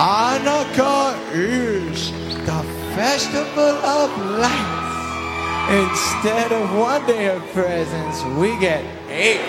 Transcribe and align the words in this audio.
Hanukkah 0.00 1.14
is 1.34 2.10
the 2.46 2.62
festival 2.96 3.60
of 3.60 4.38
lights. 4.38 5.92
Instead 5.92 6.52
of 6.52 6.74
one 6.74 7.04
day 7.04 7.28
of 7.28 7.42
presents, 7.52 8.24
we 8.40 8.58
get 8.58 8.82
eight 9.10 9.42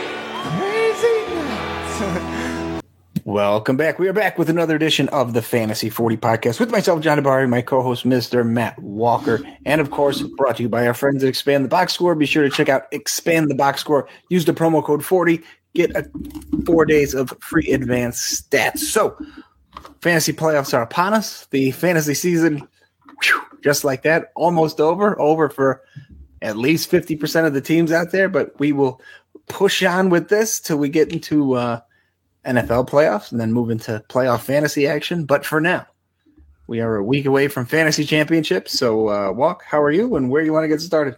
crazy 0.44 1.36
nights. 1.36 2.84
Welcome 3.24 3.78
back. 3.78 3.98
We 3.98 4.10
are 4.10 4.14
back 4.14 4.38
with 4.38 4.50
another 4.50 4.76
edition 4.76 5.08
of 5.08 5.32
the 5.32 5.42
Fantasy 5.42 5.90
40 5.90 6.18
podcast 6.18 6.60
with 6.60 6.70
myself, 6.70 7.00
John 7.00 7.18
Dabari, 7.18 7.48
my 7.48 7.62
co-host, 7.62 8.04
Mr. 8.04 8.46
Matt 8.46 8.78
Walker, 8.78 9.40
and 9.66 9.80
of 9.80 9.90
course, 9.90 10.22
brought 10.22 10.58
to 10.58 10.64
you 10.64 10.70
by 10.70 10.86
our 10.86 10.94
friends 10.94 11.24
at 11.24 11.30
Expand 11.30 11.64
the 11.64 11.70
Box 11.70 11.94
Score. 11.94 12.14
Be 12.14 12.26
sure 12.26 12.44
to 12.44 12.50
check 12.50 12.68
out 12.68 12.88
Expand 12.92 13.50
the 13.50 13.56
Box 13.56 13.80
Score. 13.80 14.06
Use 14.28 14.44
the 14.44 14.54
promo 14.54 14.84
code 14.84 15.06
40. 15.06 15.42
Get 15.74 15.96
a 15.96 16.12
four 16.66 16.84
days 16.84 17.14
of 17.14 17.34
free 17.40 17.72
advanced 17.72 18.52
stats. 18.52 18.80
So, 18.80 19.18
fantasy 20.02 20.34
playoffs 20.34 20.74
are 20.74 20.82
upon 20.82 21.14
us. 21.14 21.46
The 21.48 21.72
fantasy 21.72 22.14
season, 22.14 22.68
whew, 23.24 23.42
just 23.64 23.84
like 23.84 24.04
that, 24.04 24.32
almost 24.36 24.80
over. 24.80 25.20
Over 25.20 25.50
for 25.50 25.84
at 26.42 26.58
least 26.58 26.92
50% 26.92 27.46
of 27.46 27.54
the 27.54 27.62
teams 27.62 27.92
out 27.92 28.12
there, 28.12 28.28
but 28.28 28.58
we 28.60 28.72
will 28.72 29.02
push 29.48 29.84
on 29.84 30.10
with 30.10 30.30
this 30.30 30.60
till 30.60 30.78
we 30.78 30.90
get 30.90 31.12
into 31.12 31.54
uh, 31.54 31.82
NFL 32.46 32.90
playoffs 32.90 33.32
and 33.32 33.40
then 33.40 33.54
move 33.54 33.70
into 33.70 34.04
playoff 34.10 34.42
fantasy 34.42 34.88
action. 34.88 35.26
But 35.26 35.46
for 35.46 35.62
now, 35.62 35.86
we 36.68 36.80
are 36.80 36.96
a 36.96 37.04
week 37.04 37.26
away 37.26 37.48
from 37.48 37.66
fantasy 37.66 38.06
championships. 38.06 38.78
So, 38.78 39.10
uh, 39.10 39.32
Walk, 39.32 39.64
how 39.64 39.82
are 39.82 39.92
you 39.92 40.16
and 40.16 40.30
where 40.30 40.42
you 40.42 40.54
want 40.54 40.64
to 40.64 40.68
get 40.68 40.82
started? 40.82 41.18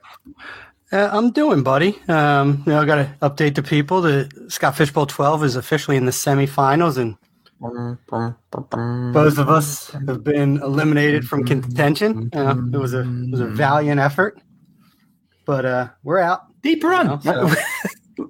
Uh, 0.92 1.10
I'm 1.12 1.32
doing, 1.32 1.64
buddy. 1.64 1.98
Um, 2.08 2.64
you 2.66 2.74
know, 2.74 2.82
I 2.82 2.86
got 2.86 2.96
to 2.96 3.16
update 3.22 3.56
the 3.56 3.64
people. 3.64 4.02
The 4.02 4.30
Scott 4.50 4.76
Fishbowl 4.76 5.08
12 5.08 5.44
is 5.44 5.56
officially 5.56 5.98
in 5.98 6.06
the 6.06 6.12
semifinals, 6.12 6.98
and 6.98 7.18
both 9.14 9.38
of 9.38 9.50
us 9.50 9.90
have 9.92 10.24
been 10.24 10.58
eliminated 10.62 11.26
from 11.28 11.46
contention. 11.46 12.30
Uh, 12.34 12.56
it 12.74 12.78
was 12.78 12.94
a 12.94 13.02
it 13.02 13.32
was 13.32 13.40
a 13.40 13.48
valiant 13.48 14.00
effort, 14.00 14.40
but 15.46 15.66
uh, 15.66 15.88
we're 16.04 16.20
out. 16.20 16.42
Deep 16.62 16.84
run. 16.84 17.20
You 17.24 17.32
know, 17.32 17.48
so- 17.50 17.56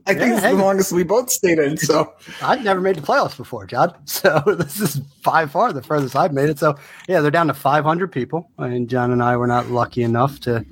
I 0.08 0.14
think 0.14 0.20
Yeah, 0.30 0.34
it's 0.36 0.44
hey. 0.46 0.52
the 0.56 0.62
longest 0.64 0.92
we 0.94 1.04
both 1.04 1.30
stayed 1.30 1.60
in. 1.60 1.76
So, 1.76 2.14
I've 2.42 2.64
never 2.64 2.80
made 2.80 2.96
the 2.96 3.02
playoffs 3.02 3.36
before, 3.36 3.66
John. 3.66 3.94
So 4.06 4.42
this 4.58 4.80
is 4.80 4.96
by 5.26 5.46
far 5.46 5.74
the 5.74 5.84
furthest 5.84 6.16
I've 6.16 6.32
made 6.32 6.50
it. 6.50 6.58
So 6.58 6.76
yeah, 7.10 7.20
they're 7.20 7.32
down 7.32 7.48
to 7.48 7.54
500 7.54 8.10
people, 8.12 8.50
and 8.58 8.90
John 8.90 9.12
and 9.12 9.22
I 9.22 9.36
were 9.36 9.46
not 9.48 9.68
lucky 9.72 10.04
enough 10.04 10.40
to 10.42 10.66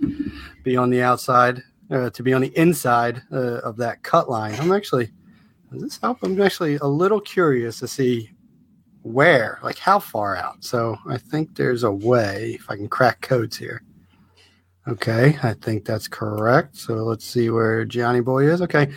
be 0.64 0.78
on 0.78 0.92
the 0.92 1.02
outside, 1.02 1.62
uh, 1.92 2.10
to 2.12 2.24
be 2.24 2.32
on 2.32 2.40
the 2.42 2.58
inside 2.58 3.22
uh, 3.34 3.60
of 3.60 3.76
that 3.78 4.02
cut 4.02 4.30
line. 4.30 4.56
I'm 4.56 4.72
actually, 4.72 5.12
does 5.74 5.82
this 5.82 6.00
help? 6.02 6.20
I'm 6.24 6.42
actually 6.42 6.76
a 6.78 6.88
little 6.88 7.20
curious 7.20 7.80
to 7.80 7.90
see 7.90 8.32
where, 9.04 9.60
like 9.64 9.78
how 9.78 10.00
far 10.00 10.36
out. 10.36 10.64
So 10.64 10.98
I 11.08 11.18
think 11.18 11.56
there's 11.56 11.84
a 11.84 11.92
way 11.92 12.54
if 12.60 12.70
I 12.70 12.76
can 12.76 12.88
crack 12.88 13.22
codes 13.22 13.58
here. 13.58 13.82
Okay, 14.88 15.38
I 15.44 15.54
think 15.54 15.86
that's 15.86 16.08
correct. 16.08 16.76
So 16.76 16.96
let's 16.96 17.26
see 17.26 17.50
where 17.52 17.86
Johnny 17.86 18.20
Boy 18.22 18.46
is. 18.50 18.62
Okay, 18.64 18.92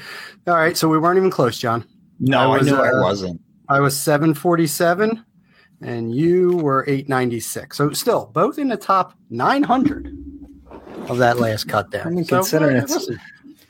all 0.46 0.54
right. 0.54 0.76
So 0.76 0.88
we 0.88 0.98
weren't 0.98 1.18
even 1.18 1.30
close, 1.30 1.58
John. 1.58 1.86
no, 2.18 2.38
I 2.38 2.44
I, 2.54 2.58
was, 2.58 2.66
knew 2.66 2.76
I 2.76 2.88
uh, 2.88 3.00
wasn't. 3.02 3.40
I 3.68 3.80
was 3.80 3.98
747 3.98 5.22
and 5.82 6.14
you 6.14 6.56
were 6.58 6.84
896. 6.88 7.76
So 7.76 7.90
still 7.92 8.26
both 8.32 8.58
in 8.58 8.68
the 8.68 8.76
top 8.76 9.14
900 9.30 10.08
of 11.08 11.18
that 11.18 11.38
last 11.38 11.68
cut 11.68 11.90
there. 11.90 12.06
I 12.06 12.10
mean, 12.10 12.24
So, 12.24 12.36
considering 12.38 12.74
well, 12.76 12.84
it's- 12.84 12.94
listen, 13.00 13.20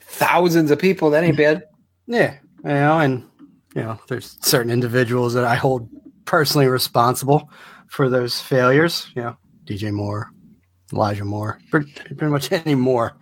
Thousands 0.00 0.70
of 0.70 0.78
people. 0.78 1.10
That 1.10 1.24
ain't 1.24 1.36
bad. 1.36 1.64
yeah, 2.06 2.34
you 2.62 2.70
know, 2.70 3.00
and 3.00 3.24
you 3.74 3.82
know, 3.82 3.98
there's 4.06 4.36
certain 4.40 4.70
individuals 4.70 5.34
that 5.34 5.42
I 5.42 5.56
hold 5.56 5.88
personally 6.34 6.66
responsible 6.66 7.48
for 7.86 8.10
those 8.10 8.40
failures. 8.40 9.06
You 9.14 9.22
know, 9.22 9.36
DJ 9.66 9.92
Moore, 9.92 10.32
Elijah 10.92 11.24
Moore, 11.24 11.60
pretty, 11.70 11.92
pretty 11.92 12.26
much 12.26 12.50
any 12.50 12.74
more 12.74 13.12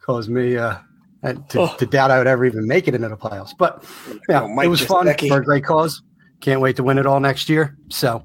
caused 0.00 0.30
me 0.30 0.56
uh, 0.56 0.76
to, 1.24 1.60
Oh. 1.60 1.74
to 1.78 1.84
doubt 1.86 2.12
I 2.12 2.18
would 2.18 2.28
ever 2.28 2.44
even 2.44 2.64
make 2.68 2.86
it 2.86 2.94
into 2.94 3.08
the 3.08 3.16
playoffs. 3.16 3.50
But 3.58 3.84
yeah, 4.28 4.42
Oh, 4.42 4.60
it 4.60 4.68
was 4.68 4.80
fun 4.80 5.06
Gesicki. 5.08 5.26
for 5.28 5.38
a 5.38 5.44
great 5.44 5.64
cause. 5.64 6.00
Can't 6.40 6.60
wait 6.60 6.76
to 6.76 6.84
win 6.84 6.98
it 6.98 7.06
all 7.06 7.18
next 7.18 7.48
year. 7.48 7.76
So 7.88 8.24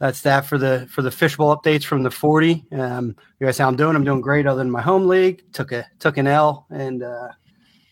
that's 0.00 0.22
that 0.22 0.46
for 0.46 0.56
the 0.56 0.88
for 0.90 1.02
the 1.02 1.10
fishbowl 1.10 1.54
updates 1.54 1.84
from 1.84 2.04
the 2.04 2.10
40. 2.10 2.64
Um, 2.72 3.14
you 3.38 3.46
guys, 3.46 3.58
how 3.58 3.68
I'm 3.68 3.76
doing? 3.76 3.96
I'm 3.96 4.04
doing 4.04 4.22
great. 4.22 4.46
Other 4.46 4.60
than 4.62 4.70
my 4.70 4.80
home 4.80 5.06
league, 5.08 5.42
took 5.52 5.72
a 5.72 5.84
took 5.98 6.16
an 6.16 6.26
L, 6.26 6.66
and 6.70 7.02
uh, 7.02 7.28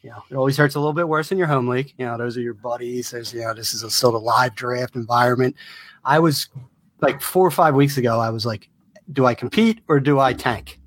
you 0.03 0.11
know 0.11 0.23
it 0.31 0.37
always 0.37 0.57
hurts 0.57 0.75
a 0.75 0.81
little 0.81 0.93
bit 0.93 1.09
worse 1.09 1.31
in 1.33 1.39
your 1.39 1.47
home 1.47 1.69
league. 1.69 1.93
You 1.99 2.07
know 2.07 2.17
those 2.17 2.37
are 2.37 2.41
your 2.41 2.55
buddies. 2.55 3.11
There's 3.11 3.33
you 3.33 3.41
know 3.41 3.55
this 3.55 3.75
is 3.75 3.83
a, 3.83 3.91
still 3.91 4.17
a 4.17 4.19
live 4.19 4.55
draft 4.55 4.97
environment. 4.97 5.57
I 6.05 6.19
was 6.19 6.49
like 7.01 7.21
four 7.21 7.47
or 7.47 7.51
five 7.51 7.75
weeks 7.75 7.97
ago. 7.97 8.19
I 8.21 8.31
was 8.31 8.47
like, 8.47 8.69
do 9.13 9.27
I 9.27 9.35
compete 9.35 9.81
or 9.89 10.01
do 10.01 10.19
I 10.21 10.33
tank? 10.33 10.81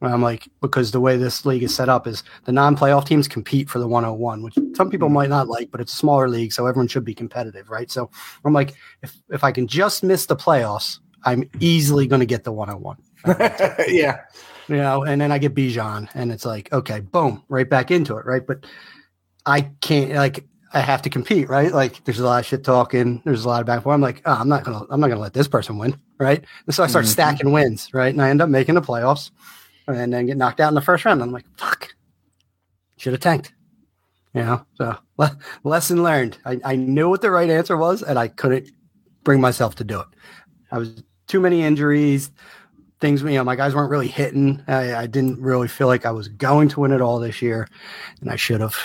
And 0.00 0.12
I'm 0.12 0.22
like, 0.22 0.48
because 0.60 0.90
the 0.90 1.00
way 1.00 1.16
this 1.16 1.46
league 1.46 1.62
is 1.62 1.74
set 1.74 1.88
up 1.88 2.08
is 2.08 2.24
the 2.44 2.50
non-playoff 2.50 3.06
teams 3.06 3.28
compete 3.28 3.70
for 3.70 3.78
the 3.78 3.86
101, 3.86 4.42
which 4.42 4.58
some 4.74 4.90
people 4.90 5.08
might 5.08 5.30
not 5.30 5.46
like, 5.46 5.70
but 5.70 5.80
it's 5.80 5.92
a 5.92 5.96
smaller 5.96 6.28
league, 6.28 6.52
so 6.52 6.66
everyone 6.66 6.88
should 6.88 7.04
be 7.04 7.14
competitive, 7.14 7.70
right? 7.70 7.88
So 7.88 8.10
I'm 8.44 8.52
like, 8.52 8.74
if 9.02 9.16
if 9.30 9.44
I 9.44 9.52
can 9.52 9.68
just 9.68 10.02
miss 10.02 10.26
the 10.26 10.34
playoffs, 10.34 10.98
I'm 11.24 11.48
easily 11.60 12.08
going 12.08 12.20
to 12.20 12.26
get 12.26 12.42
the 12.42 12.52
101. 12.52 12.96
yeah. 13.88 14.22
You 14.68 14.76
know, 14.76 15.04
and 15.04 15.20
then 15.20 15.32
I 15.32 15.38
get 15.38 15.54
Bijan, 15.54 16.08
and 16.14 16.30
it's 16.30 16.44
like, 16.44 16.72
okay, 16.72 17.00
boom, 17.00 17.42
right 17.48 17.68
back 17.68 17.90
into 17.90 18.16
it, 18.16 18.24
right? 18.26 18.46
But 18.46 18.64
I 19.44 19.62
can't 19.80 20.12
like 20.12 20.46
I 20.72 20.80
have 20.80 21.02
to 21.02 21.10
compete, 21.10 21.48
right? 21.48 21.72
Like 21.72 22.04
there's 22.04 22.20
a 22.20 22.24
lot 22.24 22.38
of 22.40 22.46
shit 22.46 22.64
talking, 22.64 23.20
there's 23.24 23.44
a 23.44 23.48
lot 23.48 23.60
of 23.60 23.66
back 23.66 23.76
and 23.76 23.82
forth. 23.84 23.94
I'm 23.94 24.00
like, 24.00 24.22
oh, 24.24 24.32
I'm 24.38 24.48
not 24.48 24.64
gonna 24.64 24.84
I'm 24.88 25.00
not 25.00 25.08
gonna 25.08 25.20
let 25.20 25.34
this 25.34 25.48
person 25.48 25.78
win, 25.78 25.96
right? 26.18 26.44
And 26.66 26.74
so 26.74 26.84
I 26.84 26.86
start 26.86 27.04
Mhm. 27.04 27.08
stacking 27.08 27.52
wins, 27.52 27.92
right? 27.92 28.12
And 28.12 28.22
I 28.22 28.30
end 28.30 28.40
up 28.40 28.48
making 28.48 28.76
the 28.76 28.80
playoffs 28.82 29.30
and 29.88 30.12
then 30.12 30.26
get 30.26 30.36
knocked 30.36 30.60
out 30.60 30.68
in 30.68 30.74
the 30.74 30.80
first 30.80 31.04
round. 31.04 31.22
I'm 31.22 31.32
like, 31.32 31.44
fuck, 31.56 31.88
should 32.96 33.12
have 33.12 33.20
tanked. 33.20 33.52
You 34.32 34.42
know, 34.42 34.64
so 34.76 34.96
le- 35.18 35.36
lesson 35.64 36.02
learned. 36.02 36.38
I, 36.46 36.58
I 36.64 36.76
knew 36.76 37.10
what 37.10 37.20
the 37.20 37.30
right 37.30 37.50
answer 37.50 37.76
was, 37.76 38.02
and 38.02 38.18
I 38.18 38.28
couldn't 38.28 38.70
bring 39.24 39.40
myself 39.40 39.74
to 39.76 39.84
do 39.84 40.00
it. 40.00 40.06
I 40.70 40.78
was 40.78 41.02
too 41.26 41.40
many 41.40 41.62
injuries, 41.62 42.30
things. 43.02 43.20
You 43.20 43.32
know, 43.32 43.44
my 43.44 43.56
guys 43.56 43.74
weren't 43.74 43.90
really 43.90 44.08
hitting. 44.08 44.62
I, 44.66 44.94
I 44.94 45.06
didn't 45.06 45.38
really 45.42 45.68
feel 45.68 45.88
like 45.88 46.06
I 46.06 46.10
was 46.10 46.28
going 46.28 46.70
to 46.70 46.80
win 46.80 46.92
it 46.92 47.02
all 47.02 47.18
this 47.18 47.42
year, 47.42 47.68
and 48.22 48.30
I 48.30 48.36
should 48.36 48.62
have 48.62 48.76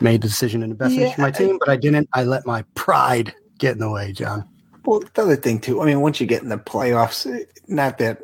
made 0.00 0.22
the 0.22 0.28
decision 0.28 0.62
in 0.62 0.68
the 0.68 0.76
best 0.76 0.92
interest 0.94 1.14
of 1.14 1.18
my 1.18 1.26
Yeah. 1.28 1.32
team. 1.32 1.58
But 1.58 1.70
I 1.70 1.76
didn't. 1.76 2.08
I 2.12 2.22
let 2.22 2.46
my 2.46 2.62
pride 2.76 3.34
get 3.58 3.72
in 3.72 3.78
the 3.80 3.90
way, 3.90 4.12
John. 4.12 4.48
Well, 4.84 5.00
the 5.14 5.22
other 5.22 5.34
thing 5.36 5.58
too. 5.58 5.82
I 5.82 5.86
mean, 5.86 6.00
once 6.00 6.20
you 6.20 6.26
get 6.28 6.42
in 6.44 6.48
the 6.48 6.58
playoffs, 6.58 7.26
eh, 7.28 7.44
not 7.66 7.98
that 7.98 8.22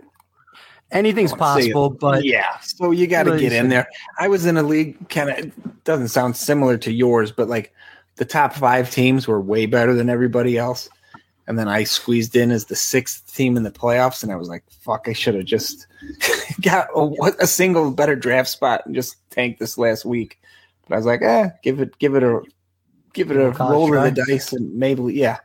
Anything's 0.92 1.32
I 1.32 1.36
wanna 1.36 1.60
say 1.62 1.68
it. 1.70 1.72
possible, 1.72 1.90
but 1.90 2.24
yeah. 2.24 2.58
So 2.60 2.92
you 2.92 3.08
got 3.08 3.24
to 3.24 3.30
Really 3.32 3.42
get 3.42 3.52
in 3.52 3.68
there. 3.68 3.88
I 4.20 4.28
was 4.28 4.46
in 4.46 4.56
a 4.56 4.62
league, 4.62 5.08
kind 5.08 5.28
of 5.30 5.82
doesn't 5.82 6.08
sound 6.08 6.36
similar 6.36 6.78
to 6.78 6.92
yours, 6.92 7.32
but 7.32 7.48
like 7.48 7.72
the 8.16 8.24
top 8.24 8.52
five 8.54 8.90
teams 8.92 9.26
were 9.26 9.40
way 9.40 9.66
better 9.66 9.92
than 9.94 10.08
everybody 10.08 10.56
else. 10.56 10.88
And 11.46 11.58
then 11.58 11.68
I 11.68 11.84
squeezed 11.84 12.36
in 12.36 12.50
as 12.50 12.66
the 12.66 12.76
sixth 12.76 13.34
team 13.34 13.56
in 13.56 13.64
the 13.64 13.70
playoffs, 13.70 14.22
and 14.22 14.32
I 14.32 14.36
was 14.36 14.48
like, 14.48 14.64
"Fuck! 14.80 15.08
I 15.08 15.12
should 15.12 15.34
have 15.34 15.44
just 15.44 15.86
got 16.60 16.88
a, 16.96 17.32
a 17.40 17.46
single 17.46 17.90
better 17.90 18.16
draft 18.16 18.48
spot 18.48 18.82
and 18.86 18.94
just 18.94 19.16
tanked 19.30 19.60
this 19.60 19.76
last 19.76 20.04
week." 20.04 20.38
But 20.88 20.94
I 20.94 20.96
was 20.98 21.06
like, 21.06 21.22
"Eh, 21.22 21.50
give 21.62 21.80
it, 21.80 21.98
give 21.98 22.14
it 22.14 22.22
a, 22.22 22.40
give 23.12 23.30
it 23.30 23.36
a 23.36 23.52
College 23.52 23.72
roll 23.72 23.96
of 23.96 24.14
the 24.14 24.24
dice, 24.26 24.52
and 24.52 24.74
maybe, 24.74 25.02
yeah." 25.14 25.38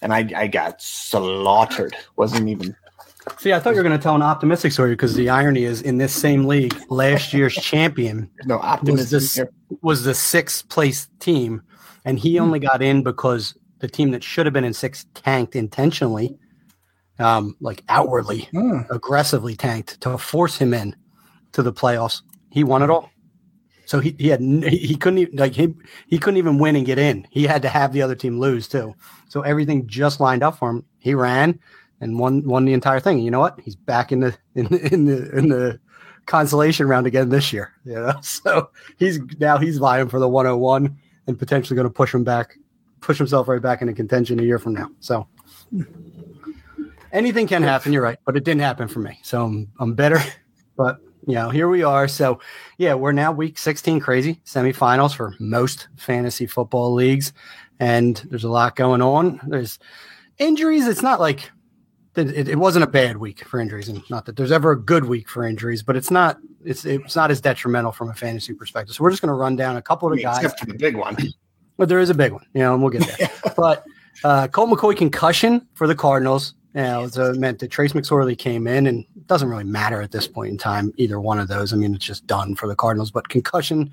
And 0.00 0.14
I, 0.14 0.30
I 0.36 0.46
got 0.46 0.80
slaughtered. 0.80 1.96
wasn't 2.16 2.48
even 2.48 2.76
See, 3.36 3.52
I 3.52 3.60
thought 3.60 3.70
you 3.70 3.76
were 3.76 3.82
going 3.82 3.98
to 3.98 4.02
tell 4.02 4.14
an 4.14 4.22
optimistic 4.22 4.72
story 4.72 4.92
because 4.92 5.14
the 5.14 5.28
irony 5.28 5.64
is 5.64 5.82
in 5.82 5.98
this 5.98 6.12
same 6.12 6.46
league, 6.46 6.74
last 6.88 7.32
year's 7.32 7.54
champion 7.54 8.30
no 8.46 8.56
was 8.56 8.64
optimism 8.64 9.20
this 9.20 9.34
here. 9.34 9.50
was 9.82 10.04
the 10.04 10.14
sixth 10.14 10.68
place 10.68 11.08
team, 11.20 11.62
and 12.04 12.18
he 12.18 12.38
only 12.38 12.58
got 12.58 12.82
in 12.82 13.02
because 13.02 13.54
the 13.80 13.88
team 13.88 14.10
that 14.10 14.22
should 14.24 14.46
have 14.46 14.52
been 14.52 14.64
in 14.64 14.74
sixth 14.74 15.06
tanked 15.14 15.54
intentionally, 15.56 16.36
um, 17.18 17.56
like 17.60 17.82
outwardly, 17.88 18.48
Hmm. 18.52 18.80
aggressively 18.90 19.56
tanked 19.56 20.00
to 20.02 20.18
force 20.18 20.56
him 20.56 20.72
in 20.74 20.94
to 21.52 21.62
the 21.62 21.72
playoffs. 21.72 22.22
He 22.50 22.64
won 22.64 22.82
it 22.82 22.90
all. 22.90 23.10
So 23.86 24.00
he, 24.00 24.14
he 24.18 24.28
had 24.28 24.40
he 24.40 24.76
he 24.76 24.96
couldn't 24.96 25.18
even 25.18 25.36
like 25.36 25.54
he 25.54 25.74
he 26.08 26.18
couldn't 26.18 26.36
even 26.36 26.58
win 26.58 26.76
and 26.76 26.84
get 26.84 26.98
in. 26.98 27.26
He 27.30 27.44
had 27.44 27.62
to 27.62 27.68
have 27.70 27.92
the 27.92 28.02
other 28.02 28.14
team 28.14 28.38
lose 28.38 28.68
too. 28.68 28.94
So 29.28 29.40
everything 29.42 29.86
just 29.86 30.20
lined 30.20 30.42
up 30.42 30.58
for 30.58 30.68
him. 30.70 30.84
He 30.98 31.14
ran 31.14 31.58
and 32.00 32.18
won 32.18 32.42
won 32.46 32.66
the 32.66 32.74
entire 32.74 33.00
thing. 33.00 33.20
You 33.20 33.30
know 33.30 33.40
what? 33.40 33.58
He's 33.64 33.76
back 33.76 34.12
in 34.12 34.20
the 34.20 34.36
in 34.54 34.66
the 34.66 34.92
in 34.92 35.04
the, 35.06 35.38
in 35.38 35.48
the 35.48 35.80
consolation 36.26 36.86
round 36.86 37.06
again 37.06 37.30
this 37.30 37.50
year. 37.50 37.72
You 37.86 37.94
know, 37.94 38.12
so 38.20 38.68
he's 38.98 39.20
now 39.40 39.56
he's 39.56 39.78
vying 39.78 40.10
for 40.10 40.20
the 40.20 40.28
101 40.28 40.94
and 41.26 41.38
potentially 41.38 41.74
going 41.74 41.88
to 41.88 41.92
push 41.94 42.14
him 42.14 42.24
back, 42.24 42.58
push 43.00 43.18
himself 43.18 43.48
right 43.48 43.62
back 43.62 43.80
into 43.82 43.94
contention 43.94 44.40
a 44.40 44.42
year 44.42 44.58
from 44.58 44.74
now. 44.74 44.88
So 45.00 45.26
anything 47.12 47.46
can 47.46 47.62
happen. 47.62 47.92
You're 47.92 48.02
right, 48.02 48.18
but 48.24 48.36
it 48.36 48.44
didn't 48.44 48.62
happen 48.62 48.88
for 48.88 49.00
me. 49.00 49.18
So 49.22 49.44
I'm 49.44 49.72
I'm 49.78 49.94
better, 49.94 50.20
but 50.76 50.98
you 51.26 51.34
know 51.34 51.50
here 51.50 51.68
we 51.68 51.82
are. 51.82 52.08
So 52.08 52.40
yeah, 52.76 52.94
we're 52.94 53.12
now 53.12 53.32
week 53.32 53.58
16, 53.58 54.00
crazy 54.00 54.40
semifinals 54.44 55.14
for 55.14 55.34
most 55.38 55.88
fantasy 55.96 56.46
football 56.46 56.92
leagues, 56.92 57.32
and 57.80 58.16
there's 58.30 58.44
a 58.44 58.50
lot 58.50 58.76
going 58.76 59.02
on. 59.02 59.40
There's 59.46 59.78
injuries. 60.38 60.86
It's 60.86 61.02
not 61.02 61.20
like 61.20 61.50
it, 62.16 62.48
it, 62.48 62.56
wasn't 62.56 62.82
a 62.82 62.88
bad 62.88 63.18
week 63.18 63.44
for 63.44 63.60
injuries, 63.60 63.88
and 63.88 64.02
not 64.10 64.24
that 64.26 64.36
there's 64.36 64.50
ever 64.50 64.72
a 64.72 64.80
good 64.80 65.04
week 65.04 65.28
for 65.28 65.44
injuries, 65.44 65.82
but 65.82 65.96
it's 65.96 66.10
not 66.10 66.38
it's 66.64 66.84
it's 66.84 67.14
not 67.14 67.30
as 67.30 67.40
detrimental 67.40 67.92
from 67.92 68.10
a 68.10 68.14
fantasy 68.14 68.54
perspective. 68.54 68.94
So 68.94 69.04
we're 69.04 69.10
just 69.10 69.22
going 69.22 69.28
to 69.28 69.34
run 69.34 69.56
down 69.56 69.76
a 69.76 69.82
couple 69.82 70.10
of 70.10 70.16
the 70.16 70.22
guys. 70.22 70.42
Except 70.42 70.60
for 70.60 70.66
the 70.66 70.74
big 70.74 70.96
one. 70.96 71.16
But 71.78 71.88
there 71.88 72.00
is 72.00 72.10
a 72.10 72.14
big 72.14 72.32
one, 72.32 72.44
you 72.52 72.60
know, 72.60 72.74
and 72.74 72.82
we'll 72.82 72.90
get 72.90 73.06
there. 73.18 73.30
but 73.56 73.84
uh, 74.24 74.48
Colt 74.48 74.68
McCoy 74.68 74.96
concussion 74.96 75.66
for 75.74 75.86
the 75.86 75.94
Cardinals. 75.94 76.54
You 76.74 76.82
know, 76.82 77.04
it 77.04 77.16
uh, 77.16 77.32
meant 77.32 77.60
that 77.60 77.70
Trace 77.70 77.92
McSorley 77.92 78.36
came 78.36 78.66
in, 78.66 78.86
and 78.86 79.06
it 79.16 79.26
doesn't 79.26 79.48
really 79.48 79.64
matter 79.64 80.02
at 80.02 80.10
this 80.10 80.28
point 80.28 80.50
in 80.50 80.58
time, 80.58 80.92
either 80.96 81.18
one 81.18 81.38
of 81.38 81.48
those. 81.48 81.72
I 81.72 81.76
mean, 81.76 81.94
it's 81.94 82.04
just 82.04 82.26
done 82.26 82.54
for 82.54 82.68
the 82.68 82.76
Cardinals. 82.76 83.10
But 83.10 83.28
concussion, 83.30 83.90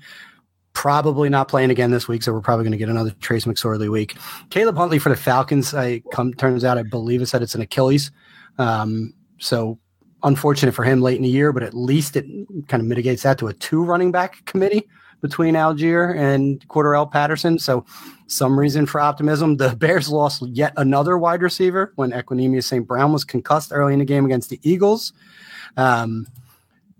probably 0.72 1.30
not 1.30 1.48
playing 1.48 1.70
again 1.70 1.90
this 1.90 2.06
week, 2.06 2.22
so 2.22 2.32
we're 2.32 2.40
probably 2.40 2.64
going 2.64 2.72
to 2.72 2.78
get 2.78 2.90
another 2.90 3.12
Trace 3.20 3.46
McSorley 3.46 3.88
week. 3.88 4.16
Caleb 4.50 4.76
Huntley 4.76 4.98
for 4.98 5.08
the 5.08 5.16
Falcons, 5.16 5.72
I 5.72 6.02
come 6.12 6.34
turns 6.34 6.64
out 6.64 6.76
I 6.76 6.82
believe 6.82 7.22
it 7.22 7.26
said 7.26 7.40
it's 7.40 7.54
an 7.54 7.62
Achilles. 7.62 8.10
Um, 8.58 9.14
so 9.38 9.78
unfortunate 10.22 10.72
for 10.72 10.84
him 10.84 11.00
late 11.00 11.16
in 11.16 11.22
the 11.22 11.28
year, 11.28 11.52
but 11.52 11.62
at 11.62 11.72
least 11.72 12.16
it 12.16 12.26
kind 12.68 12.82
of 12.82 12.86
mitigates 12.86 13.22
that 13.22 13.38
to 13.38 13.48
a 13.48 13.54
two 13.54 13.84
running 13.84 14.12
back 14.12 14.44
committee 14.44 14.86
between 15.20 15.56
Algier 15.56 16.14
and 16.14 16.66
Cordarrelle 16.68 17.10
Patterson. 17.10 17.58
So 17.58 17.84
some 18.26 18.58
reason 18.58 18.86
for 18.86 19.00
optimism. 19.00 19.56
The 19.56 19.76
Bears 19.76 20.08
lost 20.08 20.42
yet 20.48 20.72
another 20.76 21.18
wide 21.18 21.42
receiver 21.42 21.92
when 21.96 22.12
Equanimeous 22.12 22.64
St. 22.64 22.86
Brown 22.86 23.12
was 23.12 23.24
concussed 23.24 23.72
early 23.72 23.92
in 23.92 23.98
the 23.98 24.04
game 24.04 24.24
against 24.24 24.50
the 24.50 24.60
Eagles. 24.62 25.12
Um, 25.76 26.26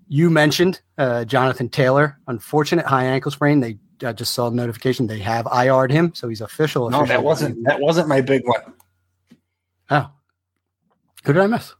you 0.09 0.31
mentioned 0.31 0.81
uh, 0.99 1.25
Jonathan 1.25 1.69
Taylor, 1.69 2.19
unfortunate 2.29 2.87
high 2.87 3.05
ankle 3.05 3.31
sprain. 3.31 3.61
They 3.61 3.79
uh, 4.05 4.13
just 4.13 4.35
saw 4.35 4.51
the 4.51 4.57
notification 4.57 5.07
they 5.07 5.19
have 5.21 5.47
IR'd 5.49 5.91
him, 5.91 6.15
so 6.15 6.29
he's 6.29 6.41
official. 6.41 6.89
No, 6.91 7.05
that 7.07 7.25
wasn't 7.25 7.65
that 7.65 7.81
wasn't 7.81 8.09
my 8.09 8.21
big 8.21 8.47
one. 8.47 8.75
Oh, 9.91 10.11
who 11.25 11.33
did 11.33 11.43
I 11.43 11.47
miss? 11.47 11.75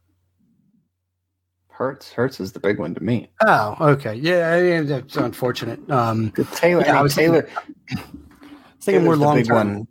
Hurts. 1.77 2.11
Hurts 2.11 2.39
is 2.39 2.51
the 2.53 2.59
big 2.59 2.79
one 2.79 2.95
to 2.95 3.03
me. 3.03 3.29
Oh, 3.45 3.77
okay. 3.79 4.15
Yeah, 4.15 4.59
mean, 4.59 4.87
that's 4.87 5.15
unfortunate. 5.15 5.87
Um, 5.91 6.31
Taylor. 6.55 6.81
Yeah, 6.81 6.87
I, 6.87 6.91
mean, 6.91 6.97
I 6.97 7.01
was 7.03 7.13
Taylor. 7.13 7.47
Thinking, 8.81 9.03
more 9.03 9.15
long 9.15 9.43
term. 9.43 9.87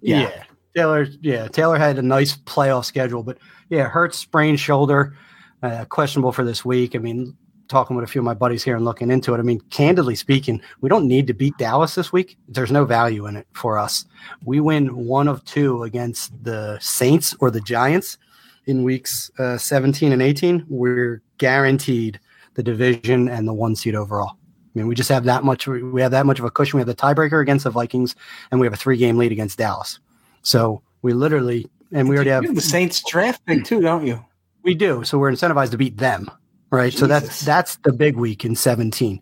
Yeah. 0.00 0.22
yeah. 0.22 0.42
Taylor. 0.74 1.06
Yeah, 1.20 1.46
Taylor 1.46 1.78
had 1.78 1.98
a 1.98 2.02
nice 2.02 2.36
playoff 2.36 2.84
schedule, 2.84 3.22
but 3.22 3.38
yeah, 3.68 3.84
Hurts 3.84 4.18
sprained 4.18 4.58
shoulder, 4.58 5.16
uh, 5.62 5.84
questionable 5.84 6.32
for 6.32 6.44
this 6.44 6.64
week. 6.64 6.96
I 6.96 6.98
mean, 6.98 7.36
talking 7.68 7.94
with 7.94 8.04
a 8.04 8.08
few 8.08 8.20
of 8.22 8.24
my 8.24 8.34
buddies 8.34 8.64
here 8.64 8.74
and 8.74 8.84
looking 8.84 9.08
into 9.08 9.32
it. 9.32 9.38
I 9.38 9.42
mean, 9.42 9.60
candidly 9.70 10.16
speaking, 10.16 10.60
we 10.80 10.88
don't 10.88 11.06
need 11.06 11.28
to 11.28 11.32
beat 11.32 11.56
Dallas 11.58 11.94
this 11.94 12.12
week. 12.12 12.38
There's 12.48 12.72
no 12.72 12.84
value 12.84 13.26
in 13.26 13.36
it 13.36 13.46
for 13.52 13.78
us. 13.78 14.04
We 14.44 14.58
win 14.58 15.06
one 15.06 15.28
of 15.28 15.44
two 15.44 15.84
against 15.84 16.32
the 16.42 16.76
Saints 16.80 17.36
or 17.38 17.52
the 17.52 17.60
Giants 17.60 18.18
in 18.66 18.82
weeks 18.82 19.30
uh, 19.38 19.58
17 19.58 20.12
and 20.12 20.22
18, 20.22 20.66
we're 20.68 21.22
guaranteed 21.38 22.20
the 22.54 22.62
division 22.62 23.28
and 23.28 23.46
the 23.46 23.54
one 23.54 23.76
seed 23.76 23.94
overall. 23.94 24.32
I 24.32 24.78
mean, 24.78 24.86
we 24.86 24.94
just 24.94 25.08
have 25.08 25.24
that 25.24 25.42
much. 25.42 25.66
We 25.66 26.00
have 26.00 26.12
that 26.12 26.26
much 26.26 26.38
of 26.38 26.44
a 26.44 26.50
cushion. 26.50 26.76
We 26.76 26.80
have 26.80 26.86
the 26.86 26.94
tiebreaker 26.94 27.42
against 27.42 27.64
the 27.64 27.70
Vikings, 27.70 28.14
and 28.50 28.60
we 28.60 28.66
have 28.66 28.72
a 28.72 28.76
three-game 28.76 29.16
lead 29.16 29.32
against 29.32 29.58
Dallas. 29.58 29.98
So 30.42 30.82
we 31.02 31.12
literally, 31.12 31.66
and 31.92 32.08
we 32.08 32.14
already 32.14 32.30
have 32.30 32.54
the 32.54 32.60
Saints 32.60 33.02
draft 33.08 33.44
pick 33.46 33.64
too, 33.64 33.80
don't 33.80 34.06
you? 34.06 34.24
We 34.62 34.74
do. 34.74 35.02
So 35.02 35.18
we're 35.18 35.32
incentivized 35.32 35.72
to 35.72 35.78
beat 35.78 35.96
them, 35.96 36.30
right? 36.70 36.92
Jesus. 36.92 37.00
So 37.00 37.06
that's 37.06 37.40
that's 37.40 37.76
the 37.78 37.92
big 37.92 38.16
week 38.16 38.44
in 38.44 38.54
17 38.54 39.20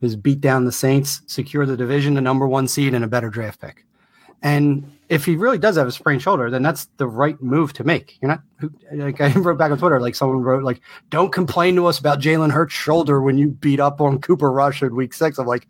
is 0.00 0.16
beat 0.16 0.40
down 0.40 0.64
the 0.64 0.72
Saints, 0.72 1.22
secure 1.26 1.66
the 1.66 1.76
division, 1.76 2.14
the 2.14 2.20
number 2.20 2.46
one 2.46 2.68
seed, 2.68 2.94
and 2.94 3.04
a 3.04 3.08
better 3.08 3.30
draft 3.30 3.60
pick. 3.60 3.84
And 4.42 4.90
if 5.08 5.24
he 5.24 5.36
really 5.36 5.58
does 5.58 5.76
have 5.76 5.86
a 5.86 5.92
sprained 5.92 6.22
shoulder, 6.22 6.50
then 6.50 6.62
that's 6.62 6.86
the 6.98 7.06
right 7.06 7.40
move 7.42 7.72
to 7.74 7.84
make. 7.84 8.18
You're 8.20 8.28
not 8.28 8.42
like 8.92 9.20
I 9.20 9.32
wrote 9.32 9.58
back 9.58 9.70
on 9.70 9.78
Twitter, 9.78 10.00
like 10.00 10.14
someone 10.14 10.42
wrote, 10.42 10.64
like, 10.64 10.80
don't 11.10 11.32
complain 11.32 11.74
to 11.76 11.86
us 11.86 11.98
about 11.98 12.20
Jalen 12.20 12.50
Hurts' 12.50 12.74
shoulder 12.74 13.22
when 13.22 13.38
you 13.38 13.48
beat 13.48 13.80
up 13.80 14.00
on 14.00 14.20
Cooper 14.20 14.52
Rush 14.52 14.82
in 14.82 14.94
week 14.94 15.14
six. 15.14 15.38
I'm 15.38 15.46
like, 15.46 15.66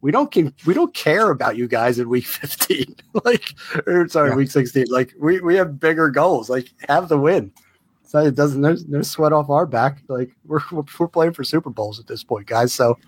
we 0.00 0.10
don't 0.10 0.34
we 0.66 0.74
don't 0.74 0.94
care 0.94 1.30
about 1.30 1.56
you 1.56 1.68
guys 1.68 1.98
in 1.98 2.08
week 2.08 2.26
15. 2.26 2.96
like, 3.24 3.54
or, 3.86 4.08
sorry, 4.08 4.30
yeah. 4.30 4.36
week 4.36 4.50
16. 4.50 4.86
Like, 4.88 5.14
we, 5.18 5.40
we 5.40 5.54
have 5.56 5.78
bigger 5.78 6.10
goals. 6.10 6.50
Like, 6.50 6.68
have 6.88 7.08
the 7.08 7.18
win. 7.18 7.52
So 8.10 8.18
it 8.18 8.34
doesn't 8.34 8.60
there's 8.60 8.88
no 8.88 9.02
sweat 9.02 9.32
off 9.32 9.50
our 9.50 9.66
back. 9.66 10.02
Like 10.08 10.32
we're 10.44 10.58
we're 10.72 11.06
playing 11.06 11.32
for 11.32 11.44
Super 11.44 11.70
Bowls 11.70 12.00
at 12.00 12.08
this 12.08 12.24
point, 12.24 12.48
guys. 12.48 12.74
So 12.74 12.98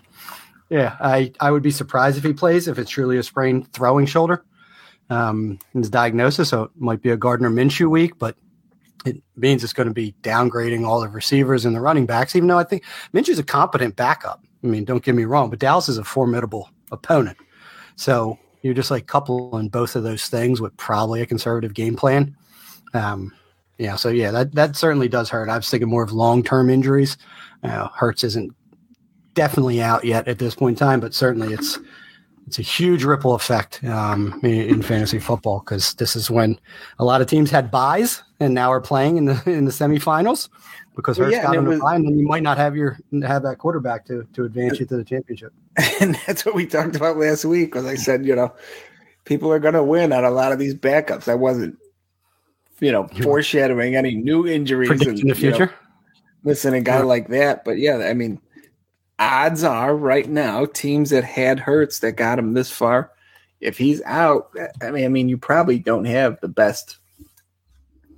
yeah, 0.69 0.95
I 1.01 1.33
I 1.41 1.51
would 1.51 1.61
be 1.61 1.71
surprised 1.71 2.17
if 2.17 2.23
he 2.23 2.31
plays 2.31 2.69
if 2.69 2.79
it's 2.79 2.89
truly 2.89 3.17
a 3.17 3.23
sprained 3.23 3.69
throwing 3.73 4.05
shoulder 4.05 4.45
um, 5.09 5.59
his 5.73 5.89
diagnosis. 5.89 6.49
So 6.49 6.63
it 6.63 6.71
might 6.75 7.01
be 7.01 7.09
a 7.09 7.17
Gardner 7.17 7.49
Minshew 7.49 7.89
week, 7.89 8.17
but 8.17 8.35
it 9.05 9.21
means 9.35 9.63
it's 9.63 9.73
going 9.73 9.87
to 9.87 9.93
be 9.93 10.15
downgrading 10.21 10.85
all 10.85 11.01
the 11.01 11.09
receivers 11.09 11.65
and 11.65 11.75
the 11.75 11.81
running 11.81 12.05
backs, 12.05 12.35
even 12.35 12.47
though 12.47 12.59
I 12.59 12.63
think 12.63 12.83
Minshew's 13.13 13.39
a 13.39 13.43
competent 13.43 13.95
backup. 13.95 14.43
I 14.63 14.67
mean, 14.67 14.85
don't 14.85 15.03
get 15.03 15.15
me 15.15 15.25
wrong, 15.25 15.49
but 15.49 15.59
Dallas 15.59 15.89
is 15.89 15.97
a 15.97 16.03
formidable 16.03 16.69
opponent. 16.91 17.37
So 17.95 18.37
you're 18.61 18.73
just 18.73 18.91
like 18.91 19.07
coupling 19.07 19.67
both 19.67 19.95
of 19.95 20.03
those 20.03 20.27
things 20.27 20.61
with 20.61 20.75
probably 20.77 21.21
a 21.21 21.25
conservative 21.25 21.73
game 21.73 21.95
plan. 21.95 22.35
Um, 22.93 23.33
yeah, 23.77 23.95
so 23.95 24.09
yeah, 24.09 24.31
that 24.31 24.53
that 24.53 24.75
certainly 24.75 25.09
does 25.09 25.29
hurt. 25.29 25.49
I 25.49 25.57
was 25.57 25.69
thinking 25.69 25.89
more 25.89 26.03
of 26.03 26.13
long 26.13 26.43
term 26.43 26.69
injuries. 26.69 27.17
Uh, 27.63 27.89
Hurts 27.89 28.23
isn't 28.23 28.55
definitely 29.33 29.81
out 29.81 30.05
yet 30.05 30.27
at 30.27 30.39
this 30.39 30.55
point 30.55 30.79
in 30.79 30.87
time, 30.87 30.99
but 30.99 31.13
certainly 31.13 31.53
it's 31.53 31.79
it's 32.47 32.59
a 32.59 32.61
huge 32.61 33.03
ripple 33.03 33.33
effect 33.33 33.83
um, 33.85 34.39
in, 34.43 34.81
fantasy 34.81 35.19
football 35.19 35.59
because 35.59 35.93
this 35.95 36.15
is 36.15 36.29
when 36.29 36.59
a 36.99 37.05
lot 37.05 37.21
of 37.21 37.27
teams 37.27 37.49
had 37.49 37.71
buys 37.71 38.21
and 38.39 38.53
now 38.53 38.71
are 38.71 38.81
playing 38.81 39.17
in 39.17 39.25
the 39.25 39.41
in 39.45 39.65
the 39.65 39.71
semifinals 39.71 40.49
because 40.95 41.17
Hurts 41.17 41.31
yeah, 41.31 41.43
got 41.43 41.55
them 41.55 41.79
bye, 41.79 41.95
and 41.95 42.05
then 42.05 42.17
you 42.17 42.27
might 42.27 42.43
not 42.43 42.57
have 42.57 42.75
your 42.75 42.97
have 43.23 43.43
that 43.43 43.57
quarterback 43.57 44.05
to 44.05 44.27
to 44.33 44.43
advance 44.45 44.79
you 44.79 44.85
to 44.85 44.97
the 44.97 45.03
championship. 45.03 45.53
And 46.01 46.15
that's 46.27 46.45
what 46.45 46.53
we 46.53 46.67
talked 46.67 46.95
about 46.95 47.17
last 47.17 47.45
week. 47.45 47.71
Because 47.71 47.85
I 47.85 47.95
said, 47.95 48.25
you 48.25 48.35
know, 48.35 48.53
people 49.25 49.51
are 49.51 49.59
going 49.59 49.73
to 49.73 49.83
win 49.83 50.13
on 50.13 50.23
a 50.23 50.29
lot 50.29 50.51
of 50.51 50.59
these 50.59 50.75
backups. 50.75 51.27
I 51.27 51.33
wasn't, 51.33 51.77
you 52.79 52.91
know, 52.91 53.07
foreshadowing 53.07 53.95
any 53.95 54.15
new 54.15 54.45
injuries 54.45 55.01
in 55.01 55.27
the 55.27 55.33
future. 55.33 55.67
Know, 55.67 55.71
missing 56.43 56.73
a 56.73 56.81
guy 56.81 56.97
yeah. 56.97 57.03
like 57.03 57.29
that, 57.29 57.63
but 57.63 57.77
yeah, 57.79 57.97
I 57.97 58.13
mean 58.13 58.39
odds 59.19 59.63
are 59.63 59.95
right 59.95 60.27
now 60.27 60.65
teams 60.65 61.09
that 61.11 61.23
had 61.23 61.59
Hurts 61.59 61.99
that 61.99 62.13
got 62.13 62.39
him 62.39 62.53
this 62.53 62.71
far, 62.71 63.11
if 63.59 63.77
he's 63.77 64.01
out, 64.03 64.51
I 64.81 64.91
mean, 64.91 65.05
I 65.05 65.07
mean, 65.07 65.29
you 65.29 65.37
probably 65.37 65.79
don't 65.79 66.05
have 66.05 66.39
the 66.41 66.47
best 66.47 66.97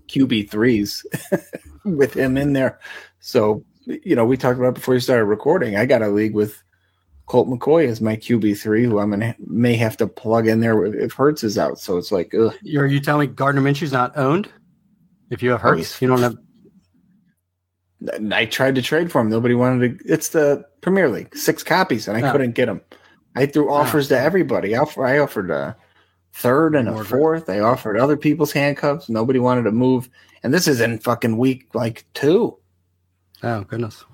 QB 0.08 0.50
threes 0.50 1.06
with 1.86 2.14
him 2.14 2.38
in 2.38 2.54
there. 2.54 2.80
So, 3.20 3.64
you 3.86 4.16
know, 4.16 4.25
we 4.25 4.38
talked 4.38 4.60
about 4.60 4.75
before 4.75 4.96
you 4.96 5.00
started 5.00 5.25
recording. 5.25 5.75
I 5.75 5.86
got 5.86 6.02
a 6.02 6.08
league 6.08 6.34
with 6.34 6.62
Colt 7.28 7.48
McCoy 7.48 7.88
as 7.88 8.02
my 8.02 8.16
QB 8.16 8.60
three, 8.60 8.86
who 8.86 9.00
I'm 9.00 9.12
gonna 9.12 9.36
may 9.40 9.75
have 9.75 9.98
to 9.98 10.08
plug 10.08 10.48
in 10.48 10.60
there 10.60 10.86
if 10.86 11.14
Hurts 11.14 11.44
is 11.44 11.58
out. 11.58 11.80
So 11.80 11.98
it's 11.98 12.12
like, 12.12 12.34
ugh. 12.34 12.54
Are 12.75 12.86
you 12.86 13.00
telling 13.00 13.30
me 13.30 13.36
Gardner 13.36 13.62
Minshew's 13.62 13.92
not 13.92 14.18
owned? 14.18 14.50
If 15.30 15.44
you 15.44 15.52
have 15.52 15.60
oh, 15.60 15.70
Hurts, 15.70 15.96
oh, 15.96 15.98
you 16.02 16.08
don't 16.08 16.22
have 16.22 16.38
I 18.32 18.46
tried 18.46 18.75
to 18.75 18.82
trade 18.82 19.12
for 19.12 19.22
him. 19.22 19.30
Nobody 19.30 19.56
wanted 19.56 20.00
to. 20.00 20.06
It's 20.12 20.30
the 20.30 20.66
Premier 20.86 21.10
League, 21.10 21.36
six 21.36 21.63
copies, 21.63 22.08
and 22.08 22.15
I 22.15 22.32
couldn't 22.32 22.51
get 22.51 22.68
them. 22.68 22.80
I 23.36 23.48
threw 23.48 23.74
offers 23.74 24.08
to 24.10 24.20
everybody. 24.20 24.75
I 24.75 25.18
offered 25.18 25.50
a 25.50 25.75
third 26.34 26.75
and 26.75 26.88
a 26.88 27.04
fourth. 27.04 27.50
I 27.50 27.60
offered 27.60 27.98
other 27.98 28.15
people's 28.15 28.51
handcuffs. 28.51 29.10
Nobody 29.10 29.39
wanted 29.39 29.63
to 29.63 29.72
move. 29.72 30.12
And 30.44 30.54
this 30.54 30.68
is 30.68 30.82
in 30.82 31.00
fucking 31.00 31.38
week 31.38 31.74
like 31.74 32.06
two. 32.13 32.56
Oh 33.42 33.63
goodness. 33.63 34.06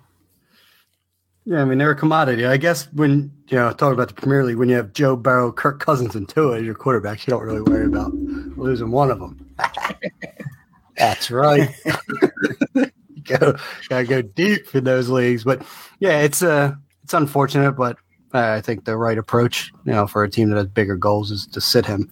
Yeah, 1.43 1.61
I 1.61 1.65
mean 1.65 1.77
they're 1.77 1.91
a 1.91 1.95
commodity. 1.95 2.45
I 2.45 2.55
guess 2.55 2.85
when 2.93 3.33
you 3.49 3.57
know 3.57 3.73
talk 3.73 3.91
about 3.91 4.07
the 4.07 4.13
Premier 4.13 4.45
League, 4.45 4.55
when 4.55 4.69
you 4.69 4.75
have 4.75 4.93
Joe 4.93 5.17
Burrow, 5.17 5.51
Kirk 5.51 5.81
Cousins, 5.81 6.15
and 6.15 6.29
Tua 6.29 6.59
as 6.59 6.63
your 6.63 6.75
quarterbacks, 6.75 7.27
you 7.27 7.31
don't 7.31 7.43
really 7.43 7.63
worry 7.63 7.85
about 7.85 8.13
losing 8.13 8.91
one 8.91 9.11
of 9.11 9.19
them. 9.19 9.53
That's 10.97 11.29
right. 11.29 11.69
go 13.38 13.55
gotta 13.89 14.05
go 14.05 14.21
deep 14.21 14.73
in 14.75 14.83
those 14.83 15.09
leagues. 15.09 15.43
But 15.43 15.63
yeah, 16.00 16.21
it's 16.21 16.41
uh 16.41 16.73
it's 17.03 17.13
unfortunate, 17.13 17.73
but 17.73 17.97
I 18.33 18.61
think 18.61 18.85
the 18.85 18.97
right 18.97 19.17
approach, 19.17 19.71
you 19.85 19.91
know, 19.91 20.07
for 20.07 20.23
a 20.23 20.29
team 20.29 20.50
that 20.50 20.57
has 20.57 20.67
bigger 20.67 20.95
goals 20.95 21.31
is 21.31 21.47
to 21.47 21.61
sit 21.61 21.85
him. 21.85 22.11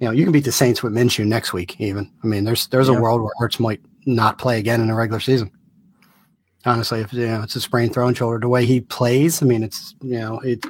You 0.00 0.06
know, 0.06 0.12
you 0.12 0.22
can 0.24 0.32
beat 0.32 0.44
the 0.44 0.52
Saints 0.52 0.82
with 0.82 0.92
Minshew 0.92 1.26
next 1.26 1.52
week. 1.52 1.80
Even 1.80 2.10
I 2.22 2.26
mean, 2.26 2.44
there's 2.44 2.68
there's 2.68 2.88
yeah. 2.88 2.96
a 2.96 3.00
world 3.00 3.20
where 3.20 3.32
Hurts 3.38 3.58
might 3.58 3.80
not 4.06 4.38
play 4.38 4.58
again 4.58 4.80
in 4.80 4.88
the 4.88 4.94
regular 4.94 5.20
season. 5.20 5.50
Honestly, 6.64 7.00
if 7.00 7.12
you 7.12 7.26
know 7.26 7.42
it's 7.42 7.56
a 7.56 7.60
sprained 7.60 7.94
throwing 7.94 8.14
shoulder, 8.14 8.38
the 8.38 8.48
way 8.48 8.64
he 8.64 8.80
plays, 8.80 9.42
I 9.42 9.46
mean, 9.46 9.62
it's 9.62 9.94
you 10.02 10.18
know 10.18 10.40
it 10.40 10.64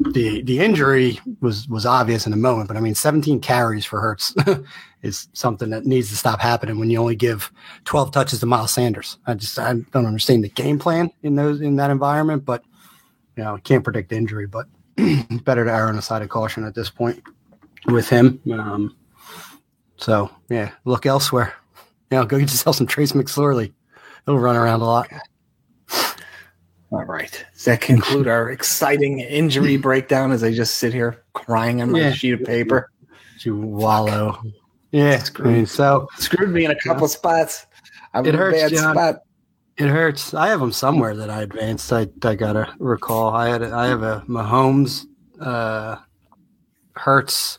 the 0.00 0.42
the 0.42 0.60
injury 0.60 1.20
was 1.40 1.68
was 1.68 1.84
obvious 1.84 2.26
in 2.26 2.30
the 2.30 2.38
moment, 2.38 2.68
but 2.68 2.76
I 2.76 2.80
mean, 2.80 2.94
17 2.94 3.40
carries 3.40 3.84
for 3.84 4.00
Hurts 4.00 4.34
is 5.02 5.28
something 5.34 5.70
that 5.70 5.84
needs 5.84 6.08
to 6.10 6.16
stop 6.16 6.40
happening 6.40 6.78
when 6.78 6.90
you 6.90 6.98
only 6.98 7.16
give 7.16 7.52
12 7.84 8.10
touches 8.10 8.40
to 8.40 8.46
Miles 8.46 8.72
Sanders. 8.72 9.18
I 9.26 9.34
just 9.34 9.58
I 9.58 9.74
don't 9.92 10.06
understand 10.06 10.42
the 10.42 10.48
game 10.48 10.78
plan 10.78 11.10
in 11.22 11.36
those 11.36 11.60
in 11.60 11.76
that 11.76 11.90
environment, 11.90 12.44
but 12.44 12.64
you 13.36 13.44
know, 13.44 13.58
can't 13.62 13.84
predict 13.84 14.12
injury, 14.12 14.46
but 14.46 14.66
better 15.44 15.64
to 15.64 15.72
err 15.72 15.88
on 15.88 15.96
the 15.96 16.02
side 16.02 16.22
of 16.22 16.30
caution 16.30 16.64
at 16.64 16.74
this 16.74 16.90
point 16.90 17.22
with 17.86 18.08
him. 18.08 18.40
Um, 18.52 18.96
so 19.96 20.30
yeah, 20.48 20.72
look 20.84 21.04
elsewhere. 21.04 21.54
You 22.10 22.18
know, 22.18 22.24
go 22.24 22.38
get 22.38 22.50
yourself 22.50 22.76
some 22.76 22.86
Trace 22.86 23.12
McSorley. 23.12 23.72
He'll 24.24 24.38
run 24.38 24.56
around 24.56 24.80
a 24.80 24.84
lot. 24.84 25.08
All 26.92 27.04
right. 27.04 27.44
Does 27.54 27.64
that 27.66 27.80
conclude 27.80 28.26
our 28.26 28.50
exciting 28.50 29.20
injury 29.20 29.76
breakdown 29.88 30.32
as 30.32 30.42
I 30.42 30.52
just 30.52 30.78
sit 30.78 30.92
here 30.92 31.22
crying 31.34 31.80
on 31.80 31.92
my 31.92 32.00
Yeah. 32.00 32.12
sheet 32.12 32.32
of 32.34 32.44
paper? 32.44 32.90
You 33.40 33.56
wallow. 33.56 34.42
Yeah. 34.90 35.22
I 35.38 35.42
mean, 35.42 35.66
so 35.66 36.08
Screwed 36.18 36.50
me 36.50 36.64
in 36.64 36.70
a 36.72 36.78
couple 36.80 37.06
spots. 37.08 37.66
I'm 38.12 38.26
It 38.26 38.34
hurts, 38.34 38.58
bad 38.60 38.70
John. 38.72 38.94
spot. 38.94 39.16
it 39.78 39.86
hurts. 39.88 40.34
I 40.34 40.48
have 40.48 40.58
them 40.60 40.72
somewhere 40.72 41.14
that 41.16 41.30
I 41.30 41.42
advanced. 41.42 41.92
I, 41.92 42.08
I 42.24 42.34
gotta 42.34 42.74
recall. 42.80 43.28
I 43.34 43.48
had 43.48 43.62
a, 43.62 43.72
I 43.72 43.86
have 43.86 44.02
a 44.02 44.24
Mahomes, 44.28 45.06
uh, 45.40 45.96
Hurts 46.96 47.58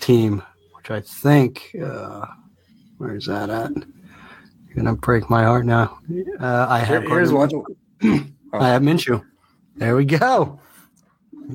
team, 0.00 0.42
which 0.76 0.90
I 0.90 1.00
think. 1.00 1.74
Uh, 1.82 2.26
where's 2.98 3.26
that 3.26 3.48
at? 3.50 3.72
You're 3.74 4.76
gonna 4.76 4.94
break 4.96 5.28
my 5.30 5.44
heart 5.44 5.64
now. 5.66 5.98
Uh, 6.38 6.66
I 6.68 6.84
Here- 6.84 7.00
have. 7.00 7.04
here's 7.10 7.32
one 7.32 7.50
Oh. 8.02 8.60
I 8.60 8.68
have 8.68 8.82
Minshew. 8.82 9.24
There 9.76 9.94
we 9.94 10.04
go. 10.04 10.60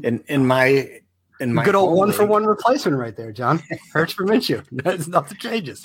in 0.04 0.24
in 0.28 0.46
my 0.46 1.00
in 1.40 1.54
my 1.54 1.64
Good 1.66 1.76
old 1.76 1.98
one 1.98 2.12
for 2.12 2.26
one 2.26 2.46
replacement 2.46 2.98
right 2.98 3.16
there, 3.16 3.32
John. 3.32 3.62
Hurts 3.92 4.14
for 4.14 4.26
Minshew. 4.26 4.64
That's 4.72 5.08
nothing 5.08 5.38
changes. 5.40 5.84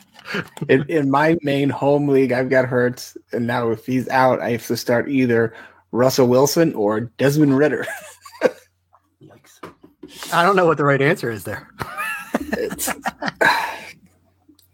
in, 0.68 0.84
in 0.88 1.10
my 1.10 1.36
main 1.42 1.68
home 1.70 2.08
league, 2.08 2.32
I've 2.32 2.50
got 2.50 2.66
Hurts, 2.66 3.16
and 3.32 3.46
now 3.46 3.70
if 3.70 3.86
he's 3.86 4.08
out, 4.08 4.40
I 4.40 4.50
have 4.50 4.66
to 4.66 4.76
start 4.76 5.08
either 5.08 5.54
Russell 5.90 6.28
Wilson 6.28 6.74
or 6.74 7.00
Desmond 7.00 7.56
Ridder. 7.56 7.86
Yikes! 9.22 9.72
I 10.32 10.44
don't 10.44 10.56
know 10.56 10.66
what 10.66 10.76
the 10.76 10.84
right 10.84 11.02
answer 11.02 11.30
is 11.30 11.44
there. 11.44 11.68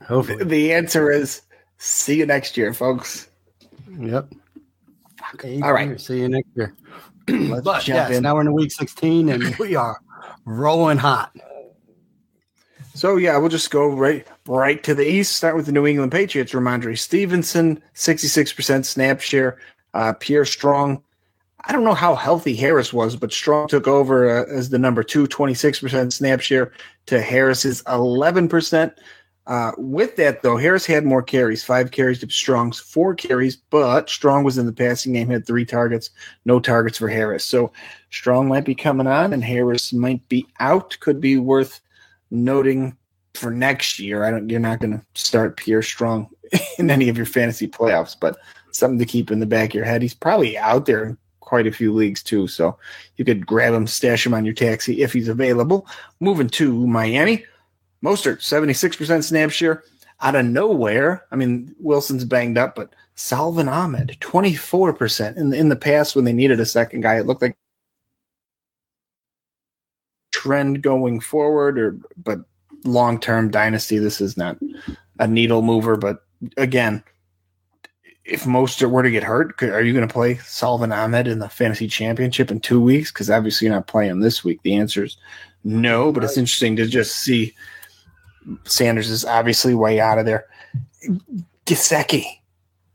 Hopefully. 0.07 0.45
the 0.45 0.73
answer 0.75 1.11
is 1.11 1.43
see 1.79 2.19
you 2.19 2.27
next 2.27 2.57
year, 2.57 2.75
folks. 2.75 3.29
Yep. 3.99 4.33
All 5.63 5.73
right. 5.73 6.01
See 6.01 6.21
you 6.21 6.29
next 6.29 6.49
year. 6.55 6.75
Let's 7.29 7.65
But 7.65 7.83
jump 7.83 7.97
yes, 8.11 8.17
in. 8.17 8.23
now 8.23 8.35
we're 8.35 8.43
in 8.43 8.53
week 8.53 8.73
16 8.73 9.29
and 9.29 9.57
we 9.59 9.75
are 9.77 9.99
rolling 10.45 10.99
hot. 10.99 11.35
So 12.95 13.17
yeah, 13.17 13.37
we'll 13.39 13.49
just 13.49 13.71
go 13.73 13.89
right 13.89 14.27
right 14.47 14.83
to 14.85 14.95
the 14.95 15.05
east. 15.09 15.35
Start 15.35 15.57
with 15.57 15.67
the 15.67 15.73
New 15.73 15.85
England 15.87 16.13
Patriots. 16.13 16.53
Rhamondre 16.53 16.97
Stevenson, 16.97 17.83
sixty 17.95 18.29
six 18.29 18.53
percent 18.53 18.87
snap 18.87 19.21
share. 19.21 19.59
Uh, 19.95 20.13
Pierre 20.13 20.45
Strong. 20.45 21.03
I 21.65 21.73
don't 21.73 21.83
know 21.83 21.95
how 21.95 22.15
healthy 22.15 22.55
Harris 22.55 22.93
was, 22.93 23.17
but 23.17 23.33
Strong 23.33 23.69
took 23.69 23.89
over 23.89 24.31
uh, 24.31 24.45
as 24.55 24.69
the 24.71 24.79
number 24.79 25.03
two, 25.03 25.27
26 25.27 25.81
percent 25.81 26.13
snap 26.13 26.41
share 26.41 26.71
to 27.07 27.21
Harris's 27.21 27.83
eleven 27.89 28.47
percent. 28.49 28.93
Uh, 29.47 29.73
with 29.77 30.17
that 30.17 30.43
though, 30.43 30.57
Harris 30.57 30.87
had 30.87 31.05
more 31.05 31.23
carries, 31.23 31.63
five 31.63 31.91
carries 31.91 32.19
to 32.21 32.31
Strong's 32.31 32.79
four 32.79 33.15
carries, 33.15 33.57
but 33.57 34.09
Strong 34.09 34.45
was 34.45 34.57
in 34.57 34.65
the 34.65 34.73
passing 34.73 35.13
game, 35.13 35.29
had 35.29 35.47
three 35.47 35.67
targets, 35.67 36.11
no 36.47 36.59
targets 36.59 36.97
for 36.97 37.09
Harris. 37.09 37.45
So 37.45 37.71
Strong 38.11 38.49
might 38.49 38.65
be 38.65 38.75
coming 38.75 39.07
on, 39.07 39.33
and 39.33 39.45
Harris 39.45 39.93
might 39.93 40.27
be 40.29 40.47
out. 40.61 40.97
Could 41.01 41.21
be 41.21 41.37
worth 41.37 41.81
noting 42.31 42.97
for 43.35 43.51
next 43.51 43.99
year. 43.99 44.25
I 44.25 44.31
don't. 44.31 44.49
You're 44.49 44.61
not 44.61 44.81
going 44.81 44.93
to 44.93 45.05
start 45.15 45.59
Pierre 45.59 45.83
Strong 45.83 46.31
in 46.79 46.91
any 46.91 47.09
of 47.11 47.17
your 47.17 47.27
fantasy 47.27 47.69
playoffs, 47.69 48.17
but 48.19 48.39
something 48.71 48.99
to 48.99 49.05
keep 49.05 49.31
in 49.31 49.41
the 49.41 49.47
back 49.47 49.71
of 49.71 49.75
your 49.75 49.85
head. 49.85 50.01
He's 50.01 50.15
probably 50.15 50.57
out 50.57 50.87
there 50.87 51.05
in 51.05 51.19
quite 51.41 51.67
a 51.67 51.73
few 51.73 51.93
leagues 51.93 52.23
too, 52.23 52.47
so 52.47 52.79
you 53.17 53.25
could 53.27 53.47
grab 53.47 53.75
him, 53.75 53.87
stash 53.87 54.25
him 54.25 54.33
on 54.33 54.47
your 54.47 54.55
taxi 54.55 55.03
if 55.03 55.13
he's 55.13 55.29
available. 55.29 55.87
Moving 56.21 56.49
to 56.51 56.87
Miami, 56.87 57.45
Mostert, 58.05 58.39
76% 58.39 59.25
snap 59.25 59.51
share 59.51 59.83
out 60.21 60.35
of 60.35 60.45
nowhere. 60.45 61.25
I 61.31 61.37
mean, 61.37 61.75
Wilson's 61.81 62.25
banged 62.25 62.59
up, 62.59 62.75
but 62.75 62.95
Salvon 63.15 63.69
Ahmed, 63.69 64.17
24%. 64.21 65.37
In 65.37 65.51
the, 65.51 65.57
in 65.57 65.69
the 65.69 65.77
past, 65.77 66.15
when 66.15 66.25
they 66.25 66.33
needed 66.33 66.61
a 66.61 66.67
second 66.67 67.01
guy, 67.01 67.19
it 67.19 67.27
looked 67.27 67.43
like 67.43 67.57
trend 70.45 70.83
going 70.83 71.21
forward 71.21 71.79
or 71.79 71.97
but 72.23 72.41
long 72.85 73.19
term 73.19 73.51
dynasty 73.51 73.99
this 73.99 74.21
is 74.21 74.37
not 74.37 74.59
a 75.21 75.27
needle 75.27 75.63
mover 75.63 75.97
but 75.97 76.25
again 76.59 77.03
if 78.25 78.45
Mostert 78.45 78.91
were 78.91 79.03
to 79.03 79.11
get 79.11 79.23
hurt 79.23 79.57
could, 79.57 79.71
are 79.71 79.81
you 79.81 79.95
going 79.95 80.07
to 80.07 80.13
play 80.13 80.35
Salvon 80.39 80.93
Ahmed 80.93 81.29
in 81.29 81.39
the 81.39 81.49
fantasy 81.49 81.87
championship 81.87 82.51
in 82.51 82.61
two 82.61 82.81
weeks 82.81 83.11
because 83.11 83.31
obviously 83.31 83.67
you're 83.67 83.75
not 83.75 83.87
playing 83.87 84.21
this 84.21 84.45
week 84.45 84.61
the 84.65 84.75
answer 84.75 85.05
is 85.05 85.17
no 85.63 86.13
but 86.13 86.25
it's 86.25 86.37
interesting 86.37 86.77
to 86.77 86.87
just 86.87 87.17
see 87.17 87.55
Sanders 88.65 89.11
is 89.11 89.25
obviously 89.25 89.75
way 89.75 90.01
out 90.01 90.19
of 90.19 90.27
there 90.27 90.47
Gesicki 91.67 92.25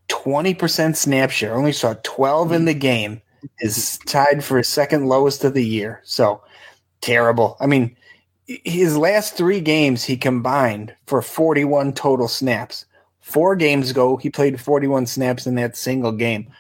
20% 0.10 0.96
snap 0.96 1.30
share 1.30 1.56
only 1.56 1.72
saw 1.72 1.96
12 2.04 2.52
in 2.52 2.66
the 2.66 2.74
game 2.74 3.22
is 3.60 3.98
tied 4.06 4.44
for 4.44 4.62
second 4.64 5.08
lowest 5.08 5.44
of 5.44 5.54
the 5.54 5.66
year 5.66 6.02
so 6.04 6.42
terrible. 7.02 7.58
I 7.60 7.68
mean, 7.68 7.96
his 8.46 8.98
last 8.98 9.36
three 9.36 9.62
games 9.62 10.04
he 10.04 10.18
combined 10.18 10.96
for 11.06 11.22
41 11.22 11.94
total 11.94 12.28
snaps. 12.28 12.86
Four 13.22 13.56
games 13.56 13.92
ago, 13.92 14.18
he 14.18 14.30
played 14.30 14.60
41 14.60 15.06
snaps 15.06 15.46
in 15.46 15.56
that 15.56 15.78
single 15.78 16.12
game. 16.12 16.52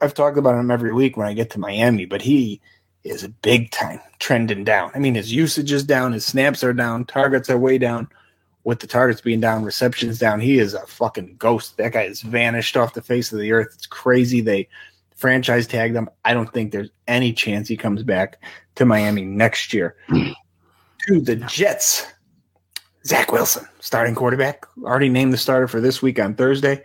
I've 0.00 0.14
talked 0.14 0.38
about 0.38 0.58
him 0.58 0.70
every 0.70 0.92
week 0.92 1.16
when 1.16 1.28
I 1.28 1.34
get 1.34 1.50
to 1.50 1.60
Miami, 1.60 2.04
but 2.04 2.20
he 2.20 2.60
is 3.04 3.22
a 3.22 3.28
big 3.28 3.70
time 3.70 4.00
trending 4.18 4.64
down. 4.64 4.90
I 4.94 4.98
mean, 4.98 5.14
his 5.14 5.32
usage 5.32 5.70
is 5.70 5.84
down, 5.84 6.12
his 6.12 6.24
snaps 6.24 6.64
are 6.64 6.72
down, 6.72 7.04
targets 7.04 7.50
are 7.50 7.58
way 7.58 7.78
down. 7.78 8.08
With 8.64 8.80
the 8.80 8.86
targets 8.86 9.20
being 9.20 9.40
down, 9.40 9.62
receptions 9.62 10.18
down, 10.18 10.40
he 10.40 10.58
is 10.58 10.72
a 10.72 10.86
fucking 10.86 11.36
ghost. 11.38 11.76
That 11.76 11.92
guy 11.92 12.04
has 12.04 12.22
vanished 12.22 12.78
off 12.78 12.94
the 12.94 13.02
face 13.02 13.30
of 13.30 13.38
the 13.38 13.52
earth. 13.52 13.72
It's 13.74 13.86
crazy. 13.86 14.40
They 14.40 14.68
franchise 15.14 15.66
tagged 15.66 15.94
him. 15.94 16.08
I 16.24 16.32
don't 16.32 16.50
think 16.50 16.72
there's 16.72 16.88
any 17.06 17.34
chance 17.34 17.68
he 17.68 17.76
comes 17.76 18.02
back 18.02 18.42
to 18.76 18.86
Miami 18.86 19.22
next 19.22 19.74
year. 19.74 19.96
to 20.08 21.20
the 21.20 21.36
Jets, 21.36 22.06
Zach 23.04 23.32
Wilson, 23.32 23.66
starting 23.80 24.14
quarterback, 24.14 24.64
already 24.82 25.10
named 25.10 25.34
the 25.34 25.38
starter 25.38 25.68
for 25.68 25.80
this 25.80 26.00
week 26.00 26.18
on 26.18 26.34
Thursday. 26.34 26.82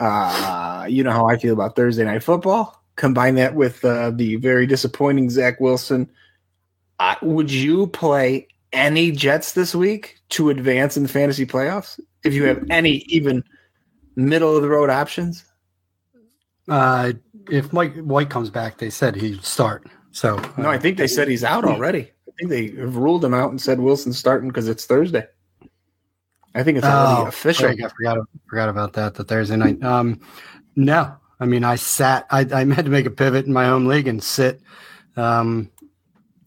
Uh, 0.00 0.86
you 0.88 1.04
know 1.04 1.12
how 1.12 1.26
I 1.26 1.36
feel 1.36 1.52
about 1.52 1.76
Thursday 1.76 2.04
night 2.04 2.22
football. 2.22 2.77
Combine 2.98 3.36
that 3.36 3.54
with 3.54 3.82
uh, 3.84 4.10
the 4.10 4.36
very 4.36 4.66
disappointing 4.66 5.30
Zach 5.30 5.58
Wilson. 5.60 6.10
Uh, 6.98 7.14
would 7.22 7.50
you 7.50 7.86
play 7.86 8.48
any 8.72 9.10
Jets 9.12 9.52
this 9.52 9.74
week 9.74 10.18
to 10.30 10.50
advance 10.50 10.96
in 10.96 11.04
the 11.04 11.08
fantasy 11.08 11.46
playoffs? 11.46 11.98
If 12.24 12.34
you 12.34 12.44
have 12.44 12.62
any 12.68 12.96
even 13.06 13.42
middle 14.16 14.54
of 14.54 14.62
the 14.62 14.68
road 14.68 14.90
options? 14.90 15.44
Uh, 16.68 17.12
if 17.50 17.72
Mike 17.72 17.96
White 18.00 18.28
comes 18.30 18.50
back, 18.50 18.78
they 18.78 18.90
said 18.90 19.14
he'd 19.16 19.42
start. 19.44 19.86
So 20.10 20.36
uh, 20.36 20.48
No, 20.58 20.68
I 20.68 20.78
think 20.78 20.98
they 20.98 21.06
said 21.06 21.28
he's 21.28 21.44
out 21.44 21.64
already. 21.64 22.10
I 22.28 22.30
think 22.38 22.50
they 22.50 22.80
have 22.80 22.96
ruled 22.96 23.24
him 23.24 23.32
out 23.32 23.50
and 23.50 23.60
said 23.60 23.80
Wilson's 23.80 24.18
starting 24.18 24.48
because 24.48 24.68
it's 24.68 24.84
Thursday. 24.84 25.26
I 26.54 26.62
think 26.64 26.78
it's 26.78 26.86
already 26.86 27.22
Oh, 27.22 27.26
official. 27.28 27.66
Craig, 27.66 27.82
I 27.82 27.88
forgot 27.88 28.18
forgot 28.48 28.68
about 28.68 28.92
that. 28.94 29.14
The 29.14 29.24
Thursday 29.24 29.56
night. 29.56 29.82
Um, 29.82 30.20
no, 30.76 31.14
I 31.40 31.46
mean 31.46 31.64
I 31.64 31.76
sat. 31.76 32.26
I, 32.30 32.40
I 32.40 32.64
had 32.64 32.84
to 32.84 32.90
make 32.90 33.06
a 33.06 33.10
pivot 33.10 33.46
in 33.46 33.52
my 33.52 33.66
home 33.66 33.86
league 33.86 34.08
and 34.08 34.22
sit 34.22 34.60
um, 35.16 35.70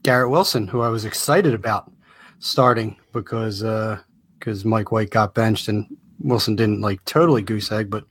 Garrett 0.04 0.30
Wilson, 0.32 0.68
who 0.68 0.82
I 0.82 0.90
was 0.90 1.06
excited 1.06 1.54
about 1.54 1.92
starting 2.40 2.98
because 3.14 3.64
because 4.40 4.66
Mike 4.66 4.92
White 4.92 5.12
got 5.12 5.34
benched 5.34 5.68
and 5.68 5.86
Wilson 6.20 6.56
didn't 6.56 6.82
like 6.82 7.04
totally 7.06 7.42
goose 7.42 7.72
egg, 7.72 7.90
but 7.90 8.06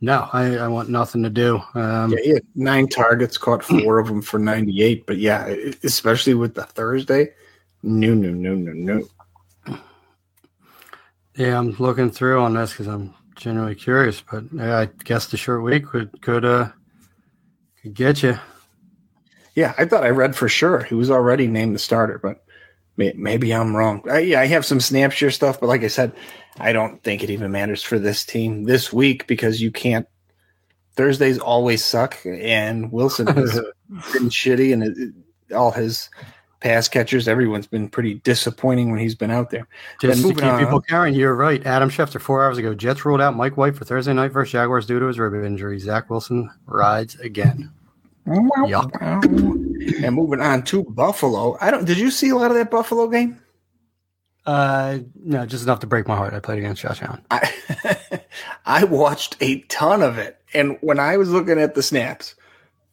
no, 0.00 0.28
I, 0.32 0.56
I 0.56 0.68
want 0.68 0.88
nothing 0.88 1.22
to 1.24 1.30
do. 1.30 1.60
Um, 1.74 2.12
Yeah, 2.12 2.18
he 2.22 2.30
had 2.30 2.42
nine 2.54 2.88
targets, 2.88 3.36
caught 3.36 3.62
four 3.62 3.98
of 3.98 4.06
them 4.06 4.22
for 4.22 4.38
98. 4.38 5.04
But 5.06 5.18
yeah, 5.18 5.46
especially 5.84 6.34
with 6.34 6.54
the 6.54 6.64
Thursday, 6.64 7.34
no, 7.82 8.14
no, 8.14 8.30
no, 8.30 8.54
no, 8.54 8.72
no. 8.72 9.76
Yeah, 11.36 11.58
I'm 11.58 11.72
looking 11.72 12.10
through 12.10 12.40
on 12.40 12.54
this 12.54 12.72
because 12.72 12.86
I'm 12.86 13.14
genuinely 13.40 13.74
curious, 13.74 14.22
but 14.30 14.44
I 14.60 14.88
guess 15.04 15.26
the 15.26 15.36
short 15.36 15.62
week 15.62 15.86
could 15.86 16.20
could 16.22 16.44
uh 16.44 16.68
could 17.82 17.94
get 17.94 18.22
you. 18.22 18.38
Yeah, 19.54 19.74
I 19.78 19.84
thought 19.86 20.04
I 20.04 20.10
read 20.10 20.36
for 20.36 20.48
sure 20.48 20.84
he 20.84 20.94
was 20.94 21.10
already 21.10 21.46
named 21.48 21.74
the 21.74 21.78
starter, 21.80 22.18
but 22.22 22.44
may- 22.96 23.14
maybe 23.16 23.52
I'm 23.52 23.74
wrong. 23.74 24.02
I, 24.08 24.20
yeah, 24.20 24.40
I 24.40 24.46
have 24.46 24.64
some 24.64 24.78
snap 24.80 25.10
share 25.12 25.30
stuff, 25.30 25.58
but 25.58 25.66
like 25.66 25.82
I 25.82 25.88
said, 25.88 26.12
I 26.58 26.72
don't 26.72 27.02
think 27.02 27.22
it 27.24 27.30
even 27.30 27.50
matters 27.50 27.82
for 27.82 27.98
this 27.98 28.24
team 28.24 28.64
this 28.64 28.92
week 28.92 29.26
because 29.26 29.60
you 29.60 29.70
can't. 29.72 30.06
Thursdays 30.96 31.38
always 31.38 31.84
suck, 31.84 32.18
and 32.26 32.92
Wilson 32.92 33.26
has 33.28 33.54
been 34.12 34.28
shitty, 34.28 34.72
and 34.72 34.82
it, 34.84 34.98
it- 34.98 35.14
all 35.54 35.72
his 35.72 36.08
pass 36.60 36.88
catchers, 36.88 37.26
everyone's 37.26 37.66
been 37.66 37.88
pretty 37.88 38.14
disappointing 38.14 38.90
when 38.90 39.00
he's 39.00 39.14
been 39.14 39.30
out 39.30 39.50
there. 39.50 39.66
Just 40.00 40.22
Then 40.22 40.30
to 40.32 40.40
keep 40.40 40.44
on. 40.44 40.58
people 40.60 40.80
carrying, 40.80 41.14
you're 41.14 41.34
right. 41.34 41.64
Adam 41.66 41.90
Schefter 41.90 42.20
four 42.20 42.44
hours 42.44 42.58
ago. 42.58 42.74
Jets 42.74 43.04
ruled 43.04 43.20
out 43.20 43.36
Mike 43.36 43.56
White 43.56 43.76
for 43.76 43.84
Thursday 43.84 44.12
night 44.12 44.32
versus 44.32 44.52
Jaguars 44.52 44.86
due 44.86 44.98
to 45.00 45.06
his 45.06 45.18
rib 45.18 45.34
injury. 45.44 45.78
Zach 45.78 46.10
Wilson 46.10 46.50
rides 46.66 47.16
again. 47.20 47.72
And 48.26 50.14
moving 50.14 50.40
on 50.40 50.62
to 50.64 50.84
Buffalo. 50.84 51.56
I 51.60 51.70
don't. 51.70 51.84
Did 51.84 51.98
you 51.98 52.10
see 52.10 52.28
a 52.28 52.36
lot 52.36 52.50
of 52.50 52.56
that 52.56 52.70
Buffalo 52.70 53.08
game? 53.08 53.40
Uh, 54.46 54.98
no, 55.22 55.46
just 55.46 55.64
enough 55.64 55.80
to 55.80 55.86
break 55.86 56.06
my 56.08 56.16
heart. 56.16 56.34
I 56.34 56.40
played 56.40 56.58
against 56.58 56.82
Josh 56.82 57.02
Allen. 57.02 57.22
I, 57.30 57.52
I 58.66 58.84
watched 58.84 59.36
a 59.40 59.60
ton 59.62 60.02
of 60.02 60.18
it, 60.18 60.38
and 60.54 60.76
when 60.80 60.98
I 60.98 61.16
was 61.16 61.30
looking 61.30 61.58
at 61.58 61.74
the 61.74 61.82
snaps, 61.82 62.34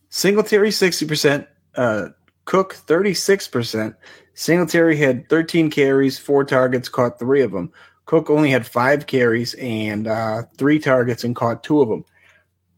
Singletary 0.10 0.72
sixty 0.72 1.06
percent, 1.06 1.48
uh, 1.76 2.10
Cook 2.48 2.74
thirty 2.74 3.14
six 3.14 3.46
percent. 3.46 3.94
Singletary 4.34 4.96
had 4.96 5.28
thirteen 5.28 5.70
carries, 5.70 6.18
four 6.18 6.46
targets, 6.46 6.88
caught 6.88 7.20
three 7.20 7.42
of 7.42 7.52
them. 7.52 7.72
Cook 8.06 8.30
only 8.30 8.50
had 8.50 8.66
five 8.66 9.06
carries 9.06 9.54
and 9.56 10.08
uh, 10.08 10.44
three 10.58 10.80
targets 10.80 11.26
and 11.26 11.36
caught 11.36 11.62
two 11.62 11.82
of 11.82 11.90
them. 11.90 12.06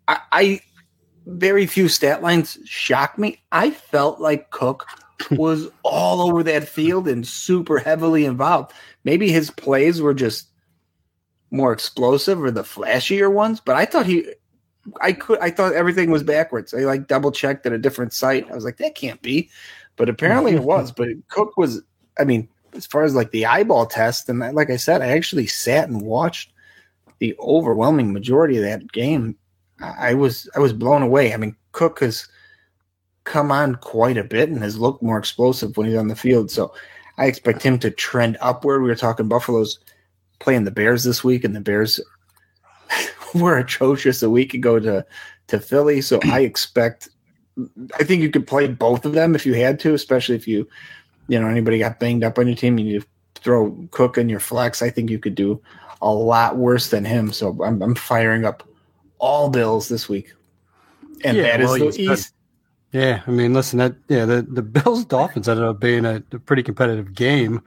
I, 0.07 0.19
I 0.31 0.61
very 1.27 1.67
few 1.67 1.87
stat 1.87 2.23
lines 2.23 2.57
shocked 2.65 3.19
me. 3.19 3.43
I 3.51 3.69
felt 3.69 4.19
like 4.19 4.49
Cook 4.49 4.87
was 5.31 5.69
all 5.83 6.21
over 6.21 6.41
that 6.41 6.67
field 6.67 7.07
and 7.07 7.25
super 7.27 7.77
heavily 7.77 8.25
involved. 8.25 8.73
Maybe 9.03 9.31
his 9.31 9.51
plays 9.51 10.01
were 10.01 10.15
just 10.15 10.47
more 11.51 11.71
explosive 11.71 12.41
or 12.41 12.49
the 12.49 12.63
flashier 12.63 13.31
ones, 13.31 13.59
but 13.59 13.75
I 13.75 13.85
thought 13.85 14.07
he 14.07 14.33
I 15.01 15.13
could 15.13 15.39
I 15.39 15.49
thought 15.49 15.73
everything 15.73 16.11
was 16.11 16.23
backwards. 16.23 16.73
I 16.73 16.79
like 16.79 17.07
double 17.07 17.31
checked 17.31 17.65
at 17.65 17.73
a 17.73 17.77
different 17.77 18.13
site. 18.13 18.49
I 18.49 18.55
was 18.55 18.63
like, 18.63 18.77
that 18.77 18.95
can't 18.95 19.21
be. 19.21 19.49
But 19.95 20.09
apparently 20.09 20.53
it 20.53 20.63
was. 20.63 20.91
But 20.95 21.09
Cook 21.29 21.57
was 21.57 21.81
I 22.19 22.23
mean, 22.23 22.47
as 22.73 22.85
far 22.85 23.03
as 23.03 23.15
like 23.15 23.31
the 23.31 23.45
eyeball 23.45 23.85
test, 23.85 24.29
and 24.29 24.39
like 24.39 24.69
I 24.69 24.77
said, 24.77 25.01
I 25.01 25.07
actually 25.07 25.47
sat 25.47 25.87
and 25.89 26.01
watched 26.01 26.51
the 27.19 27.35
overwhelming 27.39 28.13
majority 28.13 28.57
of 28.57 28.63
that 28.63 28.91
game. 28.91 29.35
I 29.81 30.13
was 30.13 30.49
I 30.55 30.59
was 30.59 30.73
blown 30.73 31.01
away. 31.01 31.33
I 31.33 31.37
mean, 31.37 31.55
Cook 31.71 31.99
has 32.01 32.27
come 33.23 33.51
on 33.51 33.75
quite 33.75 34.17
a 34.17 34.23
bit 34.23 34.49
and 34.49 34.61
has 34.61 34.77
looked 34.77 35.03
more 35.03 35.17
explosive 35.17 35.77
when 35.77 35.87
he's 35.87 35.97
on 35.97 36.07
the 36.07 36.15
field. 36.15 36.49
So 36.51 36.73
I 37.17 37.25
expect 37.25 37.61
him 37.61 37.77
to 37.79 37.91
trend 37.91 38.37
upward. 38.41 38.81
We 38.81 38.89
were 38.89 38.95
talking 38.95 39.27
Buffalo's 39.27 39.79
playing 40.39 40.63
the 40.63 40.71
Bears 40.71 41.03
this 41.03 41.23
week, 41.23 41.43
and 41.43 41.55
the 41.55 41.61
Bears 41.61 41.99
were 43.35 43.57
atrocious 43.57 44.23
a 44.23 44.29
week 44.29 44.53
ago 44.53 44.79
to 44.79 45.05
to 45.47 45.59
Philly. 45.59 46.01
So 46.01 46.19
I 46.25 46.41
expect 46.41 47.09
I 47.99 48.03
think 48.03 48.21
you 48.21 48.29
could 48.29 48.47
play 48.47 48.67
both 48.67 49.05
of 49.05 49.13
them 49.13 49.35
if 49.35 49.45
you 49.45 49.53
had 49.53 49.79
to, 49.81 49.93
especially 49.93 50.35
if 50.35 50.47
you 50.47 50.67
you 51.27 51.39
know 51.39 51.47
anybody 51.47 51.79
got 51.79 51.99
banged 51.99 52.23
up 52.23 52.37
on 52.37 52.47
your 52.47 52.55
team. 52.55 52.77
You 52.77 52.85
need 52.85 53.01
to 53.01 53.07
throw 53.35 53.75
Cook 53.91 54.17
in 54.17 54.29
your 54.29 54.39
flex. 54.39 54.81
I 54.81 54.89
think 54.89 55.09
you 55.09 55.19
could 55.19 55.35
do 55.35 55.61
a 56.01 56.11
lot 56.11 56.57
worse 56.57 56.89
than 56.89 57.05
him. 57.05 57.31
So 57.31 57.57
I'm, 57.63 57.81
I'm 57.81 57.95
firing 57.95 58.45
up 58.45 58.63
all 59.17 59.49
Bills 59.49 59.89
this 59.89 60.07
week, 60.07 60.33
and 61.23 61.37
yeah, 61.37 61.57
that 61.57 61.59
well, 61.65 61.77
the 61.77 62.01
East. 62.01 62.33
Yeah, 62.91 63.21
I 63.27 63.31
mean, 63.31 63.53
listen, 63.53 63.79
that 63.79 63.95
yeah, 64.07 64.25
the 64.25 64.41
the 64.41 64.61
Bills 64.61 65.05
Dolphins 65.05 65.47
ended 65.47 65.65
up 65.65 65.79
being 65.79 66.05
a, 66.05 66.23
a 66.31 66.39
pretty 66.39 66.63
competitive 66.63 67.13
game, 67.13 67.61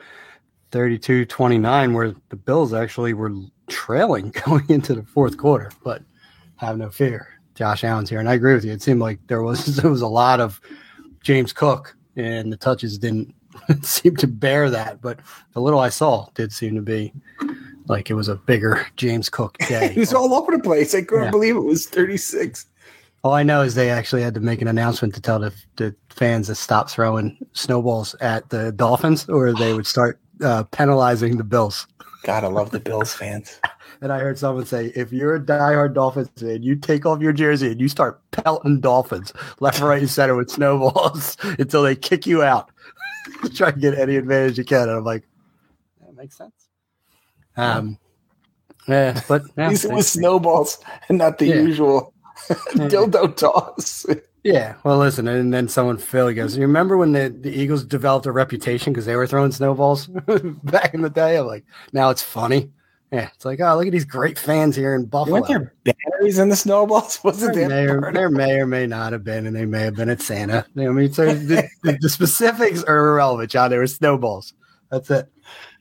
32-29, 0.72 1.94
where 1.94 2.14
the 2.30 2.36
Bills 2.36 2.72
actually 2.72 3.14
were 3.14 3.32
trailing 3.72 4.30
going 4.46 4.68
into 4.68 4.94
the 4.94 5.02
fourth 5.02 5.36
quarter. 5.36 5.70
But 5.82 6.02
have 6.56 6.78
no 6.78 6.90
fear, 6.90 7.26
Josh 7.54 7.82
Allen's 7.82 8.10
here, 8.10 8.20
and 8.20 8.28
I 8.28 8.34
agree 8.34 8.54
with 8.54 8.64
you. 8.64 8.72
It 8.72 8.82
seemed 8.82 9.00
like 9.00 9.18
there 9.26 9.42
was 9.42 9.76
there 9.76 9.90
was 9.90 10.02
a 10.02 10.06
lot 10.06 10.40
of 10.40 10.60
James 11.22 11.52
Cook, 11.52 11.96
and 12.16 12.52
the 12.52 12.56
touches 12.56 12.98
didn't 12.98 13.34
seem 13.82 14.16
to 14.16 14.26
bear 14.26 14.70
that. 14.70 15.00
But 15.00 15.20
the 15.52 15.60
little 15.60 15.80
I 15.80 15.88
saw 15.88 16.28
did 16.34 16.52
seem 16.52 16.74
to 16.76 16.82
be 16.82 17.12
like 17.88 18.10
it 18.10 18.14
was 18.14 18.28
a 18.28 18.36
bigger 18.36 18.86
James 18.96 19.28
Cook 19.28 19.58
day. 19.58 19.92
he 19.92 20.00
was 20.00 20.14
all 20.14 20.34
over 20.34 20.52
the 20.52 20.62
place. 20.62 20.94
I 20.94 21.02
couldn't 21.02 21.24
yeah. 21.24 21.30
believe 21.30 21.56
it 21.56 21.60
was 21.60 21.86
thirty 21.86 22.16
six. 22.16 22.66
All 23.24 23.34
I 23.34 23.44
know 23.44 23.62
is 23.62 23.76
they 23.76 23.88
actually 23.88 24.22
had 24.22 24.34
to 24.34 24.40
make 24.40 24.60
an 24.62 24.66
announcement 24.66 25.14
to 25.14 25.20
tell 25.20 25.38
the, 25.38 25.54
the 25.76 25.94
fans 26.10 26.48
to 26.48 26.56
stop 26.56 26.90
throwing 26.90 27.38
snowballs 27.52 28.16
at 28.20 28.50
the 28.50 28.72
Dolphins, 28.72 29.28
or 29.28 29.52
they 29.52 29.74
would 29.74 29.86
start 29.86 30.18
uh, 30.42 30.64
penalizing 30.64 31.36
the 31.36 31.44
Bills. 31.44 31.86
God, 32.22 32.44
I 32.44 32.48
love 32.48 32.70
the 32.70 32.80
Bills 32.80 33.12
fans. 33.12 33.60
and 34.00 34.12
I 34.12 34.18
heard 34.18 34.38
someone 34.38 34.66
say, 34.66 34.92
if 34.94 35.12
you're 35.12 35.36
a 35.36 35.40
diehard 35.40 35.94
Dolphins 35.94 36.30
fan, 36.38 36.62
you 36.62 36.76
take 36.76 37.04
off 37.04 37.20
your 37.20 37.32
jersey 37.32 37.70
and 37.70 37.80
you 37.80 37.88
start 37.88 38.20
pelting 38.30 38.80
Dolphins 38.80 39.32
left, 39.60 39.80
right, 39.80 40.00
and 40.00 40.10
center 40.10 40.36
with 40.36 40.50
snowballs 40.50 41.36
until 41.58 41.82
they 41.82 41.96
kick 41.96 42.26
you 42.26 42.42
out. 42.42 42.70
Try 43.54 43.70
to 43.70 43.78
get 43.78 43.98
any 43.98 44.16
advantage 44.16 44.58
you 44.58 44.64
can. 44.64 44.88
And 44.88 44.98
I'm 44.98 45.04
like, 45.04 45.24
that 46.00 46.14
makes 46.14 46.36
sense. 46.36 46.68
Um, 47.56 47.98
yeah, 48.88 49.20
but 49.28 49.42
yeah, 49.56 49.68
these 49.68 49.84
were 49.84 50.02
snowballs 50.02 50.78
and 51.08 51.18
not 51.18 51.38
the 51.38 51.46
yeah. 51.46 51.56
usual 51.56 52.14
dildo 52.48 53.36
toss. 53.36 54.06
Yeah, 54.44 54.74
well, 54.82 54.98
listen, 54.98 55.28
and 55.28 55.54
then 55.54 55.68
someone 55.68 55.98
Philly 55.98 56.34
goes, 56.34 56.56
"You 56.56 56.62
remember 56.62 56.96
when 56.96 57.12
the, 57.12 57.28
the 57.28 57.52
Eagles 57.52 57.84
developed 57.84 58.26
a 58.26 58.32
reputation 58.32 58.92
because 58.92 59.06
they 59.06 59.14
were 59.14 59.26
throwing 59.26 59.52
snowballs 59.52 60.06
back 60.64 60.94
in 60.94 61.02
the 61.02 61.10
day?" 61.10 61.38
I'm 61.38 61.46
like, 61.46 61.64
now 61.92 62.10
it's 62.10 62.22
funny. 62.22 62.70
Yeah, 63.12 63.28
it's 63.34 63.44
like, 63.44 63.60
oh, 63.60 63.76
look 63.76 63.86
at 63.86 63.92
these 63.92 64.06
great 64.06 64.38
fans 64.38 64.74
here 64.74 64.94
in 64.94 65.04
Buffalo. 65.04 65.42
Weren't 65.42 65.46
there 65.46 65.74
batteries 65.84 66.38
in 66.38 66.48
the 66.48 66.56
snowballs? 66.56 67.20
Wasn't 67.24 67.54
there? 67.54 67.68
May 67.68 67.86
or, 67.86 68.10
there 68.10 68.30
may 68.30 68.58
or 68.58 68.66
may 68.66 68.86
not 68.86 69.12
have 69.12 69.22
been, 69.22 69.46
and 69.46 69.54
they 69.54 69.66
may 69.66 69.82
have 69.82 69.94
been 69.94 70.08
at 70.08 70.22
Santa. 70.22 70.66
I 70.76 70.88
mean, 70.88 71.12
so 71.12 71.26
the, 71.26 71.68
the, 71.82 71.98
the, 72.00 72.08
specifics 72.08 72.82
are 72.84 73.10
irrelevant, 73.10 73.50
John. 73.50 73.68
There 73.68 73.80
were 73.80 73.86
snowballs. 73.86 74.54
That's 74.90 75.10
it. 75.10 75.30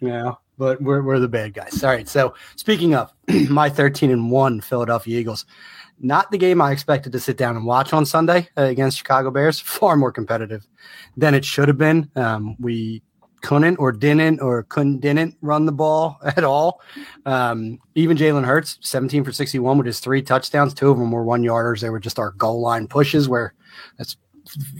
You 0.02 0.10
know, 0.10 0.40
but 0.58 0.82
we're 0.82 1.02
we're 1.02 1.20
the 1.20 1.30
bad 1.30 1.54
guys. 1.54 1.82
All 1.84 1.90
right. 1.90 2.08
So 2.08 2.34
speaking 2.58 2.96
of 2.96 3.14
my 3.50 3.70
13 3.70 4.12
and 4.12 4.30
one 4.30 4.60
Philadelphia 4.60 5.18
Eagles, 5.18 5.46
not 6.02 6.32
the 6.32 6.38
game 6.38 6.62
I 6.62 6.72
expected 6.72 7.12
to 7.12 7.20
sit 7.20 7.38
down 7.38 7.56
and 7.56 7.66
watch 7.66 7.94
on 7.94 8.06
Sunday 8.06 8.50
uh, 8.58 8.64
against 8.64 8.98
Chicago 8.98 9.32
Bears. 9.32 9.60
Far 9.60 9.96
more 9.96 10.12
competitive 10.12 10.68
than 11.16 11.34
it 11.34 11.46
should 11.46 11.68
have 11.68 11.78
been. 11.78 12.10
Um, 12.16 12.56
we 12.60 13.02
couldn't 13.42 13.78
or 13.78 13.92
didn't 13.92 14.40
or 14.40 14.64
couldn't 14.64 15.00
didn't 15.00 15.36
run 15.42 15.66
the 15.66 15.72
ball 15.72 16.20
at 16.24 16.44
all. 16.44 16.82
Um, 17.26 17.80
even 17.96 18.18
Jalen 18.18 18.46
Hurts, 18.46 18.78
17 18.82 19.24
for 19.24 19.32
61 19.32 19.78
with 19.78 19.88
his 19.88 20.00
three 20.00 20.22
touchdowns. 20.22 20.74
Two 20.74 20.90
of 20.90 20.98
them 20.98 21.12
were 21.12 21.24
one 21.24 21.44
yarders. 21.44 21.82
They 21.82 21.90
were 21.90 22.00
just 22.00 22.20
our 22.20 22.32
goal 22.32 22.62
line 22.62 22.88
pushes 22.88 23.30
where 23.30 23.54
that's 23.98 24.18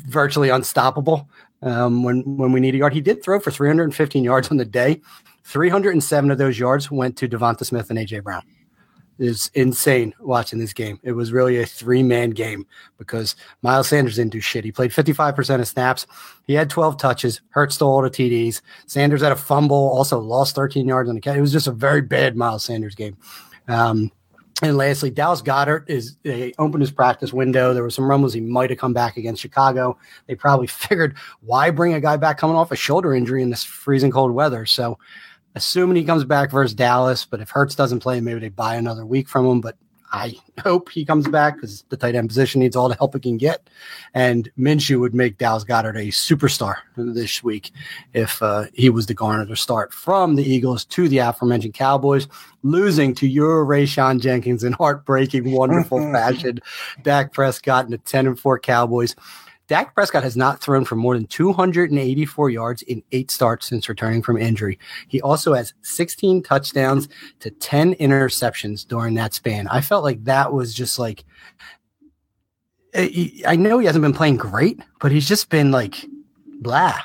virtually 0.08 0.50
unstoppable 0.50 1.30
um, 1.62 2.04
when 2.04 2.38
when 2.38 2.52
we 2.52 2.60
need 2.60 2.76
a 2.76 2.80
yard. 2.80 2.94
He 2.94 3.02
did 3.02 3.24
throw 3.24 3.40
for 3.40 3.52
315 3.52 4.24
yards 4.24 4.50
on 4.50 4.58
the 4.58 4.66
day. 4.66 5.02
307 5.44 6.32
of 6.32 6.38
those 6.38 6.60
yards 6.60 6.92
went 6.92 7.18
to 7.18 7.28
Devonta 7.28 7.66
Smith 7.66 7.90
and 7.90 7.98
AJ 7.98 8.24
Brown 8.24 8.44
is 9.20 9.52
insane 9.54 10.14
watching 10.20 10.60
this 10.60 10.74
game. 10.74 11.00
It 11.04 11.12
was 11.12 11.32
really 11.32 11.60
a 11.60 11.66
three 11.66 12.04
man 12.04 12.32
game 12.32 12.66
because 12.98 13.36
Miles 13.62 13.88
Sanders 13.88 14.16
didn't 14.16 14.32
do 14.32 14.40
shit. 14.40 14.64
He 14.64 14.72
played 14.72 14.92
55% 14.92 15.60
of 15.60 15.68
snaps. 15.68 16.08
He 16.48 16.54
had 16.54 16.70
12 16.70 16.98
touches. 16.98 17.42
Hurts 17.50 17.76
stole 17.76 17.92
all 17.92 18.02
the 18.02 18.10
TDs. 18.10 18.62
Sanders 18.88 19.22
had 19.22 19.32
a 19.32 19.36
fumble, 19.36 19.76
also 19.76 20.20
lost 20.20 20.56
13 20.56 20.88
yards 20.88 21.10
on 21.10 21.16
the 21.16 21.22
catch. 21.22 21.38
It 21.38 21.42
was 21.42 21.52
just 21.52 21.68
a 21.68 21.72
very 21.72 22.02
bad 22.02 22.36
Miles 22.36 22.64
Sanders 22.64 22.96
game. 22.96 23.18
Um, 23.68 24.12
and 24.64 24.78
lastly, 24.78 25.10
Dallas 25.10 25.42
Goedert 25.42 25.90
is 25.90 26.18
they 26.24 26.54
opened 26.60 26.82
his 26.82 26.92
practice 26.92 27.34
window. 27.34 27.74
There 27.74 27.82
were 27.82 27.90
some 27.90 28.08
rumbles 28.08 28.34
he 28.34 28.42
might 28.42 28.70
have 28.70 28.78
come 28.78 28.94
back 28.94 29.18
against 29.18 29.42
Chicago. 29.42 29.98
They 30.28 30.36
probably 30.36 30.68
figured 30.68 31.18
why 31.42 31.72
bring 31.72 31.94
a 31.94 32.00
guy 32.00 32.18
back 32.18 32.38
coming 32.38 32.56
off 32.56 32.72
a 32.72 32.76
shoulder 32.76 33.16
injury 33.16 33.42
in 33.42 33.50
this 33.50 33.64
freezing 33.64 34.12
cold 34.12 34.32
weather. 34.32 34.66
So 34.68 35.00
assuming 35.56 35.98
he 35.98 36.04
comes 36.04 36.24
back 36.24 36.52
versus 36.52 36.74
Dallas. 36.74 37.26
But 37.26 37.42
if 37.42 37.50
Hurts 37.50 37.76
doesn't 37.76 38.00
play, 38.00 38.22
maybe 38.22 38.40
they 38.40 38.50
buy 38.50 38.76
another 38.76 39.06
week 39.06 39.28
from 39.28 39.46
him. 39.46 39.62
But 39.62 39.78
I 40.12 40.36
hope 40.64 40.90
he 40.90 41.06
comes 41.06 41.28
back 41.28 41.56
because 41.56 41.84
the 41.90 41.98
tight 41.98 42.16
end 42.16 42.30
position 42.30 42.60
needs 42.60 42.76
all 42.76 42.90
the 42.90 42.96
help 42.96 43.16
it 43.16 43.24
can 43.24 43.38
get. 43.38 43.70
And 44.14 44.50
Minshew 44.58 45.00
would 45.00 45.16
make 45.16 45.38
Dallas 45.38 45.64
Goedert 45.64 45.96
a 45.96 46.10
superstar 46.10 46.76
this 46.96 47.44
week 47.44 47.72
if 48.14 48.42
uh, 48.42 48.66
he 48.74 48.90
was 48.90 49.06
the 49.06 49.14
garner 49.14 49.46
to 49.46 49.56
start 49.56 49.94
from 49.94 50.36
the 50.36 50.44
Eagles 50.44 50.86
to 50.86 51.08
the 51.08 51.20
aforementioned 51.20 51.74
Cowboys, 51.74 52.28
losing 52.64 53.16
to 53.16 53.28
your 53.28 53.66
Rayshawn 53.66 54.20
Jenkins 54.20 54.64
in 54.64 54.74
heartbreaking, 54.74 55.52
wonderful 55.52 56.00
fashion. 56.12 56.60
Dak 57.04 57.34
Prescott 57.34 57.86
and 57.86 57.94
the 57.94 57.98
10 58.00 58.28
and 58.28 58.40
4 58.40 58.60
Cowboys. 58.60 59.16
Dak 59.72 59.96
Prescott 59.96 60.24
has 60.24 60.36
not 60.36 60.60
thrown 60.60 60.84
for 60.84 60.98
more 60.98 61.16
than 61.16 61.28
284 61.28 62.50
yards 62.50 62.82
in 62.82 63.02
eight 63.14 63.32
starts 63.32 63.68
since 63.68 63.88
returning 63.88 64.22
from 64.22 64.36
injury. 64.36 64.78
He 65.08 65.22
also 65.22 65.54
has 65.54 65.74
16 65.82 66.44
touchdowns 66.44 67.08
to 67.40 67.52
10 67.52 67.94
interceptions 67.94 68.86
during 68.86 69.14
that 69.14 69.34
span. 69.34 69.70
I 69.70 69.80
felt 69.80 70.04
like 70.04 70.26
that 70.26 70.52
was 70.52 70.74
just 70.74 71.00
like, 71.00 71.24
eh, 72.94 73.30
I 73.48 73.56
know 73.56 73.80
he 73.80 73.86
hasn't 73.86 74.02
been 74.02 74.12
playing 74.12 74.36
great, 74.36 74.82
but 75.00 75.14
he's 75.14 75.26
just 75.26 75.48
been 75.48 75.72
like 75.72 76.06
blah. 76.60 77.00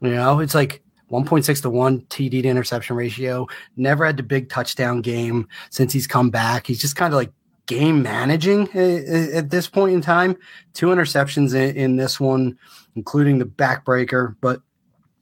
You 0.00 0.12
know, 0.12 0.40
it's 0.40 0.54
like 0.54 0.82
1.6 1.10 1.60
to 1.60 1.68
1 1.68 2.00
TD 2.06 2.42
to 2.42 2.48
interception 2.48 2.96
ratio. 2.96 3.46
Never 3.76 4.06
had 4.06 4.16
the 4.16 4.22
big 4.22 4.48
touchdown 4.48 5.02
game 5.02 5.46
since 5.68 5.92
he's 5.92 6.06
come 6.06 6.30
back. 6.30 6.66
He's 6.66 6.80
just 6.80 6.96
kind 6.96 7.12
of 7.12 7.18
like 7.18 7.32
game 7.66 8.02
managing 8.02 8.68
at 8.74 9.50
this 9.50 9.68
point 9.68 9.94
in 9.94 10.00
time. 10.00 10.36
Two 10.74 10.86
interceptions 10.86 11.54
in, 11.54 11.76
in 11.76 11.96
this 11.96 12.18
one, 12.18 12.58
including 12.96 13.38
the 13.38 13.44
backbreaker. 13.44 14.36
But 14.40 14.60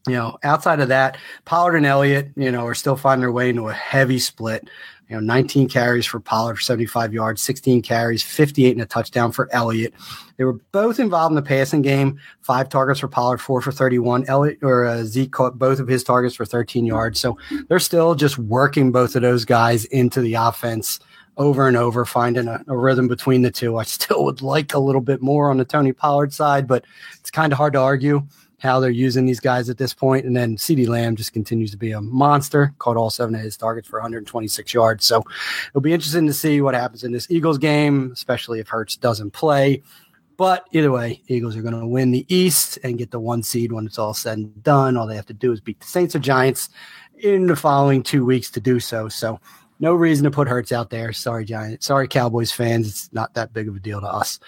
you 0.07 0.15
know, 0.15 0.39
outside 0.43 0.81
of 0.81 0.89
that, 0.89 1.19
Pollard 1.45 1.77
and 1.77 1.87
Elliott, 1.87 2.31
you 2.37 2.51
know, 2.51 2.67
are 2.67 2.75
still 2.75 2.97
finding 2.97 3.21
their 3.21 3.33
way 3.33 3.51
into 3.51 3.69
a 3.69 3.73
heavy 3.73 4.19
split. 4.19 4.69
You 5.09 5.17
know, 5.17 5.21
19 5.21 5.69
carries 5.69 6.07
for 6.07 6.21
Pollard 6.21 6.55
for 6.55 6.61
75 6.61 7.13
yards, 7.13 7.43
16 7.43 7.83
carries, 7.83 8.23
58 8.23 8.73
and 8.73 8.81
a 8.81 8.87
touchdown 8.87 9.33
for 9.33 9.53
Elliott. 9.53 9.93
They 10.37 10.45
were 10.45 10.61
both 10.71 11.01
involved 11.01 11.33
in 11.33 11.37
the 11.37 11.43
passing 11.43 11.83
game. 11.83 12.19
Five 12.43 12.69
targets 12.69 13.01
for 13.01 13.09
Pollard, 13.09 13.39
four 13.39 13.61
for 13.61 13.73
31. 13.73 14.27
Elliott 14.29 14.59
or 14.63 14.85
uh, 14.85 15.03
Zeke 15.03 15.33
caught 15.33 15.59
both 15.59 15.81
of 15.81 15.89
his 15.89 16.05
targets 16.05 16.37
for 16.37 16.45
13 16.45 16.87
yards. 16.87 17.19
So 17.19 17.37
they're 17.69 17.81
still 17.81 18.15
just 18.15 18.39
working 18.39 18.93
both 18.93 19.17
of 19.17 19.23
those 19.23 19.45
guys 19.45 19.85
into 19.87 20.21
the 20.21 20.35
offense 20.35 21.01
over 21.41 21.67
and 21.67 21.77
over, 21.77 22.05
finding 22.05 22.47
a, 22.47 22.63
a, 22.69 22.77
rhythm 22.77 23.09
between 23.09 23.41
the 23.41 23.51
two. 23.51 23.79
I 23.79 23.83
still 23.85 24.25
would 24.27 24.43
like 24.43 24.75
a 24.75 24.79
little 24.79 25.01
bit 25.01 25.23
more 25.23 25.51
on 25.51 25.57
the 25.57 25.65
Tony 25.65 25.93
Pollard 25.93 26.33
side, 26.33 26.69
but 26.69 26.85
it's 27.19 27.31
kind 27.31 27.53
of 27.53 27.57
hard 27.57 27.73
to 27.73 27.81
argue 27.81 28.23
how 28.59 28.79
they're 28.79 28.91
using 28.91 29.25
these 29.25 29.41
guys 29.41 29.71
at 29.71 29.79
this 29.79 29.95
point. 29.95 30.27
And 30.27 30.37
then 30.37 30.57
CeeDee 30.57 30.87
Lamb 30.87 31.17
just 31.17 31.33
continues 31.33 31.71
to 31.71 31.79
be 31.79 31.93
a 31.93 32.01
monster, 32.03 32.75
caught 32.79 32.99
all 32.99 33.09
seven 33.09 33.35
of 33.35 33.41
his 33.41 33.57
targets 33.57 33.89
for 33.89 33.99
126 33.99 34.75
yards. 34.75 35.07
So 35.07 35.25
it'll 35.71 35.81
be 35.81 35.95
interesting 35.95 36.27
to 36.27 36.35
see 36.35 36.61
what 36.61 36.75
happens 36.75 37.03
in 37.03 37.11
this 37.11 37.31
Eagles 37.31 37.57
game, 37.57 38.11
especially 38.13 38.61
if 38.61 38.69
Hurts 38.69 38.97
doesn't 38.97 39.31
play. 39.31 39.83
But 40.37 40.67
either 40.73 40.93
way, 40.93 41.23
Eagles 41.27 41.57
are 41.57 41.63
going 41.63 41.79
to 41.79 41.87
win 41.87 42.11
the 42.11 42.27
East 42.29 42.79
and 42.85 42.99
get 42.99 43.11
the 43.11 43.21
one 43.21 43.43
seed 43.43 43.73
when 43.73 43.87
it's 43.87 43.99
all 43.99 44.13
said 44.13 44.37
and 44.37 44.63
done. 44.63 44.99
All 44.99 45.07
they 45.07 45.17
have 45.17 45.27
to 45.27 45.35
do 45.35 45.53
is 45.53 45.61
beat 45.61 45.81
the 45.81 45.87
Saints 45.87 46.15
or 46.15 46.19
Giants 46.19 46.69
in 47.19 47.47
the 47.47 47.57
following 47.57 48.03
two 48.03 48.27
weeks 48.27 48.51
to 48.51 48.61
do 48.61 48.79
so. 48.79 49.09
So 49.09 49.41
no 49.81 49.95
reason 49.95 50.25
to 50.25 50.31
put 50.31 50.47
Hurts 50.47 50.73
out 50.73 50.91
there. 50.91 51.13
Sorry, 51.13 51.45
Giants. 51.45 51.87
Sorry, 51.87 52.07
Cowboys 52.07 52.53
fans. 52.53 52.89
It's 52.89 53.13
not 53.13 53.35
that 53.35 53.53
big 53.53 53.67
of 53.67 53.75
a 53.75 53.81
deal 53.81 54.01
to 54.01 54.07
us. 54.07 54.39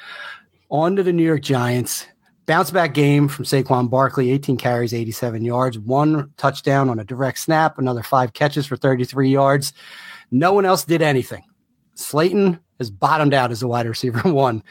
On 0.68 0.94
to 0.94 1.02
the 1.02 1.12
New 1.12 1.24
York 1.24 1.42
Giants. 1.42 2.06
Bounce 2.46 2.70
back 2.70 2.92
game 2.92 3.28
from 3.28 3.44
Saquon 3.44 3.88
Barkley, 3.88 4.30
18 4.32 4.56
carries, 4.56 4.92
87 4.92 5.44
yards, 5.44 5.78
one 5.78 6.32
touchdown 6.36 6.90
on 6.90 6.98
a 6.98 7.04
direct 7.04 7.38
snap, 7.38 7.78
another 7.78 8.02
five 8.02 8.32
catches 8.32 8.66
for 8.66 8.76
33 8.76 9.30
yards. 9.30 9.72
No 10.30 10.52
one 10.52 10.66
else 10.66 10.84
did 10.84 11.02
anything. 11.02 11.44
Slayton 11.94 12.58
has 12.78 12.90
bottomed 12.90 13.32
out 13.32 13.52
as 13.52 13.62
a 13.62 13.68
wide 13.68 13.86
receiver 13.86 14.20
one 14.32 14.62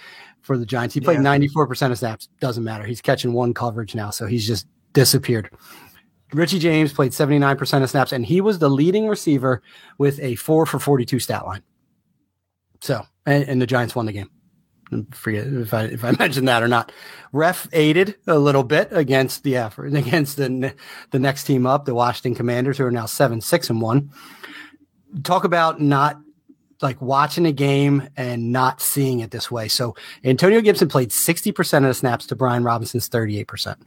for 0.42 0.58
the 0.58 0.66
Giants. 0.66 0.94
He 0.94 1.02
played 1.02 1.24
yeah. 1.24 1.38
94% 1.38 1.92
of 1.92 1.98
snaps. 1.98 2.28
Doesn't 2.40 2.64
matter. 2.64 2.84
He's 2.84 3.02
catching 3.02 3.32
one 3.32 3.54
coverage 3.54 3.96
now, 3.96 4.10
so 4.10 4.26
he's 4.26 4.46
just 4.46 4.68
disappeared. 4.94 5.50
Richie 6.34 6.60
James 6.60 6.94
played 6.94 7.12
79% 7.12 7.84
of 7.84 7.90
snaps, 7.90 8.12
and 8.12 8.26
he 8.26 8.42
was 8.42 8.60
the 8.60 8.70
leading 8.70 9.08
receiver 9.08 9.62
with 9.98 10.20
a 10.20 10.36
four 10.36 10.66
for 10.66 10.80
42 10.80 11.20
stat 11.20 11.46
line. 11.46 11.64
So, 12.82 13.04
and, 13.26 13.44
and 13.48 13.62
the 13.62 13.68
Giants 13.68 13.96
won 13.96 14.06
the 14.06 14.14
game 14.14 14.30
forget 15.12 15.48
if 15.48 15.74
I 15.74 15.84
if 15.86 16.04
I 16.04 16.12
mentioned 16.20 16.48
that 16.48 16.64
or 16.64 16.68
not. 16.68 16.92
Ref 17.32 17.68
aided 17.72 18.16
a 18.28 18.38
little 18.38 18.64
bit 18.64 18.90
against 18.92 19.44
the 19.44 19.58
effort 19.58 19.94
against 19.94 20.38
the 20.38 20.74
the 21.12 21.20
next 21.20 21.46
team 21.46 21.66
up, 21.66 21.86
the 21.86 21.96
Washington 21.96 22.36
Commanders, 22.36 22.78
who 22.78 22.86
are 22.86 22.92
now 22.92 23.06
seven 23.06 23.42
six 23.42 23.70
and 23.70 23.82
one. 23.82 24.12
Talk 25.24 25.44
about 25.44 25.82
not 25.82 26.20
like 26.82 27.02
watching 27.02 27.46
a 27.46 27.52
game 27.52 28.10
and 28.18 28.52
not 28.52 28.82
seeing 28.82 29.20
it 29.20 29.32
this 29.32 29.52
way. 29.52 29.68
So 29.68 29.96
Antonio 30.24 30.62
Gibson 30.62 30.88
played 30.88 31.12
sixty 31.12 31.52
percent 31.52 31.86
of 31.86 31.90
the 31.90 31.96
snaps 31.96 32.26
to 32.28 32.36
Brian 32.36 32.64
Robinson's 32.64 33.08
thirty 33.08 33.40
eight 33.40 33.48
percent. 33.48 33.80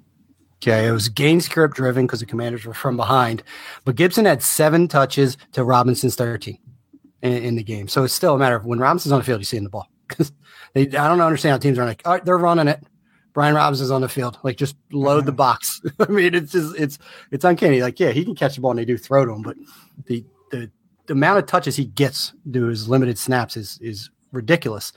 Okay, 0.67 0.89
it 0.89 0.93
was 0.93 1.11
game 1.11 1.43
script 1.43 1.77
driven 1.77 2.07
because 2.07 2.21
the 2.21 2.27
Commanders 2.27 2.65
were 2.65 2.73
from 2.73 2.97
behind, 2.97 3.43
but 3.85 3.97
Gibson 3.97 4.25
had 4.25 4.43
seven 4.43 4.89
touches 4.89 5.37
to 5.53 5.63
Robinson's 5.63 6.17
thirteen 6.17 6.59
in, 7.21 7.33
in 7.33 7.57
the 7.57 7.63
game. 7.63 7.87
So 7.87 8.03
it's 8.03 8.15
still 8.15 8.35
a 8.35 8.39
matter 8.39 8.57
of 8.57 8.65
when 8.65 8.79
Robinson's 8.79 9.13
on 9.13 9.19
the 9.19 9.25
field, 9.27 9.41
you 9.41 9.45
see 9.45 9.59
in 9.59 9.65
the 9.65 9.71
ball. 9.71 9.89
They, 10.73 10.89
I 10.89 11.07
don't 11.07 11.21
understand 11.21 11.53
how 11.53 11.59
teams 11.59 11.79
are 11.79 11.85
like, 11.85 12.03
all 12.05 12.15
right, 12.15 12.25
they're 12.25 12.37
running 12.37 12.67
it. 12.67 12.83
Brian 13.33 13.55
Robinson's 13.55 13.93
on 13.93 14.01
the 14.01 14.09
field. 14.09 14.41
Like, 14.43 14.57
just 14.57 14.75
load 14.91 15.25
the 15.25 15.31
mm-hmm. 15.31 15.37
box. 15.37 15.81
I 16.01 16.07
mean, 16.07 16.35
it's 16.35 16.51
just 16.51 16.75
it's 16.77 16.99
it's 17.31 17.45
uncanny. 17.45 17.81
Like, 17.81 18.01
yeah, 18.01 18.11
he 18.11 18.25
can 18.25 18.35
catch 18.35 18.57
the 18.57 18.61
ball 18.61 18.73
and 18.73 18.81
they 18.81 18.85
do 18.85 18.99
throw 18.99 19.25
to 19.25 19.33
him, 19.33 19.43
but 19.43 19.57
the 20.07 20.25
the, 20.51 20.69
the 21.07 21.13
amount 21.13 21.39
of 21.39 21.47
touches 21.47 21.77
he 21.77 21.85
gets 21.85 22.33
to 22.53 22.65
his 22.65 22.89
limited 22.89 23.19
snaps 23.19 23.57
is 23.57 23.79
is 23.83 24.11
ridiculous. 24.33 24.93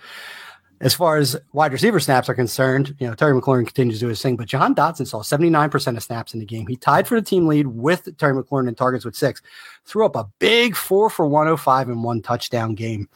As 0.79 0.93
far 0.93 1.17
as 1.17 1.35
wide 1.53 1.71
receiver 1.71 1.99
snaps 1.99 2.29
are 2.29 2.35
concerned, 2.35 2.95
you 2.99 3.07
know, 3.07 3.15
Terry 3.15 3.39
McLaurin 3.39 3.65
continues 3.65 3.97
to 3.97 4.05
do 4.05 4.09
his 4.09 4.21
thing, 4.21 4.35
but 4.35 4.47
Jahan 4.47 4.75
Dotson 4.75 5.07
saw 5.07 5.21
79% 5.21 5.97
of 5.97 6.03
snaps 6.03 6.33
in 6.33 6.39
the 6.39 6.45
game. 6.45 6.67
He 6.67 6.75
tied 6.75 7.07
for 7.07 7.15
the 7.19 7.25
team 7.25 7.47
lead 7.47 7.67
with 7.67 8.15
Terry 8.17 8.33
McLaurin 8.33 8.67
in 8.67 8.75
targets 8.75 9.03
with 9.03 9.15
six, 9.15 9.41
threw 9.85 10.05
up 10.05 10.15
a 10.15 10.29
big 10.37 10.75
four 10.75 11.09
for 11.09 11.25
105 11.25 11.89
and 11.89 12.03
one 12.03 12.21
touchdown 12.21 12.75
game. 12.75 13.09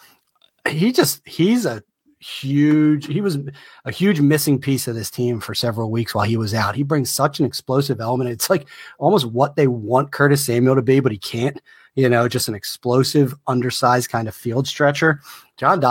He 0.67 0.91
just, 0.91 1.27
he's 1.27 1.65
a 1.65 1.83
huge 2.21 3.07
he 3.07 3.19
was 3.19 3.39
a 3.85 3.91
huge 3.91 4.21
missing 4.21 4.59
piece 4.59 4.87
of 4.87 4.93
this 4.93 5.09
team 5.09 5.39
for 5.39 5.55
several 5.55 5.89
weeks 5.89 6.13
while 6.13 6.25
he 6.25 6.37
was 6.37 6.53
out. 6.53 6.75
He 6.75 6.83
brings 6.83 7.11
such 7.11 7.39
an 7.39 7.45
explosive 7.45 7.99
element. 7.99 8.29
It's 8.29 8.49
like 8.49 8.67
almost 8.99 9.25
what 9.25 9.55
they 9.55 9.67
want 9.67 10.11
Curtis 10.11 10.45
Samuel 10.45 10.75
to 10.75 10.81
be, 10.81 10.99
but 10.99 11.11
he 11.11 11.17
can't. 11.17 11.59
You 11.95 12.07
know, 12.07 12.29
just 12.29 12.47
an 12.47 12.55
explosive, 12.55 13.33
undersized 13.47 14.09
kind 14.09 14.29
of 14.29 14.35
field 14.35 14.65
stretcher. 14.65 15.19
Jahan 15.57 15.81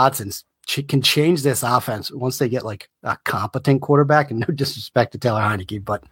Can 0.67 1.01
change 1.01 1.43
this 1.43 1.63
offense 1.63 2.11
once 2.11 2.37
they 2.37 2.47
get 2.47 2.63
like 2.63 2.89
a 3.03 3.17
competent 3.25 3.81
quarterback. 3.81 4.31
And 4.31 4.39
no 4.39 4.47
disrespect 4.55 5.11
to 5.13 5.17
Taylor 5.17 5.41
Heinicke, 5.41 5.83
but 5.83 6.03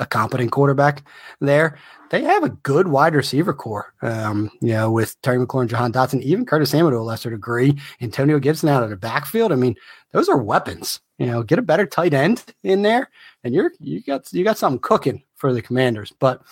a 0.00 0.06
competent 0.06 0.50
quarterback 0.50 1.06
there 1.40 1.78
they 2.14 2.22
have 2.22 2.44
a 2.44 2.50
good 2.50 2.86
wide 2.86 3.14
receiver 3.14 3.52
core. 3.52 3.92
Um, 4.00 4.48
you 4.60 4.68
know, 4.68 4.88
with 4.88 5.20
Terry 5.22 5.38
McLaurin, 5.38 5.66
Jahan 5.66 5.92
Dotson, 5.92 6.22
even 6.22 6.46
Curtis 6.46 6.70
Samuel 6.70 6.92
to 6.92 6.98
a 6.98 7.00
lesser 7.00 7.28
degree, 7.28 7.76
Antonio 8.00 8.38
Gibson 8.38 8.68
out 8.68 8.84
of 8.84 8.90
the 8.90 8.96
backfield. 8.96 9.50
I 9.50 9.56
mean, 9.56 9.74
those 10.12 10.28
are 10.28 10.36
weapons. 10.36 11.00
You 11.18 11.26
know, 11.26 11.42
get 11.42 11.58
a 11.58 11.62
better 11.62 11.86
tight 11.86 12.14
end 12.14 12.44
in 12.62 12.82
there, 12.82 13.10
and 13.42 13.52
you're 13.52 13.72
you 13.80 14.00
got 14.00 14.32
you 14.32 14.44
got 14.44 14.58
something 14.58 14.78
cooking 14.78 15.24
for 15.34 15.52
the 15.52 15.62
Commanders. 15.62 16.12
But 16.18 16.42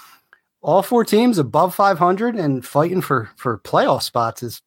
all 0.63 0.83
four 0.83 1.05
teams 1.05 1.39
above 1.39 1.75
500 1.75 2.35
and 2.35 2.65
fighting 2.67 3.01
for 3.01 3.31
for 3.37 3.59
playoff 3.59 4.03
spots 4.03 4.43
is 4.43 4.63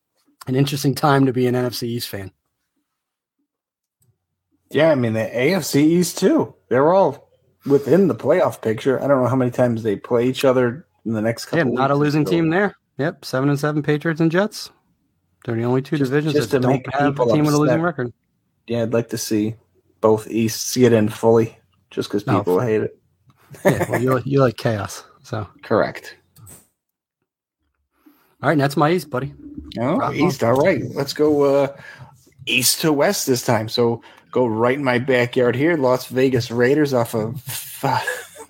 an 0.47 0.56
interesting 0.56 0.95
time 0.95 1.25
to 1.25 1.34
be 1.34 1.47
an 1.47 1.56
NFC 1.56 1.84
East 1.84 2.08
fan. 2.08 2.32
Yeah, 4.71 4.91
I 4.91 4.95
mean 4.95 5.13
the 5.13 5.30
AFC 5.34 5.82
East 5.82 6.17
too. 6.17 6.56
They're 6.69 6.93
all 6.93 7.30
within 7.65 8.08
the 8.08 8.15
playoff 8.15 8.62
picture. 8.62 9.01
I 9.01 9.08
don't 9.08 9.21
know 9.21 9.30
how 9.30 9.36
many 9.36 9.51
times 9.51 9.84
they 9.84 9.95
play 9.95 10.28
each 10.28 10.45
other 10.45 10.88
in 11.06 11.13
the 11.13 11.21
next 11.21 11.45
couple. 11.45 11.71
Yeah, 11.71 11.80
not 11.80 11.91
a 11.91 11.95
losing 11.95 12.25
team 12.25 12.49
there. 12.49 12.75
Yep, 12.97 13.25
seven 13.25 13.49
and 13.49 13.60
seven 13.60 13.84
Patriots 13.84 14.21
and 14.21 14.32
Jets. 14.32 14.69
They're 15.45 15.56
the 15.56 15.63
only 15.63 15.82
two 15.82 15.97
just, 15.97 16.10
divisions 16.10 16.34
just 16.34 16.51
that 16.51 16.62
don't 16.62 16.86
have 16.93 17.19
a 17.19 17.25
team 17.25 17.32
upset. 17.32 17.45
with 17.45 17.54
a 17.54 17.58
losing 17.58 17.82
record. 17.82 18.13
Yeah, 18.67 18.84
I'd 18.84 18.93
like 18.93 19.10
to 19.10 19.17
see 19.17 19.56
both 20.01 20.28
East 20.30 20.69
see 20.69 20.86
it 20.86 20.93
in 20.93 21.10
fully, 21.10 21.58
just 21.91 22.10
because 22.10 22.23
people 22.23 22.58
no. 22.58 22.60
hate 22.60 22.82
it. 22.82 22.99
yeah, 23.63 23.89
well, 23.89 24.01
you 24.01 24.21
you 24.25 24.39
like 24.39 24.58
chaos, 24.58 25.04
so 25.23 25.47
correct. 25.63 26.17
All 28.41 28.49
right, 28.49 28.58
that's 28.58 28.78
my 28.78 28.91
East, 28.91 29.10
buddy. 29.10 29.34
Oh, 29.80 29.97
Rock 29.97 30.15
East. 30.15 30.43
All 30.43 30.54
right, 30.54 30.82
let's 30.93 31.13
go 31.13 31.43
uh, 31.43 31.78
East 32.45 32.82
to 32.82 32.91
West 32.93 33.28
this 33.28 33.45
time. 33.45 33.69
So 33.69 34.01
go 34.36 34.45
right 34.45 34.78
in 34.78 34.84
my 34.84 35.00
backyard 35.00 35.56
here. 35.56 35.78
Las 35.78 36.08
Vegas 36.08 36.52
Raiders 36.52 36.93
off 36.93 37.13
a 37.13 37.34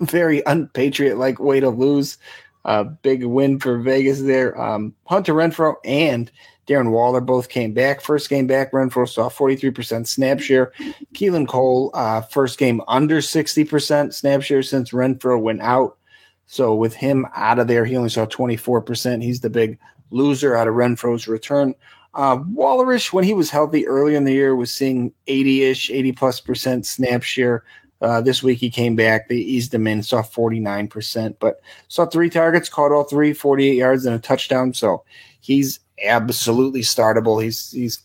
very 0.00 0.42
unpatriot 0.44 1.16
like 1.16 1.38
way 1.38 1.60
to 1.60 1.70
lose. 1.70 2.18
A 2.64 2.68
uh, 2.68 2.82
big 2.82 3.24
win 3.24 3.60
for 3.60 3.78
Vegas 3.78 4.22
there. 4.22 4.60
Um, 4.60 4.92
Hunter 5.04 5.32
Renfrow 5.32 5.76
and 5.84 6.28
Darren 6.66 6.90
Waller 6.90 7.20
both 7.20 7.48
came 7.48 7.72
back. 7.72 8.00
First 8.00 8.28
game 8.28 8.48
back, 8.48 8.72
Renfrow 8.72 9.08
saw 9.08 9.28
43% 9.28 10.08
snap 10.08 10.40
share. 10.40 10.72
Keelan 11.14 11.46
Cole, 11.46 11.92
uh, 11.94 12.22
first 12.22 12.58
game 12.58 12.82
under 12.88 13.18
60% 13.18 14.12
snap 14.12 14.42
share 14.42 14.64
since 14.64 14.90
Renfro 14.90 15.40
went 15.40 15.60
out. 15.60 15.98
So 16.46 16.74
with 16.74 16.94
him 16.94 17.26
out 17.36 17.60
of 17.60 17.68
there, 17.68 17.84
he 17.84 17.96
only 17.96 18.10
saw 18.10 18.26
24%. 18.26 19.22
He's 19.22 19.40
the 19.40 19.50
big 19.50 19.78
loser 20.10 20.56
out 20.56 20.66
of 20.66 20.74
Renfrow's 20.74 21.28
return. 21.28 21.76
Uh, 22.16 22.38
Wallerish, 22.38 23.12
when 23.12 23.24
he 23.24 23.34
was 23.34 23.50
healthy 23.50 23.86
early 23.86 24.14
in 24.14 24.24
the 24.24 24.32
year, 24.32 24.56
was 24.56 24.72
seeing 24.72 25.12
80 25.26 25.64
ish, 25.64 25.90
80 25.90 26.12
plus 26.12 26.40
percent 26.40 26.86
snap 26.86 27.22
share. 27.22 27.62
Uh, 28.00 28.22
this 28.22 28.42
week 28.42 28.58
he 28.58 28.70
came 28.70 28.96
back. 28.96 29.28
They 29.28 29.36
eased 29.36 29.72
him 29.72 29.86
in, 29.86 30.02
saw 30.02 30.22
49%, 30.22 31.36
but 31.38 31.60
saw 31.88 32.06
three 32.06 32.30
targets, 32.30 32.70
caught 32.70 32.90
all 32.90 33.04
three, 33.04 33.34
48 33.34 33.74
yards 33.74 34.06
and 34.06 34.14
a 34.14 34.18
touchdown. 34.18 34.72
So 34.72 35.04
he's 35.40 35.78
absolutely 36.04 36.80
startable. 36.80 37.42
He's, 37.42 37.70
he's, 37.70 38.02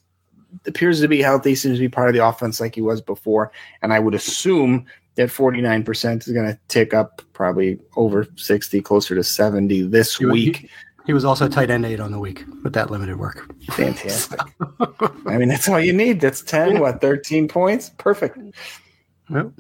appears 0.66 1.00
to 1.00 1.08
be 1.08 1.22
healthy, 1.22 1.56
seems 1.56 1.78
to 1.78 1.82
be 1.82 1.88
part 1.88 2.10
of 2.10 2.14
the 2.14 2.26
offense 2.26 2.60
like 2.60 2.76
he 2.76 2.82
was 2.82 3.02
before. 3.02 3.54
And 3.82 3.94
I 3.94 4.00
would 4.00 4.14
assume 4.14 4.86
that 5.16 5.30
49% 5.30 6.28
is 6.28 6.34
going 6.34 6.48
to 6.48 6.60
tick 6.68 6.94
up 6.94 7.22
probably 7.32 7.80
over 7.96 8.28
60, 8.36 8.82
closer 8.82 9.16
to 9.16 9.24
70 9.24 9.84
this 9.84 10.20
week. 10.20 10.70
He 11.06 11.14
was 11.14 11.26
also 11.26 11.48
tight 11.48 11.70
end 11.70 11.86
eight 11.86 12.00
on 12.00 12.12
the 12.12 12.20
week 12.20 12.44
with 12.64 12.74
that 12.74 12.92
limited 12.92 13.18
work. 13.18 13.52
Fantastic. 13.72 14.40
I 15.26 15.38
mean, 15.38 15.50
that's 15.50 15.68
all 15.68 15.80
you 15.80 15.94
need. 15.94 16.22
That's 16.22 16.42
10, 16.42 16.80
what, 16.80 17.02
13 17.02 17.48
points? 17.48 17.90
Perfect. 17.98 18.38
Yep. 19.30 19.52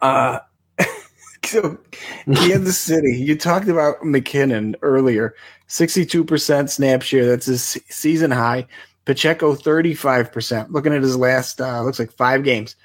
Uh, 0.00 0.38
so 1.44 1.78
Kansas 2.34 2.78
City, 2.78 3.16
you 3.16 3.36
talked 3.36 3.68
about 3.68 4.00
McKinnon 4.02 4.74
earlier. 4.82 5.34
62% 5.68 6.68
snap 6.68 7.02
share. 7.02 7.26
That's 7.26 7.46
his 7.46 7.78
season 7.88 8.30
high. 8.30 8.66
Pacheco, 9.04 9.54
35%. 9.54 10.70
Looking 10.70 10.92
at 10.92 11.02
his 11.02 11.16
last, 11.16 11.60
uh, 11.60 11.82
looks 11.82 11.98
like 11.98 12.12
five 12.12 12.44
games 12.44 12.76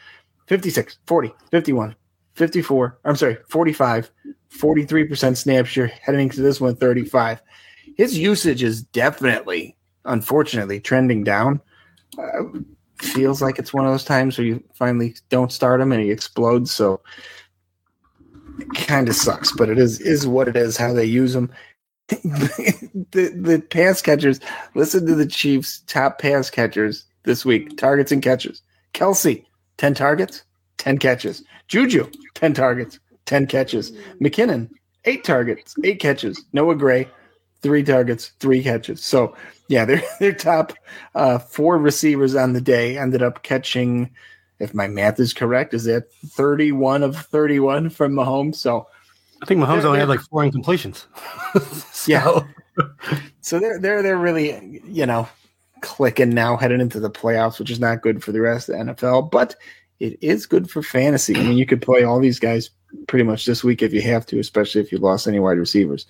56, 0.48 1.00
40, 1.06 1.34
51, 1.52 1.96
54. 2.36 3.00
I'm 3.04 3.15
sorry, 3.15 3.38
45, 3.50 4.12
43% 4.58 5.38
snap 5.38 5.65
share, 5.65 5.88
heading 5.88 6.22
into 6.22 6.41
this 6.41 6.62
one, 6.62 6.76
35. 6.76 7.41
His 7.95 8.17
usage 8.17 8.63
is 8.63 8.84
definitely, 8.84 9.77
unfortunately, 10.06 10.79
trending 10.79 11.23
down. 11.23 11.62
Uh, 12.17 12.43
feels 12.97 13.41
like 13.41 13.60
it's 13.60 13.73
one 13.73 13.86
of 13.86 13.91
those 13.91 14.06
times 14.06 14.38
where 14.38 14.47
you 14.47 14.63
finally 14.73 15.15
don't 15.29 15.51
start 15.51 15.82
him 15.82 15.91
and 15.91 16.01
he 16.01 16.12
explodes. 16.12 16.71
So 16.71 17.01
it 18.60 18.88
kind 18.88 19.10
of 19.10 19.15
sucks, 19.15 19.51
but 19.51 19.69
it 19.69 19.77
is 19.77 19.99
is 19.99 20.27
what 20.27 20.47
it 20.47 20.56
is. 20.56 20.77
How 20.77 20.93
they 20.93 21.06
use 21.06 21.36
him. 21.36 21.51
the 22.08 23.34
the 23.36 23.63
pass 23.69 24.01
catchers. 24.01 24.39
Listen 24.75 25.06
to 25.08 25.15
the 25.15 25.25
Chiefs' 25.25 25.82
top 25.88 26.19
pass 26.19 26.49
catchers 26.49 27.06
this 27.23 27.45
week: 27.45 27.77
targets 27.77 28.12
and 28.12 28.21
catches. 28.21 28.62
Kelce, 28.93 29.43
ten 29.77 29.93
targets, 29.93 30.43
ten 30.77 30.97
catches. 30.97 31.43
Juju, 31.67 32.10
ten 32.36 32.53
targets, 32.53 32.99
ten 33.25 33.47
catches. 33.47 33.91
McKinnon, 34.21 34.69
eight 35.06 35.23
targets, 35.23 35.75
eight 35.84 35.99
catches. 35.99 36.43
Noah 36.53 36.75
Gray, 36.75 37.08
three 37.63 37.84
targets, 37.84 38.34
three 38.39 38.62
catches. 38.62 39.04
So 39.04 39.36
yeah, 39.69 39.86
their 39.86 40.04
their 40.19 40.34
top 40.34 40.73
uh, 41.15 41.39
four 41.39 41.78
receivers 41.78 42.36
on 42.36 42.54
the 42.54 42.62
day 42.62 42.97
ended 42.97 43.23
up 43.23 43.43
catching. 43.43 44.12
If 44.60 44.73
my 44.73 44.88
math 44.88 45.19
is 45.19 45.34
correct, 45.34 45.73
is 45.73 45.86
that 45.86 46.13
thirty-one 46.28 47.02
of 47.02 47.17
thirty-one 47.17 47.89
from 47.89 48.13
Mahomes? 48.13 48.56
So 48.56 48.88
I 49.41 49.45
think 49.45 49.60
Mahomes 49.60 49.84
only 49.84 49.99
had 49.99 50.10
like 50.10 50.21
four 50.21 50.43
incompletions. 50.43 51.06
so. 51.91 52.12
Yeah. 52.12 52.39
so 53.41 53.60
they're 53.60 53.80
they're 53.80 54.04
they're 54.04 54.17
really 54.17 54.82
you 54.86 55.06
know 55.06 55.28
clicking 55.82 56.30
now 56.30 56.56
heading 56.56 56.82
into 56.82 56.99
the 56.99 57.10
playoffs, 57.10 57.60
which 57.60 57.71
is 57.71 57.80
not 57.80 58.02
good 58.02 58.23
for 58.23 58.32
the 58.32 58.41
rest 58.41 58.69
of 58.69 58.78
the 58.78 58.93
NFL, 58.93 59.32
but 59.32 59.56
it 59.99 60.17
is 60.21 60.45
good 60.45 60.69
for 60.69 60.82
fantasy. 60.82 61.36
I 61.36 61.43
mean, 61.43 61.58
you 61.58 61.65
could 61.65 61.82
play 61.82 62.04
all 62.04 62.19
these 62.19 62.39
guys 62.39 62.69
pretty 63.08 63.23
much 63.23 63.45
this 63.45 63.63
week 63.63 63.82
if 63.82 63.93
you 63.93 64.02
have 64.02 64.26
to, 64.28 64.39
especially 64.39 64.82
if 64.82 64.91
you 64.91 64.97
lost 64.97 65.28
any 65.28 65.39
wide 65.39 65.58
receivers. 65.58 66.06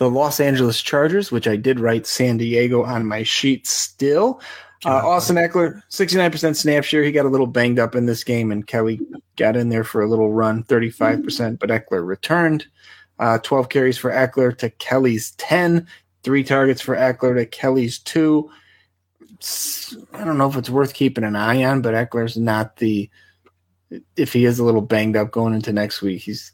The 0.00 0.08
Los 0.08 0.40
Angeles 0.40 0.80
Chargers, 0.80 1.30
which 1.30 1.46
I 1.46 1.56
did 1.56 1.78
write 1.78 2.06
San 2.06 2.38
Diego 2.38 2.82
on 2.82 3.04
my 3.04 3.22
sheet 3.22 3.66
still. 3.66 4.40
Uh, 4.86 5.06
Austin 5.06 5.36
Ekeler, 5.36 5.82
69% 5.90 6.56
snap 6.56 6.84
share. 6.84 7.02
He 7.04 7.12
got 7.12 7.26
a 7.26 7.28
little 7.28 7.46
banged 7.46 7.78
up 7.78 7.94
in 7.94 8.06
this 8.06 8.24
game, 8.24 8.50
and 8.50 8.66
Kelley 8.66 8.98
got 9.36 9.56
in 9.56 9.68
there 9.68 9.84
for 9.84 10.00
a 10.00 10.08
little 10.08 10.32
run, 10.32 10.64
35%, 10.64 11.58
but 11.58 11.68
Ekeler 11.68 12.06
returned. 12.06 12.66
Uh, 13.18 13.36
12 13.40 13.68
carries 13.68 13.98
for 13.98 14.10
Ekeler 14.10 14.56
to 14.56 14.70
Kelley's 14.70 15.32
10, 15.32 15.86
three 16.22 16.44
targets 16.44 16.80
for 16.80 16.96
Ekeler 16.96 17.36
to 17.36 17.44
Kelley's 17.44 17.98
two. 17.98 18.50
I 20.14 20.24
don't 20.24 20.38
know 20.38 20.48
if 20.48 20.56
it's 20.56 20.70
worth 20.70 20.94
keeping 20.94 21.24
an 21.24 21.36
eye 21.36 21.62
on, 21.62 21.82
but 21.82 21.92
Ekeler's 21.92 22.38
not 22.38 22.76
the. 22.76 23.10
If 24.16 24.32
he 24.32 24.46
is 24.46 24.58
a 24.58 24.64
little 24.64 24.80
banged 24.80 25.16
up 25.16 25.30
going 25.30 25.52
into 25.52 25.74
next 25.74 26.00
week, 26.00 26.22
he's 26.22 26.52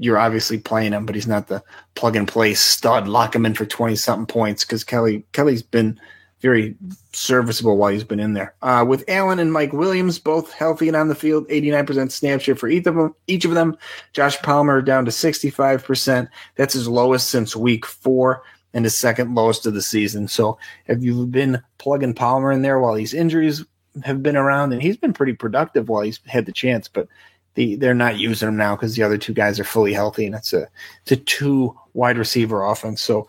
you're 0.00 0.18
obviously 0.18 0.58
playing 0.58 0.92
him, 0.92 1.04
but 1.04 1.14
he's 1.14 1.26
not 1.26 1.48
the 1.48 1.62
plug 1.94 2.16
and 2.16 2.26
play 2.26 2.54
stud. 2.54 3.06
Lock 3.06 3.34
him 3.34 3.44
in 3.44 3.54
for 3.54 3.66
twenty 3.66 3.96
something 3.96 4.26
points 4.26 4.64
because 4.64 4.82
Kelley 4.82 5.24
Kelley's 5.32 5.62
been 5.62 6.00
very 6.40 6.74
serviceable 7.12 7.76
while 7.76 7.92
he's 7.92 8.02
been 8.02 8.18
in 8.18 8.32
there. 8.32 8.54
Uh, 8.62 8.82
with 8.88 9.04
Allen 9.08 9.38
and 9.38 9.52
Mike 9.52 9.74
Williams 9.74 10.18
both 10.18 10.50
healthy 10.52 10.88
and 10.88 10.96
on 10.96 11.08
the 11.08 11.14
field, 11.14 11.46
89% 11.48 12.10
snap 12.10 12.40
share 12.40 12.56
for 12.56 12.68
each 12.68 12.86
of 12.86 12.94
them. 12.94 13.14
Each 13.26 13.44
of 13.44 13.50
them. 13.50 13.76
Josh 14.14 14.40
Palmer 14.40 14.80
down 14.80 15.04
to 15.04 15.10
65%. 15.10 16.28
That's 16.56 16.72
his 16.72 16.88
lowest 16.88 17.28
since 17.28 17.54
week 17.54 17.84
four 17.84 18.42
and 18.72 18.86
his 18.86 18.96
second 18.96 19.34
lowest 19.34 19.66
of 19.66 19.74
the 19.74 19.82
season. 19.82 20.28
So 20.28 20.58
have 20.86 21.04
you 21.04 21.26
been 21.26 21.62
plugging 21.76 22.14
Palmer 22.14 22.52
in 22.52 22.62
there 22.62 22.80
while 22.80 22.94
these 22.94 23.12
injuries 23.12 23.62
have 24.04 24.22
been 24.22 24.36
around? 24.36 24.72
And 24.72 24.80
he's 24.80 24.96
been 24.96 25.12
pretty 25.12 25.34
productive 25.34 25.90
while 25.90 26.02
he's 26.02 26.20
had 26.26 26.46
the 26.46 26.52
chance, 26.52 26.88
but 26.88 27.06
the 27.54 27.76
they're 27.76 27.94
not 27.94 28.18
using 28.18 28.48
him 28.48 28.56
now 28.56 28.76
because 28.76 28.94
the 28.94 29.02
other 29.02 29.18
two 29.18 29.32
guys 29.32 29.58
are 29.58 29.64
fully 29.64 29.92
healthy 29.92 30.26
and 30.26 30.34
it's 30.34 30.52
a 30.52 30.68
it's 31.02 31.12
a 31.12 31.16
two 31.16 31.76
wide 31.94 32.18
receiver 32.18 32.64
offense. 32.64 33.02
So 33.02 33.26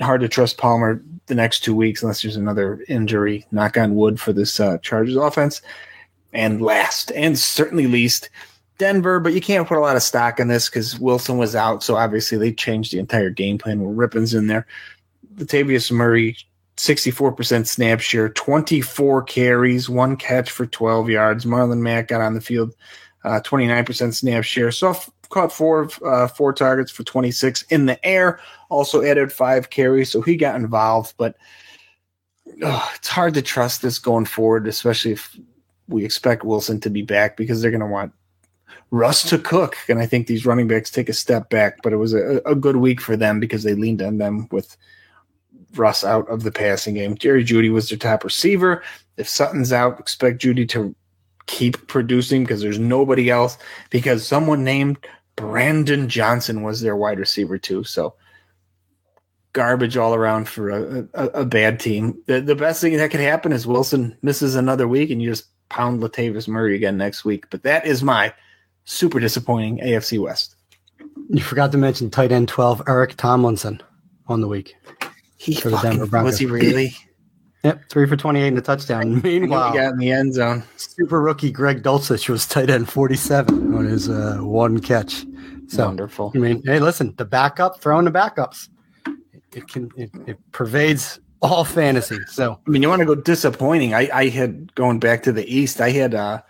hard 0.00 0.20
to 0.22 0.28
trust 0.28 0.58
Palmer 0.58 1.02
the 1.26 1.34
next 1.34 1.60
two 1.60 1.74
weeks 1.74 2.02
unless 2.02 2.22
there's 2.22 2.36
another 2.36 2.84
injury. 2.88 3.46
Knock 3.52 3.76
on 3.76 3.94
wood 3.94 4.20
for 4.20 4.32
this 4.32 4.58
uh, 4.60 4.78
Chargers 4.78 5.16
offense. 5.16 5.62
And 6.32 6.62
last 6.62 7.12
and 7.12 7.38
certainly 7.38 7.86
least, 7.86 8.30
Denver, 8.78 9.20
but 9.20 9.34
you 9.34 9.40
can't 9.40 9.68
put 9.68 9.78
a 9.78 9.80
lot 9.80 9.96
of 9.96 10.02
stock 10.02 10.40
in 10.40 10.48
this 10.48 10.68
because 10.68 10.98
Wilson 10.98 11.38
was 11.38 11.54
out. 11.54 11.82
So 11.82 11.96
obviously 11.96 12.38
they 12.38 12.52
changed 12.52 12.92
the 12.92 12.98
entire 12.98 13.30
game 13.30 13.58
plan 13.58 13.80
with 13.80 13.96
Rypien's 13.96 14.34
in 14.34 14.46
there. 14.46 14.66
Latavius 15.36 15.92
Murray, 15.92 16.36
64% 16.76 17.66
snap 17.66 18.00
share, 18.00 18.28
24 18.30 19.22
carries, 19.24 19.88
one 19.88 20.16
catch 20.16 20.50
for 20.50 20.66
12 20.66 21.10
yards. 21.10 21.44
Marlon 21.44 21.78
Mack 21.78 22.08
got 22.08 22.20
on 22.20 22.34
the 22.34 22.40
field, 22.40 22.74
uh, 23.24 23.40
29% 23.44 24.14
snap 24.14 24.44
share. 24.44 24.72
So 24.72 24.94
caught 25.32 25.52
four 25.52 25.88
uh, 26.04 26.28
four 26.28 26.52
targets 26.52 26.92
for 26.92 27.02
26 27.02 27.62
in 27.62 27.86
the 27.86 28.04
air. 28.06 28.38
Also 28.68 29.02
added 29.02 29.32
five 29.32 29.70
carries, 29.70 30.10
so 30.10 30.20
he 30.20 30.36
got 30.36 30.54
involved. 30.54 31.14
But 31.16 31.36
oh, 32.62 32.92
it's 32.94 33.08
hard 33.08 33.34
to 33.34 33.42
trust 33.42 33.82
this 33.82 33.98
going 33.98 34.26
forward, 34.26 34.68
especially 34.68 35.12
if 35.12 35.36
we 35.88 36.04
expect 36.04 36.44
Wilson 36.44 36.80
to 36.80 36.90
be 36.90 37.02
back 37.02 37.36
because 37.36 37.60
they're 37.60 37.70
going 37.70 37.80
to 37.80 37.86
want 37.86 38.12
Russ 38.90 39.28
to 39.30 39.38
cook. 39.38 39.76
And 39.88 39.98
I 39.98 40.06
think 40.06 40.26
these 40.26 40.46
running 40.46 40.68
backs 40.68 40.90
take 40.90 41.08
a 41.08 41.14
step 41.14 41.50
back, 41.50 41.82
but 41.82 41.92
it 41.92 41.96
was 41.96 42.14
a, 42.14 42.40
a 42.46 42.54
good 42.54 42.76
week 42.76 43.00
for 43.00 43.16
them 43.16 43.40
because 43.40 43.62
they 43.62 43.74
leaned 43.74 44.02
on 44.02 44.18
them 44.18 44.48
with 44.50 44.76
Russ 45.74 46.04
out 46.04 46.28
of 46.28 46.42
the 46.42 46.52
passing 46.52 46.94
game. 46.94 47.16
Jerry 47.16 47.44
Jeudy 47.44 47.72
was 47.72 47.88
their 47.88 47.98
top 47.98 48.22
receiver. 48.24 48.82
If 49.16 49.28
Sutton's 49.28 49.72
out, 49.72 49.98
expect 49.98 50.42
Jeudy 50.42 50.68
to 50.70 50.94
keep 51.46 51.86
producing 51.88 52.44
because 52.44 52.60
there's 52.60 52.78
nobody 52.78 53.30
else 53.30 53.58
because 53.90 54.26
someone 54.26 54.64
named 54.64 54.98
Brandon 55.36 56.08
Johnson 56.08 56.62
was 56.62 56.80
their 56.80 56.96
wide 56.96 57.18
receiver 57.18 57.58
too. 57.58 57.84
So 57.84 58.14
garbage 59.52 59.96
all 59.96 60.14
around 60.14 60.48
for 60.48 60.70
a, 60.70 61.08
a, 61.14 61.26
a, 61.28 61.44
bad 61.44 61.78
team. 61.78 62.18
The, 62.26 62.40
the 62.40 62.54
best 62.54 62.80
thing 62.80 62.96
that 62.96 63.10
could 63.10 63.20
happen 63.20 63.52
is 63.52 63.66
Wilson 63.66 64.16
misses 64.22 64.54
another 64.54 64.88
week 64.88 65.10
and 65.10 65.20
you 65.20 65.30
just 65.30 65.46
pound 65.68 66.02
Latavius 66.02 66.48
Murray 66.48 66.74
again 66.74 66.96
next 66.96 67.24
week. 67.24 67.46
But 67.50 67.62
that 67.64 67.86
is 67.86 68.02
my 68.02 68.32
super 68.84 69.20
disappointing 69.20 69.78
AFC 69.78 70.18
West. 70.18 70.56
You 71.28 71.42
forgot 71.42 71.72
to 71.72 71.78
mention 71.78 72.10
tight 72.10 72.32
end 72.32 72.48
12, 72.48 72.82
Eric 72.88 73.16
Tomlinson 73.16 73.82
on 74.26 74.40
the 74.40 74.48
week. 74.48 74.74
He 75.36 75.54
for 75.54 75.70
the 75.70 75.78
Denver 75.78 76.06
Broncos. 76.06 76.32
Was 76.32 76.38
he 76.38 76.46
really? 76.46 76.96
Yep, 77.64 77.88
three 77.88 78.08
for 78.08 78.16
28 78.16 78.46
in 78.46 78.54
the 78.54 78.60
touchdown. 78.60 79.20
Meanwhile, 79.24 79.72
he 79.72 79.78
got 79.78 79.92
in 79.92 79.98
the 79.98 80.10
end 80.10 80.34
zone. 80.34 80.64
Super 80.76 81.20
rookie 81.20 81.52
Greg 81.52 81.82
Dulcich 81.82 82.28
was 82.28 82.46
tight 82.46 82.70
end 82.70 82.88
47 82.88 83.74
on 83.74 83.84
his 83.84 84.08
uh, 84.08 84.38
one 84.38 84.80
catch. 84.80 85.24
So, 85.68 85.86
Wonderful. 85.86 86.32
I 86.34 86.38
mean, 86.38 86.62
hey, 86.64 86.80
listen, 86.80 87.14
the 87.16 87.24
backup, 87.24 87.80
throwing 87.80 88.04
the 88.04 88.10
backups, 88.10 88.68
it, 89.06 89.42
it 89.54 89.68
can 89.68 89.90
it, 89.96 90.10
it, 90.26 90.38
pervades 90.50 91.20
all 91.40 91.64
fantasy. 91.64 92.18
So, 92.26 92.58
I 92.66 92.70
mean, 92.70 92.82
you 92.82 92.88
want 92.88 93.00
to 93.00 93.06
go 93.06 93.14
disappointing? 93.14 93.94
I, 93.94 94.08
I 94.12 94.28
had 94.28 94.74
going 94.74 94.98
back 94.98 95.22
to 95.22 95.32
the 95.32 95.46
East. 95.46 95.80
I 95.80 95.90
had 95.90 96.14
uh, 96.14 96.42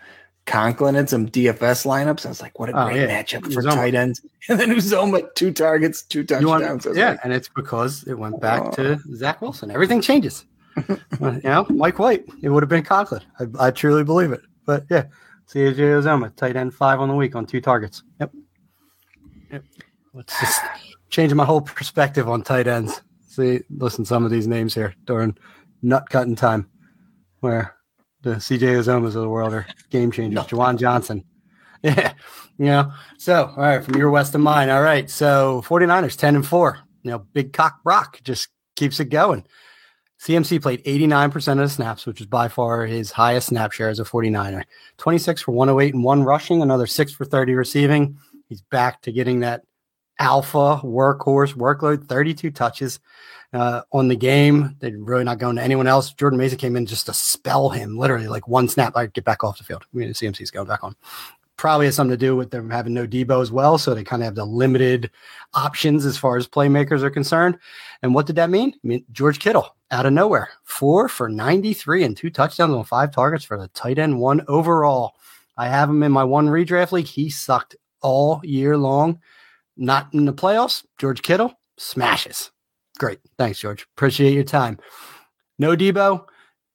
Conklin 0.45 0.95
and 0.95 1.07
some 1.07 1.27
DFS 1.29 1.85
lineups. 1.85 2.25
I 2.25 2.29
was 2.29 2.41
like, 2.41 2.57
what 2.59 2.69
a 2.69 2.73
oh, 2.73 2.85
great 2.87 3.07
yeah. 3.07 3.23
matchup 3.23 3.43
for 3.43 3.61
Uzomah. 3.61 3.75
tight 3.75 3.95
ends. 3.95 4.21
And 4.49 4.59
then 4.59 4.71
Uzomah, 4.71 5.33
two 5.35 5.53
targets, 5.53 6.01
two 6.01 6.25
touchdowns. 6.25 6.85
Want, 6.85 6.97
yeah, 6.97 7.11
like, 7.11 7.19
and 7.23 7.31
it's 7.31 7.47
because 7.47 8.03
it 8.03 8.15
went 8.15 8.41
back 8.41 8.61
oh. 8.65 8.71
to 8.71 8.99
Zach 9.15 9.41
Wilson. 9.41 9.71
Everything 9.71 10.01
changes. 10.01 10.43
You 10.77 11.41
know, 11.43 11.65
Mike 11.69 11.99
White, 11.99 12.25
it 12.41 12.49
would 12.49 12.63
have 12.63 12.69
been 12.69 12.83
Conklin. 12.83 13.21
I, 13.39 13.67
I 13.67 13.71
truly 13.71 14.03
believe 14.03 14.31
it. 14.31 14.41
But 14.65 14.85
yeah, 14.89 15.05
CJ 15.47 15.75
Uzomah, 15.75 16.35
tight 16.35 16.55
end 16.55 16.73
five 16.73 16.99
on 16.99 17.09
the 17.09 17.15
week 17.15 17.35
on 17.35 17.45
two 17.45 17.61
targets. 17.61 18.03
Yep. 18.19 18.31
Yep. 19.51 19.63
Let's 20.13 20.39
just 20.39 20.61
change 21.09 21.33
my 21.33 21.45
whole 21.45 21.61
perspective 21.61 22.29
on 22.29 22.41
tight 22.41 22.67
ends. 22.67 23.01
See, 23.27 23.61
listen, 23.69 24.05
some 24.05 24.25
of 24.25 24.31
these 24.31 24.47
names 24.47 24.73
here 24.73 24.93
during 25.05 25.37
nut 25.81 26.09
cutting 26.09 26.35
time, 26.35 26.69
where 27.39 27.75
the 28.21 28.35
CJ 28.35 28.59
Uzomahs 28.59 29.07
of 29.07 29.13
the 29.13 29.29
world 29.29 29.53
are 29.53 29.65
game 29.89 30.11
changers. 30.11 30.45
Juwan 30.45 30.77
Johnson. 30.77 31.23
Yeah. 31.85 32.13
You 32.57 32.65
know, 32.67 32.93
so 33.17 33.51
all 33.57 33.61
right, 33.61 33.83
from 33.83 33.95
your 33.95 34.09
west 34.09 34.31
to 34.31 34.37
mine. 34.37 34.69
All 34.69 34.81
right. 34.81 35.09
So 35.09 35.61
49ers 35.65 36.15
10 36.15 36.37
and 36.37 36.47
4. 36.47 36.79
You 37.01 37.11
know, 37.11 37.19
big 37.33 37.51
cock 37.51 37.83
Brock 37.83 38.21
just 38.23 38.47
keeps 38.77 39.01
it 39.01 39.09
going. 39.09 39.45
CMC 40.23 40.61
played 40.61 40.81
89% 40.85 41.51
of 41.51 41.57
the 41.57 41.67
snaps, 41.67 42.05
which 42.05 42.21
is 42.21 42.27
by 42.27 42.47
far 42.47 42.85
his 42.85 43.11
highest 43.11 43.47
snap 43.47 43.73
share 43.73 43.89
as 43.89 43.99
a 43.99 44.05
49er. 44.05 44.63
26 44.95 45.41
for 45.41 45.51
108 45.51 45.93
and 45.95 46.03
one 46.05 46.23
rushing, 46.23 46.61
another 46.61 46.87
6 46.87 47.11
for 47.11 47.25
30 47.25 47.55
receiving. 47.55 48.17
He's 48.47 48.61
back 48.61 49.01
to 49.01 49.11
getting 49.11 49.41
that 49.41 49.63
alpha 50.19 50.79
workhorse 50.81 51.55
workload, 51.55 52.07
32 52.07 52.51
touches 52.51 53.01
uh, 53.51 53.81
on 53.91 54.07
the 54.07 54.15
game. 54.15 54.77
They're 54.79 54.97
really 54.97 55.25
not 55.25 55.39
going 55.39 55.57
to 55.57 55.61
anyone 55.61 55.87
else. 55.87 56.13
Jordan 56.13 56.39
Mason 56.39 56.57
came 56.57 56.77
in 56.77 56.85
just 56.85 57.07
to 57.07 57.13
spell 57.13 57.67
him, 57.67 57.97
literally 57.97 58.29
like 58.29 58.47
one 58.47 58.69
snap. 58.69 58.95
I 58.95 59.07
get 59.07 59.25
back 59.25 59.43
off 59.43 59.57
the 59.57 59.65
field. 59.65 59.83
I 59.93 59.97
mean, 59.97 60.09
CMC's 60.11 60.51
going 60.51 60.67
back 60.67 60.85
on 60.85 60.95
probably 61.63 61.85
has 61.85 61.95
something 61.95 62.11
to 62.11 62.17
do 62.17 62.35
with 62.35 62.51
them 62.51 62.69
having 62.69 62.93
no 62.93 63.07
Deebo 63.07 63.41
as 63.41 63.49
well. 63.49 63.77
So 63.77 63.93
they 63.93 64.03
kind 64.03 64.21
of 64.21 64.25
have 64.25 64.35
the 64.35 64.43
limited 64.43 65.09
options 65.53 66.05
as 66.05 66.17
far 66.17 66.35
as 66.35 66.45
playmakers 66.45 67.03
are 67.03 67.09
concerned. 67.09 67.57
And 68.01 68.13
what 68.13 68.25
did 68.25 68.35
that 68.35 68.49
mean? 68.49 68.73
I 68.75 68.85
mean, 68.85 69.05
George 69.13 69.39
Kittle 69.39 69.73
out 69.89 70.05
of 70.05 70.11
nowhere, 70.11 70.49
four 70.65 71.07
for 71.07 71.29
93 71.29 72.03
and 72.03 72.17
two 72.17 72.29
touchdowns 72.29 72.73
on 72.73 72.83
five 72.83 73.13
targets 73.13 73.45
for 73.45 73.57
the 73.57 73.69
tight 73.69 73.97
end 73.97 74.19
one 74.19 74.41
overall. 74.49 75.13
I 75.55 75.69
have 75.69 75.89
him 75.89 76.03
in 76.03 76.11
my 76.11 76.25
one 76.25 76.49
redraft 76.49 76.91
league. 76.91 77.05
He 77.05 77.29
sucked 77.29 77.77
all 78.01 78.41
year 78.43 78.75
long. 78.75 79.21
Not 79.77 80.13
in 80.13 80.25
the 80.25 80.33
playoffs. 80.33 80.83
George 80.97 81.21
Kittle 81.21 81.57
smashes. 81.77 82.51
Great. 82.99 83.19
Thanks, 83.37 83.57
George. 83.57 83.87
Appreciate 83.95 84.33
your 84.33 84.43
time. 84.43 84.79
No 85.57 85.77
Deebo. 85.77 86.25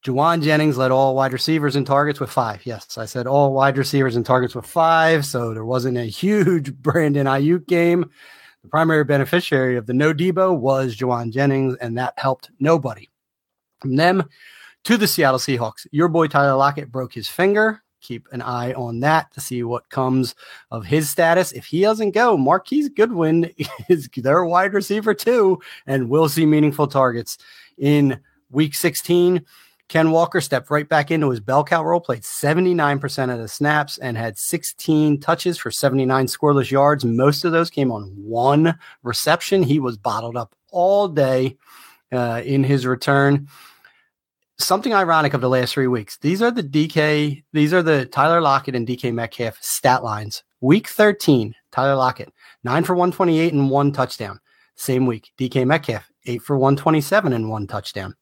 Jauan 0.05 0.43
Jennings 0.43 0.79
led 0.79 0.91
all 0.91 1.15
wide 1.15 1.33
receivers 1.33 1.75
in 1.75 1.85
targets 1.85 2.21
with 2.21 2.31
five. 2.31 2.65
Yes, 2.65 2.97
I 2.97 3.05
said 3.05 3.27
all 3.27 3.53
wide 3.53 3.77
receivers 3.77 4.17
in 4.17 4.23
targets 4.23 4.55
with 4.55 4.67
five. 4.67 5.27
So 5.27 5.53
there 5.53 5.65
wasn't 5.65 5.99
a 5.99 6.05
huge 6.05 6.75
Brandon 6.83 7.27
Aiyuk 7.27 7.67
game. 7.67 8.11
The 8.63 8.69
primary 8.69 9.05
beneficiary 9.05 9.77
of 9.77 9.87
the 9.87 9.95
no 9.95 10.13
Deebo 10.13 10.59
was 10.59 10.97
Jauan 10.97 11.33
Jennings, 11.33 11.77
and 11.81 11.97
that 11.99 12.15
helped 12.17 12.51
nobody. 12.61 13.09
From 13.81 13.97
them 13.97 14.29
to 14.85 14.97
the 14.97 15.07
Seattle 15.07 15.39
Seahawks, 15.39 15.87
your 15.91 16.09
boy 16.09 16.27
Tyler 16.27 16.57
Lockett 16.57 16.91
broke 16.91 17.13
his 17.13 17.29
finger. 17.29 17.83
Keep 18.01 18.29
an 18.33 18.43
eye 18.43 18.73
on 18.75 19.01
that 19.01 19.33
to 19.33 19.41
see 19.41 19.65
what 19.65 19.91
comes 19.91 20.35
of 20.71 20.85
his 20.85 21.11
status. 21.11 21.53
If 21.53 21.67
he 21.67 21.81
doesn't 21.81 22.13
go, 22.13 22.37
Marquise 22.37 22.89
Goodwin 22.89 23.51
is 23.89 24.09
their 24.17 24.45
wide 24.45 24.73
receiver 24.73 25.15
too, 25.15 25.61
and 25.87 26.09
will 26.09 26.29
see 26.29 26.47
meaningful 26.47 26.87
targets 26.87 27.39
in 27.77 28.21
week 28.51 28.75
16. 28.75 29.45
Ken 29.89 30.11
Walker 30.11 30.43
stepped 30.43 30.71
right 30.71 30.87
back 30.87 31.11
into 31.11 31.31
his 31.31 31.41
bell 31.41 31.65
cow 31.65 31.83
role, 31.83 32.01
played 32.01 32.23
79% 32.23 33.33
of 33.33 33.39
the 33.39 33.49
snaps, 33.49 33.97
and 33.99 34.19
had 34.19 34.37
16 34.37 35.19
touches 35.21 35.57
for 35.57 35.71
79 35.71 36.27
scoreless 36.27 36.71
yards. 36.71 37.07
Most 37.07 37.45
of 37.45 37.53
those 37.53 37.71
came 37.71 37.91
on 37.91 38.13
one 38.17 38.79
reception. 39.03 39.63
He 39.63 39.81
was 39.81 39.97
bottled 39.97 40.37
up 40.37 40.55
all 40.71 41.09
day 41.09 41.57
uh, 42.13 42.43
in 42.45 42.65
his 42.65 42.87
return. 42.87 43.49
Something 44.59 44.93
ironic 44.93 45.33
of 45.33 45.41
the 45.41 45.49
last 45.49 45.73
three 45.73 45.87
weeks. 45.87 46.19
These 46.19 46.43
are 46.43 46.51
the 46.51 46.65
DK, 46.65 47.45
these 47.53 47.73
are 47.73 47.83
the 47.83 48.05
Tyler 48.07 48.43
Lockett 48.43 48.75
and 48.75 48.87
DK 48.87 49.15
Metcalf 49.15 49.57
stat 49.63 50.05
lines. 50.05 50.43
Week 50.61 50.89
13, 50.89 51.55
Tyler 51.71 51.95
Lockett, 51.95 52.33
nine 52.65 52.85
for 52.85 52.95
128 52.95 53.55
and 53.55 53.71
one 53.71 53.93
touchdown. 53.93 54.41
Same 54.75 55.07
week, 55.07 55.31
DK 55.39 55.65
Metcalf, 55.67 56.11
eight 56.27 56.43
for 56.43 56.59
127 56.59 57.33
and 57.33 57.49
one 57.49 57.67
touchdown. 57.67 58.15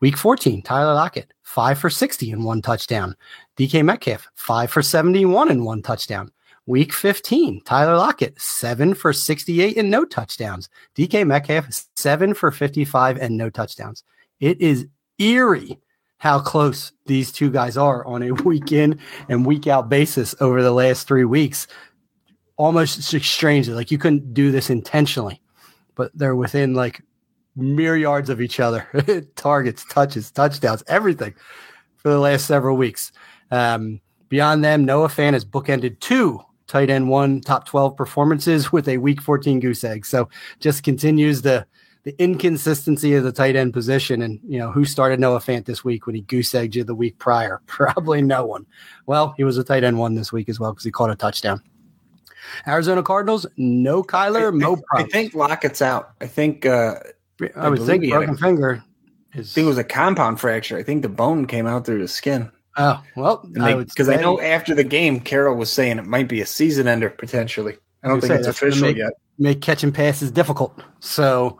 Week 0.00 0.16
14, 0.16 0.60
Tyler 0.60 0.92
Lockett, 0.92 1.32
five 1.42 1.78
for 1.78 1.88
60 1.88 2.30
and 2.30 2.44
one 2.44 2.60
touchdown. 2.60 3.16
DK 3.56 3.82
Metcalf, 3.82 4.28
five 4.34 4.70
for 4.70 4.82
71 4.82 5.50
and 5.50 5.64
one 5.64 5.80
touchdown. 5.80 6.30
Week 6.66 6.92
15, 6.92 7.62
Tyler 7.62 7.96
Lockett, 7.96 8.38
seven 8.38 8.92
for 8.92 9.12
68 9.12 9.78
and 9.78 9.90
no 9.90 10.04
touchdowns. 10.04 10.68
DK 10.96 11.26
Metcalf, 11.26 11.66
seven 11.94 12.34
for 12.34 12.50
55 12.50 13.16
and 13.16 13.38
no 13.38 13.48
touchdowns. 13.48 14.04
It 14.38 14.60
is 14.60 14.86
eerie 15.18 15.78
how 16.18 16.40
close 16.40 16.92
these 17.06 17.32
two 17.32 17.50
guys 17.50 17.78
are 17.78 18.04
on 18.04 18.22
a 18.22 18.34
week 18.44 18.72
in 18.72 18.98
and 19.30 19.46
week 19.46 19.66
out 19.66 19.88
basis 19.88 20.34
over 20.40 20.62
the 20.62 20.72
last 20.72 21.08
three 21.08 21.24
weeks. 21.24 21.68
Almost 22.58 23.02
strangely, 23.02 23.74
like 23.74 23.90
you 23.90 23.98
couldn't 23.98 24.34
do 24.34 24.50
this 24.50 24.68
intentionally, 24.68 25.40
but 25.94 26.10
they're 26.14 26.36
within 26.36 26.74
like 26.74 27.02
mere 27.56 27.96
yards 27.96 28.30
of 28.30 28.40
each 28.40 28.60
other 28.60 28.86
targets, 29.36 29.84
touches, 29.88 30.30
touchdowns, 30.30 30.84
everything 30.86 31.34
for 31.96 32.10
the 32.10 32.18
last 32.18 32.46
several 32.46 32.76
weeks. 32.76 33.12
Um, 33.50 34.00
beyond 34.28 34.64
them, 34.64 34.84
Noah 34.84 35.08
Fant 35.08 35.32
has 35.32 35.44
bookended 35.44 36.00
two 36.00 36.40
tight 36.66 36.90
end 36.90 37.08
one 37.08 37.40
top 37.40 37.66
12 37.66 37.96
performances 37.96 38.72
with 38.72 38.88
a 38.88 38.98
week 38.98 39.20
14 39.20 39.60
goose 39.60 39.84
egg. 39.84 40.06
So 40.06 40.28
just 40.60 40.82
continues 40.82 41.42
the 41.42 41.66
the 42.04 42.14
inconsistency 42.22 43.14
of 43.14 43.24
the 43.24 43.32
tight 43.32 43.56
end 43.56 43.72
position. 43.72 44.22
And 44.22 44.38
you 44.46 44.60
know, 44.60 44.70
who 44.70 44.84
started 44.84 45.18
Noah 45.18 45.40
Fant 45.40 45.64
this 45.64 45.82
week 45.82 46.06
when 46.06 46.14
he 46.14 46.20
goose 46.20 46.54
egged 46.54 46.76
you 46.76 46.84
the 46.84 46.94
week 46.94 47.18
prior? 47.18 47.60
Probably 47.66 48.22
no 48.22 48.46
one. 48.46 48.64
Well, 49.06 49.34
he 49.36 49.42
was 49.42 49.58
a 49.58 49.64
tight 49.64 49.82
end 49.82 49.98
one 49.98 50.14
this 50.14 50.32
week 50.32 50.48
as 50.48 50.60
well 50.60 50.72
because 50.72 50.84
he 50.84 50.92
caught 50.92 51.10
a 51.10 51.16
touchdown. 51.16 51.60
Arizona 52.68 53.02
Cardinals, 53.02 53.44
no 53.56 54.04
Kyler, 54.04 54.54
I, 54.54 54.56
no 54.56 54.80
I, 54.94 55.00
I 55.00 55.02
think 55.02 55.34
Lockett's 55.34 55.82
out. 55.82 56.12
I 56.20 56.28
think 56.28 56.64
uh 56.64 56.94
I, 57.56 57.68
would 57.68 57.82
think 57.82 58.08
broken 58.08 58.34
a, 58.34 58.38
finger. 58.38 58.84
Is, 59.34 59.52
I 59.52 59.54
think 59.54 59.64
it 59.66 59.68
was 59.68 59.78
a 59.78 59.84
compound 59.84 60.40
fracture. 60.40 60.78
I 60.78 60.82
think 60.82 61.02
the 61.02 61.08
bone 61.08 61.46
came 61.46 61.66
out 61.66 61.84
through 61.84 62.00
the 62.00 62.08
skin. 62.08 62.50
Oh 62.76 63.02
well, 63.16 63.38
because 63.52 64.08
I, 64.08 64.14
I, 64.14 64.20
know 64.20 64.40
after 64.40 64.74
the 64.74 64.84
game, 64.84 65.20
Carroll 65.20 65.56
was 65.56 65.72
saying 65.72 65.98
it 65.98 66.06
might 66.06 66.28
be 66.28 66.40
a 66.40 66.46
season 66.46 66.86
ender 66.86 67.08
potentially. 67.08 67.76
I 68.02 68.08
don't 68.08 68.20
think 68.20 68.32
say, 68.32 68.38
it's 68.38 68.48
official 68.48 68.82
make, 68.82 68.96
yet. 68.96 69.12
Make 69.38 69.62
catching 69.62 69.92
passes 69.92 70.30
difficult. 70.30 70.82
So 71.00 71.58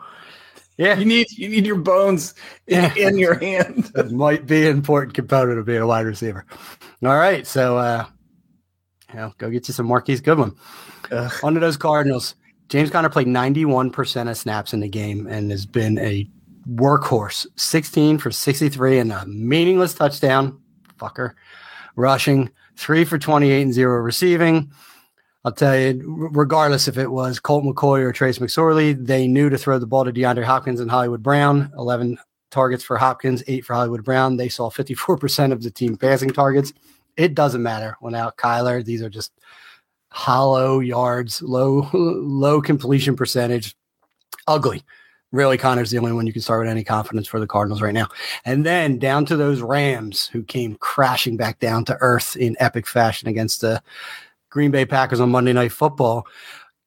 yeah, 0.77 0.99
you 0.99 1.07
need 1.07 1.31
you 1.33 1.49
need 1.49 1.65
your 1.65 1.77
bones 1.77 2.35
in, 2.67 2.91
in 2.97 3.19
your 3.19 3.39
hand. 3.39 3.85
that 3.95 4.11
might 4.11 4.47
be 4.47 4.67
an 4.67 4.77
important 4.77 5.15
component 5.15 5.59
of 5.59 5.65
being 5.65 5.81
a 5.81 5.87
wide 5.87 6.05
receiver. 6.05 6.45
All 7.03 7.17
right, 7.17 7.47
so 7.47 7.79
uh, 7.79 8.05
you 9.11 9.17
know, 9.17 9.35
go 9.39 9.51
get 9.51 9.69
you 9.69 9.75
some 9.75 9.87
Marquise 9.87 10.21
Goodwin. 10.21 10.55
Ugh. 11.11 11.33
On 11.43 11.55
to 11.55 11.61
those 11.61 11.79
Cardinals. 11.79 12.35
James 12.69 12.91
Conner 12.91 13.09
played 13.09 13.29
91% 13.29 14.31
of 14.31 14.37
snaps 14.37 14.73
in 14.73 14.81
the 14.81 14.89
game 14.89 15.27
and 15.27 15.51
has 15.51 15.67
been 15.67 15.99
a 15.99 16.29
workhorse. 16.69 17.47
16 17.57 18.19
for 18.19 18.31
63 18.31 18.99
and 18.99 19.13
a 19.13 19.27
meaningless 19.27 19.95
touchdown. 19.95 20.61
Fucker. 20.99 21.35
Rushing, 21.95 22.51
three 22.77 23.05
for 23.05 23.19
28 23.19 23.63
and 23.63 23.73
zero 23.73 23.99
receiving. 24.01 24.71
I'll 25.45 25.53
tell 25.53 25.79
you, 25.79 26.29
regardless 26.33 26.89
if 26.89 26.99
it 26.99 27.13
was 27.13 27.39
Colt 27.39 27.65
McCoy 27.65 28.01
or 28.01 28.13
Trace 28.13 28.39
McSorley, 28.39 29.07
they 29.07 29.29
knew 29.29 29.49
to 29.49 29.57
throw 29.57 29.79
the 29.79 29.87
ball 29.87 30.05
to 30.05 30.13
DeAndre 30.13 30.43
Hopkins 30.43 30.81
and 30.81 30.91
Hollywood 30.91 31.23
Brown. 31.23 31.73
11 31.79 32.19
targets 32.51 32.83
for 32.83 32.97
Hopkins, 32.97 33.45
eight 33.47 33.65
for 33.65 33.75
Hollywood 33.75 34.05
Brown. 34.05 34.37
They 34.37 34.49
saw 34.49 34.71
54% 34.71 35.53
of 35.53 35.63
the 35.63 35.71
team 35.71 35.97
passing 35.97 36.31
targets. 36.31 36.73
It 37.17 37.35
doesn't 37.35 37.63
matter 37.63 37.97
When 38.01 38.15
out 38.15 38.37
Kyler. 38.37 38.85
These 38.85 39.03
are 39.03 39.09
just 39.09 39.33
hollow 40.17 40.81
yards, 40.81 41.43
low 41.43 41.91
low 41.93 42.63
completion 42.63 43.15
percentage, 43.15 43.77
ugly. 44.49 44.83
Really, 45.31 45.59
Conner's 45.59 45.91
the 45.91 45.99
only 45.99 46.13
one 46.13 46.27
you 46.27 46.33
can 46.33 46.41
start 46.41 46.63
with 46.63 46.71
any 46.71 46.85
confidence 46.85 47.29
for 47.29 47.39
the 47.39 47.47
Cardinals 47.47 47.83
right 47.83 47.93
now. 47.93 48.09
And 48.47 48.65
then 48.65 48.99
down 48.99 49.27
to 49.27 49.37
those 49.37 49.61
Rams 49.61 50.27
who 50.27 50.43
came 50.43 50.77
crashing 50.77 51.37
back 51.37 51.59
down 51.59 51.85
to 51.87 51.99
earth 52.01 52.35
in 52.37 52.57
epic 52.61 52.87
fashion 52.87 53.29
against 53.29 53.61
the 53.61 53.83
Green 54.49 54.71
Bay 54.71 54.87
Packers 54.87 55.21
on 55.21 55.31
Monday 55.31 55.53
Night 55.53 55.73
Football. 55.73 56.27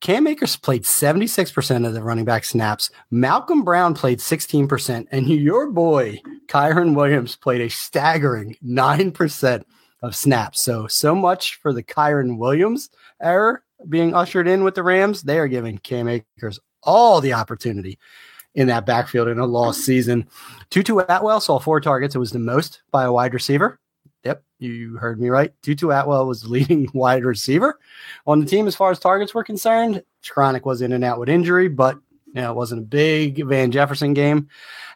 Cam 0.02 0.26
Akers 0.26 0.56
played 0.56 0.84
76% 0.84 1.86
of 1.86 1.94
the 1.94 2.02
running 2.02 2.26
back 2.26 2.46
snaps. 2.46 2.90
Malcolm 3.12 3.64
Brown 3.64 3.94
played 3.94 4.20
16%. 4.20 5.06
And 5.12 5.28
your 5.28 5.70
boy, 5.70 6.20
Kyren 6.48 6.96
Williams, 6.96 7.36
played 7.36 7.62
a 7.62 7.70
staggering 7.70 8.56
9% 8.66 9.64
of 10.02 10.16
snaps. 10.16 10.64
So, 10.64 10.88
so 10.88 11.14
much 11.14 11.56
for 11.56 11.74
the 11.74 11.84
Kyren 11.84 12.38
Williams 12.38 12.90
error 13.22 13.64
being 13.88 14.14
ushered 14.14 14.48
in 14.48 14.64
with 14.64 14.76
the 14.76 14.84
Rams. 14.84 15.24
They 15.24 15.40
are 15.40 15.48
giving 15.48 15.78
Cam 15.78 16.08
Akers 16.08 16.60
all 16.84 17.22
the 17.22 17.34
opportunity 17.34 17.98
in 18.56 18.68
that 18.68 18.86
backfield 18.86 19.28
in 19.28 19.40
a 19.40 19.46
lost 19.46 19.80
mm-hmm. 19.80 19.86
season. 19.86 20.28
Tutu 20.70 20.98
Atwell 20.98 21.42
saw 21.42 21.60
four 21.60 21.80
targets. 21.80 22.16
It 22.16 22.20
was 22.20 22.32
the 22.32 22.40
most 22.40 22.82
by 22.92 23.04
a 23.04 23.12
wide 23.12 23.34
receiver. 23.34 23.80
Yep, 24.24 24.44
you 24.60 24.98
heard 24.98 25.20
me 25.20 25.30
right. 25.30 25.54
Tutu 25.62 25.92
Atwell 25.92 26.28
was 26.28 26.42
the 26.42 26.50
leading 26.50 26.90
wide 26.94 27.24
receiver 27.24 27.80
on 28.28 28.40
the 28.40 28.46
team 28.46 28.68
as 28.68 28.76
far 28.76 28.92
as 28.92 29.00
targets 29.00 29.34
were 29.34 29.44
concerned. 29.44 30.04
Chronic 30.28 30.66
was 30.66 30.82
in 30.82 30.92
and 30.92 31.04
out 31.04 31.20
with 31.20 31.30
injury, 31.30 31.70
but 31.70 31.98
you 32.28 32.42
know, 32.42 32.52
it 32.52 32.56
wasn't 32.56 32.82
a 32.82 32.86
big 32.86 33.44
Van 33.46 33.72
Jefferson 33.72 34.14
game. 34.14 34.50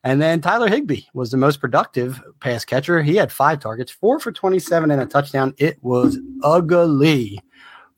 And 0.04 0.22
then 0.22 0.42
Tyler 0.42 0.68
Higbee 0.68 1.04
was 1.14 1.32
the 1.32 1.38
most 1.38 1.60
productive 1.60 2.22
pass 2.42 2.66
catcher. 2.66 3.02
He 3.02 3.16
had 3.16 3.32
five 3.32 3.60
targets, 3.60 3.92
four 3.92 4.20
for 4.20 4.32
27 4.32 4.92
and 4.92 5.02
a 5.02 5.06
touchdown. 5.06 5.56
It 5.58 5.82
was 5.82 6.20
ugly 6.44 7.40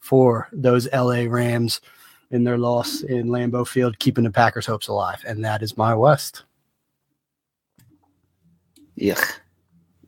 for 0.06 0.48
those 0.52 0.88
LA 0.94 1.24
Rams 1.28 1.82
in 2.30 2.44
their 2.44 2.60
loss 2.60 3.02
in 3.02 3.30
Lambeau 3.30 3.68
Field, 3.68 3.98
keeping 3.98 4.24
the 4.24 4.30
Packers' 4.30 4.68
hopes 4.68 4.88
alive. 4.88 5.24
And 5.28 5.44
that 5.44 5.64
is 5.64 5.78
my 5.78 5.96
West. 5.96 6.44
Yeah. 8.94 9.20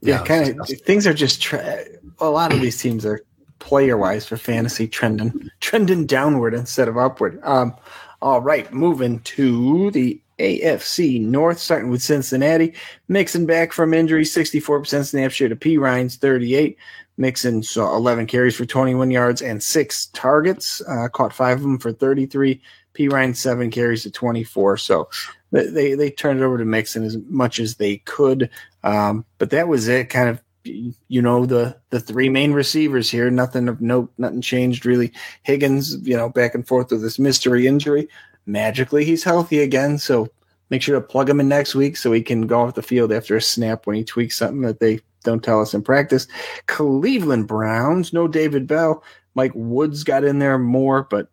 Yeah, 0.02 0.24
kind 0.24 0.60
of. 0.60 0.68
Things 0.68 1.08
are 1.08 1.16
just 1.16 1.42
tra- 1.42 1.84
a 2.20 2.30
lot 2.30 2.54
of 2.54 2.62
these 2.62 2.80
teams 2.80 3.08
are 3.08 3.22
player 3.58 3.98
wise 3.98 4.28
for 4.28 4.38
fantasy 4.38 4.88
trending 4.88 5.50
trending 5.62 6.06
downward 6.06 6.54
instead 6.54 6.88
of 6.88 6.96
upward. 6.96 7.40
Um, 7.42 7.76
all 8.22 8.40
right, 8.40 8.72
moving 8.72 9.20
to 9.22 9.90
the 9.90 10.22
AFC 10.40 11.22
North, 11.22 11.60
starting 11.60 11.90
with 11.90 12.02
Cincinnati. 12.02 12.74
Mixon 13.08 13.46
back 13.46 13.74
from 13.74 13.94
injury, 13.94 14.24
64% 14.24 15.06
snap 15.06 15.32
share 15.32 15.50
to 15.50 15.56
Perine's 15.56 16.16
38. 16.16 16.78
Mixon 17.18 17.64
saw 17.64 17.96
11 17.96 18.28
carries 18.28 18.56
for 18.56 18.66
21 18.66 19.10
yards 19.10 19.42
and 19.42 19.62
six 19.62 20.08
targets, 20.08 20.82
uh, 20.88 21.08
caught 21.10 21.34
five 21.34 21.58
of 21.58 21.64
them 21.64 21.80
for 21.80 21.92
33. 21.92 22.62
Perine, 22.94 23.36
seven 23.36 23.70
carries 23.70 24.04
to 24.04 24.12
24. 24.12 24.78
So 24.78 25.10
they, 25.52 25.94
they 25.94 26.10
turned 26.10 26.40
it 26.40 26.44
over 26.44 26.58
to 26.58 26.66
Mixon 26.66 27.04
as 27.04 27.18
much 27.28 27.60
as 27.60 27.76
they 27.76 27.98
could. 27.98 28.50
Um, 28.84 29.26
but 29.38 29.50
that 29.52 29.68
was 29.68 29.88
it. 29.88 30.10
Kind 30.10 30.30
of, 30.30 30.42
you 30.64 31.22
know, 31.22 31.46
the 31.46 31.78
the 31.92 32.00
three 32.00 32.28
main 32.28 32.52
receivers 32.52 33.10
here. 33.10 33.32
Nothing 33.32 33.70
of 33.70 33.80
note. 33.80 34.12
Nothing 34.18 34.42
changed 34.42 34.86
really. 34.86 35.14
Higgins, 35.44 35.96
you 36.06 36.18
know, 36.18 36.30
back 36.30 36.56
and 36.56 36.68
forth 36.68 36.92
with 36.92 37.02
this 37.02 37.20
mystery 37.20 37.68
injury. 37.68 38.10
Magically, 38.48 39.06
he's 39.06 39.24
healthy 39.24 39.60
again. 39.60 40.00
So 40.00 40.30
make 40.70 40.82
sure 40.82 41.00
to 41.00 41.06
plug 41.06 41.30
him 41.30 41.40
in 41.40 41.48
next 41.48 41.76
week 41.76 41.98
so 41.98 42.12
he 42.12 42.22
can 42.22 42.48
go 42.48 42.62
off 42.62 42.76
the 42.76 42.82
field 42.82 43.12
after 43.12 43.36
a 43.36 43.42
snap 43.42 43.86
when 43.86 43.96
he 43.96 44.04
tweaks 44.04 44.38
something 44.38 44.62
that 44.62 44.80
they 44.80 45.02
don't 45.24 45.44
tell 45.44 45.62
us 45.62 45.74
in 45.74 45.84
practice. 45.84 46.28
Cleveland 46.68 47.48
Browns, 47.48 48.14
no 48.14 48.28
David 48.28 48.66
Bell. 48.66 49.04
Mike 49.36 49.52
Woods 49.54 50.04
got 50.04 50.24
in 50.24 50.40
there 50.40 50.58
more, 50.58 51.04
but 51.04 51.30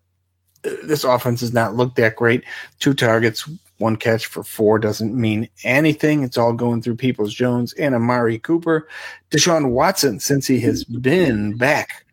this 0.83 1.05
offense 1.05 1.41
does 1.41 1.53
not 1.53 1.77
look 1.77 1.95
that 1.95 2.17
great. 2.17 2.43
Two 2.81 2.95
targets, 2.95 3.49
one 3.79 3.97
catch 3.97 4.27
for 4.27 4.43
four 4.43 4.79
doesn't 4.79 5.15
mean 5.15 5.49
anything. 5.63 6.23
It's 6.23 6.39
all 6.39 6.53
going 6.53 6.83
through 6.83 6.97
Peoples 6.97 7.35
Jones 7.35 7.73
and 7.75 7.95
Amari 7.95 8.39
Cooper. 8.39 8.89
Deshaun 9.31 9.71
Watson, 9.71 10.21
since 10.21 10.47
he 10.47 10.61
has 10.61 10.85
been 10.85 11.57
back, 11.57 12.04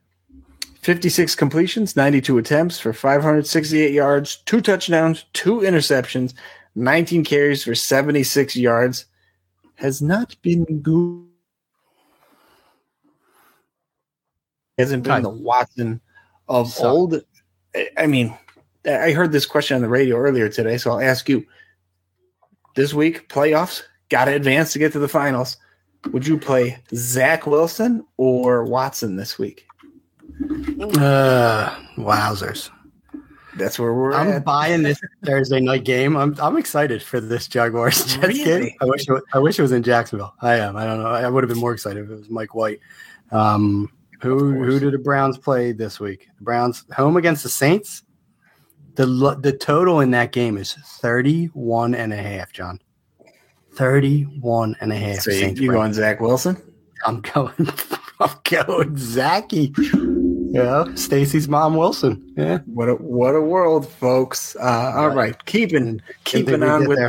56 0.82 1.36
completions, 1.36 1.96
92 1.96 2.38
attempts 2.40 2.80
for 2.80 2.92
568 2.92 3.94
yards, 3.94 4.38
two 4.46 4.62
touchdowns, 4.62 5.26
two 5.34 5.58
interceptions, 5.60 6.34
19 6.76 7.24
carries 7.24 7.64
for 7.64 7.76
76 7.76 8.56
yards. 8.56 9.06
Has 9.76 10.02
not 10.02 10.36
been 10.42 10.66
good. 10.82 11.28
Hasn't 14.78 15.04
been 15.04 15.24
the 15.24 15.30
Watson 15.30 16.02
of 16.48 16.72
So- 16.72 16.90
old. 16.90 17.22
I- 17.76 17.90
I 17.98 18.08
mean, 18.08 18.36
I 18.86 19.12
heard 19.12 19.32
this 19.32 19.46
question 19.46 19.76
on 19.76 19.82
the 19.82 19.88
radio 19.90 20.18
earlier 20.18 20.50
today, 20.50 20.78
so 20.78 20.92
I'll 20.92 21.02
ask 21.02 21.30
you. 21.30 21.46
This 22.76 22.94
week, 22.94 23.28
playoffs, 23.28 23.84
got 24.10 24.26
to 24.26 24.34
advance 24.34 24.72
to 24.74 24.80
get 24.80 24.94
to 24.94 25.00
the 25.00 25.10
finals. 25.10 25.58
Would 26.12 26.26
you 26.26 26.38
play 26.38 26.82
Zach 26.96 27.46
Wilson 27.46 28.06
or 28.18 28.64
Watson 28.64 29.18
this 29.18 29.38
week? 29.38 29.66
Uh, 30.98 31.76
wowzers! 31.98 32.70
That's 33.58 33.78
where 33.78 33.94
we're 33.94 34.14
I'm 34.14 34.30
at. 34.30 34.46
buying 34.46 34.82
this 34.84 35.00
Thursday 35.26 35.60
night 35.60 35.84
game. 35.84 36.16
I'm 36.16 36.36
I'm 36.42 36.58
excited 36.58 37.04
for 37.04 37.20
this 37.20 37.48
Jaguars 37.48 38.06
Jets 38.16 38.28
Really? 38.28 38.44
game. 38.44 38.72
I 38.82 38.86
wish 38.86 39.08
it 39.08 39.12
was, 39.12 39.22
I 39.34 39.40
wish 39.40 39.60
it 39.60 39.62
was 39.62 39.72
in 39.72 39.84
Jacksonville. 39.84 40.34
I 40.42 40.56
am. 40.56 40.78
I 40.78 40.86
don't 40.86 41.00
know. 41.02 41.10
I 41.10 41.28
would 41.30 41.44
have 41.44 41.50
been 41.50 41.60
more 41.60 41.74
excited 41.74 42.04
if 42.06 42.10
it 42.10 42.16
was 42.18 42.30
Mike 42.30 42.56
White. 42.56 42.80
Um, 43.32 43.92
who 44.22 44.54
who 44.64 44.80
did 44.80 44.94
the 44.94 44.98
Browns 45.00 45.38
play 45.38 45.72
this 45.74 46.00
week? 46.00 46.30
The 46.38 46.44
Browns 46.44 46.86
home 46.96 47.18
against 47.18 47.44
the 47.44 47.50
Saints. 47.50 48.04
The 48.96 49.06
the 49.42 49.54
total 49.54 50.00
in 50.02 50.12
that 50.12 50.32
game 50.32 50.58
is 50.58 50.74
31 50.74 51.96
and 51.96 52.14
a 52.14 52.18
half, 52.18 52.52
John. 52.54 52.80
31 53.74 54.76
and 54.82 54.92
a 54.92 54.96
half. 54.96 55.20
So 55.22 55.32
you, 55.32 55.48
you 55.48 55.72
going 55.72 55.94
Zach 55.94 56.20
Wilson? 56.20 56.62
I'm 57.06 57.22
going. 57.34 57.54
I'm 58.20 58.30
going 58.44 58.98
Zachy. 58.98 59.74
Yeah, 60.52 60.86
Stacy's 60.96 61.48
mom 61.48 61.76
Wilson. 61.76 62.34
Yeah, 62.36 62.60
What 62.66 62.90
a 62.90 62.96
what 62.96 63.36
a 63.36 63.42
world, 63.42 63.88
folks! 63.88 64.56
Uh, 64.58 64.94
all 64.96 65.10
right, 65.10 65.46
keeping 65.46 66.02
keeping 66.26 66.62
on 66.62 66.90
with 66.90 67.00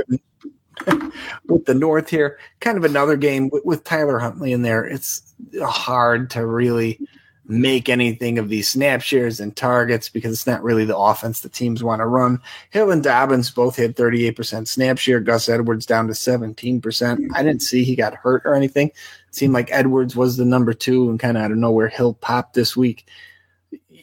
the, 0.78 1.12
with 1.47 1.64
the 1.64 1.74
North 1.74 2.09
here. 2.09 2.38
Kind 2.61 2.78
of 2.78 2.84
another 2.84 3.16
game 3.16 3.49
with, 3.51 3.64
with 3.64 3.82
Tyler 3.82 4.20
Huntley 4.20 4.53
in 4.53 4.62
there. 4.62 4.84
It's 4.84 5.34
hard 5.61 6.30
to 6.30 6.47
really 6.47 7.01
make 7.45 7.88
anything 7.88 8.38
of 8.38 8.49
these 8.49 8.68
snap 8.68 9.03
shares 9.03 9.40
and 9.40 9.57
targets 9.57 10.09
because 10.09 10.32
it's 10.32 10.47
not 10.47 10.62
really 10.62 10.84
the 10.84 10.97
offense 10.97 11.40
the 11.40 11.49
teams 11.49 11.82
want 11.82 12.01
to 12.01 12.07
run. 12.07 12.40
Hill 12.70 12.93
and 12.93 13.03
Dobbins 13.03 13.51
both 13.51 13.74
had 13.74 13.97
38% 13.97 14.68
snap 14.68 14.99
share. 14.99 15.18
Gus 15.18 15.49
Edwards 15.49 15.84
down 15.84 16.07
to 16.07 16.12
17%. 16.12 17.28
I 17.34 17.43
didn't 17.43 17.62
see 17.62 17.82
he 17.82 17.97
got 17.97 18.14
hurt 18.14 18.43
or 18.45 18.55
anything. 18.55 18.88
It 18.88 19.34
seemed 19.34 19.53
like 19.53 19.68
Edwards 19.72 20.14
was 20.14 20.36
the 20.36 20.45
number 20.45 20.72
two 20.72 21.11
and 21.11 21.18
kind 21.18 21.36
of 21.36 21.43
out 21.43 21.51
of 21.51 21.59
nowhere 21.59 21.88
Hill 21.88 22.14
popped 22.14 22.55
this 22.55 22.76
week. 22.76 23.07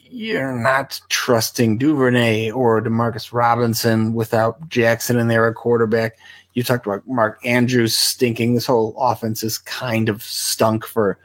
You're 0.10 0.53
not 0.53 0.99
trusting 1.10 1.78
Duvernay 1.78 2.51
or 2.51 2.82
Demarcus 2.82 3.32
Robinson 3.32 4.14
without 4.14 4.68
Jackson 4.70 5.18
in 5.20 5.28
there 5.28 5.47
at 5.47 5.55
quarterback. 5.55 6.18
You 6.53 6.64
talked 6.64 6.86
about 6.86 7.07
Mark 7.07 7.39
Andrews 7.45 7.95
stinking. 7.95 8.55
This 8.55 8.66
whole 8.66 8.95
offense 8.97 9.43
is 9.43 9.57
kind 9.60 10.10
of 10.10 10.24
stunk 10.24 10.86
for 10.86 11.18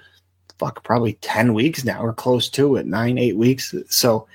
fuck 0.59 0.85
probably 0.85 1.15
10 1.15 1.55
weeks 1.55 1.85
now 1.85 2.01
or 2.01 2.13
close 2.13 2.49
to 2.51 2.77
it, 2.77 2.87
nine, 2.87 3.19
eight 3.19 3.37
weeks. 3.37 3.75
So 3.89 4.27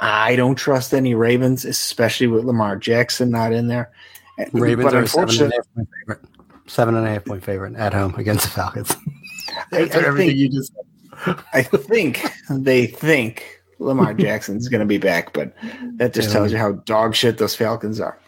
I 0.00 0.36
don't 0.36 0.54
trust 0.54 0.94
any 0.94 1.14
Ravens, 1.14 1.64
especially 1.64 2.28
with 2.28 2.44
Lamar 2.44 2.76
Jackson 2.76 3.30
not 3.30 3.52
in 3.52 3.66
there. 3.68 3.90
Ravens 4.52 4.84
but 4.84 4.94
are 4.94 5.02
a 5.02 5.08
seven 5.08 5.28
and 5.30 5.40
unfortunately, 5.40 5.56
a 5.56 5.56
half 5.56 5.74
point 5.74 5.88
favorite. 6.00 6.20
Seven 6.70 6.94
and 6.94 7.06
a 7.06 7.10
half 7.10 7.24
point 7.24 7.42
favorite 7.42 7.74
at 7.74 7.92
home 7.94 8.14
against 8.16 8.44
the 8.44 8.50
Falcons. 8.50 8.94
I- 9.72 9.78
I 9.82 9.88
think- 10.14 10.34
you 10.36 10.48
just 10.50 10.72
I 11.52 11.62
think 11.62 12.22
they 12.50 12.86
think 12.86 13.57
Lamar 13.78 14.14
Jackson's 14.14 14.68
going 14.68 14.80
to 14.80 14.86
be 14.86 14.98
back, 14.98 15.32
but 15.32 15.54
that 15.96 16.12
just 16.14 16.28
Yeah. 16.28 16.32
tells 16.34 16.52
you 16.52 16.58
how 16.58 16.72
dog 16.72 17.14
shit 17.14 17.38
those 17.38 17.54
Falcons 17.54 18.00
are. 18.00 18.18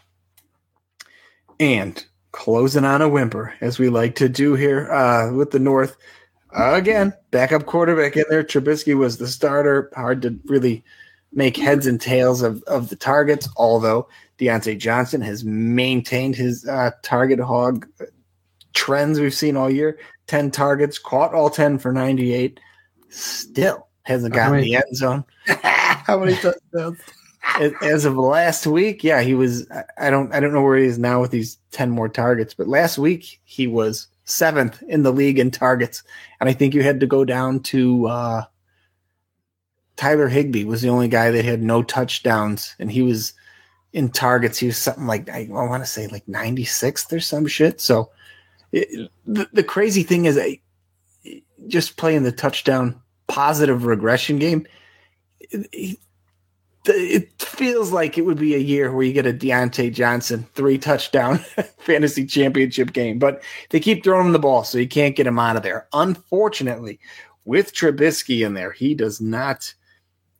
And 1.58 2.04
closing 2.32 2.84
on 2.84 3.02
a 3.02 3.08
whimper, 3.08 3.54
as 3.60 3.78
we 3.78 3.88
like 3.88 4.14
to 4.16 4.28
do 4.28 4.54
here 4.54 4.90
uh, 4.90 5.32
with 5.32 5.50
the 5.50 5.58
North. 5.58 5.96
Uh, 6.56 6.74
again, 6.74 7.12
backup 7.30 7.66
quarterback 7.66 8.16
in 8.16 8.24
there. 8.30 8.42
Trubisky 8.42 8.96
was 8.96 9.18
the 9.18 9.28
starter. 9.28 9.90
Hard 9.94 10.22
to 10.22 10.38
really 10.46 10.84
make 11.32 11.56
heads 11.56 11.86
and 11.86 12.00
tails 12.00 12.42
of, 12.42 12.62
of 12.64 12.88
the 12.88 12.96
targets, 12.96 13.48
although 13.56 14.08
Diontae 14.38 14.78
Johnson 14.78 15.20
has 15.20 15.44
maintained 15.44 16.34
his 16.34 16.66
uh, 16.66 16.90
target 17.02 17.38
hog 17.38 17.86
trends 18.74 19.20
we've 19.20 19.34
seen 19.34 19.56
all 19.56 19.70
year. 19.70 19.98
10 20.26 20.50
targets, 20.50 20.98
caught 20.98 21.34
all 21.34 21.50
10 21.50 21.78
for 21.78 21.92
98. 21.92 22.58
Still 23.10 23.86
hasn't 24.02 24.34
gotten 24.34 24.56
many- 24.56 24.70
the 24.70 24.76
end 24.76 24.96
zone. 24.96 25.24
how 25.46 26.18
many 26.18 26.34
touchdowns? 26.36 26.98
As- 27.82 28.04
of 28.04 28.16
last 28.16 28.66
week, 28.66 29.02
yeah, 29.02 29.22
he 29.22 29.34
was. 29.34 29.66
I- 29.98 30.10
don't. 30.10 30.32
I 30.32 30.40
don't 30.40 30.52
know 30.52 30.62
where 30.62 30.78
he 30.78 30.84
is 30.84 30.98
now 30.98 31.20
with 31.20 31.30
these 31.30 31.58
ten 31.70 31.90
more 31.90 32.08
targets, 32.08 32.54
but 32.54 32.68
last 32.68 32.98
week 32.98 33.40
he 33.44 33.66
was 33.66 34.08
seventh 34.24 34.82
in 34.84 35.02
the 35.02 35.12
league 35.12 35.38
in 35.38 35.50
targets, 35.50 36.02
and 36.40 36.48
I 36.48 36.52
think 36.52 36.74
you 36.74 36.82
had 36.82 37.00
to 37.00 37.06
go 37.06 37.24
down 37.24 37.60
to 37.60 38.06
uh, 38.06 38.44
Tyler 39.96 40.28
Higbee 40.28 40.64
was 40.64 40.82
the 40.82 40.88
only 40.88 41.08
guy 41.08 41.30
that 41.30 41.44
had 41.44 41.62
no 41.62 41.82
touchdowns, 41.82 42.74
and 42.78 42.90
he 42.90 43.02
was 43.02 43.32
in 43.92 44.08
targets. 44.08 44.58
He 44.58 44.66
was 44.66 44.78
something 44.78 45.06
like 45.06 45.28
I, 45.28 45.46
want 45.50 45.82
to 45.82 45.86
say 45.86 46.06
like 46.06 46.26
ninety 46.28 46.64
sixth 46.64 47.12
or 47.12 47.20
some 47.20 47.46
shit. 47.46 47.80
So 47.80 48.10
it, 48.72 49.10
the 49.26 49.48
the 49.52 49.64
crazy 49.64 50.02
thing 50.02 50.26
is, 50.26 50.38
I 50.38 50.60
just 51.66 51.96
playing 51.96 52.22
the 52.22 52.32
touchdown 52.32 53.00
positive 53.30 53.84
regression 53.84 54.38
game. 54.38 54.66
It, 55.40 55.68
it- 55.72 57.30
feels 57.38 57.92
like 57.92 58.16
it 58.16 58.24
would 58.24 58.38
be 58.38 58.54
a 58.54 58.58
year 58.58 58.90
where 58.90 59.04
you 59.04 59.12
get 59.12 59.26
a 59.26 59.34
Diontae 59.34 59.92
Johnson 59.92 60.46
three 60.54 60.78
touchdown 60.78 61.36
fantasy 61.78 62.24
championship 62.24 62.94
game, 62.94 63.18
but 63.18 63.42
they 63.68 63.78
keep 63.78 64.02
throwing 64.02 64.26
him 64.28 64.32
the 64.32 64.38
ball, 64.38 64.64
so 64.64 64.78
you 64.78 64.88
can't 64.88 65.14
get 65.14 65.26
him 65.26 65.38
out 65.38 65.56
of 65.56 65.62
there. 65.62 65.86
Unfortunately, 65.92 66.98
with 67.44 67.74
Trubisky 67.74 68.46
in 68.46 68.54
there, 68.54 68.72
he 68.72 68.94
does 68.94 69.20
not 69.20 69.74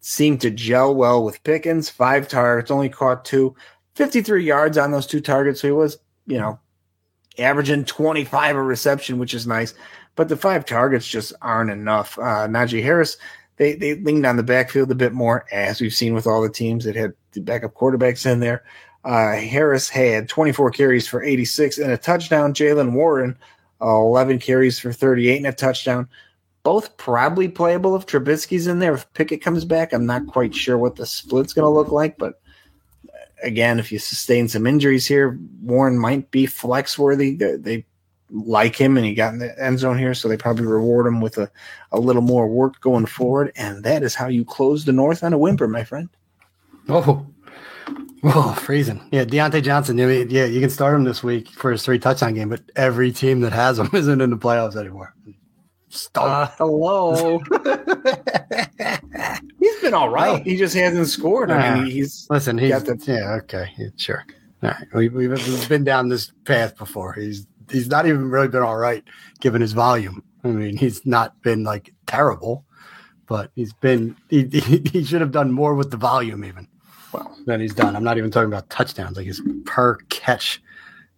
seem 0.01 0.39
to 0.39 0.51
gel 0.51 0.95
well 0.95 1.23
with 1.23 1.43
Pickens. 1.45 1.91
Five 1.91 2.27
targets, 2.27 2.71
only 2.71 2.89
caught 2.89 3.27
two, 3.27 3.55
53 3.97 4.43
yards 4.43 4.79
on 4.79 4.93
those 4.93 5.07
two 5.07 5.21
targets. 5.21 5.61
So 5.61 5.69
he 5.69 5.73
was, 5.73 5.99
you 6.27 6.39
know, 6.39 6.59
averaging 7.39 7.85
25 7.85 8.57
a 8.57 8.63
reception, 8.63 9.19
which 9.19 9.35
is 9.35 9.47
nice. 9.47 9.75
But 10.21 10.29
the 10.29 10.37
five 10.37 10.67
targets 10.67 11.07
just 11.07 11.33
aren't 11.41 11.71
enough. 11.71 12.19
Uh, 12.19 12.47
Najee 12.47 12.83
Harris, 12.83 13.17
they 13.57 13.75
they 13.75 13.95
leaned 13.95 14.27
on 14.27 14.37
the 14.37 14.43
backfield 14.43 14.91
a 14.91 14.95
bit 14.95 15.15
more, 15.15 15.47
as 15.51 15.81
we've 15.81 15.95
seen 15.95 16.13
with 16.13 16.27
all 16.27 16.43
the 16.43 16.51
teams 16.51 16.85
that 16.85 16.95
had 16.95 17.15
the 17.33 17.41
backup 17.41 17.73
quarterbacks 17.73 18.31
in 18.31 18.41
there. 18.41 18.63
Uh, 19.03 19.33
Harris 19.33 19.89
had 19.89 20.29
24 20.29 20.73
carries 20.73 21.09
for 21.09 21.23
86 21.23 21.79
and 21.79 21.91
a 21.91 21.97
touchdown. 21.97 22.53
Jaylen 22.53 22.93
Warren, 22.93 23.35
uh, 23.81 23.87
11 23.87 24.41
carries 24.41 24.79
for 24.79 24.93
38 24.93 25.39
and 25.39 25.47
a 25.47 25.53
touchdown. 25.53 26.07
Both 26.65 26.99
probably 26.99 27.49
playable 27.49 27.97
if 27.97 28.05
Trubisky's 28.05 28.67
in 28.67 28.79
there. 28.79 28.93
If 28.93 29.11
Pickett 29.15 29.41
comes 29.41 29.65
back, 29.65 29.95
I'm 29.95 30.05
not 30.05 30.27
quite 30.27 30.55
sure 30.55 30.77
what 30.77 30.97
the 30.97 31.07
split's 31.07 31.55
going 31.55 31.65
to 31.65 31.71
look 31.71 31.93
like, 31.93 32.19
but 32.19 32.43
again, 33.43 33.79
if 33.79 33.91
you 33.91 33.99
sustain 33.99 34.49
some 34.49 34.67
injuries 34.67 35.07
here, 35.07 35.39
Warren 35.63 35.99
might 35.99 36.31
be 36.31 36.45
flex 36.45 36.99
worthy. 36.99 37.37
They, 37.37 37.57
they 37.57 37.87
like 38.33 38.77
him 38.77 38.97
and 38.97 39.05
he 39.05 39.15
got 39.15 39.33
in 39.33 39.39
the 39.39 39.63
end 39.63 39.79
zone 39.79 39.99
here, 39.99 40.15
so 40.15 40.29
they 40.29 40.37
probably 40.37 40.67
reward 40.67 41.07
him 41.07 41.21
with 41.21 41.39
a, 41.39 41.51
a 41.93 42.01
little 42.01 42.23
more 42.23 42.47
work 42.47 42.81
going 42.81 43.07
forward. 43.07 43.53
And 43.57 43.83
that 43.85 44.03
is 44.03 44.15
how 44.15 44.29
you 44.29 44.45
close 44.45 44.85
the 44.85 44.93
North 44.93 45.25
on 45.25 45.33
a 45.33 45.39
whimper, 45.39 45.69
my 45.69 45.85
friend. 45.85 46.09
Oh, 46.89 47.27
oh, 48.25 48.53
freezing. 48.55 49.01
Yeah, 49.13 49.25
Diontae 49.25 49.63
Johnson. 49.63 50.01
I 50.01 50.07
mean, 50.07 50.31
yeah, 50.31 50.45
you 50.45 50.61
can 50.61 50.71
start 50.71 50.95
him 50.95 51.05
this 51.05 51.23
week 51.23 51.49
for 51.49 51.71
his 51.71 51.85
three 51.85 51.99
touchdown 51.99 52.35
game, 52.35 52.49
but 52.49 52.63
every 52.77 53.13
team 53.13 53.41
that 53.41 53.53
has 53.53 53.79
him 53.79 53.91
isn't 53.93 54.21
in 54.21 54.31
the 54.31 54.39
playoffs 54.39 54.77
anymore. 54.77 55.15
Stop. 55.89 56.25
Uh, 56.25 56.55
hello. 56.57 57.39
he's 59.59 59.81
been 59.81 59.93
all 59.93 60.09
right. 60.09 60.41
He 60.45 60.57
just 60.57 60.75
hasn't 60.75 61.09
scored. 61.09 61.51
I 61.51 61.75
mean, 61.75 61.83
ah, 61.83 61.87
he's 61.89 62.29
Listen, 62.31 62.59
he's 62.59 62.71
got 62.71 62.85
the- 62.85 63.13
yeah, 63.13 63.35
okay, 63.43 63.73
yeah, 63.77 63.89
sure. 63.97 64.25
All 64.63 64.71
right, 64.71 64.87
we, 64.95 65.09
we've, 65.09 65.31
we've 65.31 65.69
been 65.69 65.85
down 65.85 66.09
this 66.09 66.33
path 66.45 66.77
before. 66.77 67.15
He's 67.15 67.47
he's 67.71 67.89
not 67.89 68.07
even 68.07 68.31
really 68.31 68.49
been 68.49 68.63
all 68.63 68.77
right 68.77 69.05
given 69.41 69.61
his 69.61 69.73
volume. 69.73 70.23
I 70.45 70.49
mean, 70.49 70.77
he's 70.77 71.05
not 71.05 71.41
been 71.43 71.65
like 71.65 71.93
terrible, 72.07 72.65
but 73.27 73.51
he's 73.55 73.73
been 73.73 74.17
he, 74.29 74.45
he, 74.53 74.83
he 74.91 75.05
should 75.05 75.21
have 75.21 75.33
done 75.33 75.53
more 75.53 75.75
with 75.75 75.91
the 75.91 75.97
volume 75.97 76.45
even 76.45 76.69
well. 77.13 77.37
than 77.47 77.61
he's 77.61 77.75
done. 77.75 77.97
I'm 77.97 78.05
not 78.05 78.19
even 78.19 78.31
talking 78.31 78.49
about 78.49 78.71
touchdowns, 78.71 79.17
like 79.17 79.27
his 79.27 79.43
per 79.65 79.97
catch. 80.09 80.63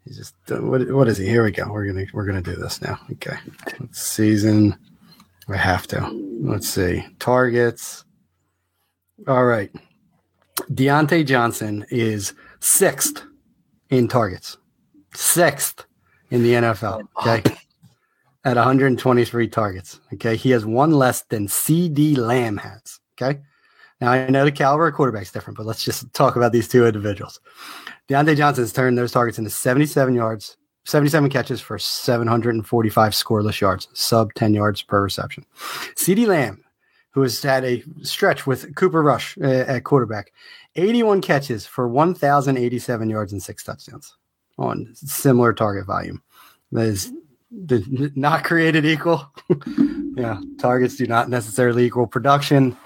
He's 0.05 0.17
just 0.17 0.35
uh, 0.51 0.57
what 0.57 0.91
what 0.91 1.09
is 1.09 1.19
he? 1.19 1.27
Here 1.27 1.45
we 1.45 1.53
go. 1.53 1.71
We're 1.71 1.87
gonna 1.87 2.07
we're 2.13 2.27
gonna 2.27 2.43
do 2.43 2.57
this 2.57 2.83
now. 2.83 2.99
Okay, 3.13 3.37
season. 3.93 4.77
We 5.49 5.57
have 5.59 5.87
to. 5.89 6.09
Let's 6.41 6.69
see 6.69 7.05
targets. 7.19 8.05
All 9.29 9.45
right. 9.45 9.71
Diontae 10.73 11.27
Johnson 11.27 11.87
is 11.91 12.35
sixth 12.61 13.23
in 13.91 14.09
targets, 14.09 14.59
sixth 15.15 15.85
in 16.33 16.43
the 16.43 16.55
NFL. 16.55 17.07
Okay. 17.20 17.43
At 18.45 18.57
123 18.57 19.49
targets. 19.49 20.01
Okay. 20.14 20.35
He 20.35 20.51
has 20.51 20.64
one 20.66 20.91
less 20.91 21.22
than 21.22 21.47
CeeDee 21.47 22.16
Lamb 22.16 22.57
has. 22.57 22.99
Okay. 23.20 23.41
Now, 24.01 24.11
I 24.11 24.28
know 24.28 24.45
the 24.45 24.51
caliber 24.51 24.89
of 24.89 24.95
quarterback's 24.95 25.30
different, 25.30 25.57
but 25.57 25.66
let's 25.66 25.85
just 25.85 26.12
talk 26.12 26.35
about 26.35 26.51
these 26.51 26.66
two 26.66 26.85
individuals. 26.85 27.39
Diontae 28.09 28.37
Johnson 28.37 28.64
has 28.64 28.72
turned 28.72 28.99
those 28.99 29.12
targets 29.12 29.39
into 29.39 29.51
77 29.51 30.14
yards, 30.14 30.57
77 30.87 31.30
catches 31.30 31.61
for 31.61 31.78
745 31.78 33.12
scoreless 33.12 33.61
yards, 33.61 33.87
sub 33.93 34.35
10 34.35 34.55
yards 34.55 34.83
per 34.83 35.01
reception. 35.03 35.47
CeeDee 35.95 36.26
Lamb, 36.26 36.64
who 37.11 37.22
has 37.22 37.41
had 37.41 37.64
a 37.64 37.85
stretch 38.03 38.45
with 38.45 38.74
Cooper 38.74 39.03
Rush 39.03 39.39
uh, 39.39 39.47
at 39.47 39.85
quarterback, 39.85 40.33
81 40.74 41.20
catches 41.20 41.64
for 41.64 41.87
1,087 41.87 43.09
yards 43.09 43.33
and 43.33 43.43
six 43.43 43.62
touchdowns 43.62 44.16
on 44.59 44.89
similar 44.95 45.53
target 45.53 45.87
volume. 45.87 46.23
That 46.73 46.87
is 46.87 47.13
not 47.51 48.45
created 48.45 48.85
equal. 48.85 49.31
yeah, 50.17 50.41
targets 50.59 50.97
do 50.97 51.07
not 51.07 51.29
necessarily 51.29 51.85
equal 51.85 52.07
production. 52.07 52.77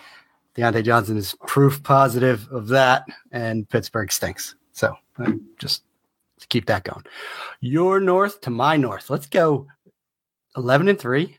Diontae 0.57 0.85
Johnson 0.85 1.17
is 1.17 1.37
proof 1.47 1.83
positive 1.83 2.49
of 2.51 2.69
that, 2.69 3.05
and 3.31 3.69
Pittsburgh 3.69 4.11
stinks. 4.11 4.55
So 4.73 4.95
uh, 5.19 5.33
just 5.59 5.85
keep 6.49 6.67
that 6.67 6.85
going. 6.85 7.05
Your 7.61 8.01
north 8.01 8.41
to 8.43 8.51
my 8.51 8.77
north. 8.77 9.11
Let's 9.11 9.27
go 9.27 9.67
11 10.57 10.89
and 10.89 10.99
3. 10.99 11.37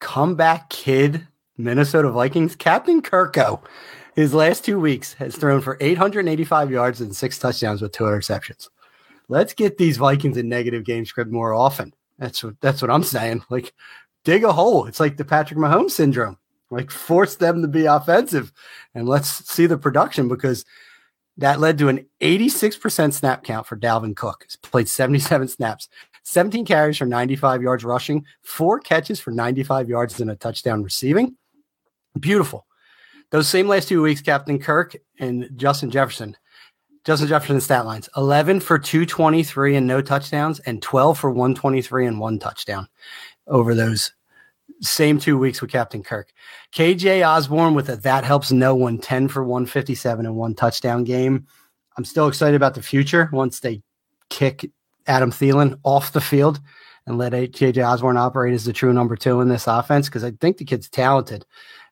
Comeback 0.00 0.70
kid, 0.70 1.26
Minnesota 1.58 2.10
Vikings, 2.10 2.56
Captain 2.56 3.02
Kirko. 3.02 3.60
His 4.14 4.34
last 4.34 4.64
two 4.64 4.80
weeks 4.80 5.12
has 5.14 5.36
thrown 5.36 5.60
for 5.60 5.76
885 5.80 6.70
yards 6.70 7.00
and 7.00 7.14
six 7.14 7.38
touchdowns 7.38 7.82
with 7.82 7.92
two 7.92 8.04
interceptions. 8.04 8.68
Let's 9.30 9.54
get 9.54 9.78
these 9.78 9.96
Vikings 9.96 10.36
in 10.36 10.48
negative 10.48 10.82
game 10.82 11.04
script 11.04 11.30
more 11.30 11.54
often. 11.54 11.94
That's 12.18 12.42
what 12.42 12.60
that's 12.60 12.82
what 12.82 12.90
I'm 12.90 13.04
saying. 13.04 13.44
Like 13.48 13.72
dig 14.24 14.42
a 14.42 14.52
hole. 14.52 14.86
It's 14.86 14.98
like 14.98 15.16
the 15.16 15.24
Patrick 15.24 15.58
Mahomes 15.58 15.92
syndrome. 15.92 16.36
Like 16.68 16.90
force 16.90 17.36
them 17.36 17.62
to 17.62 17.68
be 17.68 17.86
offensive 17.86 18.52
and 18.92 19.08
let's 19.08 19.48
see 19.48 19.66
the 19.66 19.78
production 19.78 20.26
because 20.28 20.64
that 21.36 21.60
led 21.60 21.78
to 21.78 21.88
an 21.88 22.06
86% 22.20 23.12
snap 23.12 23.44
count 23.44 23.66
for 23.66 23.76
Dalvin 23.76 24.16
Cook. 24.16 24.44
He's 24.46 24.56
played 24.56 24.88
77 24.88 25.48
snaps, 25.48 25.88
17 26.24 26.66
carries 26.66 26.98
for 26.98 27.06
95 27.06 27.62
yards 27.62 27.84
rushing, 27.84 28.24
four 28.42 28.80
catches 28.80 29.20
for 29.20 29.30
95 29.30 29.88
yards 29.88 30.20
and 30.20 30.30
a 30.30 30.36
touchdown 30.36 30.82
receiving. 30.82 31.36
Beautiful. 32.18 32.66
Those 33.30 33.48
same 33.48 33.68
last 33.68 33.88
two 33.88 34.02
weeks, 34.02 34.20
Captain 34.20 34.58
Kirk 34.58 34.96
and 35.20 35.50
Justin 35.56 35.90
Jefferson. 35.90 36.36
Justin 37.04 37.28
Jefferson 37.28 37.60
stat 37.60 37.86
lines 37.86 38.08
11 38.16 38.60
for 38.60 38.78
223 38.78 39.76
and 39.76 39.86
no 39.86 40.00
touchdowns, 40.02 40.60
and 40.60 40.82
12 40.82 41.18
for 41.18 41.30
123 41.30 42.06
and 42.06 42.20
one 42.20 42.38
touchdown 42.38 42.88
over 43.46 43.74
those 43.74 44.12
same 44.82 45.18
two 45.18 45.38
weeks 45.38 45.60
with 45.60 45.70
Captain 45.70 46.02
Kirk. 46.02 46.32
KJ 46.74 47.26
Osborn 47.26 47.74
with 47.74 47.88
a 47.88 47.96
that 47.96 48.24
helps 48.24 48.52
no 48.52 48.74
one 48.74 48.98
10 48.98 49.28
for 49.28 49.44
157 49.44 50.26
and 50.26 50.36
one 50.36 50.54
touchdown 50.54 51.04
game. 51.04 51.46
I'm 51.96 52.04
still 52.04 52.28
excited 52.28 52.54
about 52.54 52.74
the 52.74 52.82
future 52.82 53.28
once 53.32 53.60
they 53.60 53.82
kick 54.28 54.70
Adam 55.06 55.30
Thielen 55.30 55.78
off 55.82 56.12
the 56.12 56.20
field 56.20 56.60
and 57.06 57.18
let 57.18 57.32
KJ 57.32 57.86
Osborn 57.86 58.16
operate 58.16 58.54
as 58.54 58.64
the 58.64 58.72
true 58.72 58.92
number 58.92 59.16
two 59.16 59.40
in 59.40 59.48
this 59.48 59.66
offense 59.66 60.08
because 60.08 60.24
I 60.24 60.30
think 60.32 60.58
the 60.58 60.64
kid's 60.64 60.88
talented 60.88 61.44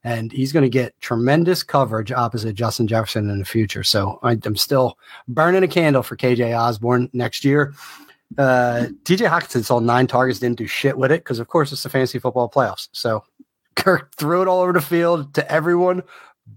and 0.05 0.31
he's 0.33 0.53
going 0.53 0.63
to 0.63 0.69
get 0.69 0.99
tremendous 1.01 1.63
coverage 1.63 2.13
opposite 2.13 2.55
Justin 2.55 2.87
Jefferson 2.87 3.31
in 3.31 3.39
the 3.39 3.45
future. 3.45 3.83
So 3.83 4.19
I, 4.23 4.39
am 4.45 4.57
still 4.57 4.99
burning 5.27 5.63
a 5.63 5.69
candle 5.69 6.03
for 6.03 6.17
KJ 6.17 6.59
Osborn 6.59 7.11
next 7.13 7.45
year. 7.45 7.75
Uh, 8.37 8.87
TJ 9.05 9.29
Hockenson 9.29 9.65
saw 9.65 9.79
nine 9.79 10.07
targets, 10.07 10.39
didn't 10.39 10.59
do 10.59 10.67
shit 10.67 10.97
with 10.97 11.11
it 11.11 11.21
because, 11.21 11.39
of 11.39 11.49
course, 11.49 11.73
it's 11.73 11.83
the 11.83 11.89
fantasy 11.89 12.19
football 12.19 12.49
playoffs. 12.49 12.89
So 12.93 13.25
Kirk 13.77 14.15
threw 14.17 14.43
it 14.43 14.49
all 14.49 14.61
over 14.61 14.73
the 14.73 14.81
field 14.81 15.35
to 15.35 15.51
everyone 15.51 16.03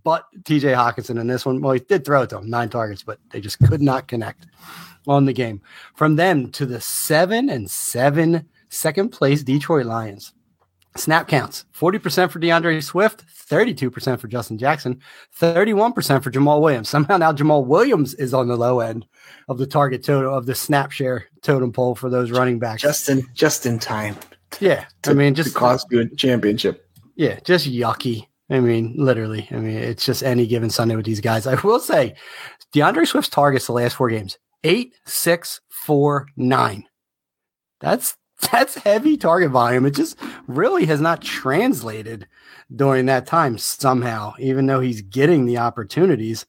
but 0.04 0.26
TJ 0.44 0.76
Hockenson 0.76 1.20
in 1.20 1.28
this 1.28 1.46
one. 1.46 1.62
Well, 1.62 1.74
he 1.74 1.80
did 1.80 2.06
throw 2.06 2.24
it 2.24 2.30
to 2.32 2.38
him, 2.38 2.50
nine 2.50 2.70
targets, 2.70 3.04
but 3.04 3.20
they 3.32 3.42
just 3.42 3.60
could 3.60 3.82
not 3.82 4.08
connect 4.08 4.48
on 5.08 5.26
the 5.26 5.34
game. 5.34 5.62
From 5.96 6.16
them 6.16 6.52
to 6.52 6.66
the 6.66 6.82
seven 6.82 7.50
and 7.50 7.70
seven 7.70 8.48
second 8.70 9.10
place 9.10 9.44
Detroit 9.44 9.86
Lions. 9.86 10.34
Snap 10.98 11.28
counts 11.28 11.66
40% 11.74 12.32
for 12.32 12.40
D'Andre 12.40 12.82
Swift, 12.82 13.24
32% 13.50 14.20
for 14.20 14.28
Justin 14.28 14.58
Jackson, 14.58 15.00
31% 15.40 16.22
for 16.22 16.32
Jamaal 16.32 16.62
Williams. 16.62 16.90
Somehow 16.90 17.18
now 17.18 17.32
Jamaal 17.32 17.66
Williams 17.66 18.14
is 18.16 18.34
on 18.34 18.48
the 18.50 18.58
low 18.58 18.82
end 18.82 19.06
of 19.48 19.58
the 19.58 19.68
target 19.68 20.04
total 20.04 20.36
of 20.36 20.46
the 20.46 20.56
snap 20.56 20.92
share 20.92 21.26
totem 21.42 21.72
pole 21.72 21.96
for 21.96 22.10
those 22.10 22.32
running 22.32 22.60
backs. 22.60 22.82
Just 22.82 23.08
in 23.08 23.26
just 23.34 23.66
in 23.66 23.80
time. 23.80 24.18
Yeah. 24.60 24.86
To, 25.04 25.12
I 25.12 25.14
mean 25.14 25.34
just 25.34 25.56
cost 25.56 25.88
you 25.92 26.02
a 26.02 26.16
championship. 26.16 26.86
Yeah, 27.16 27.40
just 27.44 27.70
yucky. 27.70 28.28
I 28.50 28.60
mean, 28.60 28.96
literally. 28.98 29.48
I 29.52 29.56
mean, 29.56 29.78
it's 29.78 30.06
just 30.06 30.24
any 30.24 30.46
given 30.46 30.70
Sunday 30.70 30.98
with 30.98 31.06
these 31.06 31.22
guys. 31.22 31.48
I 31.48 31.56
will 31.62 31.80
say 31.80 32.16
D'Andre 32.74 33.06
Swift's 33.06 33.30
targets 33.30 33.68
the 33.68 33.72
last 33.74 33.96
four 33.96 34.10
games. 34.10 34.38
Eight, 34.66 34.94
six, 35.06 35.62
four, 35.70 36.28
nine. 36.36 36.84
That's 37.80 38.18
that's 38.52 38.76
heavy 38.76 39.18
target 39.18 39.52
volume. 39.52 39.86
It 39.86 39.96
just 39.96 40.18
really 40.48 40.86
has 40.86 41.02
not 41.02 41.22
translated 41.22 42.28
during 42.74 43.06
that 43.08 43.26
time 43.26 43.58
somehow, 43.58 44.34
even 44.40 44.66
though 44.66 44.80
he's 44.80 45.02
getting 45.02 45.46
the 45.46 45.58
opportunities, 45.58 46.46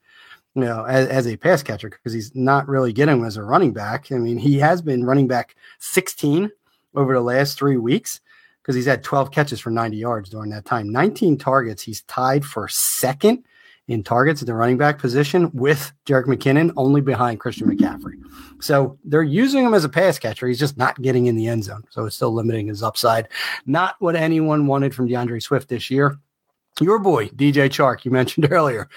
you 0.54 0.62
know, 0.62 0.84
as, 0.84 1.08
as 1.08 1.26
a 1.26 1.36
pass 1.36 1.62
catcher, 1.62 1.90
because 1.90 2.12
he's 2.12 2.34
not 2.34 2.68
really 2.68 2.92
getting 2.92 3.18
them 3.18 3.26
as 3.26 3.36
a 3.36 3.42
running 3.42 3.72
back. 3.72 4.10
I 4.12 4.16
mean, 4.16 4.38
he 4.38 4.58
has 4.58 4.80
been 4.80 5.04
running 5.04 5.26
back 5.26 5.56
16 5.80 6.50
over 6.94 7.14
the 7.14 7.20
last 7.20 7.58
three 7.58 7.76
weeks 7.76 8.20
because 8.62 8.76
he's 8.76 8.86
had 8.86 9.02
12 9.02 9.30
catches 9.30 9.60
for 9.60 9.70
90 9.70 9.96
yards 9.96 10.30
during 10.30 10.50
that 10.50 10.64
time. 10.64 10.90
19 10.90 11.36
targets. 11.38 11.82
He's 11.82 12.02
tied 12.02 12.44
for 12.44 12.68
second 12.68 13.44
in 13.88 14.02
targets 14.02 14.42
at 14.42 14.46
the 14.46 14.54
running 14.54 14.78
back 14.78 14.98
position 14.98 15.50
with 15.52 15.92
Jerick 16.06 16.26
McKinnon, 16.26 16.72
only 16.76 17.00
behind 17.00 17.40
Christian 17.40 17.68
McCaffrey. 17.68 18.14
So 18.60 18.98
they're 19.04 19.22
using 19.22 19.64
him 19.64 19.74
as 19.74 19.84
a 19.84 19.88
pass 19.88 20.18
catcher. 20.18 20.46
He's 20.46 20.58
just 20.58 20.76
not 20.76 21.00
getting 21.02 21.26
in 21.26 21.36
the 21.36 21.48
end 21.48 21.64
zone. 21.64 21.82
So 21.90 22.04
it's 22.06 22.16
still 22.16 22.32
limiting 22.32 22.68
his 22.68 22.82
upside. 22.82 23.28
Not 23.66 23.96
what 23.98 24.16
anyone 24.16 24.66
wanted 24.66 24.94
from 24.94 25.08
D'Andre 25.08 25.40
Swift 25.40 25.68
this 25.68 25.90
year. 25.90 26.18
Your 26.80 26.98
boy, 26.98 27.28
DJ 27.28 27.68
Chark, 27.68 28.04
you 28.04 28.10
mentioned 28.10 28.48
earlier, 28.50 28.88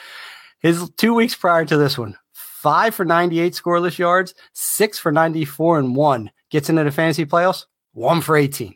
his 0.59 0.89
two 0.97 1.13
weeks 1.13 1.35
prior 1.35 1.65
to 1.65 1.77
this 1.77 1.97
one, 1.97 2.15
five 2.33 2.95
for 2.95 3.05
98 3.05 3.53
scoreless 3.53 3.97
yards, 3.97 4.33
six 4.53 4.97
for 4.97 5.11
94 5.11 5.79
and 5.79 5.95
one. 5.95 6.31
Gets 6.51 6.69
into 6.69 6.83
the 6.83 6.91
fantasy 6.91 7.25
playoffs, 7.25 7.65
one 7.93 8.21
for 8.21 8.37
18. 8.37 8.75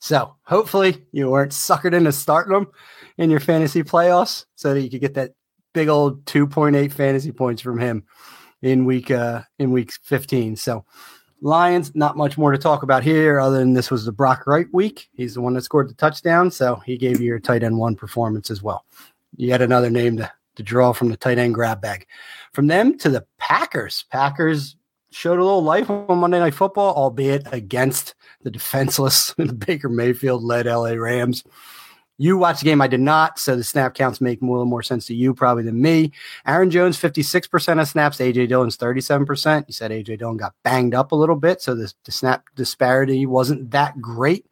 So 0.00 0.36
hopefully 0.42 1.02
you 1.12 1.30
weren't 1.30 1.52
suckered 1.52 1.94
into 1.94 2.12
starting 2.12 2.52
them 2.52 2.66
in 3.16 3.30
your 3.30 3.40
fantasy 3.40 3.82
playoffs 3.82 4.44
so 4.56 4.74
that 4.74 4.82
you 4.82 4.90
could 4.90 5.00
get 5.00 5.14
that 5.14 5.32
big 5.74 5.88
old 5.88 6.24
2.8 6.24 6.90
fantasy 6.92 7.32
points 7.32 7.60
from 7.60 7.78
him 7.78 8.04
in 8.62 8.86
week 8.86 9.10
uh 9.10 9.42
in 9.58 9.70
week 9.70 9.92
15. 10.02 10.56
So 10.56 10.86
Lions, 11.44 11.94
not 11.94 12.16
much 12.16 12.38
more 12.38 12.52
to 12.52 12.58
talk 12.58 12.82
about 12.82 13.02
here 13.02 13.38
other 13.38 13.58
than 13.58 13.74
this 13.74 13.90
was 13.90 14.06
the 14.06 14.12
Brock 14.12 14.46
Wright 14.46 14.66
week. 14.72 15.10
He's 15.12 15.34
the 15.34 15.42
one 15.42 15.52
that 15.54 15.62
scored 15.62 15.90
the 15.90 15.94
touchdown, 15.94 16.50
so 16.50 16.76
he 16.86 16.96
gave 16.96 17.20
you 17.20 17.26
your 17.26 17.38
tight 17.38 17.62
end 17.62 17.76
one 17.76 17.96
performance 17.96 18.50
as 18.50 18.62
well. 18.62 18.86
Yet 19.36 19.60
another 19.60 19.90
name 19.90 20.16
to, 20.16 20.32
to 20.56 20.62
draw 20.62 20.94
from 20.94 21.10
the 21.10 21.18
tight 21.18 21.36
end 21.36 21.52
grab 21.52 21.82
bag. 21.82 22.06
From 22.54 22.68
them 22.68 22.96
to 22.98 23.10
the 23.10 23.26
Packers. 23.36 24.06
Packers 24.10 24.76
showed 25.10 25.38
a 25.38 25.44
little 25.44 25.62
life 25.62 25.90
on 25.90 26.18
Monday 26.18 26.38
Night 26.38 26.54
Football, 26.54 26.94
albeit 26.94 27.52
against 27.52 28.14
the 28.42 28.50
defenseless 28.50 29.34
Baker 29.58 29.90
Mayfield 29.90 30.42
led 30.42 30.64
LA 30.64 30.92
Rams. 30.92 31.44
You 32.16 32.38
watched 32.38 32.60
the 32.60 32.66
game. 32.66 32.80
I 32.80 32.86
did 32.86 33.00
not. 33.00 33.38
So 33.38 33.56
the 33.56 33.64
snap 33.64 33.94
counts 33.94 34.20
make 34.20 34.40
a 34.40 34.44
little 34.44 34.66
more 34.66 34.82
sense 34.82 35.06
to 35.06 35.14
you 35.14 35.34
probably 35.34 35.64
than 35.64 35.82
me. 35.82 36.12
Aaron 36.46 36.70
Jones, 36.70 36.98
56% 37.00 37.80
of 37.80 37.88
snaps. 37.88 38.18
AJ 38.18 38.48
Dillon's 38.48 38.76
37%. 38.76 39.64
You 39.66 39.72
said 39.72 39.90
AJ 39.90 40.18
Dillon 40.18 40.36
got 40.36 40.54
banged 40.62 40.94
up 40.94 41.10
a 41.10 41.16
little 41.16 41.36
bit. 41.36 41.60
So 41.60 41.74
the, 41.74 41.92
the 42.04 42.12
snap 42.12 42.44
disparity 42.54 43.26
wasn't 43.26 43.72
that 43.72 44.00
great. 44.00 44.46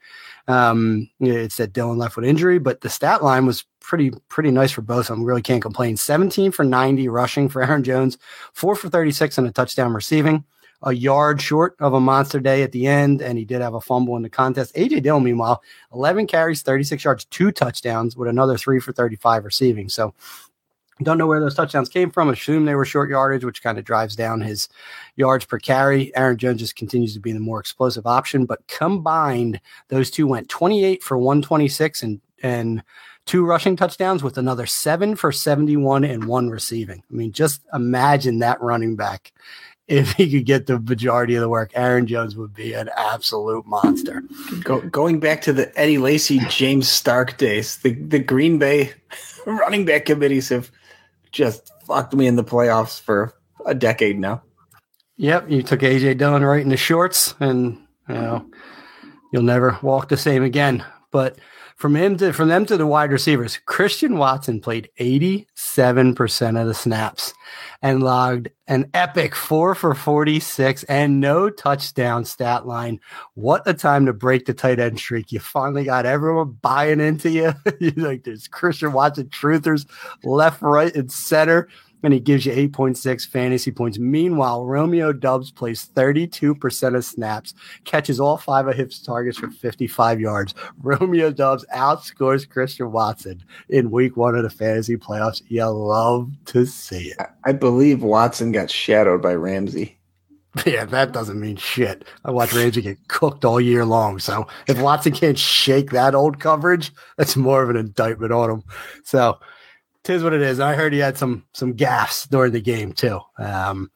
Um, 0.49 1.09
it 1.21 1.53
said 1.53 1.73
Dillon 1.73 1.99
left 1.99 2.17
with 2.17 2.25
injury, 2.25 2.59
but 2.59 2.81
the 2.81 2.91
stat 2.91 3.23
line 3.23 3.47
was 3.47 3.65
pretty, 3.81 4.11
pretty 4.29 4.51
nice 4.51 4.73
for 4.73 4.83
both 4.83 5.09
of 5.09 5.17
them. 5.17 5.25
Really 5.25 5.43
can't 5.43 5.63
complain. 5.63 5.97
17 5.97 6.51
for 6.51 6.65
90 6.65 7.09
rushing 7.09 7.49
for 7.49 7.63
Aaron 7.63 7.85
Jones, 7.85 8.19
four 8.53 8.75
for 8.75 8.89
36 8.89 9.39
and 9.39 9.47
a 9.47 9.53
touchdown 9.53 9.95
receiving 9.95 10.45
a 10.83 10.93
yard 10.93 11.41
short 11.41 11.77
of 11.81 11.95
a 11.95 12.01
monster 12.01 12.41
day 12.41 12.63
at 12.63 12.73
the 12.73 12.87
end, 12.87 13.21
and 13.23 13.39
he 13.39 13.45
did 13.45 13.61
have 13.61 13.75
a 13.75 13.81
fumble 13.81 14.17
in 14.17 14.23
the 14.23 14.31
contest. 14.31 14.75
AJ 14.75 15.03
Dillon, 15.03 15.23
meanwhile, 15.23 15.63
11 15.95 16.27
carries, 16.27 16.63
36 16.63 17.05
yards, 17.05 17.25
two 17.27 17.53
touchdowns 17.53 18.17
with 18.17 18.29
another 18.29 18.59
three 18.59 18.81
for 18.81 18.93
35 18.93 19.45
receiving. 19.45 19.89
So 19.89 20.15
don't 21.03 21.19
know 21.19 21.27
where 21.27 21.41
those 21.41 21.55
touchdowns 21.55 21.89
came 21.89 22.11
from. 22.11 22.29
Assume 22.29 22.65
they 22.65 22.75
were 22.75 22.85
short 22.85 23.11
yardage, 23.11 23.45
which 23.45 23.63
kind 23.63 23.79
of 23.79 23.85
drives 23.85 24.15
down 24.15 24.41
his 24.41 24.69
yards 25.17 25.45
per 25.45 25.59
carry. 25.59 26.15
Aaron 26.17 26.37
Jones 26.37 26.61
just 26.61 26.77
continues 26.77 27.15
to 27.15 27.21
be 27.21 27.33
the 27.33 27.41
more 27.41 27.61
explosive 27.61 28.07
option, 28.07 28.47
but 28.47 28.67
combined, 28.69 29.61
those 29.89 30.11
two 30.11 30.27
went 30.27 30.49
28 30.49 31.03
for 31.03 31.19
126 31.19 32.03
and 32.03 32.21
and 32.45 32.83
two 33.25 33.45
rushing 33.45 33.77
touchdowns 33.77 34.23
with 34.23 34.37
another 34.37 34.67
seven 34.67 35.15
for 35.15 35.31
71 35.31 36.05
and 36.05 36.25
one 36.25 36.51
receiving. 36.51 37.03
I 37.09 37.15
mean, 37.15 37.33
just 37.33 37.63
imagine 37.73 38.41
that 38.41 38.61
running 38.61 38.97
back. 38.97 39.33
If 39.89 40.13
he 40.13 40.31
could 40.31 40.47
get 40.47 40.67
the 40.67 40.79
majority 40.79 41.35
of 41.35 41.41
the 41.41 41.49
work, 41.49 41.73
Aaron 41.75 42.07
Jones 42.07 42.37
would 42.37 42.55
be 42.55 42.73
an 42.73 42.89
absolute 42.97 43.67
monster. 43.67 44.23
Go, 44.63 44.81
going 44.81 45.19
back 45.21 45.43
to 45.43 45.53
the 45.53 45.77
Eddie 45.79 45.99
Lacy, 45.99 46.39
James 46.49 46.89
Stark 46.89 47.37
days, 47.37 47.79
the, 47.79 47.93
the 47.95 48.21
Green 48.21 48.59
Bay 48.59 48.93
running 49.47 49.85
back 49.85 50.07
committees 50.07 50.49
have 50.51 50.71
just 51.33 51.73
fucked 51.85 52.15
me 52.15 52.27
in 52.27 52.37
the 52.37 52.45
playoffs 52.45 53.01
for 53.01 53.35
a 53.67 53.75
decade 53.75 54.19
now. 54.19 54.43
Yep, 55.17 55.51
you 55.51 55.63
took 55.63 55.81
AJ 55.81 56.19
Dillon 56.19 56.43
right 56.45 56.63
in 56.63 56.69
the 56.69 56.77
shorts, 56.77 57.35
and 57.41 57.79
you 58.09 58.15
know 58.15 58.47
you'll 59.33 59.43
never 59.43 59.79
walk 59.83 60.09
the 60.09 60.17
same 60.17 60.43
again. 60.43 60.85
But 61.11 61.39
from 61.83 61.97
him 61.97 62.17
to 62.17 62.33
from 62.33 62.49
them 62.49 62.65
to 62.65 62.77
the 62.77 62.87
wide 62.87 63.11
receivers, 63.11 63.59
Christian 63.67 64.17
Watson 64.17 64.61
played 64.61 64.89
87% 65.01 66.61
of 66.61 66.69
the 66.69 66.75
snaps 66.75 67.35
and 67.83 68.05
logged 68.05 68.51
an 68.69 68.89
epic 68.95 69.35
four 69.35 69.75
for 69.75 69.93
46 69.93 70.85
and 70.85 71.19
no 71.19 71.51
touchdown 71.51 72.25
stat 72.25 72.69
line. 72.69 73.01
What 73.35 73.67
a 73.67 73.75
time 73.75 74.07
to 74.07 74.13
break 74.13 74.47
the 74.47 74.55
tight 74.55 74.79
end 74.79 75.01
streak. 75.01 75.33
You 75.33 75.41
finally 75.41 75.83
got 75.83 76.07
everyone 76.07 76.57
buying 76.63 77.01
into 77.01 77.31
you. 77.31 77.53
you 77.81 77.91
like 77.97 78.23
there's 78.23 78.47
Christian 78.47 78.93
Watson 78.93 79.27
truthers 79.27 79.85
left, 80.23 80.63
right, 80.63 80.95
and 80.95 81.11
center 81.11 81.69
and 82.03 82.13
he 82.13 82.21
gives 82.21 82.47
you 82.47 82.53
8.6 82.53 83.29
fantasy 83.29 83.71
points. 83.71 83.99
Meanwhile, 83.99 84.65
Romeo 84.65 85.13
Doubs 85.13 85.51
plays 85.51 85.89
32% 85.95 86.97
of 86.97 87.05
snaps, 87.05 87.55
catches 87.85 88.21
all 88.21 88.37
five 88.37 88.67
of 88.69 88.77
his 88.77 89.01
targets 89.01 89.39
for 89.39 89.51
55 89.51 90.21
yards. 90.21 90.55
Romeo 90.83 91.31
Doubs 91.31 91.65
outscores 91.75 92.49
Christian 92.49 92.93
Watson 92.93 93.43
in 93.69 93.91
week 93.91 94.17
one 94.17 94.35
of 94.35 94.43
the 94.43 94.51
fantasy 94.51 94.97
playoffs. 94.97 95.43
You 95.49 95.67
love 95.67 96.31
to 96.47 96.67
see 96.67 97.13
it. 97.19 97.27
I 97.45 97.53
believe 97.53 98.03
Watson 98.03 98.53
got 98.53 98.71
shadowed 98.71 99.23
by 99.23 99.35
Ramsey. 99.35 99.99
Yeah, 100.67 100.85
that 100.85 101.13
doesn't 101.13 101.41
mean 101.41 101.57
shit. 101.57 102.05
I 102.27 102.31
watch 102.31 102.53
Ramsey 102.53 102.83
get 102.83 103.09
cooked 103.09 103.43
all 103.43 103.59
year 103.59 103.87
long. 103.87 104.19
So 104.19 104.47
if 104.69 104.79
Watson 104.81 105.13
can't 105.13 105.39
shake 105.39 105.91
that 105.93 106.15
old 106.15 106.41
coverage, 106.41 106.93
that's 107.17 107.37
more 107.37 107.63
of 107.63 107.71
an 107.71 107.77
indictment 107.77 108.33
on 108.33 108.51
him. 108.51 108.63
So 109.03 109.39
tis 110.05 110.23
what 110.23 110.33
it 110.33 110.43
is. 110.43 110.61
I 110.61 110.75
heard 110.75 110.93
he 110.93 110.99
had 110.99 111.17
some 111.17 111.45
some 111.53 111.73
gaffs 111.75 112.27
during 112.27 112.53
the 112.53 112.61
game 112.61 112.93
too. 112.93 113.21
Um, 113.39 113.91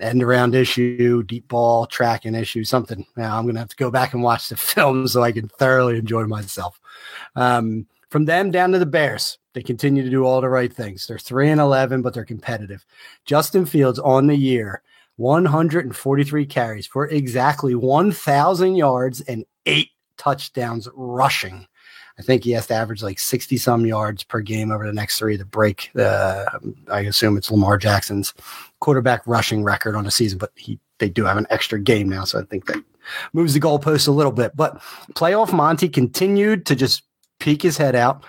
end 0.00 0.22
around 0.22 0.54
issue, 0.54 1.22
deep 1.22 1.48
ball 1.48 1.86
tracking 1.86 2.34
issue, 2.34 2.64
something. 2.64 3.06
Now 3.16 3.38
I'm 3.38 3.46
gonna 3.46 3.60
have 3.60 3.68
to 3.68 3.76
go 3.76 3.90
back 3.90 4.14
and 4.14 4.22
watch 4.22 4.48
the 4.48 4.56
film 4.58 5.06
so 5.08 5.22
I 5.22 5.32
can 5.32 5.48
thoroughly 5.48 5.98
enjoy 5.98 6.24
myself. 6.24 6.80
Um, 7.36 7.86
from 8.10 8.26
them 8.26 8.50
down 8.50 8.72
to 8.72 8.78
the 8.78 8.86
Bears, 8.86 9.38
they 9.54 9.62
continue 9.62 10.02
to 10.02 10.10
do 10.10 10.24
all 10.24 10.40
the 10.40 10.48
right 10.48 10.72
things. 10.72 11.06
They're 11.06 11.18
three 11.18 11.50
and 11.50 11.60
eleven, 11.60 12.02
but 12.02 12.14
they're 12.14 12.24
competitive. 12.24 12.84
Justin 13.24 13.64
Fields 13.64 13.98
on 13.98 14.26
the 14.26 14.36
year, 14.36 14.82
143 15.16 16.46
carries 16.46 16.86
for 16.86 17.06
exactly 17.08 17.74
1,000 17.74 18.76
yards 18.76 19.20
and 19.22 19.44
eight 19.66 19.90
touchdowns 20.16 20.88
rushing. 20.94 21.66
I 22.18 22.22
think 22.22 22.44
he 22.44 22.52
has 22.52 22.66
to 22.68 22.74
average 22.74 23.02
like 23.02 23.18
60 23.18 23.56
some 23.56 23.86
yards 23.86 24.22
per 24.22 24.40
game 24.40 24.70
over 24.70 24.86
the 24.86 24.92
next 24.92 25.18
three 25.18 25.36
to 25.38 25.44
break 25.44 25.90
the, 25.94 26.46
I 26.90 27.00
assume 27.00 27.36
it's 27.36 27.50
Lamar 27.50 27.78
Jackson's 27.78 28.34
quarterback 28.80 29.22
rushing 29.26 29.64
record 29.64 29.94
on 29.94 30.04
the 30.04 30.10
season, 30.10 30.38
but 30.38 30.52
he, 30.54 30.78
they 30.98 31.08
do 31.08 31.24
have 31.24 31.36
an 31.36 31.46
extra 31.50 31.80
game 31.80 32.08
now. 32.08 32.24
So 32.24 32.38
I 32.38 32.42
think 32.42 32.66
that 32.66 32.82
moves 33.32 33.54
the 33.54 33.60
goalpost 33.60 34.08
a 34.08 34.12
little 34.12 34.32
bit. 34.32 34.54
But 34.54 34.78
playoff 35.14 35.52
Monty 35.52 35.88
continued 35.88 36.66
to 36.66 36.76
just 36.76 37.02
peek 37.40 37.62
his 37.62 37.76
head 37.76 37.94
out. 37.94 38.24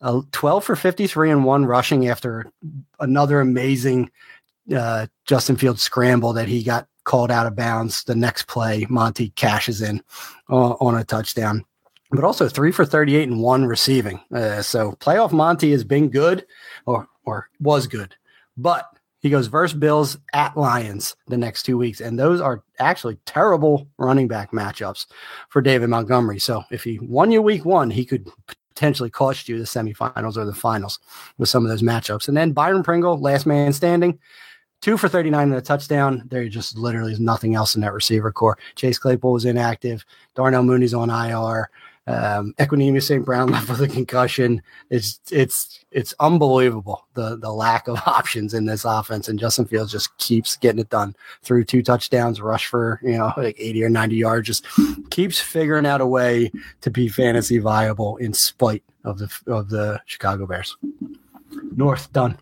Uh, 0.00 0.22
12 0.32 0.64
for 0.64 0.76
53 0.76 1.30
and 1.30 1.44
one 1.44 1.64
rushing 1.64 2.08
after 2.08 2.50
another 2.98 3.40
amazing 3.40 4.10
uh, 4.74 5.06
Justin 5.26 5.56
Field 5.56 5.78
scramble 5.78 6.32
that 6.32 6.48
he 6.48 6.62
got 6.62 6.88
called 7.04 7.30
out 7.30 7.46
of 7.46 7.54
bounds. 7.54 8.04
The 8.04 8.16
next 8.16 8.46
play, 8.48 8.84
Monty 8.88 9.30
cashes 9.30 9.80
in 9.80 10.02
uh, 10.50 10.72
on 10.72 10.96
a 10.96 11.04
touchdown 11.04 11.64
but 12.12 12.24
also 12.24 12.48
three 12.48 12.70
for 12.70 12.84
38 12.84 13.28
and 13.28 13.40
one 13.40 13.64
receiving. 13.64 14.20
Uh, 14.32 14.62
so 14.62 14.92
playoff 14.92 15.32
Monty 15.32 15.72
has 15.72 15.82
been 15.82 16.08
good 16.08 16.46
or, 16.86 17.08
or 17.24 17.48
was 17.60 17.86
good, 17.86 18.14
but 18.56 18.86
he 19.20 19.30
goes 19.30 19.46
versus 19.46 19.78
Bills 19.78 20.18
at 20.32 20.56
Lions 20.56 21.16
the 21.28 21.38
next 21.38 21.62
two 21.62 21.78
weeks. 21.78 22.00
And 22.00 22.18
those 22.18 22.40
are 22.40 22.62
actually 22.80 23.16
terrible 23.24 23.88
running 23.96 24.28
back 24.28 24.50
matchups 24.50 25.06
for 25.48 25.62
David 25.62 25.88
Montgomery. 25.88 26.40
So 26.40 26.64
if 26.70 26.84
he 26.84 26.98
won 26.98 27.30
you 27.30 27.40
week 27.40 27.64
one, 27.64 27.90
he 27.90 28.04
could 28.04 28.28
potentially 28.74 29.10
cost 29.10 29.48
you 29.48 29.58
the 29.58 29.64
semifinals 29.64 30.36
or 30.36 30.44
the 30.44 30.54
finals 30.54 30.98
with 31.38 31.48
some 31.48 31.64
of 31.64 31.70
those 31.70 31.82
matchups. 31.82 32.26
And 32.26 32.36
then 32.36 32.52
Byron 32.52 32.82
Pringle, 32.82 33.18
last 33.18 33.46
man 33.46 33.72
standing, 33.72 34.18
two 34.80 34.96
for 34.96 35.08
39 35.08 35.48
and 35.48 35.54
a 35.54 35.60
touchdown. 35.60 36.24
There 36.28 36.46
just 36.48 36.76
literally 36.76 37.12
is 37.12 37.20
nothing 37.20 37.54
else 37.54 37.76
in 37.76 37.80
that 37.82 37.92
receiver 37.92 38.32
core. 38.32 38.58
Chase 38.74 38.98
Claypool 38.98 39.32
was 39.32 39.44
inactive. 39.44 40.04
Darnell 40.34 40.64
Mooney's 40.64 40.94
on 40.94 41.10
IR. 41.10 41.70
Um, 42.06 42.52
Equanimeous 42.58 43.04
St. 43.04 43.24
Brown 43.24 43.50
left 43.50 43.68
with 43.68 43.80
a 43.80 43.86
concussion. 43.86 44.60
It's 44.90 45.20
it's 45.30 45.84
it's 45.92 46.14
unbelievable 46.18 47.06
the 47.14 47.36
the 47.36 47.52
lack 47.52 47.86
of 47.86 48.00
options 48.06 48.54
in 48.54 48.64
this 48.64 48.84
offense, 48.84 49.28
and 49.28 49.38
Justin 49.38 49.66
Fields 49.66 49.92
just 49.92 50.16
keeps 50.18 50.56
getting 50.56 50.80
it 50.80 50.90
done 50.90 51.14
through 51.42 51.64
two 51.64 51.82
touchdowns, 51.82 52.40
rush 52.40 52.66
for 52.66 53.00
you 53.04 53.18
know 53.18 53.32
like 53.36 53.56
eighty 53.58 53.84
or 53.84 53.88
ninety 53.88 54.16
yards, 54.16 54.48
just 54.48 54.66
keeps 55.10 55.38
figuring 55.38 55.86
out 55.86 56.00
a 56.00 56.06
way 56.06 56.50
to 56.80 56.90
be 56.90 57.08
fantasy 57.08 57.58
viable 57.58 58.16
in 58.16 58.32
spite 58.32 58.82
of 59.04 59.18
the 59.18 59.32
of 59.46 59.68
the 59.68 60.00
Chicago 60.06 60.46
Bears. 60.46 60.76
North 61.76 62.12
done. 62.12 62.36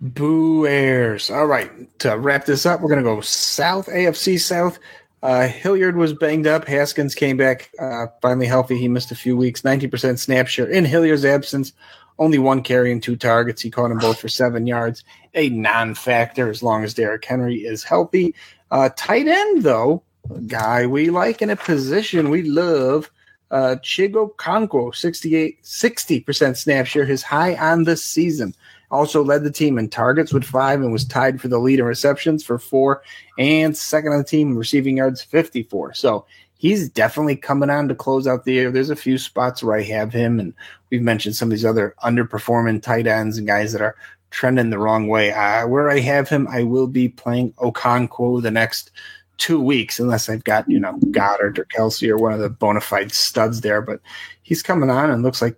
Boo 0.00 0.66
airs. 0.66 1.30
All 1.30 1.46
right. 1.46 1.70
To 2.00 2.18
wrap 2.18 2.44
this 2.44 2.66
up, 2.66 2.80
we're 2.80 2.88
to 2.94 3.02
go 3.02 3.20
South, 3.20 3.86
AFC 3.86 4.38
South. 4.38 4.78
Uh, 5.24 5.48
Hilliard 5.48 5.96
was 5.96 6.12
banged 6.12 6.46
up. 6.46 6.66
Haskins 6.68 7.14
came 7.14 7.38
back 7.38 7.70
uh, 7.80 8.08
finally 8.20 8.44
healthy. 8.44 8.76
He 8.76 8.88
missed 8.88 9.10
a 9.10 9.14
few 9.14 9.38
weeks. 9.38 9.62
90% 9.62 10.18
snap 10.18 10.48
share 10.48 10.66
in 10.66 10.84
Hilliard's 10.84 11.24
absence. 11.24 11.72
Only 12.18 12.38
one 12.38 12.62
carry 12.62 12.92
and 12.92 13.02
two 13.02 13.16
targets. 13.16 13.62
He 13.62 13.70
caught 13.70 13.88
them 13.88 13.96
both 13.96 14.20
for 14.20 14.28
seven 14.28 14.66
yards. 14.66 15.02
A 15.32 15.48
non 15.48 15.94
factor 15.94 16.50
as 16.50 16.62
long 16.62 16.84
as 16.84 16.92
Derrick 16.92 17.24
Henry 17.24 17.64
is 17.64 17.82
healthy. 17.82 18.34
Uh, 18.70 18.90
tight 18.96 19.26
end, 19.26 19.62
though, 19.62 20.02
a 20.30 20.40
guy 20.42 20.84
we 20.86 21.08
like 21.08 21.40
in 21.40 21.48
a 21.48 21.56
position 21.56 22.28
we 22.28 22.42
love. 22.42 23.10
Uh, 23.50 23.76
Chig 23.82 24.12
Okonkwo, 24.12 24.94
68, 24.94 25.62
60% 25.62 26.56
snap 26.56 26.86
share, 26.86 27.06
his 27.06 27.22
high 27.22 27.54
on 27.56 27.84
the 27.84 27.96
season. 27.96 28.54
Also 28.94 29.22
led 29.22 29.44
the 29.44 29.50
team 29.50 29.78
in 29.78 29.88
targets 29.88 30.32
with 30.32 30.44
five 30.44 30.80
and 30.80 30.92
was 30.92 31.04
tied 31.04 31.40
for 31.40 31.48
the 31.48 31.58
lead 31.58 31.80
in 31.80 31.84
receptions 31.84 32.44
for 32.44 32.58
four 32.58 33.02
and 33.38 33.76
second 33.76 34.12
on 34.12 34.18
the 34.18 34.24
team 34.24 34.52
in 34.52 34.56
receiving 34.56 34.96
yards 34.98 35.22
54. 35.22 35.94
So 35.94 36.24
he's 36.56 36.88
definitely 36.88 37.36
coming 37.36 37.68
on 37.68 37.88
to 37.88 37.94
close 37.94 38.26
out 38.26 38.44
the 38.44 38.54
year. 38.54 38.70
There's 38.70 38.90
a 38.90 38.96
few 38.96 39.18
spots 39.18 39.62
where 39.62 39.76
I 39.76 39.82
have 39.82 40.12
him, 40.12 40.40
and 40.40 40.54
we've 40.90 41.02
mentioned 41.02 41.36
some 41.36 41.48
of 41.48 41.50
these 41.50 41.64
other 41.64 41.94
underperforming 42.02 42.82
tight 42.82 43.06
ends 43.06 43.36
and 43.36 43.46
guys 43.46 43.72
that 43.72 43.82
are 43.82 43.96
trending 44.30 44.70
the 44.70 44.78
wrong 44.78 45.08
way. 45.08 45.32
Uh, 45.32 45.66
where 45.66 45.90
I 45.90 46.00
have 46.00 46.28
him, 46.28 46.48
I 46.48 46.62
will 46.62 46.86
be 46.86 47.08
playing 47.08 47.52
Okonkwo 47.54 48.42
the 48.42 48.50
next 48.50 48.90
two 49.36 49.60
weeks, 49.60 49.98
unless 49.98 50.28
I've 50.28 50.44
got, 50.44 50.68
you 50.70 50.80
know, 50.80 50.94
Goedert 51.10 51.58
or 51.58 51.66
Kelce 51.66 52.08
or 52.08 52.16
one 52.16 52.32
of 52.32 52.40
the 52.40 52.48
bona 52.48 52.80
fide 52.80 53.12
studs 53.12 53.60
there. 53.60 53.82
But 53.82 54.00
he's 54.42 54.62
coming 54.62 54.90
on 54.90 55.10
and 55.10 55.22
looks 55.22 55.42
like 55.42 55.56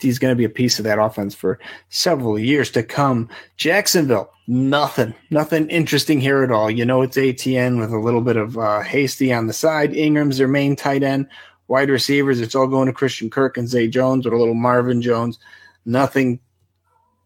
he's 0.00 0.18
going 0.18 0.32
to 0.32 0.36
be 0.36 0.44
a 0.44 0.50
piece 0.50 0.78
of 0.78 0.84
that 0.84 0.98
offense 0.98 1.34
for 1.34 1.58
several 1.88 2.38
years 2.38 2.70
to 2.72 2.82
come. 2.82 3.28
Jacksonville, 3.56 4.30
nothing, 4.46 5.14
nothing 5.30 5.68
interesting 5.68 6.20
here 6.20 6.42
at 6.42 6.50
all. 6.50 6.70
You 6.70 6.84
know, 6.84 7.02
it's 7.02 7.16
ATN 7.16 7.78
with 7.78 7.92
a 7.92 7.98
little 7.98 8.20
bit 8.20 8.36
of 8.36 8.58
uh, 8.58 8.80
hasty 8.80 9.32
on 9.32 9.46
the 9.46 9.52
side. 9.52 9.92
Engram's 9.92 10.38
their 10.38 10.48
main 10.48 10.76
tight 10.76 11.02
end. 11.02 11.28
Wide 11.68 11.90
receivers, 11.90 12.40
it's 12.40 12.54
all 12.54 12.66
going 12.66 12.86
to 12.86 12.92
Christian 12.92 13.28
Kirk 13.28 13.56
and 13.56 13.68
Zay 13.68 13.88
Jones 13.88 14.24
with 14.24 14.32
a 14.32 14.38
little 14.38 14.54
Marvin 14.54 15.02
Jones. 15.02 15.38
Nothing 15.84 16.40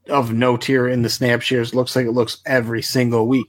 of 0.09 0.33
note 0.33 0.65
here 0.65 0.89
in 0.89 1.03
the 1.03 1.09
snap 1.09 1.43
shares. 1.43 1.75
Looks 1.75 1.95
like 1.95 2.07
it 2.07 2.13
looks 2.13 2.39
every 2.45 2.83
single 2.83 3.29
week. 3.29 3.47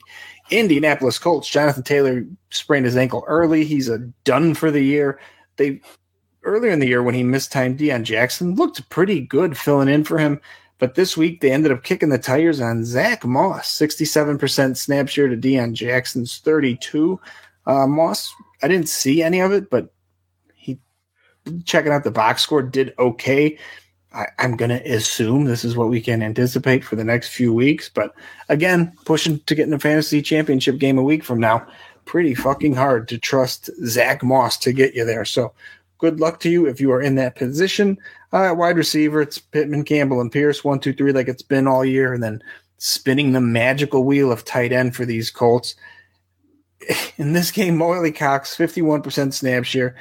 Indianapolis 0.52 1.18
Colts, 1.18 1.50
Jonathan 1.50 1.84
Taylor 1.84 2.26
sprained 2.52 2.86
his 2.86 2.98
ankle 2.98 3.24
early. 3.28 3.66
He's 3.66 3.90
a 3.90 4.00
done 4.24 4.54
for 4.54 4.70
the 4.70 4.82
year. 4.82 5.20
They 5.58 5.82
earlier 6.44 6.72
in 6.72 6.80
the 6.80 6.88
year 6.88 7.04
when 7.04 7.16
he 7.16 7.24
missed 7.24 7.52
time, 7.52 7.78
Deon 7.78 8.04
Jackson 8.04 8.56
looked 8.56 8.88
pretty 8.90 9.22
good 9.22 9.58
filling 9.58 9.90
in 9.90 10.04
for 10.04 10.18
him. 10.18 10.40
But 10.80 10.96
this 10.96 11.16
week 11.16 11.40
they 11.40 11.52
ended 11.52 11.72
up 11.72 11.84
kicking 11.84 12.10
the 12.10 12.18
tires 12.18 12.60
on 12.60 12.84
Zach 12.84 13.24
Moss, 13.24 13.72
67% 13.78 14.76
snap 14.76 15.08
share 15.08 15.30
to 15.30 15.38
Deon 15.38 15.74
Jackson's 15.74 16.40
32. 16.40 17.20
Uh, 17.66 17.88
Moss, 17.88 18.34
I 18.62 18.68
didn't 18.68 18.90
see 18.90 19.24
any 19.24 19.40
of 19.40 19.54
it, 19.54 19.70
but 19.70 19.94
he 20.56 20.80
checking 21.64 21.92
out 21.92 22.04
the 22.04 22.12
box 22.12 22.42
score 22.42 22.62
did 22.62 22.94
okay. 23.00 23.58
I, 24.14 24.28
am 24.40 24.58
going 24.58 24.70
to 24.70 24.82
assume 24.92 25.46
this 25.46 25.64
is 25.64 25.76
what 25.76 25.90
we 25.90 26.02
can 26.02 26.22
anticipate 26.22 26.84
for 26.84 26.96
the 26.96 27.04
next 27.04 27.30
few 27.30 27.54
weeks. 27.54 27.90
But 27.90 28.14
again, 28.50 28.92
pushing 29.06 29.40
to 29.40 29.56
get 29.56 29.68
in 29.68 29.74
a 29.74 29.80
fantasy 29.80 30.22
championship 30.22 30.78
game 30.78 30.98
a 30.98 31.04
week 31.04 31.24
from 31.24 31.40
now, 31.40 31.66
pretty 32.06 32.36
fucking 32.36 32.76
hard 32.76 33.08
to 33.08 33.18
trust 33.18 33.70
Zach 33.86 34.22
Moss 34.22 34.58
to 34.58 34.74
get 34.74 34.94
you 34.94 35.06
there. 35.06 35.26
So 35.26 35.54
good 35.98 36.20
luck 36.20 36.40
to 36.42 36.50
you 36.50 36.66
if 36.66 36.82
you 36.82 36.92
are 36.92 37.02
in 37.02 37.16
that 37.16 37.36
position. 37.36 37.98
Uh, 38.32 38.54
wide 38.56 38.78
receiver, 38.78 39.22
it's 39.22 39.38
Pittman, 39.38 39.84
Campbell, 39.84 40.22
and 40.22 40.32
Pierce, 40.32 40.64
one, 40.64 40.80
two, 40.80 40.94
three, 40.94 41.12
like 41.12 41.28
it's 41.28 41.44
been 41.44 41.68
all 41.68 41.86
year, 41.86 42.14
and 42.14 42.24
then 42.24 42.42
spinning 42.78 43.32
the 43.32 43.42
magical 43.42 44.04
wheel 44.04 44.32
of 44.32 44.44
tight 44.44 44.72
end 44.72 44.96
for 44.96 45.06
these 45.06 45.30
Colts. 45.30 45.76
In 47.18 47.34
this 47.34 47.52
game, 47.52 47.78
Mo 47.78 47.94
Alie-Cox, 47.94 48.58
51% 48.58 49.34
snap 49.34 49.64
share, 49.64 49.96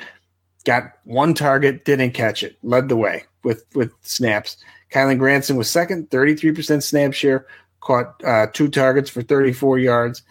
got 0.64 0.92
one 1.04 1.34
target, 1.34 1.84
didn't 1.84 2.12
catch 2.12 2.42
it, 2.42 2.56
led 2.62 2.88
the 2.88 2.96
way 2.96 3.24
with, 3.44 3.64
with 3.74 3.92
snaps. 4.02 4.56
Kylen 4.92 5.18
Granson 5.18 5.56
was 5.56 5.70
second, 5.70 6.10
33% 6.10 6.82
snap 6.82 7.12
share, 7.12 7.46
caught 7.80 8.22
uh, 8.24 8.46
two 8.52 8.68
targets 8.68 9.10
for 9.10 9.22
34 9.22 9.78
yards. 9.78 10.22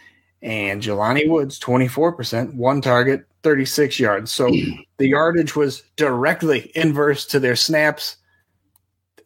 And 0.42 0.82
Jelani 0.82 1.30
Woods, 1.30 1.60
24%, 1.60 2.56
one 2.56 2.82
target, 2.82 3.26
36 3.44 4.00
yards. 4.00 4.32
So 4.32 4.48
the 4.98 5.10
yardage 5.10 5.56
was 5.56 5.84
directly 5.96 6.72
inverse 6.76 7.26
to 7.28 7.40
their 7.40 7.56
snaps. 7.56 8.18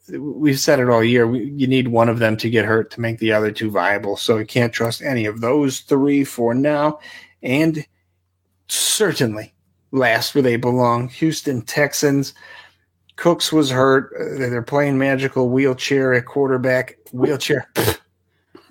We've 0.09 0.59
said 0.59 0.79
it 0.79 0.89
all 0.89 1.03
year. 1.03 1.25
We, 1.25 1.45
you 1.45 1.67
need 1.67 1.87
one 1.87 2.09
of 2.09 2.19
them 2.19 2.37
to 2.37 2.49
get 2.49 2.65
hurt 2.65 2.91
to 2.91 3.01
make 3.01 3.19
the 3.19 3.31
other 3.33 3.51
two 3.51 3.71
viable. 3.71 4.17
So 4.17 4.37
you 4.37 4.45
can't 4.45 4.73
trust 4.73 5.01
any 5.01 5.25
of 5.25 5.41
those 5.41 5.79
three 5.79 6.23
for 6.23 6.53
now. 6.53 6.99
And 7.41 7.85
certainly 8.67 9.53
last 9.91 10.35
where 10.35 10.41
they 10.41 10.57
belong. 10.57 11.09
Houston 11.09 11.61
Texans. 11.61 12.33
Cooks 13.15 13.51
was 13.53 13.71
hurt. 13.71 14.13
They're 14.37 14.61
playing 14.61 14.97
magical 14.97 15.49
wheelchair 15.49 16.13
at 16.13 16.25
quarterback. 16.25 16.97
Wheelchair. 17.13 17.69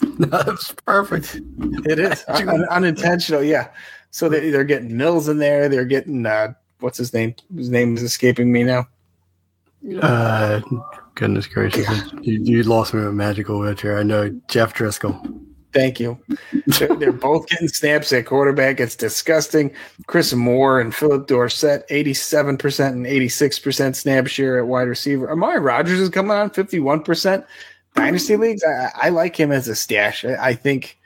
That's 0.19 0.73
perfect. 0.87 1.41
It 1.87 1.99
is 1.99 2.25
Un- 2.29 2.67
unintentional. 2.71 3.43
Yeah. 3.43 3.71
So 4.11 4.29
they, 4.29 4.51
they're 4.51 4.65
getting 4.65 4.97
Mills 4.97 5.29
in 5.29 5.39
there. 5.39 5.69
They're 5.69 5.85
getting 5.85 6.25
uh, 6.25 6.55
what's 6.81 6.99
his 6.99 7.13
name? 7.13 7.35
His 7.57 7.71
name 7.71 7.97
is 7.97 8.03
escaping 8.03 8.53
me 8.53 8.63
now. 8.63 8.87
Uh, 10.01 10.61
goodness 11.15 11.47
gracious! 11.47 11.89
You, 12.23 12.43
you 12.43 12.63
lost 12.63 12.95
me 12.95 13.05
with 13.05 13.13
magical 13.13 13.59
wheelchair. 13.59 13.99
I 13.99 14.03
know 14.03 14.31
Jeff 14.49 14.73
Driskel. 14.73 15.45
Thank 15.75 15.99
you. 15.99 16.19
They're, 16.79 16.95
they're, 16.97 17.13
both 17.13 17.49
getting 17.49 17.67
snaps 17.67 18.13
at 18.13 18.27
quarterback. 18.27 18.79
It's 18.79 18.95
disgusting. 18.95 19.73
Chris 20.07 20.33
Moore 20.33 20.81
and 20.81 20.95
Phillip 20.95 21.27
Dorsett, 21.27 21.87
87% 21.89 22.93
and 22.93 23.05
86% 23.05 23.97
snap 23.97 24.29
share 24.29 24.59
at 24.59 24.69
wide 24.69 24.87
receiver. 24.87 25.29
Amari 25.33 25.59
Rogers 25.59 25.99
is 25.99 26.11
coming 26.11 26.31
on 26.31 26.51
51%. 26.51 27.45
Dynasty 27.95 28.35
hmm. 28.35 28.43
leagues, 28.43 28.65
I, 28.65 28.91
I 28.95 29.09
like 29.11 29.37
him 29.37 29.53
as 29.53 29.69
a 29.69 29.75
stash. 29.75 30.25
I, 30.25 30.49
I, 30.49 30.55
think 30.55 30.99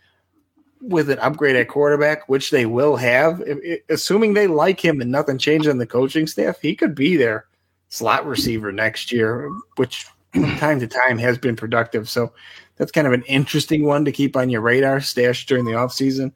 with 0.80 1.10
an 1.10 1.18
upgrade 1.18 1.56
at 1.56 1.68
quarterback, 1.68 2.28
which 2.28 2.50
they 2.50 2.66
will 2.66 2.96
have, 2.96 3.40
if, 3.42 3.58
if, 3.62 3.80
assuming 3.88 4.34
they 4.34 4.46
like 4.46 4.82
him 4.82 5.00
and 5.00 5.10
nothing 5.10 5.38
changes 5.38 5.70
in 5.70 5.78
the 5.78 5.86
coaching 5.86 6.26
staff, 6.26 6.60
he 6.60 6.74
could 6.74 6.94
be 6.94 7.16
their 7.16 7.46
slot 7.88 8.26
receiver 8.26 8.72
next 8.72 9.12
year, 9.12 9.50
which 9.76 10.06
from 10.32 10.56
time 10.56 10.80
to 10.80 10.86
time 10.86 11.18
has 11.18 11.38
been 11.38 11.56
productive. 11.56 12.08
So 12.08 12.32
that's 12.76 12.92
kind 12.92 13.06
of 13.06 13.12
an 13.12 13.22
interesting 13.22 13.84
one 13.84 14.04
to 14.04 14.12
keep 14.12 14.36
on 14.36 14.50
your 14.50 14.60
radar, 14.60 15.00
stash 15.00 15.46
during 15.46 15.64
the 15.64 15.72
offseason. 15.72 16.32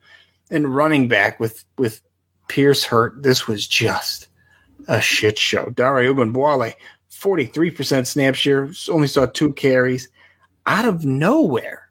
And 0.50 0.74
running 0.74 1.09
back 1.09 1.40
with 1.40 1.64
with 1.78 2.03
Pierce 2.48 2.84
hurt, 2.84 3.22
this 3.22 3.46
was 3.46 3.66
just 3.66 4.28
a 4.88 5.00
shit 5.00 5.38
show. 5.38 5.70
Dare 5.70 6.12
Ogunbowale, 6.12 6.74
43% 7.11 8.07
snap 8.07 8.34
share, 8.34 8.68
only 8.90 9.07
saw 9.07 9.26
two 9.26 9.53
carries 9.55 10.09
out 10.66 10.84
of 10.84 11.04
nowhere. 11.04 11.88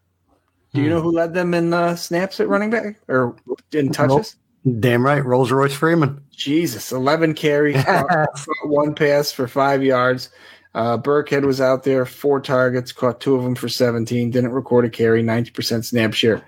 Do 0.74 0.82
you 0.82 0.89
know 0.89 0.99
hmm. 0.99 1.05
who 1.05 1.11
led 1.11 1.34
them 1.34 1.53
in 1.53 1.74
uh, 1.74 1.95
snaps 1.95 2.39
at 2.39 2.47
running 2.47 2.69
back 2.69 2.97
or 3.07 3.36
in 3.74 3.91
touches? 3.91 4.38
Damn 4.80 5.03
right, 5.03 5.24
Rolls 5.26 5.51
Royce 5.51 5.74
Freeman. 5.74 6.24
Jesus, 6.32 6.91
11 6.91 7.34
carries, 7.34 7.84
one 8.63 8.93
pass 8.93 9.32
for 9.32 9.47
five 9.47 9.84
yards. 9.84 10.30
Uh, 10.74 10.97
Burkhead 10.97 11.43
was 11.43 11.59
out 11.59 11.84
there, 11.84 12.05
four 12.05 12.39
targets, 12.39 12.91
caught 12.91 13.19
two 13.19 13.36
of 13.36 13.43
them 13.43 13.55
for 13.55 13.67
17, 13.67 14.32
didn't 14.32 14.51
record 14.51 14.86
a 14.86 14.89
carry, 14.89 15.24
90% 15.24 15.84
snap 15.84 16.13
share. 16.13 16.41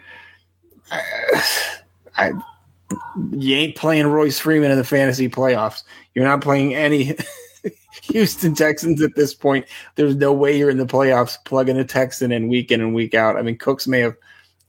I, 0.92 1.44
I, 2.16 2.32
you 3.32 3.56
ain't 3.56 3.76
playing 3.76 4.08
Royce 4.08 4.40
Freeman 4.40 4.72
in 4.72 4.78
the 4.78 4.84
fantasy 4.84 5.28
playoffs. 5.28 5.84
You're 6.14 6.26
not 6.26 6.42
playing 6.42 6.76
any 6.76 7.16
Houston 8.04 8.56
Texans 8.56 9.02
at 9.02 9.16
this 9.16 9.34
point. 9.34 9.66
There's 9.96 10.16
no 10.16 10.34
way 10.34 10.58
you're 10.58 10.70
in 10.70 10.78
the 10.78 10.86
playoffs 10.86 11.38
plugging 11.46 11.78
a 11.78 11.86
Texan 11.86 12.32
in 12.32 12.48
week 12.48 12.72
in 12.72 12.82
and 12.82 12.94
week 12.94 13.14
out. 13.14 13.38
I 13.38 13.42
mean, 13.42 13.58
Cooks 13.58 13.88
may 13.88 14.00
have 14.00 14.16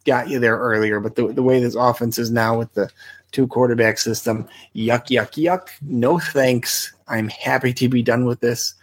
got 0.05 0.29
you 0.29 0.39
there 0.39 0.59
earlier, 0.59 1.01
but 1.01 1.17
the, 1.17 1.29
the 1.29 1.43
way 1.43 1.61
this 1.61 1.75
offense 1.75 2.19
is 2.19 2.31
now 2.31 2.59
with 2.59 2.73
the 2.75 2.91
two 3.33 3.47
quarterback 3.47 3.99
system, 3.99 4.47
yuck, 4.75 5.07
yuck, 5.07 5.33
yuck. 5.43 5.69
No 5.83 6.19
thanks. 6.19 6.93
I'm 7.09 7.29
happy 7.29 7.73
to 7.75 7.89
be 7.89 8.03
done 8.03 8.27
with 8.27 8.41
this 8.41 8.75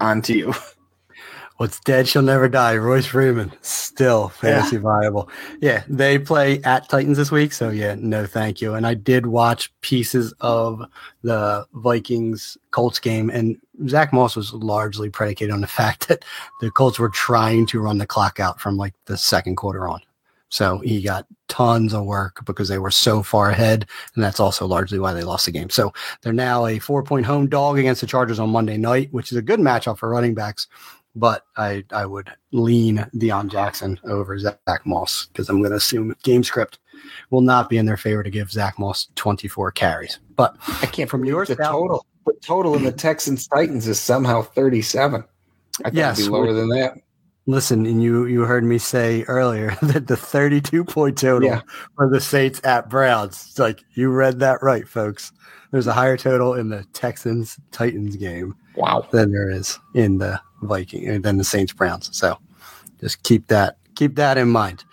on 0.00 0.22
to 0.22 0.36
you. 0.36 0.54
What's 1.60 1.78
dead 1.80 2.08
shall 2.08 2.22
never 2.22 2.48
die. 2.48 2.78
Royce 2.78 3.04
Freeman 3.04 3.52
still 3.60 4.30
fantasy 4.30 4.76
yeah. 4.76 4.80
viable. 4.80 5.28
Yeah, 5.60 5.82
they 5.88 6.18
play 6.18 6.62
at 6.62 6.88
Titans 6.88 7.18
this 7.18 7.30
week, 7.30 7.52
so 7.52 7.68
yeah, 7.68 7.96
no 7.98 8.24
thank 8.24 8.62
you. 8.62 8.72
And 8.72 8.86
I 8.86 8.94
did 8.94 9.26
watch 9.26 9.70
pieces 9.82 10.32
of 10.40 10.82
the 11.20 11.66
Vikings 11.74 12.56
Colts 12.70 12.98
game, 12.98 13.28
and 13.28 13.58
Zach 13.88 14.10
Moss 14.10 14.36
was 14.36 14.54
largely 14.54 15.10
predicated 15.10 15.52
on 15.52 15.60
the 15.60 15.66
fact 15.80 16.08
that 16.08 16.24
the 16.62 16.70
Colts 16.70 16.98
were 16.98 17.10
trying 17.10 17.66
to 17.66 17.80
run 17.80 17.98
the 17.98 18.06
clock 18.06 18.40
out 18.40 18.58
from 18.58 18.78
like 18.78 18.94
the 19.04 19.18
second 19.18 19.56
quarter 19.56 19.86
on. 19.86 20.00
So 20.48 20.78
he 20.78 21.00
got 21.00 21.26
tons 21.48 21.94
of 21.94 22.06
work 22.06 22.44
because 22.44 22.68
they 22.68 22.78
were 22.78 22.90
so 22.90 23.22
far 23.22 23.50
ahead. 23.50 23.86
And 24.14 24.24
that's 24.24 24.40
also 24.40 24.66
largely 24.66 24.98
why 24.98 25.12
they 25.12 25.22
lost 25.22 25.46
the 25.46 25.52
game. 25.52 25.70
So 25.70 25.92
they're 26.22 26.32
now 26.32 26.66
a 26.66 26.80
four 26.80 27.04
point 27.04 27.24
home 27.26 27.48
dog 27.48 27.78
against 27.78 28.00
the 28.00 28.06
Chargers 28.06 28.40
on 28.40 28.50
Monday 28.50 28.76
night, 28.76 29.12
which 29.12 29.30
is 29.30 29.38
a 29.38 29.42
good 29.42 29.60
matchup 29.60 29.98
for 29.98 30.08
running 30.08 30.34
backs. 30.34 30.66
But 31.16 31.44
I, 31.56 31.84
I 31.92 32.06
would 32.06 32.30
lean 32.52 33.06
Deon 33.16 33.50
Jackson 33.50 33.98
over 34.04 34.38
Zach 34.38 34.60
Moss 34.84 35.26
because 35.26 35.48
I'm 35.48 35.58
going 35.58 35.70
to 35.70 35.76
assume 35.76 36.14
game 36.22 36.44
script 36.44 36.78
will 37.30 37.40
not 37.40 37.68
be 37.68 37.78
in 37.78 37.86
their 37.86 37.96
favor 37.96 38.22
to 38.22 38.30
give 38.30 38.50
Zach 38.50 38.78
Moss 38.78 39.08
24 39.16 39.72
carries. 39.72 40.18
But 40.36 40.56
I 40.82 40.86
can't 40.86 41.10
from 41.10 41.24
yours 41.24 41.48
the 41.48 41.56
total. 41.56 42.06
The 42.26 42.34
total 42.42 42.76
in 42.76 42.84
the 42.84 42.92
Texans 42.92 43.48
Titans 43.48 43.88
is 43.88 43.98
somehow 43.98 44.42
37. 44.42 45.24
I 45.80 45.82
thought 45.82 45.94
yes, 45.94 46.18
it'd 46.18 46.30
be 46.30 46.36
lower 46.36 46.52
than 46.52 46.68
that. 46.68 46.94
Listen, 47.46 47.86
and 47.86 48.02
you 48.02 48.26
you 48.26 48.42
heard 48.42 48.64
me 48.64 48.78
say 48.78 49.22
earlier 49.22 49.76
that 49.82 50.06
the 50.06 50.16
32 50.16 50.84
point 50.84 51.18
total 51.18 51.48
yeah. 51.48 51.62
for 51.96 52.08
the 52.08 52.20
Saints 52.20 52.60
at 52.64 52.88
Browns. 52.88 53.46
It's 53.48 53.58
like 53.58 53.82
you 53.94 54.10
read 54.10 54.38
that 54.40 54.62
right, 54.62 54.86
folks. 54.86 55.32
There's 55.72 55.86
a 55.86 55.92
higher 55.92 56.16
total 56.16 56.54
in 56.54 56.68
the 56.68 56.84
Texans 56.92 57.58
Titans 57.70 58.16
game. 58.16 58.54
Wow. 58.76 59.06
Than 59.10 59.32
there 59.32 59.50
is 59.50 59.78
in 59.94 60.18
the 60.18 60.40
Viking 60.62 61.08
uh, 61.08 61.18
than 61.20 61.38
the 61.38 61.44
Saints 61.44 61.72
Browns. 61.72 62.10
So 62.16 62.38
just 63.00 63.22
keep 63.22 63.48
that 63.48 63.76
keep 63.94 64.16
that 64.16 64.38
in 64.38 64.48
mind. 64.48 64.84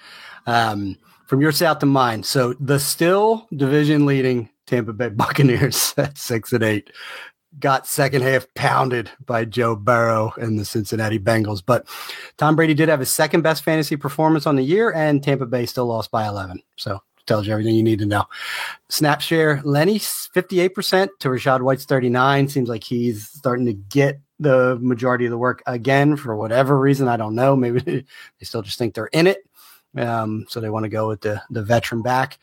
Um, 0.46 0.98
from 1.26 1.42
your 1.42 1.52
south 1.52 1.80
to 1.80 1.86
mine. 1.86 2.24
So 2.24 2.54
the 2.54 2.80
still 2.80 3.48
division 3.56 4.06
leading 4.06 4.50
Tampa 4.66 4.94
Bay 4.94 5.10
Buccaneers 5.10 5.94
at 5.98 6.18
six 6.18 6.54
and 6.54 6.64
eight 6.64 6.92
got 7.60 7.88
second 7.88 8.22
half 8.22 8.46
pounded 8.54 9.10
by 9.26 9.44
Joe 9.44 9.76
Burrow 9.76 10.34
and 10.38 10.60
the 10.60 10.66
Cincinnati 10.66 11.20
Bengals. 11.20 11.62
But 11.66 11.88
Tom 12.38 12.56
Brady 12.56 12.74
did 12.74 12.90
have 12.90 13.00
his 13.00 13.12
second 13.12 13.42
best 13.42 13.64
fantasy 13.64 13.96
performance 13.96 14.46
on 14.46 14.56
the 14.56 14.64
year, 14.64 14.92
and 14.94 15.24
Tampa 15.24 15.46
Bay 15.46 15.66
still 15.66 15.88
lost 15.88 16.12
by 16.12 16.28
11. 16.28 16.62
So 16.76 17.02
tells 17.26 17.46
you 17.46 17.54
everything 17.54 17.76
you 17.76 17.84
need 17.84 18.00
to 18.00 18.06
know. 18.06 18.26
Snap 18.90 19.22
share, 19.22 19.62
Lenny 19.64 20.00
58% 20.00 21.10
to 21.20 21.30
Rachaad 21.30 21.62
White's 21.62 21.86
39. 21.86 22.48
Seems 22.48 22.70
like 22.70 22.84
he's 22.84 23.28
starting 23.28 23.66
to 23.66 23.74
get 23.74 24.20
the 24.40 24.78
majority 24.82 25.26
of 25.26 25.32
the 25.32 25.38
work 25.38 25.64
again 25.66 26.16
for 26.16 26.36
whatever 26.36 26.80
reason. 26.80 27.08
I 27.08 27.18
don't 27.18 27.36
know. 27.36 27.56
Maybe 27.56 27.80
they 28.40 28.46
still 28.46 28.62
just 28.62 28.78
think 28.78 28.94
they're 28.94 29.08
in 29.08 29.28
it. 29.28 29.40
Um, 29.96 30.46
so 30.50 30.60
they 30.60 30.70
want 30.70 30.84
to 30.84 30.90
go 30.90 31.08
with 31.08 31.22
the 31.22 31.42
the 31.50 31.64
veteran 31.64 32.02
back. 32.02 32.38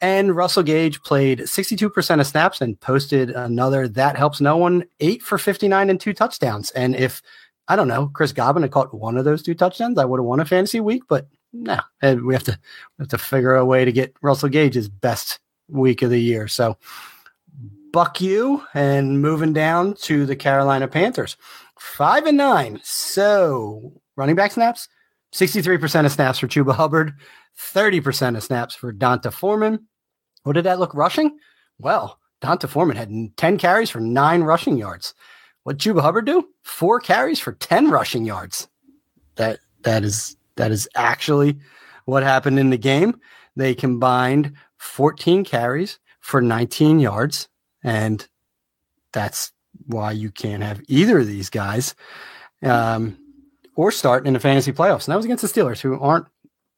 And 0.00 0.34
Russell 0.34 0.62
Gage 0.62 1.02
played 1.02 1.40
62% 1.40 2.20
of 2.20 2.26
snaps 2.26 2.60
and 2.60 2.80
posted 2.80 3.30
another 3.30 3.88
that 3.88 4.16
helps 4.16 4.40
no 4.40 4.56
one 4.56 4.84
eight 5.00 5.22
for 5.22 5.36
59 5.36 5.90
and 5.90 6.00
two 6.00 6.12
touchdowns. 6.12 6.70
And 6.70 6.94
if 6.94 7.22
I 7.68 7.76
don't 7.76 7.88
know, 7.88 8.10
Chris 8.12 8.32
Godwin 8.32 8.62
had 8.62 8.72
caught 8.72 8.94
one 8.94 9.16
of 9.16 9.24
those 9.24 9.42
two 9.42 9.54
touchdowns, 9.54 9.98
I 9.98 10.04
would 10.04 10.18
have 10.18 10.24
won 10.24 10.40
a 10.40 10.44
fantasy 10.44 10.80
week, 10.80 11.02
but 11.08 11.26
no, 11.52 11.80
and 12.00 12.24
we 12.24 12.34
have 12.34 12.44
to 12.44 12.58
we 12.98 13.02
have 13.02 13.08
to 13.08 13.18
figure 13.18 13.56
a 13.56 13.64
way 13.64 13.84
to 13.84 13.92
get 13.92 14.14
Russell 14.22 14.48
Gage's 14.48 14.88
best 14.88 15.40
week 15.68 16.02
of 16.02 16.10
the 16.10 16.20
year. 16.20 16.48
So 16.48 16.76
buck 17.92 18.20
you 18.20 18.62
and 18.74 19.20
moving 19.20 19.52
down 19.52 19.94
to 20.02 20.26
the 20.26 20.36
Carolina 20.36 20.88
Panthers. 20.88 21.36
Five 21.78 22.26
and 22.26 22.36
nine. 22.36 22.80
So 22.82 23.92
running 24.16 24.36
back 24.36 24.52
snaps, 24.52 24.88
63% 25.32 26.06
of 26.06 26.12
snaps 26.12 26.38
for 26.38 26.48
Chuba 26.48 26.74
Hubbard, 26.74 27.14
30% 27.58 28.36
of 28.36 28.42
snaps 28.42 28.74
for 28.74 28.92
D'Onta 28.92 29.32
Foreman. 29.32 29.86
What 30.42 30.54
did 30.54 30.64
that 30.64 30.78
look 30.78 30.94
rushing? 30.94 31.38
Well, 31.78 32.18
D'Onta 32.40 32.68
Foreman 32.68 32.96
had 32.96 33.36
10 33.36 33.58
carries 33.58 33.90
for 33.90 34.00
nine 34.00 34.42
rushing 34.42 34.76
yards. 34.76 35.14
What 35.64 35.78
Chuba 35.78 36.00
Hubbard 36.00 36.26
do? 36.26 36.48
Four 36.62 37.00
carries 37.00 37.38
for 37.38 37.52
10 37.52 37.90
rushing 37.90 38.24
yards. 38.24 38.68
That 39.36 39.60
that 39.82 40.04
is 40.04 40.36
that 40.56 40.70
is 40.70 40.88
actually 40.94 41.58
what 42.06 42.22
happened 42.22 42.58
in 42.58 42.70
the 42.70 42.78
game. 42.78 43.20
They 43.56 43.74
combined 43.74 44.52
14 44.78 45.44
carries 45.44 45.98
for 46.20 46.40
19 46.40 46.98
yards, 46.98 47.48
and 47.82 48.26
that's 49.12 49.52
why 49.86 50.12
you 50.12 50.30
can't 50.30 50.62
have 50.62 50.80
either 50.88 51.18
of 51.18 51.26
these 51.26 51.50
guys 51.50 51.94
um, 52.62 53.18
or 53.76 53.90
start 53.90 54.26
in 54.26 54.34
the 54.34 54.40
fantasy 54.40 54.72
playoffs. 54.72 55.06
And 55.06 55.12
that 55.12 55.16
was 55.16 55.24
against 55.24 55.42
the 55.42 55.48
Steelers, 55.48 55.80
who 55.80 55.98
aren't, 55.98 56.26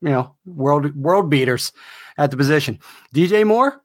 you 0.01 0.11
know, 0.11 0.35
world 0.45 0.95
world 0.97 1.31
beaters 1.31 1.73
at 2.19 2.31
the 2.31 2.37
position. 2.37 2.79
DJ 3.15 3.47
Moore, 3.47 3.83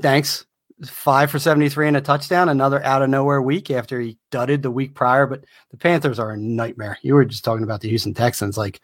thanks. 0.00 0.46
Five 0.86 1.30
for 1.30 1.38
73 1.38 1.88
and 1.88 1.96
a 1.98 2.00
touchdown, 2.00 2.48
another 2.48 2.82
out 2.82 3.02
of 3.02 3.10
nowhere 3.10 3.42
week 3.42 3.70
after 3.70 4.00
he 4.00 4.16
dudded 4.30 4.62
the 4.62 4.70
week 4.70 4.94
prior. 4.94 5.26
But 5.26 5.44
the 5.70 5.76
Panthers 5.76 6.18
are 6.18 6.30
a 6.30 6.38
nightmare. 6.38 6.96
You 7.02 7.14
were 7.14 7.26
just 7.26 7.44
talking 7.44 7.64
about 7.64 7.82
the 7.82 7.90
Houston 7.90 8.14
Texans. 8.14 8.56
Like, 8.56 8.80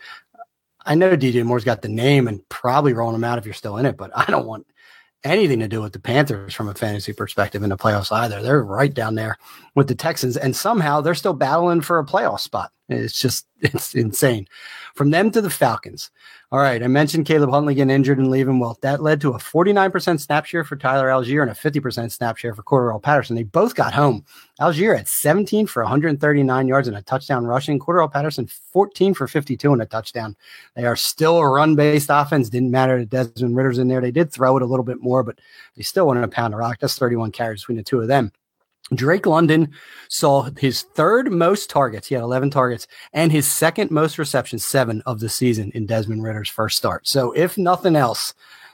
I 0.84 0.94
know 0.94 1.16
DJ 1.16 1.42
Moore's 1.42 1.64
got 1.64 1.80
the 1.80 1.88
name 1.88 2.28
and 2.28 2.46
probably 2.50 2.92
rolling 2.92 3.14
him 3.14 3.24
out 3.24 3.38
if 3.38 3.46
you're 3.46 3.54
still 3.54 3.78
in 3.78 3.86
it, 3.86 3.96
but 3.96 4.10
I 4.14 4.26
don't 4.26 4.46
want 4.46 4.66
anything 5.26 5.58
to 5.60 5.68
do 5.68 5.82
with 5.82 5.92
the 5.92 5.98
Panthers 5.98 6.54
from 6.54 6.68
a 6.68 6.74
fantasy 6.74 7.12
perspective 7.12 7.62
in 7.62 7.70
the 7.70 7.76
playoffs 7.76 8.12
either. 8.12 8.42
They're 8.42 8.62
right 8.64 8.92
down 8.92 9.14
there 9.14 9.36
with 9.74 9.88
the 9.88 9.94
Texans, 9.94 10.36
and 10.36 10.54
somehow 10.56 11.00
they're 11.00 11.14
still 11.14 11.34
battling 11.34 11.80
for 11.82 11.98
a 11.98 12.04
playoff 12.04 12.40
spot. 12.40 12.72
It's 12.88 13.20
just 13.20 13.46
it's 13.60 13.94
insane. 13.94 14.46
From 14.94 15.10
them 15.10 15.30
to 15.32 15.40
the 15.40 15.50
Falcons. 15.50 16.10
All 16.52 16.60
right, 16.60 16.80
I 16.82 16.86
mentioned 16.86 17.26
Caleb 17.26 17.50
Huntley 17.50 17.74
getting 17.74 17.90
injured 17.90 18.18
and 18.18 18.30
leaving. 18.30 18.60
Well, 18.60 18.78
that 18.82 19.02
led 19.02 19.20
to 19.22 19.32
a 19.32 19.38
49% 19.38 20.20
snap 20.20 20.44
share 20.44 20.62
for 20.62 20.76
Tyler 20.76 21.08
Allgeier 21.08 21.42
and 21.42 21.50
a 21.50 21.54
50% 21.54 22.12
snap 22.12 22.36
share 22.36 22.54
for 22.54 22.62
Cordarrelle 22.62 23.02
Patterson. 23.02 23.34
They 23.34 23.42
both 23.42 23.74
got 23.74 23.92
home. 23.92 24.24
Allgeier 24.60 24.96
at 24.96 25.08
17 25.08 25.66
for 25.66 25.82
139 25.82 26.68
yards 26.68 26.86
and 26.86 26.96
a 26.96 27.02
touchdown 27.02 27.44
rushing. 27.46 27.80
Cordarrelle 27.80 28.12
Patterson 28.12 28.46
14 28.46 29.14
for 29.14 29.26
52 29.26 29.72
and 29.72 29.82
a 29.82 29.86
touchdown. 29.86 30.36
They 30.76 30.84
are 30.84 30.96
still 30.96 31.38
a 31.38 31.48
run-based 31.48 32.10
offense. 32.12 32.48
Didn't 32.48 32.70
matter 32.70 33.04
that 33.04 33.10
Desmond 33.10 33.56
Ridder's 33.56 33.78
in 33.78 33.88
there. 33.88 34.00
They 34.00 34.12
did 34.12 34.30
throw 34.30 34.56
it 34.56 34.62
a 34.62 34.66
little 34.66 34.84
bit 34.84 35.00
more, 35.00 35.24
but 35.24 35.40
they 35.76 35.82
still 35.82 36.06
wanted 36.06 36.20
to 36.20 36.28
pound 36.28 36.54
a 36.54 36.58
rock. 36.58 36.78
That's 36.78 36.96
31 36.96 37.32
carries 37.32 37.62
between 37.62 37.78
the 37.78 37.82
two 37.82 38.00
of 38.00 38.06
them. 38.06 38.30
Drake 38.94 39.26
London 39.26 39.72
saw 40.08 40.48
his 40.56 40.82
third 40.82 41.32
most 41.32 41.68
targets. 41.68 42.06
He 42.08 42.14
had 42.14 42.22
11 42.22 42.50
targets 42.50 42.86
and 43.12 43.32
his 43.32 43.50
second 43.50 43.90
most 43.90 44.18
receptions, 44.18 44.64
seven 44.64 45.02
of 45.06 45.20
the 45.20 45.28
season 45.28 45.72
in 45.74 45.86
Desmond 45.86 46.22
Ridder's 46.22 46.48
first 46.48 46.76
start. 46.76 47.06
So, 47.06 47.32
if 47.32 47.58
nothing 47.58 47.96
else, 47.96 48.32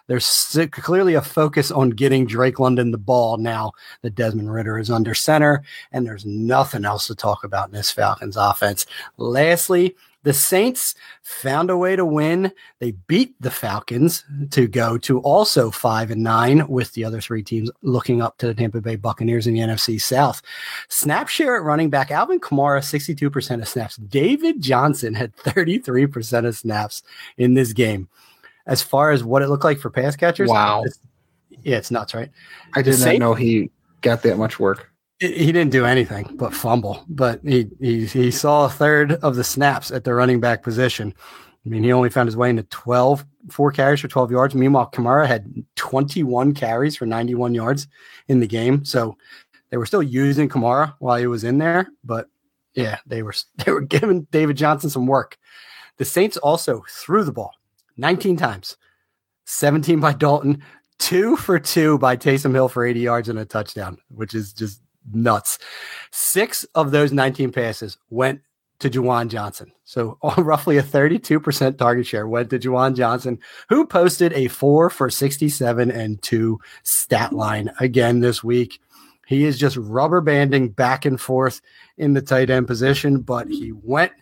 there's 0.08 0.58
clearly 0.72 1.14
a 1.14 1.22
focus 1.22 1.70
on 1.70 1.90
getting 1.90 2.26
Drake 2.26 2.58
London 2.58 2.90
the 2.90 2.98
ball 2.98 3.38
now 3.38 3.72
that 4.02 4.14
Desmond 4.14 4.52
Ridder 4.52 4.78
is 4.78 4.90
under 4.90 5.14
center, 5.14 5.62
and 5.92 6.04
there's 6.04 6.26
nothing 6.26 6.84
else 6.84 7.06
to 7.06 7.14
talk 7.14 7.44
about 7.44 7.68
in 7.68 7.74
this 7.74 7.90
Falcons 7.90 8.36
offense. 8.36 8.84
Lastly, 9.16 9.96
the 10.22 10.32
Saints 10.32 10.94
found 11.22 11.70
a 11.70 11.76
way 11.76 11.96
to 11.96 12.04
win. 12.04 12.52
They 12.78 12.92
beat 12.92 13.34
the 13.40 13.50
Falcons 13.50 14.24
to 14.50 14.66
go 14.66 14.96
to 14.98 15.20
also 15.20 15.70
five 15.70 16.10
and 16.10 16.22
nine, 16.22 16.66
with 16.68 16.92
the 16.92 17.04
other 17.04 17.20
three 17.20 17.42
teams 17.42 17.70
looking 17.82 18.22
up 18.22 18.38
to 18.38 18.46
the 18.46 18.54
Tampa 18.54 18.80
Bay 18.80 18.96
Buccaneers 18.96 19.46
in 19.46 19.54
the 19.54 19.60
NFC 19.60 20.00
South. 20.00 20.42
Snap 20.88 21.28
share 21.28 21.56
at 21.56 21.64
running 21.64 21.90
back 21.90 22.10
Alvin 22.10 22.40
Kamara, 22.40 22.80
62% 22.80 23.60
of 23.60 23.68
snaps. 23.68 23.96
David 23.96 24.60
Johnson 24.60 25.14
had 25.14 25.34
33% 25.36 26.46
of 26.46 26.56
snaps 26.56 27.02
in 27.36 27.54
this 27.54 27.72
game. 27.72 28.08
As 28.66 28.80
far 28.80 29.10
as 29.10 29.24
what 29.24 29.42
it 29.42 29.48
looked 29.48 29.64
like 29.64 29.80
for 29.80 29.90
pass 29.90 30.14
catchers, 30.14 30.48
wow. 30.48 30.84
It's, 30.84 31.00
yeah, 31.62 31.78
it's 31.78 31.90
nuts, 31.90 32.14
right? 32.14 32.30
I 32.74 32.82
did 32.82 33.00
not 33.00 33.18
know 33.18 33.34
he 33.34 33.70
got 34.02 34.22
that 34.22 34.38
much 34.38 34.60
work 34.60 34.91
he 35.28 35.52
didn't 35.52 35.70
do 35.70 35.84
anything 35.84 36.28
but 36.34 36.54
fumble, 36.54 37.04
but 37.08 37.40
he, 37.44 37.68
he 37.80 38.06
he 38.06 38.30
saw 38.30 38.66
a 38.66 38.70
third 38.70 39.12
of 39.12 39.36
the 39.36 39.44
snaps 39.44 39.90
at 39.90 40.04
the 40.04 40.14
running 40.14 40.40
back 40.40 40.62
position. 40.62 41.14
I 41.64 41.68
mean, 41.68 41.84
he 41.84 41.92
only 41.92 42.10
found 42.10 42.26
his 42.26 42.36
way 42.36 42.50
into 42.50 42.64
12, 42.64 43.24
four 43.50 43.70
carries 43.70 44.00
for 44.00 44.08
12 44.08 44.32
yards. 44.32 44.54
Meanwhile, 44.54 44.90
Kamara 44.92 45.26
had 45.26 45.46
21 45.76 46.54
carries 46.54 46.96
for 46.96 47.06
91 47.06 47.54
yards 47.54 47.86
in 48.26 48.40
the 48.40 48.48
game. 48.48 48.84
So 48.84 49.16
they 49.70 49.76
were 49.76 49.86
still 49.86 50.02
using 50.02 50.48
Kamara 50.48 50.94
while 50.98 51.18
he 51.18 51.28
was 51.28 51.44
in 51.44 51.58
there, 51.58 51.88
but 52.02 52.28
yeah, 52.74 52.98
they 53.06 53.22
were 53.22 53.34
they 53.64 53.72
were 53.72 53.80
giving 53.80 54.22
David 54.30 54.56
Johnson 54.56 54.90
some 54.90 55.06
work. 55.06 55.38
The 55.98 56.04
Saints 56.04 56.36
also 56.38 56.84
threw 56.88 57.22
the 57.22 57.32
ball 57.32 57.52
19 57.96 58.36
times, 58.36 58.76
17 59.44 60.00
by 60.00 60.14
Dalton, 60.14 60.62
two 60.98 61.36
for 61.36 61.58
two 61.58 61.98
by 61.98 62.16
Taysom 62.16 62.54
Hill 62.54 62.68
for 62.68 62.84
80 62.84 63.00
yards 63.00 63.28
and 63.28 63.38
a 63.38 63.44
touchdown, 63.44 63.98
which 64.08 64.34
is 64.34 64.52
just 64.52 64.80
nuts. 65.12 65.58
Six 66.10 66.64
of 66.74 66.90
those 66.90 67.12
19 67.12 67.52
passes 67.52 67.98
went 68.10 68.40
to 68.82 68.90
Juwan 68.90 69.28
Johnson. 69.28 69.72
So 69.84 70.18
roughly 70.38 70.76
a 70.76 70.82
32% 70.82 71.78
target 71.78 72.06
share 72.06 72.26
went 72.26 72.50
to 72.50 72.58
Juwan 72.58 72.96
Johnson, 72.96 73.38
who 73.68 73.86
posted 73.86 74.32
a 74.32 74.48
four 74.48 74.90
for 74.90 75.08
67 75.08 75.90
and 75.90 76.20
two 76.22 76.60
stat 76.82 77.32
line 77.32 77.70
again 77.80 78.20
this 78.20 78.42
week. 78.42 78.80
He 79.26 79.44
is 79.44 79.58
just 79.58 79.76
rubber 79.76 80.20
banding 80.20 80.70
back 80.70 81.04
and 81.04 81.20
forth 81.20 81.60
in 81.96 82.12
the 82.12 82.20
tight 82.20 82.50
end 82.50 82.66
position, 82.66 83.20
but 83.20 83.48
he 83.48 83.72
went 83.72 84.12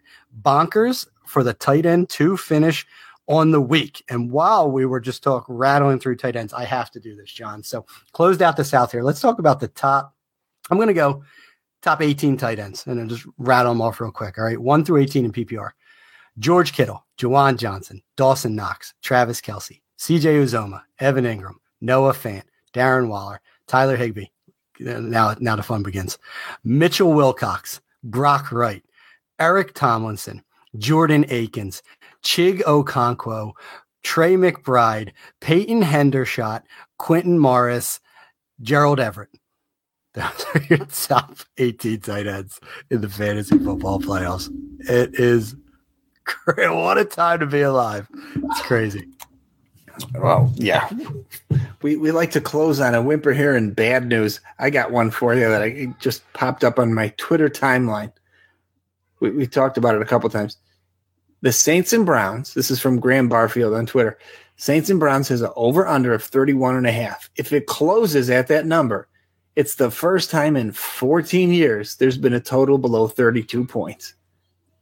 bonkers 0.43 1.07
for 1.27 1.43
the 1.43 1.55
tight 1.55 1.87
end 1.87 2.11
to 2.11 2.37
finish 2.37 2.87
on 3.27 3.53
the 3.53 3.61
week. 3.61 4.05
And 4.11 4.31
while 4.31 4.71
we 4.71 4.85
were 4.85 5.01
just 5.01 5.23
talk 5.23 5.47
rattling 5.49 6.01
through 6.01 6.17
tight 6.17 6.37
ends, 6.37 6.53
I 6.53 6.65
have 6.65 6.91
to 6.91 7.01
do 7.01 7.17
this, 7.17 7.31
John. 7.33 7.63
So 7.63 7.87
closed 8.13 8.43
out 8.43 8.57
the 8.57 8.65
South 8.65 8.93
here. 8.93 9.03
Let's 9.03 9.21
talk 9.21 9.39
about 9.39 9.61
the 9.61 9.69
top 9.69 10.15
I'm 10.71 10.79
going 10.79 10.89
to 10.89 10.95
go 10.95 11.23
top 11.83 12.03
18 12.03 12.37
tight 12.37 12.59
ends 12.59 12.87
and 12.87 12.99
then 12.99 13.09
just 13.09 13.27
rattle 13.39 13.73
them 13.73 13.83
off 13.83 14.01
real 14.01 14.11
quick. 14.11 14.39
All 14.39 14.45
right. 14.45 14.59
One 14.61 14.85
through 14.85 14.99
18 15.03 15.25
in 15.25 15.33
PPR. 15.33 15.71
George 16.39 16.73
Kittle, 16.73 17.05
Juwan 17.19 17.59
Johnson, 17.59 18.03
Dawson 18.17 18.55
Knox, 18.55 18.95
Travis 19.03 19.41
Kelce, 19.41 19.81
CJ 19.99 20.43
Uzomah, 20.43 20.83
Evan 20.99 21.25
Engram, 21.25 21.57
Noah 21.81 22.15
Fant, 22.15 22.45
Darren 22.73 23.09
Waller, 23.09 23.41
Tyler 23.67 23.97
Higbee. 23.97 24.27
Now, 24.79 25.35
now 25.39 25.57
the 25.57 25.63
fun 25.63 25.83
begins. 25.83 26.19
Mitchell 26.65 27.13
Wilcox, 27.13 27.81
Brock 28.03 28.53
Wright, 28.53 28.83
Eric 29.39 29.75
Tomlinson, 29.75 30.43
Jordan 30.79 31.25
Akins, 31.29 31.83
Chig 32.23 32.63
Okonkwo, 32.63 33.53
Trey 34.03 34.35
McBride, 34.37 35.13
Peyton 35.41 35.83
Hendershot, 35.83 36.63
Quintin 36.99 37.39
Morris, 37.39 38.01
Gerald 38.63 39.01
Everett. 39.01 39.31
Those 40.15 40.47
are 40.55 40.63
your 40.69 40.87
top 40.87 41.39
18 41.59 42.01
tight 42.01 42.27
ends 42.27 42.61
in 42.91 43.01
the 43.01 43.09
fantasy 43.09 43.59
football 43.59 44.01
playoffs. 44.01 44.51
It 44.81 45.15
is 45.15 45.55
great. 46.25 46.71
What 46.75 46.99
a 46.99 47.05
time 47.05 47.39
to 47.41 47.47
be 47.47 47.61
alive. 47.61 48.09
It's 48.35 48.63
crazy. 48.63 49.07
Well, 50.15 50.53
yeah. 50.57 50.89
We, 51.83 51.97
we 51.97 52.11
like 52.11 52.33
to 52.33 52.41
close 52.41 52.81
on 52.81 52.95
a 52.95 53.03
whimper 53.03 53.33
here 53.33 53.55
and 53.55 53.77
bad 53.77 54.07
news. 54.07 54.41
I 54.59 54.71
got 54.71 54.91
one 54.91 55.11
for 55.11 55.35
you 55.35 55.49
that 55.49 55.63
I 55.63 55.95
just 56.01 56.31
popped 56.33 56.65
up 56.65 56.79
on 56.79 56.93
my 56.93 57.09
Twitter 57.17 57.49
timeline. 57.49 58.13
We, 59.21 59.31
we 59.31 59.47
talked 59.47 59.79
about 59.79 59.95
it 59.95 60.03
a 60.03 60.07
couple 60.07 60.29
times. 60.31 60.57
The 61.43 61.53
Saints 61.53 61.93
and 61.93 62.05
Browns, 62.05 62.55
this 62.55 62.71
is 62.71 62.81
from 62.81 63.01
Graham 63.01 63.29
Barfield 63.29 63.75
on 63.75 63.87
Twitter. 63.87 64.19
Saints 64.57 64.91
and 64.91 65.01
Browns 65.01 65.29
has 65.29 65.41
an 65.41 65.51
over 65.57 65.87
under 65.87 66.13
of 66.13 66.23
31 66.23 66.77
and 66.77 66.87
a 66.87 66.93
half. 66.93 67.31
If 67.37 67.53
it 67.53 67.67
closes 67.67 68.29
at 68.29 68.49
that 68.49 68.67
number, 68.67 69.09
it's 69.57 69.75
the 69.75 69.91
first 69.91 70.31
time 70.31 70.57
in 70.57 70.73
14 70.73 71.53
years 71.53 71.97
there's 71.97 72.19
been 72.19 72.35
a 72.35 72.41
total 72.41 72.79
below 72.79 73.09
32 73.09 73.65
points. 73.65 74.15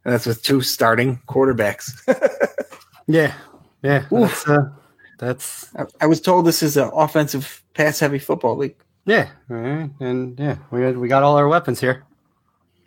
And 0.04 0.14
that's 0.14 0.26
with 0.26 0.42
two 0.42 0.60
starting 0.60 1.20
quarterbacks. 1.28 1.90
yeah. 3.06 3.34
Yeah. 3.82 4.06
That's, 4.10 4.48
uh, 4.48 4.70
that's 5.18 5.74
I, 5.76 5.86
I, 6.02 6.06
was 6.06 6.20
told 6.20 6.46
this 6.46 6.62
is 6.62 6.76
an 6.76 6.90
offensive 6.94 7.62
pass 7.74 7.98
heavy 7.98 8.18
football 8.18 8.56
league. 8.56 8.76
Yeah. 9.04 9.28
Right. 9.48 9.90
And 10.00 10.38
yeah, 10.38 10.56
we 10.70 10.80
got, 10.80 10.96
we 10.96 11.08
got 11.08 11.22
all 11.22 11.36
our 11.36 11.48
weapons 11.48 11.80
here. 11.80 12.04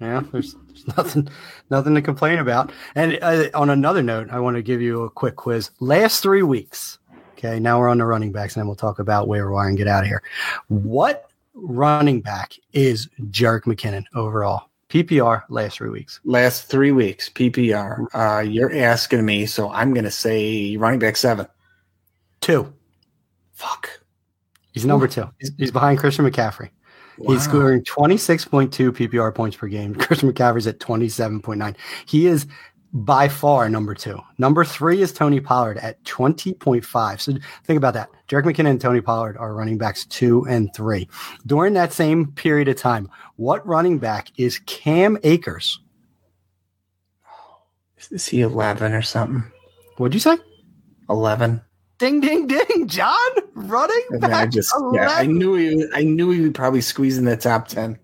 Yeah, 0.01 0.23
there's, 0.31 0.55
there's 0.67 0.87
nothing 0.97 1.29
nothing 1.69 1.93
to 1.93 2.01
complain 2.01 2.39
about. 2.39 2.71
And 2.95 3.19
uh, 3.21 3.49
on 3.53 3.69
another 3.69 4.01
note, 4.01 4.29
I 4.31 4.39
want 4.39 4.55
to 4.55 4.63
give 4.63 4.81
you 4.81 5.03
a 5.03 5.09
quick 5.11 5.35
quiz. 5.35 5.69
Last 5.79 6.23
three 6.23 6.41
weeks, 6.41 6.97
okay, 7.33 7.59
now 7.59 7.79
we're 7.79 7.87
on 7.87 7.99
the 7.99 8.05
running 8.05 8.31
backs, 8.31 8.55
and 8.55 8.61
then 8.61 8.67
we'll 8.67 8.75
talk 8.75 8.97
about 8.97 9.27
waiver 9.27 9.51
wire 9.51 9.69
and 9.69 9.77
get 9.77 9.87
out 9.87 10.03
of 10.03 10.07
here. 10.07 10.23
What 10.69 11.30
running 11.61 12.21
back 12.21 12.53
is 12.73 13.07
Jerick 13.29 13.63
McKinnon 13.63 14.03
overall? 14.13 14.69
PPR 14.89 15.43
last 15.47 15.77
three 15.77 15.89
weeks. 15.89 16.19
Last 16.25 16.65
three 16.65 16.91
weeks, 16.91 17.29
PPR. 17.29 18.07
Uh, 18.13 18.41
you're 18.41 18.75
asking 18.75 19.25
me, 19.25 19.45
so 19.45 19.71
I'm 19.71 19.93
going 19.93 20.03
to 20.03 20.11
say 20.11 20.75
running 20.75 20.99
back 20.99 21.15
seven. 21.15 21.47
Two. 22.41 22.73
Fuck. 23.53 24.01
He's 24.73 24.85
number 24.85 25.07
two. 25.07 25.29
He's, 25.39 25.51
he's 25.57 25.71
behind 25.71 25.99
Christian 25.99 26.29
McCaffrey. 26.29 26.71
Wow. 27.17 27.33
He's 27.33 27.43
scoring 27.43 27.83
26.2 27.83 28.69
PPR 28.91 29.33
points 29.33 29.55
per 29.55 29.67
game. 29.67 29.95
Christian 29.99 30.31
McCaffrey's 30.31 30.67
at 30.67 30.79
27.9. 30.79 31.75
He 32.05 32.27
is 32.27 32.47
by 32.93 33.27
far 33.27 33.69
number 33.69 33.93
two. 33.95 34.19
Number 34.37 34.65
three 34.65 35.01
is 35.01 35.13
Tony 35.13 35.39
Pollard 35.39 35.77
at 35.77 36.03
20.5. 36.03 37.21
So 37.21 37.33
think 37.63 37.77
about 37.77 37.93
that. 37.93 38.09
Jerick 38.27 38.43
McKinnon 38.43 38.71
and 38.71 38.81
Tony 38.81 39.01
Pollard 39.01 39.37
are 39.37 39.53
running 39.53 39.77
backs 39.77 40.05
two 40.05 40.45
and 40.47 40.73
three. 40.75 41.07
During 41.45 41.73
that 41.75 41.93
same 41.93 42.31
period 42.33 42.67
of 42.67 42.75
time, 42.75 43.09
what 43.37 43.65
running 43.65 43.97
back 43.97 44.29
is 44.37 44.59
Cam 44.65 45.17
Akers? 45.23 45.79
Is 48.09 48.27
he 48.27 48.41
11 48.41 48.93
or 48.93 49.01
something? 49.01 49.43
What'd 49.97 50.13
you 50.13 50.19
say? 50.19 50.37
11. 51.09 51.61
Ding, 51.99 52.19
ding, 52.19 52.47
ding, 52.47 52.87
John, 52.87 53.29
running 53.53 54.01
back. 54.19 54.31
I 54.31 54.45
just, 54.47 54.73
11. 54.75 54.95
yeah, 54.95 55.09
I 55.11 55.27
knew 55.27 55.53
he, 55.53 55.85
I 55.93 56.03
knew 56.03 56.31
he 56.31 56.41
would 56.41 56.55
probably 56.55 56.81
squeeze 56.81 57.19
in 57.19 57.25
the 57.25 57.37
top 57.37 57.67
10. 57.67 57.99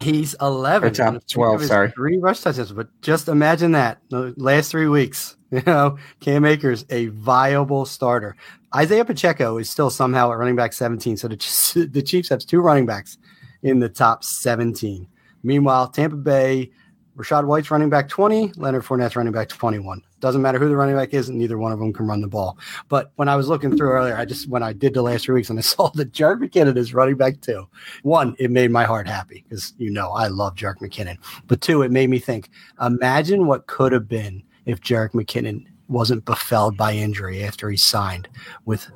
He's 0.00 0.34
11. 0.40 0.88
Or 0.88 0.94
top 0.94 1.08
on 1.08 1.14
the 1.14 1.20
streak 1.20 1.34
12, 1.34 1.64
sorry. 1.64 1.90
Three 1.90 2.18
rush 2.18 2.40
touchdowns, 2.40 2.72
but 2.72 2.88
just 3.02 3.28
imagine 3.28 3.72
that 3.72 3.98
the 4.10 4.34
last 4.36 4.70
three 4.70 4.88
weeks. 4.88 5.36
You 5.52 5.62
know, 5.64 5.96
Cam 6.18 6.44
Akers, 6.44 6.84
a 6.90 7.06
viable 7.06 7.86
starter. 7.86 8.34
Isaiah 8.74 9.04
Pacheco 9.04 9.58
is 9.58 9.70
still 9.70 9.90
somehow 9.90 10.32
at 10.32 10.38
running 10.38 10.56
back 10.56 10.72
17. 10.72 11.16
So 11.16 11.28
the, 11.28 11.88
the 11.92 12.02
Chiefs 12.02 12.30
have 12.30 12.40
two 12.40 12.60
running 12.60 12.84
backs 12.84 13.16
in 13.62 13.78
the 13.78 13.88
top 13.88 14.24
17. 14.24 15.06
Meanwhile, 15.44 15.88
Tampa 15.90 16.16
Bay, 16.16 16.72
Rachaad 17.16 17.46
White's 17.46 17.70
running 17.70 17.88
back 17.88 18.08
20, 18.08 18.52
Leonard 18.56 18.82
Fournette's 18.84 19.16
running 19.16 19.32
back 19.32 19.48
21. 19.48 20.02
Doesn't 20.20 20.42
matter 20.42 20.58
who 20.58 20.68
the 20.68 20.76
running 20.76 20.96
back 20.96 21.14
is, 21.14 21.28
and 21.30 21.38
neither 21.38 21.56
one 21.56 21.72
of 21.72 21.78
them 21.78 21.92
can 21.92 22.06
run 22.06 22.20
the 22.20 22.28
ball. 22.28 22.58
But 22.88 23.12
when 23.16 23.28
I 23.28 23.36
was 23.36 23.48
looking 23.48 23.74
through 23.76 23.90
earlier, 23.90 24.14
I 24.16 24.24
just 24.26 24.48
when 24.48 24.62
I 24.62 24.72
did 24.74 24.92
the 24.94 25.02
last 25.02 25.24
three 25.24 25.34
weeks 25.36 25.48
and 25.48 25.58
I 25.58 25.62
saw 25.62 25.88
that 25.90 26.12
Jerick 26.12 26.40
McKinnon 26.40 26.76
is 26.76 26.92
running 26.92 27.16
back 27.16 27.40
two. 27.40 27.66
One, 28.02 28.36
it 28.38 28.50
made 28.50 28.70
my 28.70 28.84
heart 28.84 29.08
happy 29.08 29.44
because 29.48 29.72
you 29.78 29.90
know 29.90 30.10
I 30.10 30.28
love 30.28 30.54
Jerick 30.56 30.78
McKinnon. 30.78 31.16
But 31.46 31.60
two, 31.62 31.82
it 31.82 31.90
made 31.90 32.10
me 32.10 32.18
think. 32.18 32.50
Imagine 32.80 33.46
what 33.46 33.66
could 33.66 33.92
have 33.92 34.08
been 34.08 34.42
if 34.66 34.80
Jerick 34.80 35.12
McKinnon 35.12 35.64
wasn't 35.88 36.24
befelled 36.24 36.76
by 36.76 36.92
injury 36.92 37.44
after 37.44 37.70
he 37.70 37.76
signed 37.76 38.28
with 38.64 38.90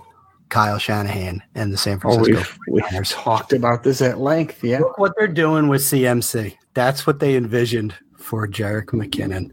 Kyle 0.48 0.78
Shanahan 0.78 1.40
and 1.54 1.72
the 1.72 1.76
San 1.78 1.98
Oh, 1.98 2.00
Francisco 2.18 2.34
we've, 2.34 2.58
we've 2.68 2.84
49ers. 2.84 3.12
talked 3.14 3.52
about 3.52 3.84
this 3.84 4.02
at 4.02 4.18
length. 4.18 4.64
Yeah. 4.64 4.80
Look 4.80 4.98
what 4.98 5.12
they're 5.16 5.28
doing 5.28 5.68
with 5.68 5.80
CMC. 5.82 6.56
That's 6.74 7.06
what 7.06 7.20
they 7.20 7.36
envisioned 7.36 7.94
for 8.20 8.46
Jerick 8.46 8.86
McKinnon. 8.86 9.50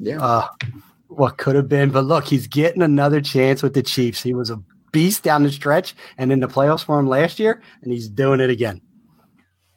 Yeah. 0.00 0.22
Uh, 0.22 0.48
what 1.08 1.38
could 1.38 1.54
have 1.54 1.68
been, 1.68 1.90
but 1.90 2.04
look, 2.04 2.24
he's 2.24 2.46
getting 2.46 2.82
another 2.82 3.20
chance 3.20 3.62
with 3.62 3.74
the 3.74 3.82
Chiefs. 3.82 4.22
He 4.22 4.34
was 4.34 4.50
a 4.50 4.62
beast 4.92 5.22
down 5.22 5.42
the 5.42 5.50
stretch 5.50 5.94
and 6.18 6.32
in 6.32 6.40
the 6.40 6.48
playoffs 6.48 6.84
for 6.84 6.98
him 6.98 7.06
last 7.06 7.38
year, 7.38 7.62
and 7.82 7.92
he's 7.92 8.08
doing 8.08 8.40
it 8.40 8.50
again. 8.50 8.80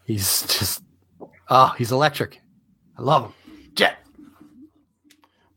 He's 0.06 0.42
just, 0.44 0.84
oh, 1.50 1.74
he's 1.78 1.92
electric. 1.92 2.42
I 2.98 3.02
love 3.02 3.26
him. 3.26 3.34
Jet. 3.76 3.98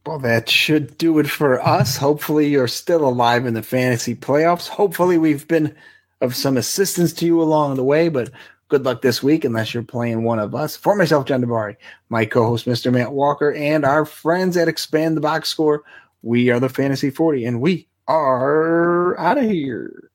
Well, 0.05 0.19
that 0.19 0.49
should 0.49 0.99
do 0.99 1.19
it 1.19 1.29
for 1.29 1.61
us. 1.67 1.97
Hopefully, 1.97 2.49
you're 2.49 2.69
still 2.69 3.07
alive 3.07 3.47
in 3.47 3.55
the 3.55 3.63
fantasy 3.63 4.15
playoffs. 4.15 4.69
Hopefully, 4.69 5.19
we've 5.19 5.47
been 5.47 5.75
of 6.21 6.37
some 6.37 6.57
assistance 6.57 7.13
to 7.15 7.27
you 7.27 7.41
along 7.41 7.77
the 7.77 7.85
way, 7.85 8.09
but 8.09 8.31
good 8.71 8.85
luck 8.85 9.03
this 9.03 9.23
week 9.23 9.45
unless 9.45 9.75
you're 9.75 9.83
playing 9.83 10.23
one 10.23 10.39
of 10.39 10.55
us. 10.55 10.77
For 10.77 10.95
myself, 10.95 11.27
John 11.27 11.43
DeBari, 11.43 11.77
my 12.09 12.25
co 12.25 12.47
host, 12.47 12.67
Mr. 12.67 12.91
Matt 12.91 13.13
Walker, 13.13 13.53
and 13.53 13.85
our 13.85 14.07
friends 14.07 14.57
at 14.57 14.69
Expand 14.69 15.17
the 15.17 15.21
Box 15.21 15.51
Score, 15.51 15.83
we 16.23 16.49
are 16.49 16.61
the 16.61 16.69
Fantasy 16.69 17.11
40, 17.11 17.45
and 17.45 17.61
we 17.61 17.89
are 18.09 19.19
out 19.19 19.37
of 19.37 19.45
here. 19.45 20.11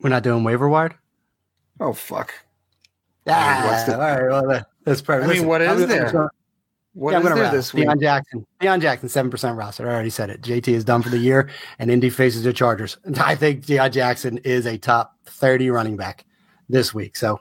We're 0.00 0.10
not 0.10 0.22
doing 0.22 0.44
waiver 0.44 0.68
wire. 0.68 0.98
Oh, 1.80 1.92
fuck. 1.92 2.32
Ah, 3.26 3.66
what's 3.68 3.84
the- 3.84 3.94
all 3.94 4.00
right. 4.00 4.46
Well, 4.46 4.64
that's 4.84 5.00
perfect. 5.00 5.30
I 5.30 5.34
mean, 5.34 5.46
what 5.46 5.62
I'm 5.62 5.80
is 5.80 5.88
there? 5.88 6.30
What 6.94 7.12
yeah, 7.12 7.18
is 7.20 7.24
there 7.24 7.50
this 7.50 7.72
week? 7.72 7.86
Deon 7.86 8.00
Jackson. 8.00 8.46
Deon 8.60 8.82
Jackson, 8.82 9.08
seven 9.08 9.30
percent 9.30 9.56
roster. 9.56 9.88
I 9.88 9.94
already 9.94 10.10
said 10.10 10.28
it. 10.28 10.42
JT 10.42 10.68
is 10.68 10.84
done 10.84 11.00
for 11.00 11.08
the 11.08 11.16
year, 11.16 11.48
and 11.78 11.90
Indy 11.90 12.10
faces 12.10 12.42
the 12.42 12.52
Chargers. 12.52 12.98
I 13.18 13.34
think 13.34 13.64
Deon 13.64 13.92
Jackson 13.92 14.36
is 14.38 14.66
a 14.66 14.76
top 14.76 15.16
thirty 15.24 15.70
running 15.70 15.96
back 15.96 16.26
this 16.68 16.92
week. 16.92 17.16
So 17.16 17.40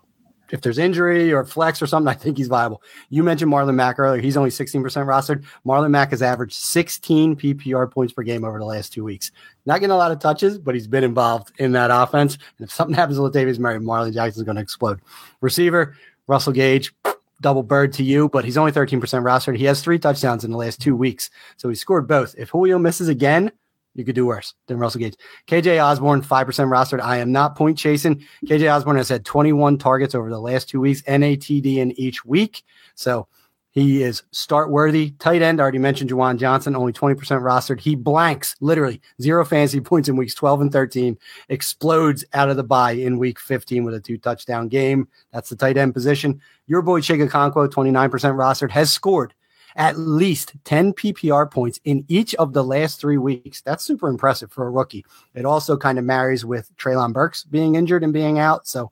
if 0.51 0.61
there's 0.61 0.77
injury 0.77 1.33
or 1.33 1.43
flex 1.45 1.81
or 1.81 1.87
something, 1.87 2.07
I 2.09 2.13
think 2.13 2.37
he's 2.37 2.47
viable. 2.47 2.83
You 3.09 3.23
mentioned 3.23 3.51
Marlon 3.51 3.75
Mack 3.75 3.99
earlier. 3.99 4.21
He's 4.21 4.37
only 4.37 4.49
16% 4.49 4.81
rostered. 4.81 5.43
Marlon 5.65 5.91
Mack 5.91 6.11
has 6.11 6.21
averaged 6.21 6.53
16 6.53 7.35
PPR 7.35 7.89
points 7.91 8.13
per 8.13 8.23
game 8.23 8.43
over 8.43 8.59
the 8.59 8.65
last 8.65 8.93
two 8.93 9.03
weeks. 9.03 9.31
Not 9.65 9.79
getting 9.79 9.91
a 9.91 9.97
lot 9.97 10.11
of 10.11 10.19
touches, 10.19 10.57
but 10.59 10.75
he's 10.75 10.87
been 10.87 11.03
involved 11.03 11.51
in 11.57 11.71
that 11.71 11.89
offense. 11.91 12.37
And 12.57 12.67
if 12.67 12.71
something 12.71 12.95
happens 12.95 13.19
with 13.19 13.33
Latavius 13.33 13.59
Murray, 13.59 13.79
Marlon 13.79 14.13
Jackson's 14.13 14.45
going 14.45 14.57
to 14.57 14.61
explode. 14.61 15.01
Receiver, 15.39 15.95
Russell 16.27 16.53
Gage, 16.53 16.93
double 17.41 17.63
bird 17.63 17.91
to 17.93 18.03
you, 18.03 18.29
but 18.29 18.45
he's 18.45 18.57
only 18.57 18.71
13% 18.71 18.99
rostered. 18.99 19.57
He 19.57 19.65
has 19.65 19.81
three 19.81 19.99
touchdowns 19.99 20.43
in 20.43 20.51
the 20.51 20.57
last 20.57 20.79
two 20.79 20.95
weeks. 20.95 21.29
So 21.57 21.69
he 21.69 21.75
scored 21.75 22.07
both. 22.07 22.35
If 22.37 22.49
Julio 22.49 22.77
misses 22.77 23.07
again, 23.07 23.51
you 23.95 24.05
could 24.05 24.15
do 24.15 24.25
worse 24.25 24.53
than 24.67 24.77
Russell 24.77 24.99
Gage. 24.99 25.15
KJ 25.47 25.83
Osborne, 25.83 26.21
5% 26.21 26.45
rostered. 26.45 27.01
I 27.01 27.17
am 27.17 27.31
not 27.31 27.55
point 27.55 27.77
chasing. 27.77 28.23
KJ 28.45 28.73
Osborne 28.73 28.97
has 28.97 29.09
had 29.09 29.25
21 29.25 29.77
targets 29.77 30.15
over 30.15 30.29
the 30.29 30.39
last 30.39 30.69
two 30.69 30.79
weeks, 30.79 31.01
NATD 31.03 31.77
in 31.77 31.91
each 31.99 32.23
week. 32.23 32.63
So 32.95 33.27
he 33.71 34.03
is 34.03 34.23
start 34.31 34.69
worthy. 34.69 35.11
Tight 35.11 35.41
end, 35.41 35.59
I 35.59 35.63
already 35.63 35.79
mentioned 35.79 36.09
Juwan 36.09 36.37
Johnson, 36.37 36.75
only 36.75 36.91
20% 36.91 37.15
rostered. 37.15 37.79
He 37.79 37.95
blanks, 37.95 38.55
literally 38.59 39.01
zero 39.21 39.45
fantasy 39.45 39.79
points 39.79 40.09
in 40.09 40.17
weeks 40.17 40.35
12 40.35 40.61
and 40.61 40.71
13, 40.71 41.17
explodes 41.47 42.25
out 42.33 42.49
of 42.49 42.57
the 42.57 42.63
bye 42.63 42.91
in 42.91 43.17
week 43.17 43.39
15 43.39 43.85
with 43.85 43.93
a 43.93 43.99
two 43.99 44.17
touchdown 44.17 44.67
game. 44.67 45.07
That's 45.31 45.49
the 45.49 45.55
tight 45.55 45.77
end 45.77 45.93
position. 45.93 46.41
Your 46.67 46.81
boy 46.81 46.99
Chig 46.99 47.25
Okonkwo, 47.25 47.69
29% 47.69 48.09
rostered, 48.09 48.71
has 48.71 48.91
scored 48.91 49.33
at 49.75 49.97
least 49.97 50.53
10 50.65 50.93
PPR 50.93 51.49
points 51.49 51.79
in 51.83 52.05
each 52.07 52.35
of 52.35 52.53
the 52.53 52.63
last 52.63 52.99
three 52.99 53.17
weeks. 53.17 53.61
That's 53.61 53.83
super 53.83 54.09
impressive 54.09 54.51
for 54.51 54.67
a 54.67 54.71
rookie. 54.71 55.05
It 55.33 55.45
also 55.45 55.77
kind 55.77 55.99
of 55.99 56.05
marries 56.05 56.45
with 56.45 56.75
Treylon 56.77 57.13
Burks 57.13 57.43
being 57.43 57.75
injured 57.75 58.03
and 58.03 58.13
being 58.13 58.39
out. 58.39 58.67
So 58.67 58.91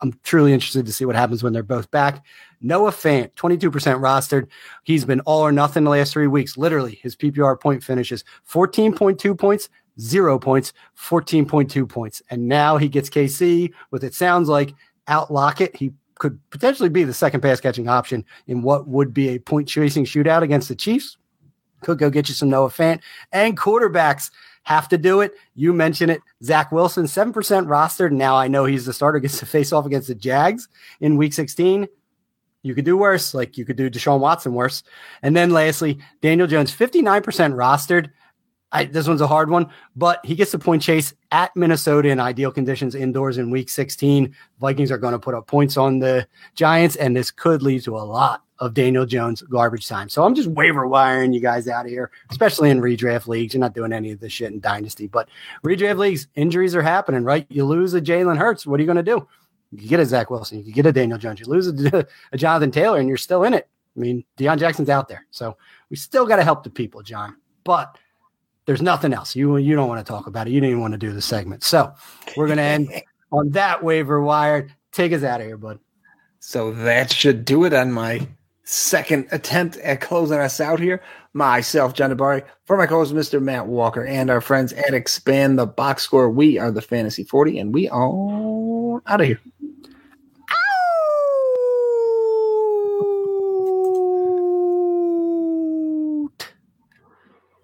I'm 0.00 0.18
truly 0.22 0.52
interested 0.52 0.86
to 0.86 0.92
see 0.92 1.04
what 1.04 1.16
happens 1.16 1.42
when 1.42 1.52
they're 1.52 1.62
both 1.62 1.90
back. 1.90 2.24
Noah 2.60 2.90
Fant, 2.90 3.32
22% 3.34 3.70
rostered. 3.70 4.48
He's 4.82 5.04
been 5.04 5.20
all 5.20 5.40
or 5.42 5.52
nothing 5.52 5.84
the 5.84 5.90
last 5.90 6.12
three 6.12 6.26
weeks. 6.26 6.56
Literally, 6.56 6.98
his 7.02 7.16
PPR 7.16 7.60
point 7.60 7.82
finishes 7.82 8.24
14.2 8.50 9.38
points, 9.38 9.68
zero 10.00 10.38
points, 10.38 10.72
14.2 10.98 11.88
points. 11.88 12.22
And 12.30 12.48
now 12.48 12.76
he 12.76 12.88
gets 12.88 13.10
KC 13.10 13.72
with 13.90 14.04
it 14.04 14.14
sounds 14.14 14.48
like 14.48 14.74
out 15.08 15.30
Lockett. 15.30 15.76
He 15.76 15.92
could 16.16 16.38
potentially 16.50 16.88
be 16.88 17.04
the 17.04 17.14
second 17.14 17.40
pass 17.40 17.60
catching 17.60 17.88
option 17.88 18.24
in 18.46 18.62
what 18.62 18.86
would 18.86 19.12
be 19.12 19.30
a 19.30 19.38
point 19.38 19.68
chasing 19.68 20.04
shootout 20.04 20.42
against 20.42 20.68
the 20.68 20.74
Chiefs. 20.74 21.16
Could 21.82 21.98
go 21.98 22.10
get 22.10 22.28
you 22.28 22.34
some 22.34 22.48
Noah 22.48 22.70
Fant 22.70 23.00
and 23.32 23.58
quarterbacks 23.58 24.30
have 24.64 24.88
to 24.88 24.98
do 24.98 25.20
it. 25.20 25.34
You 25.54 25.72
mentioned 25.72 26.10
it. 26.10 26.20
Zach 26.42 26.72
Wilson, 26.72 27.04
7% 27.04 27.32
rostered. 27.32 28.12
Now 28.12 28.36
I 28.36 28.48
know 28.48 28.64
he's 28.64 28.86
the 28.86 28.92
starter, 28.92 29.18
gets 29.20 29.38
to 29.38 29.46
face 29.46 29.72
off 29.72 29.86
against 29.86 30.08
the 30.08 30.14
Jags 30.14 30.68
in 31.00 31.16
week 31.16 31.32
16. 31.32 31.86
You 32.62 32.74
could 32.74 32.86
do 32.86 32.96
worse, 32.96 33.34
like 33.34 33.58
you 33.58 33.66
could 33.66 33.76
do 33.76 33.90
Deshaun 33.90 34.20
Watson 34.20 34.54
worse. 34.54 34.82
And 35.22 35.36
then 35.36 35.50
lastly, 35.50 35.98
Daniel 36.22 36.46
Jones, 36.46 36.74
59% 36.74 37.22
rostered. 37.22 38.10
I, 38.74 38.86
this 38.86 39.06
one's 39.06 39.20
a 39.20 39.26
hard 39.28 39.50
one, 39.50 39.70
but 39.94 40.18
he 40.26 40.34
gets 40.34 40.50
the 40.50 40.58
point 40.58 40.82
chase 40.82 41.14
at 41.30 41.54
Minnesota 41.54 42.08
in 42.08 42.18
ideal 42.18 42.50
conditions 42.50 42.96
indoors 42.96 43.38
in 43.38 43.50
week 43.50 43.68
16. 43.68 44.34
Vikings 44.60 44.90
are 44.90 44.98
going 44.98 45.12
to 45.12 45.18
put 45.18 45.32
up 45.32 45.46
points 45.46 45.76
on 45.76 46.00
the 46.00 46.26
Giants, 46.56 46.96
and 46.96 47.16
this 47.16 47.30
could 47.30 47.62
lead 47.62 47.84
to 47.84 47.96
a 47.96 48.02
lot 48.02 48.42
of 48.58 48.74
Daniel 48.74 49.06
Jones 49.06 49.42
garbage 49.42 49.86
time. 49.86 50.08
So 50.08 50.24
I'm 50.24 50.34
just 50.34 50.48
waiver 50.48 50.88
wiring 50.88 51.32
you 51.32 51.40
guys 51.40 51.68
out 51.68 51.86
of 51.86 51.90
here, 51.92 52.10
especially 52.32 52.70
in 52.70 52.80
redraft 52.80 53.28
leagues. 53.28 53.54
You're 53.54 53.60
not 53.60 53.74
doing 53.74 53.92
any 53.92 54.10
of 54.10 54.18
this 54.18 54.32
shit 54.32 54.52
in 54.52 54.58
Dynasty, 54.58 55.06
but 55.06 55.28
redraft 55.64 55.98
leagues, 55.98 56.26
injuries 56.34 56.74
are 56.74 56.82
happening, 56.82 57.22
right? 57.22 57.46
You 57.50 57.64
lose 57.64 57.94
a 57.94 58.00
Jalen 58.00 58.38
Hurts. 58.38 58.66
What 58.66 58.80
are 58.80 58.82
you 58.82 58.92
going 58.92 58.96
to 58.96 59.02
do? 59.04 59.26
You 59.70 59.88
get 59.88 60.00
a 60.00 60.06
Zach 60.06 60.30
Wilson. 60.30 60.64
You 60.64 60.72
get 60.72 60.86
a 60.86 60.92
Daniel 60.92 61.18
Jones. 61.18 61.38
You 61.38 61.46
lose 61.46 61.68
a, 61.68 62.06
a 62.32 62.36
Jonathan 62.36 62.72
Taylor, 62.72 62.98
and 62.98 63.08
you're 63.08 63.18
still 63.18 63.44
in 63.44 63.54
it. 63.54 63.68
I 63.96 64.00
mean, 64.00 64.24
Deon 64.36 64.58
Jackson's 64.58 64.88
out 64.88 65.08
there. 65.08 65.26
So 65.30 65.56
we 65.90 65.96
still 65.96 66.26
got 66.26 66.36
to 66.36 66.44
help 66.44 66.64
the 66.64 66.70
people, 66.70 67.02
John. 67.02 67.36
But 67.62 67.96
there's 68.66 68.82
nothing 68.82 69.12
else. 69.12 69.36
You 69.36 69.56
you 69.56 69.74
don't 69.74 69.88
want 69.88 70.04
to 70.04 70.10
talk 70.10 70.26
about 70.26 70.46
it. 70.46 70.50
You 70.50 70.60
didn't 70.60 70.70
even 70.70 70.80
want 70.80 70.92
to 70.92 70.98
do 70.98 71.12
the 71.12 71.22
segment. 71.22 71.62
So 71.62 71.92
we're 72.36 72.48
gonna 72.48 72.62
end 72.62 73.02
on 73.32 73.50
that 73.50 73.82
waiver 73.82 74.20
wire. 74.20 74.68
Take 74.92 75.12
us 75.12 75.22
out 75.22 75.40
of 75.40 75.46
here, 75.46 75.56
bud. 75.56 75.78
So 76.40 76.72
that 76.72 77.12
should 77.12 77.44
do 77.44 77.64
it 77.64 77.72
on 77.72 77.92
my 77.92 78.26
second 78.64 79.28
attempt 79.30 79.76
at 79.78 80.00
closing 80.00 80.38
us 80.38 80.60
out 80.60 80.80
here. 80.80 81.02
Myself, 81.32 81.94
John 81.94 82.10
DeBari, 82.10 82.44
for 82.64 82.76
my 82.76 82.86
co-host, 82.86 83.14
Mr. 83.14 83.42
Matt 83.42 83.66
Walker, 83.66 84.04
and 84.04 84.30
our 84.30 84.40
friends 84.40 84.72
at 84.72 84.94
Expand 84.94 85.58
the 85.58 85.66
Box 85.66 86.02
Score. 86.02 86.30
We 86.30 86.58
are 86.58 86.70
the 86.70 86.80
Fantasy 86.80 87.24
40, 87.24 87.58
and 87.58 87.74
we 87.74 87.88
are 87.88 89.02
out 89.06 89.20
of 89.20 89.26
here. 89.26 89.40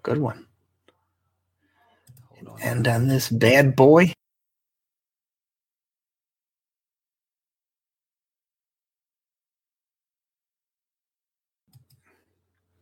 Good 0.03 0.17
one. 0.17 0.47
And 2.61 2.87
on 2.87 3.07
this 3.07 3.29
bad 3.29 3.75
boy. 3.75 4.13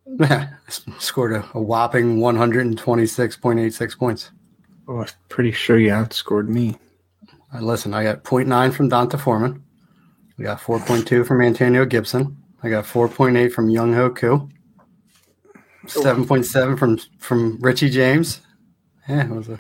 Scored 1.00 1.34
a, 1.34 1.50
a 1.54 1.62
whopping 1.62 2.18
126.86 2.18 3.98
points. 3.98 4.32
Oh, 4.88 5.02
I'm 5.02 5.08
pretty 5.30 5.52
sure 5.52 5.78
you 5.80 5.92
outscored 5.92 6.48
me. 6.48 6.78
Uh, 7.54 7.62
listen, 7.62 7.94
I 7.94 8.04
got 8.04 8.24
0.9 8.24 8.74
from 8.74 8.90
D'Onta 8.90 9.20
Foreman. 9.20 9.64
I 10.38 10.44
got 10.44 10.60
4.2 10.60 11.26
from 11.26 11.42
Antonio 11.42 11.86
Gibson. 11.86 12.38
I 12.64 12.70
got 12.70 12.86
4.8 12.86 13.52
from 13.52 13.70
Younghoe 13.70 14.16
Koo. 14.16 14.50
7.7 15.86 16.78
from 16.78 16.98
from 17.18 17.58
Richie 17.62 17.90
James. 17.90 18.42
Yeah, 19.08 19.26
it 19.26 19.30
was 19.30 19.50
a 19.50 19.60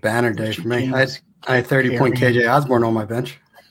banner 0.00 0.32
day 0.32 0.52
for 0.52 0.68
me. 0.68 0.92
I 0.92 1.00
had, 1.00 1.18
I 1.46 1.56
had 1.56 1.66
30 1.66 1.98
point. 1.98 2.16
KJ 2.16 2.48
Osborne 2.50 2.84
on 2.84 2.94
my 2.94 3.04
bench. 3.04 3.38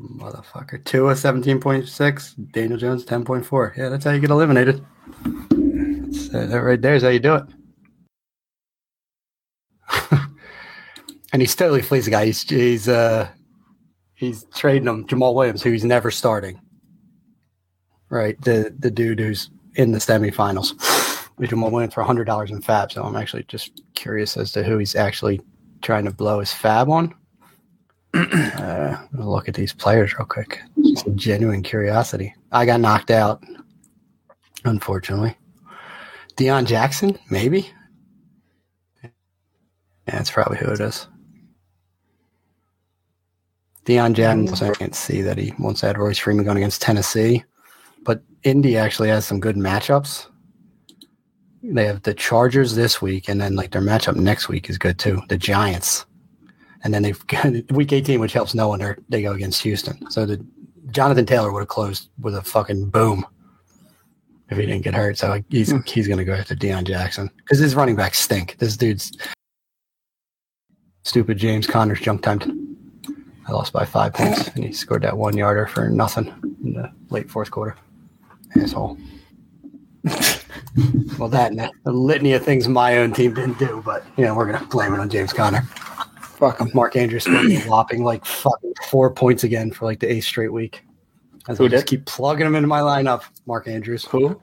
Motherfucker. 0.00 0.82
Tua 0.84 1.14
17.6, 1.14 2.52
Daniel 2.52 2.78
Jones 2.78 3.04
10.4. 3.04 3.76
Yeah, 3.76 3.88
that's 3.90 4.04
how 4.04 4.12
you 4.12 4.20
get 4.20 4.30
eliminated. 4.30 4.84
Uh, 6.32 6.46
that 6.46 6.62
right 6.62 6.80
there 6.80 6.94
is 6.94 7.02
how 7.02 7.08
you 7.08 7.18
do 7.18 7.34
it. 7.34 7.44
and 11.32 11.42
he's 11.42 11.54
totally 11.54 11.82
flees 11.82 12.04
the 12.04 12.10
guy. 12.10 12.26
He's 12.26 12.42
he's 12.42 12.88
uh 12.88 13.28
he's 14.14 14.44
trading 14.54 14.86
him 14.88 15.06
Jamaal 15.06 15.34
Williams, 15.34 15.62
who 15.62 15.72
he's 15.72 15.84
never 15.84 16.10
starting. 16.10 16.60
Right, 18.08 18.40
the 18.42 18.74
the 18.78 18.90
dude 18.90 19.20
who's 19.20 19.50
in 19.74 19.92
the 19.92 19.98
semifinals. 19.98 20.74
Jamaal 21.48 21.70
Williams 21.70 21.94
for 21.94 22.02
hundred 22.02 22.24
dollars 22.24 22.50
in 22.50 22.60
fab. 22.60 22.92
So 22.92 23.02
I'm 23.02 23.16
actually 23.16 23.44
just 23.44 23.80
curious 23.94 24.36
as 24.36 24.52
to 24.52 24.62
who 24.62 24.78
he's 24.78 24.94
actually 24.94 25.40
trying 25.82 26.04
to 26.04 26.10
blow 26.12 26.40
his 26.40 26.52
fab 26.52 26.88
on. 26.88 27.14
uh, 28.14 28.96
look 29.12 29.48
at 29.48 29.54
these 29.54 29.72
players 29.72 30.12
real 30.18 30.26
quick. 30.26 30.60
Just 30.84 31.06
genuine 31.14 31.62
curiosity. 31.62 32.34
I 32.52 32.66
got 32.66 32.80
knocked 32.80 33.10
out, 33.10 33.42
unfortunately. 34.64 35.36
Deon 36.36 36.66
Jackson, 36.66 37.18
maybe. 37.30 37.70
Yeah, 39.02 39.10
that's 40.06 40.30
probably 40.30 40.58
who 40.58 40.70
it 40.70 40.80
is. 40.80 41.06
Deon 43.84 44.14
Jackson, 44.14 44.68
I 44.68 44.72
can't 44.74 44.94
see 44.94 45.22
that 45.22 45.38
he 45.38 45.52
wants 45.58 45.80
to 45.80 45.88
add 45.88 45.98
Royce 45.98 46.18
Freeman 46.18 46.44
going 46.44 46.58
against 46.58 46.82
Tennessee, 46.82 47.44
but 48.04 48.22
Indy 48.42 48.76
actually 48.76 49.08
has 49.08 49.24
some 49.26 49.40
good 49.40 49.56
matchups. 49.56 50.29
They 51.62 51.86
have 51.86 52.02
the 52.02 52.14
Chargers 52.14 52.74
this 52.74 53.02
week, 53.02 53.28
and 53.28 53.40
then 53.40 53.54
like 53.54 53.70
their 53.70 53.82
matchup 53.82 54.16
next 54.16 54.48
week 54.48 54.70
is 54.70 54.78
good 54.78 54.98
too. 54.98 55.20
The 55.28 55.36
Giants, 55.36 56.06
and 56.82 56.94
then 56.94 57.02
they've 57.02 57.26
got 57.26 57.52
week 57.70 57.92
18, 57.92 58.20
which 58.20 58.32
helps 58.32 58.54
no 58.54 58.68
one. 58.68 58.80
They 58.80 58.94
they 59.08 59.22
go 59.22 59.32
against 59.32 59.62
Houston. 59.62 60.10
So 60.10 60.24
the 60.24 60.44
Jonathan 60.90 61.26
Taylor 61.26 61.52
would 61.52 61.60
have 61.60 61.68
closed 61.68 62.08
with 62.18 62.34
a 62.34 62.42
fucking 62.42 62.90
boom 62.90 63.26
if 64.48 64.58
he 64.58 64.66
didn't 64.66 64.82
get 64.82 64.94
hurt. 64.94 65.18
So 65.18 65.28
like, 65.28 65.44
he's 65.48 65.70
hmm. 65.70 65.78
he's 65.84 66.06
going 66.06 66.18
to 66.18 66.24
go 66.24 66.34
after 66.34 66.54
Deon 66.54 66.84
Jackson 66.84 67.30
because 67.38 67.58
his 67.58 67.74
running 67.74 67.96
backs 67.96 68.18
stink. 68.18 68.56
This 68.58 68.76
dude's 68.76 69.12
stupid. 71.04 71.38
James 71.38 71.66
Conner's 71.66 72.00
junk 72.00 72.22
timed. 72.22 72.56
I 73.46 73.52
lost 73.52 73.72
by 73.72 73.84
five 73.84 74.14
points, 74.14 74.48
and 74.48 74.64
he 74.64 74.72
scored 74.72 75.02
that 75.02 75.16
one 75.16 75.36
yarder 75.36 75.66
for 75.66 75.88
nothing 75.88 76.28
in 76.64 76.74
the 76.74 76.92
late 77.10 77.30
fourth 77.30 77.50
quarter. 77.50 77.76
Asshole. 78.56 78.96
well, 81.18 81.28
that 81.28 81.52
and 81.52 81.60
a 81.86 81.90
litany 81.90 82.32
of 82.32 82.44
things 82.44 82.66
my 82.68 82.98
own 82.98 83.12
team 83.12 83.34
didn't 83.34 83.58
do, 83.58 83.82
but 83.84 84.04
you 84.16 84.24
know 84.24 84.34
we're 84.34 84.50
gonna 84.50 84.64
blame 84.66 84.94
it 84.94 85.00
on 85.00 85.08
James 85.10 85.32
Conner. 85.32 85.62
Fuck 86.22 86.60
him. 86.60 86.70
Mark 86.74 86.96
Andrews 86.96 87.24
scored 87.24 87.46
a 87.50 87.96
like 88.02 88.24
fucking 88.24 88.72
four 88.88 89.12
points 89.12 89.44
again 89.44 89.70
for 89.70 89.84
like 89.84 90.00
the 90.00 90.10
eighth 90.10 90.24
straight 90.24 90.52
week. 90.52 90.82
As 91.48 91.58
Who 91.58 91.64
I 91.66 91.68
just 91.68 91.86
did? 91.86 91.90
keep 91.90 92.06
plugging 92.06 92.46
him 92.46 92.54
into 92.54 92.68
my 92.68 92.80
lineup. 92.80 93.22
Mark 93.46 93.68
Andrews. 93.68 94.04
Who? 94.06 94.40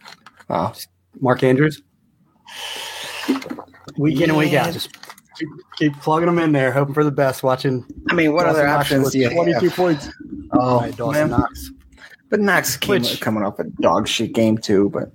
Oh, 0.49 0.73
Mark 1.19 1.43
Andrews. 1.43 1.81
Week 3.97 4.21
in 4.21 4.29
and 4.29 4.37
week 4.37 4.53
out, 4.53 4.73
just 4.73 4.89
keep, 5.37 5.47
keep 5.77 5.93
plugging 6.01 6.27
them 6.27 6.39
in 6.39 6.51
there, 6.51 6.71
hoping 6.71 6.93
for 6.93 7.03
the 7.03 7.11
best. 7.11 7.41
Watching 7.41 7.85
I 8.09 8.13
mean, 8.13 8.33
what 8.33 8.43
Dawson 8.43 8.59
other 8.59 8.67
Knox 8.67 8.79
options 8.85 9.11
do 9.11 9.19
you 9.19 9.29
Twenty-two 9.31 9.67
have? 9.69 9.75
points. 9.75 10.09
Oh, 10.53 10.79
by 10.81 10.91
Dawson 10.91 11.29
man. 11.29 11.39
Knox. 11.39 11.71
but 12.29 12.39
Knox 12.39 12.77
came 12.77 13.01
Which- 13.01 13.19
coming 13.21 13.43
off 13.43 13.57
a 13.59 13.63
dog 13.81 14.07
shit 14.07 14.33
game 14.33 14.57
too. 14.57 14.89
But 14.91 15.11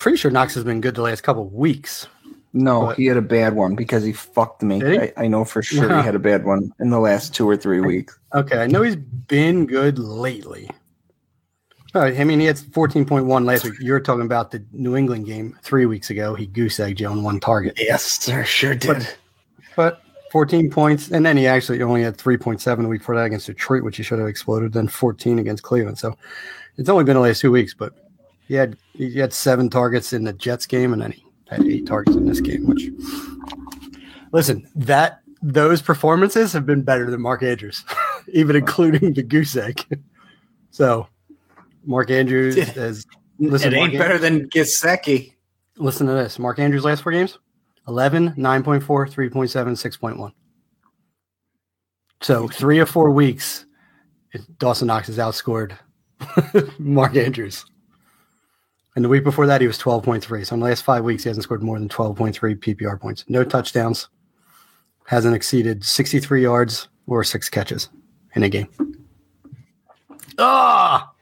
Pretty 0.00 0.16
sure 0.18 0.30
Knox 0.32 0.54
has 0.54 0.64
been 0.64 0.80
good 0.80 0.96
the 0.96 1.02
last 1.02 1.22
couple 1.22 1.44
of 1.46 1.52
weeks. 1.52 2.08
no, 2.52 2.86
But- 2.86 2.96
he 2.96 3.06
had 3.06 3.16
a 3.16 3.22
bad 3.22 3.54
one 3.54 3.76
because 3.76 4.02
he 4.02 4.12
fucked 4.12 4.62
me. 4.62 4.80
He? 4.80 4.98
I, 4.98 5.12
I 5.16 5.26
know 5.28 5.44
for 5.44 5.62
sure 5.62 5.88
Yeah. 5.88 6.00
he 6.00 6.04
had 6.04 6.16
a 6.16 6.18
bad 6.18 6.44
one 6.44 6.72
in 6.80 6.90
the 6.90 6.98
last 6.98 7.32
two 7.34 7.48
or 7.48 7.56
three 7.56 7.80
weeks. 7.80 8.18
Okay, 8.34 8.58
I 8.58 8.66
know 8.66 8.82
he's 8.82 8.96
been 8.96 9.66
good 9.66 9.98
lately. 10.00 10.68
Right, 11.94 12.18
I 12.18 12.24
mean, 12.24 12.40
he 12.40 12.46
had 12.46 12.56
14.1 12.56 13.44
last 13.44 13.64
week. 13.64 13.74
You 13.80 13.92
were 13.92 14.00
talking 14.00 14.24
about 14.24 14.50
the 14.52 14.64
New 14.72 14.96
England 14.96 15.26
game 15.26 15.56
three 15.62 15.86
weeks 15.86 16.10
ago. 16.10 16.34
He 16.34 16.46
goose 16.46 16.78
egged 16.80 17.00
you 17.00 17.08
on 17.08 17.22
one 17.22 17.38
target. 17.40 17.74
Yes, 17.78 18.04
sir, 18.04 18.44
sure 18.44 18.74
did. 18.76 19.08
But 19.76 20.00
14 20.32 20.70
points, 20.70 21.10
and 21.10 21.26
then 21.26 21.36
he 21.36 21.46
actually 21.48 21.82
only 21.82 22.02
had 22.02 22.16
3.7 22.16 22.82
the 22.82 22.88
week 22.88 23.00
before 23.00 23.16
that 23.16 23.24
against 23.24 23.46
Detroit, 23.46 23.82
which 23.82 23.96
he 23.96 24.02
should 24.04 24.20
have 24.20 24.28
exploded. 24.28 24.72
Then 24.72 24.86
14 24.88 25.40
against 25.40 25.62
Cleveland. 25.64 25.98
So 25.98 26.16
it's 26.76 26.88
only 26.88 27.02
been 27.04 27.14
the 27.16 27.20
last 27.20 27.40
two 27.40 27.50
weeks, 27.50 27.74
but 27.74 27.92
he 28.50 28.56
had 28.56 28.76
he 28.94 29.16
had 29.16 29.32
seven 29.32 29.70
targets 29.70 30.12
in 30.12 30.24
the 30.24 30.32
Jets 30.32 30.66
game, 30.66 30.92
and 30.92 31.00
then 31.00 31.12
he 31.12 31.24
had 31.48 31.64
eight 31.64 31.86
targets 31.86 32.16
in 32.16 32.26
this 32.26 32.40
game. 32.40 32.66
Which, 32.66 32.88
listen, 34.32 34.68
that 34.74 35.20
those 35.40 35.80
performances 35.80 36.52
have 36.52 36.66
been 36.66 36.82
better 36.82 37.08
than 37.12 37.20
Mark 37.20 37.44
Andrews, 37.44 37.84
even 38.32 38.56
including 38.56 39.12
the 39.14 39.22
goose 39.22 39.56
egg. 39.56 39.84
So 40.72 41.08
Mark 41.84 42.10
Andrews 42.10 42.56
It- 42.56 42.68
has 42.68 43.00
it 43.00 43.06
listen. 43.50 43.74
ain't 43.74 43.94
Mark 43.94 44.02
better 44.04 44.18
than 44.18 44.48
Gesicki. 44.50 45.34
Listen 45.76 46.06
to 46.06 46.12
this. 46.12 46.38
Mark 46.38 46.58
Andrews' 46.60 46.84
last 46.84 47.02
four 47.02 47.10
games 47.12 47.38
11, 47.88 48.34
9.4, 48.34 48.80
3.7, 48.80 49.30
6.1. 49.30 50.32
So 52.20 52.46
three 52.48 52.78
or 52.78 52.86
four 52.86 53.10
weeks, 53.10 53.66
Dawson 54.58 54.86
Knox 54.86 55.08
has 55.08 55.18
outscored 55.18 55.76
Mark 56.78 57.16
Andrews. 57.16 57.64
And 58.96 59.04
the 59.04 59.08
week 59.08 59.22
before 59.24 59.46
that, 59.46 59.60
he 59.60 59.66
was 59.66 59.78
12.3. 59.78 60.44
So 60.46 60.54
in 60.54 60.60
the 60.60 60.66
last 60.66 60.82
five 60.82 61.04
weeks, 61.04 61.22
he 61.22 61.28
hasn't 61.30 61.44
scored 61.44 61.62
more 61.62 61.78
than 61.78 61.88
12.3 61.88 62.34
PPR 62.58 63.00
points. 63.00 63.24
No 63.28 63.44
touchdowns. 63.44 64.08
Hasn't 65.06 65.34
exceeded 65.34 65.84
63 65.84 66.42
yards 66.42 66.88
or 67.06 67.22
six 67.24 67.48
catches 67.48 67.88
in 68.34 68.42
a 68.42 68.48
game. 68.48 68.68
Ah! 70.38 71.12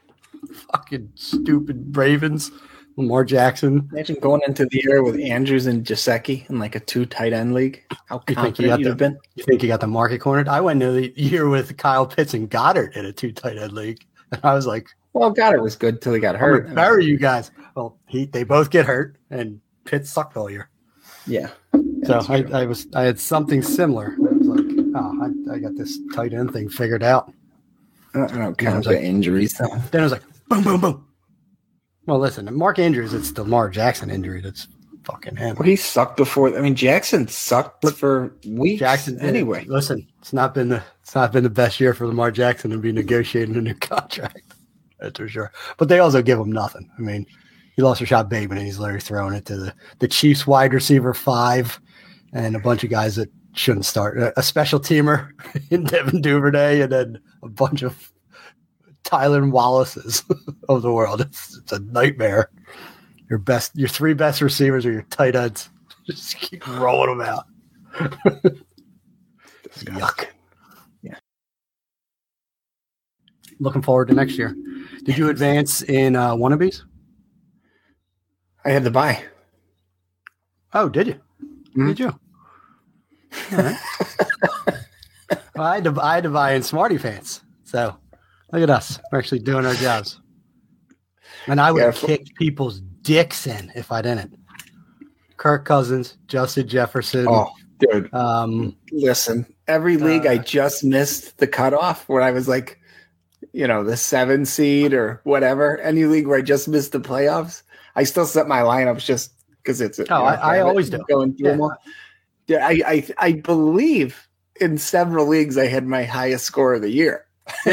Fucking 0.71 1.11
stupid 1.15 1.95
Ravens. 1.95 2.51
Lamar 2.97 3.23
Jackson. 3.23 3.87
Imagine 3.93 4.17
going 4.19 4.41
into 4.45 4.65
the 4.65 4.81
year 4.83 5.01
with 5.01 5.17
Andrews 5.21 5.67
and 5.67 5.85
Gesicki 5.85 6.49
in 6.49 6.59
like 6.59 6.75
a 6.75 6.81
two 6.81 7.05
tight 7.05 7.31
end 7.31 7.53
league. 7.53 7.81
How 8.07 8.15
You 8.27 8.35
think 8.35 8.37
confident 8.37 8.67
got 8.67 8.83
the- 8.83 8.89
have 8.89 8.97
been? 8.97 9.17
You 9.35 9.43
think 9.45 9.63
you 9.63 9.69
got 9.69 9.79
the 9.79 9.87
market 9.87 10.19
cornered? 10.19 10.49
I 10.49 10.59
went 10.59 10.83
into 10.83 10.93
the 10.99 11.13
year 11.15 11.47
with 11.47 11.77
Kyle 11.77 12.05
Pitts 12.05 12.33
and 12.33 12.49
Goedert 12.49 12.97
in 12.97 13.05
a 13.05 13.13
two 13.13 13.31
tight 13.31 13.57
end 13.57 13.71
league. 13.73 14.05
And 14.31 14.41
I 14.43 14.53
was 14.53 14.67
like, 14.67 14.89
Well, 15.13 15.33
Goedert 15.33 15.61
was 15.63 15.75
good 15.77 16.01
till 16.01 16.13
he 16.13 16.19
got 16.19 16.35
hurt. 16.35 16.75
bury 16.75 17.05
you 17.05 17.17
guys. 17.17 17.51
Well, 17.75 17.97
he 18.07 18.25
they 18.25 18.43
both 18.43 18.69
get 18.69 18.85
hurt 18.85 19.17
and 19.29 19.59
Pitts 19.85 20.09
sucked 20.09 20.37
all 20.37 20.49
year. 20.49 20.69
Yeah. 21.27 21.49
So 22.05 22.21
I. 22.29 22.43
I 22.53 22.65
was 22.65 22.87
I 22.95 23.03
had 23.03 23.19
something 23.19 23.61
similar. 23.61 24.15
I 24.17 24.33
was 24.33 24.47
like, 24.47 24.65
oh, 24.95 25.31
I, 25.51 25.55
I 25.55 25.59
got 25.59 25.75
this 25.75 25.97
tight 26.13 26.33
end 26.33 26.51
thing 26.53 26.69
figured 26.69 27.03
out. 27.03 27.31
Uh, 28.15 28.19
oh, 28.19 28.23
I 28.23 28.27
don't, 28.27 28.31
I 28.37 28.43
don't 28.45 28.57
count 28.57 28.77
it's 28.79 28.87
like- 28.87 29.01
injuries. 29.01 29.53
though. 29.57 29.75
Then 29.91 30.01
I 30.01 30.03
was 30.03 30.11
like, 30.13 30.23
boom, 30.47 30.63
boom, 30.63 30.81
boom. 30.81 31.05
Well, 32.05 32.19
listen, 32.19 32.51
Mark 32.55 32.79
Andrews, 32.79 33.13
it's 33.13 33.31
the 33.33 33.43
Lamar 33.43 33.69
Jackson 33.69 34.09
injury 34.09 34.41
that's 34.41 34.67
fucking 35.03 35.35
him. 35.35 35.55
Well, 35.55 35.67
he 35.67 35.75
sucked 35.75 36.17
before. 36.17 36.57
I 36.57 36.61
mean, 36.61 36.73
Jackson 36.75 37.27
sucked 37.27 37.87
for 37.91 38.33
weeks. 38.47 38.79
Jackson 38.79 39.15
did. 39.15 39.23
anyway. 39.25 39.65
Listen, 39.67 40.07
it's 40.19 40.33
not 40.33 40.55
been 40.55 40.69
the 40.69 40.81
it's 41.03 41.13
not 41.13 41.31
been 41.31 41.43
the 41.43 41.49
best 41.51 41.79
year 41.79 41.93
for 41.93 42.07
Lamar 42.07 42.31
Jackson 42.31 42.71
to 42.71 42.77
be 42.79 42.91
negotiating 42.91 43.55
a 43.55 43.61
new 43.61 43.73
contract. 43.79 44.41
That's 44.99 45.19
for 45.19 45.27
sure. 45.27 45.51
But 45.77 45.87
they 45.89 45.99
also 45.99 46.21
give 46.23 46.39
him 46.39 46.51
nothing. 46.51 46.89
I 46.97 47.01
mean, 47.01 47.25
he 47.79 47.83
lost 47.83 48.01
Rashod 48.01 48.27
Bateman 48.27 48.57
and 48.57 48.67
he's 48.67 48.77
literally 48.77 48.99
throwing 48.99 49.33
it 49.33 49.45
to 49.45 49.55
the 49.55 49.73
the 49.99 50.07
Chiefs 50.09 50.45
wide 50.45 50.73
receiver 50.73 51.13
five 51.13 51.79
and 52.33 52.53
a 52.53 52.59
bunch 52.59 52.83
of 52.83 52.89
guys 52.89 53.15
that 53.15 53.31
shouldn't 53.53 53.85
start. 53.85 54.17
A, 54.17 54.37
a 54.37 54.43
special 54.43 54.81
teamer 54.81 55.29
in 55.71 55.85
Devin 55.85 56.19
Duvernay 56.19 56.81
and 56.81 56.91
then 56.91 57.21
a 57.41 57.47
bunch 57.47 57.81
of 57.81 58.11
Tyler 59.05 59.47
Wallaces 59.47 60.25
of 60.69 60.81
the 60.81 60.91
world. 60.91 61.21
It's, 61.21 61.57
it's 61.57 61.71
a 61.71 61.79
nightmare. 61.79 62.49
Your 63.29 63.39
best, 63.39 63.73
your 63.77 63.87
three 63.87 64.13
best 64.13 64.41
receivers 64.41 64.85
are 64.85 64.91
your 64.91 65.03
tight 65.03 65.37
ends. 65.37 65.69
Just 66.05 66.35
keep 66.35 66.67
rolling 66.67 67.17
them 67.17 67.25
out. 67.25 67.45
Yuck. 69.85 70.25
Yeah. 71.01 71.15
Looking 73.61 73.83
forward 73.83 74.09
to 74.09 74.15
next 74.15 74.37
year. 74.37 74.53
Did 75.05 75.17
you 75.17 75.29
advance 75.29 75.81
in 75.83 76.17
uh, 76.17 76.35
wannabes? 76.35 76.83
I 78.65 78.71
had 78.71 78.83
to 78.83 78.91
buy. 78.91 79.23
Oh, 80.73 80.89
did 80.89 81.07
you? 81.07 81.15
Mhm. 81.75 81.87
Did 81.87 81.99
you? 81.99 82.19
Right. 83.51 83.75
well, 85.55 85.65
I 85.67 85.75
had, 85.75 85.83
to, 85.83 85.95
I 86.01 86.15
had 86.15 86.23
to 86.23 86.29
buy 86.29 86.53
in 86.53 86.63
Smarty 86.63 86.97
Pants. 86.97 87.41
So 87.63 87.95
look 88.51 88.63
at 88.63 88.69
us. 88.69 88.99
We're 89.11 89.19
actually 89.19 89.39
doing 89.39 89.65
our 89.65 89.73
jobs. 89.75 90.19
And 91.47 91.61
I 91.61 91.71
would 91.71 91.79
Yeah, 91.81 91.91
for- 91.91 92.17
people's 92.37 92.79
dicks 92.79 93.45
in 93.47 93.71
if 93.75 93.91
I 93.91 94.01
didn't. 94.01 94.35
Kirk 95.37 95.65
Cousins, 95.65 96.17
Justin 96.27 96.67
Jefferson. 96.67 97.27
Oh, 97.29 97.51
dude, 97.79 98.11
Um, 98.13 98.75
listen. 98.91 99.45
Every 99.67 99.97
league 99.97 100.25
I 100.25 100.35
Uh, 100.37 100.43
just 100.43 100.83
missed 100.83 101.37
the 101.37 101.47
cutoff 101.47 102.09
where 102.09 102.21
I 102.23 102.31
was 102.31 102.47
like, 102.47 102.79
you 103.53 103.67
know, 103.67 103.83
the 103.83 103.95
seven 103.97 104.45
seed 104.45 104.93
or 104.93 105.21
whatever. 105.23 105.77
Any 105.79 106.05
league 106.05 106.27
where 106.27 106.39
I 106.39 106.41
just 106.41 106.67
missed 106.67 106.91
the 106.91 106.99
playoffs, 106.99 107.61
I 107.99 108.03
still 108.03 108.25
set 108.25 108.47
my 108.47 108.59
lineups 108.61 109.03
just 109.05 109.33
because 109.61 109.81
it's. 109.81 109.99
Oh, 110.09 110.23
I- 110.23 110.57
I 110.57 110.59
always 110.61 110.89
do. 110.89 111.03
Going 111.09 111.33
through 111.35 111.47
Yeah. 111.47 111.51
them 111.51 111.61
all. 111.61 111.77
Yeah, 112.47 112.65
I, 112.67 112.81
I 112.87 113.07
I 113.17 113.31
believe 113.33 114.27
in 114.61 114.77
several 114.77 115.27
leagues 115.27 115.57
I 115.57 115.67
had 115.67 115.85
my 115.85 116.03
highest 116.03 116.45
score 116.45 116.73
of 116.75 116.81
the 116.81 116.89
year. 116.89 117.25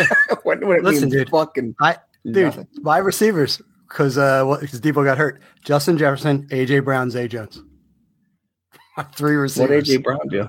what, 0.43 0.63
what 0.65 0.79
it 0.79 0.85
Listen, 0.85 1.09
dude, 1.09 1.29
fucking 1.31 1.75
I 1.81 1.97
dude, 2.31 2.67
my 2.83 2.99
receivers 2.99 3.61
because 3.89 4.19
uh, 4.19 4.43
what 4.45 4.61
because 4.61 4.81
Deebo 4.81 5.05
got 5.05 5.17
hurt. 5.19 5.41
Justin 5.65 5.97
Jefferson, 5.97 6.47
AJ 6.49 6.85
Brown, 6.85 7.11
Zay 7.11 7.29
Jones. 7.29 7.63
Three 9.15 9.37
What 9.37 9.43
receivers. 9.43 9.89
AJ 9.89 10.03
Brown 10.03 10.27
do? 10.29 10.49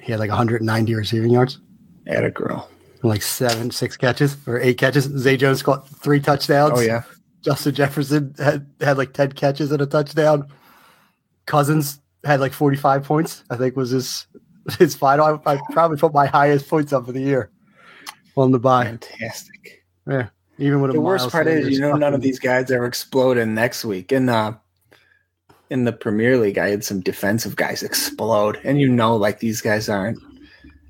He 0.00 0.12
had 0.12 0.18
like 0.20 0.30
190 0.30 0.94
receiving 0.94 1.30
yards, 1.30 1.58
At 2.06 2.24
a 2.24 2.30
girl. 2.30 2.68
like 3.02 3.22
seven, 3.22 3.70
six 3.70 3.96
catches 3.96 4.36
or 4.46 4.60
eight 4.60 4.78
catches. 4.78 5.04
Zay 5.04 5.36
Jones 5.36 5.62
caught 5.62 5.88
three 5.88 6.20
touchdowns. 6.20 6.72
Oh 6.78 6.80
yeah. 6.80 7.02
Justin 7.42 7.74
Jefferson 7.74 8.34
had 8.38 8.66
had 8.80 8.98
like 8.98 9.12
10 9.12 9.32
catches 9.32 9.72
and 9.72 9.80
a 9.80 9.86
touchdown. 9.86 10.46
Cousins 11.46 12.00
had 12.24 12.40
like 12.40 12.52
45 12.52 13.04
points. 13.04 13.44
I 13.50 13.56
think 13.56 13.76
was 13.76 13.90
his 13.90 14.26
his 14.78 14.94
final. 14.94 15.40
I, 15.46 15.52
I 15.54 15.60
probably 15.72 15.96
put 15.96 16.12
my 16.12 16.26
highest 16.26 16.68
points 16.68 16.92
up 16.92 17.06
for 17.06 17.12
the 17.12 17.20
year 17.20 17.50
on 18.36 18.52
the 18.52 18.58
buy. 18.58 18.84
Fantastic. 18.84 19.84
Yeah, 20.06 20.28
even 20.58 20.80
with 20.80 20.90
a 20.90 20.94
The 20.94 21.00
worst 21.00 21.30
part 21.30 21.46
is, 21.46 21.68
you 21.68 21.80
know, 21.80 21.96
none 21.96 22.14
of 22.14 22.20
these 22.20 22.38
guys 22.38 22.70
are 22.70 22.84
exploding 22.84 23.54
next 23.54 23.84
week. 23.84 24.12
In 24.12 24.26
the 24.26 24.58
in 25.70 25.84
the 25.84 25.92
Premier 25.92 26.36
League, 26.36 26.58
I 26.58 26.70
had 26.70 26.84
some 26.84 27.00
defensive 27.00 27.56
guys 27.56 27.82
explode, 27.82 28.60
and 28.64 28.80
you 28.80 28.88
know, 28.88 29.16
like 29.16 29.38
these 29.38 29.60
guys 29.60 29.88
aren't. 29.88 30.18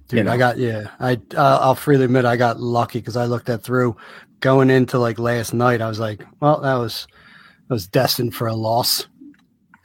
Dude, 0.09 0.19
you 0.19 0.25
know. 0.25 0.33
I 0.33 0.37
got 0.37 0.59
yeah. 0.59 0.89
I 0.99 1.21
uh, 1.37 1.59
I'll 1.61 1.75
freely 1.75 2.07
admit 2.07 2.25
I 2.25 2.37
got 2.37 2.61
lucky 2.61 2.99
because 2.99 3.17
I 3.17 3.27
looked 3.27 3.47
that 3.47 3.63
through 3.63 3.97
going 4.41 4.71
into 4.71 4.99
like 4.99 5.19
last 5.19 5.55
night. 5.55 5.81
I 5.81 5.89
was 5.89 6.01
like, 6.01 6.23
well, 6.41 6.61
that 6.61 6.75
was 6.75 7.07
that 7.69 7.75
was 7.75 7.87
destined 7.87 8.35
for 8.35 8.47
a 8.49 8.55
loss, 8.55 9.07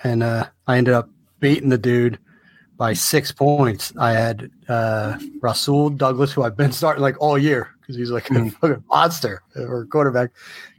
and 0.04 0.24
uh, 0.24 0.48
I 0.68 0.78
ended 0.78 0.94
up 0.94 1.10
beating 1.40 1.70
the 1.70 1.78
dude 1.78 2.20
by 2.78 2.94
six 2.94 3.32
points. 3.32 3.94
I 3.98 4.12
had 4.12 4.50
uh, 4.68 5.18
Rasul 5.42 5.90
Douglas, 5.92 6.32
who 6.34 6.44
I've 6.44 6.58
been 6.58 6.72
starting 6.72 7.02
like 7.02 7.16
all 7.22 7.38
year 7.38 7.70
because 7.82 7.96
he's 7.96 8.12
like 8.12 8.30
a 8.32 8.34
Mhm. 8.34 8.54
fucking 8.54 8.84
monster 8.90 9.42
or 9.56 9.86
quarterback, 9.86 10.32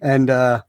and 0.03 0.29
uh, 0.31 0.63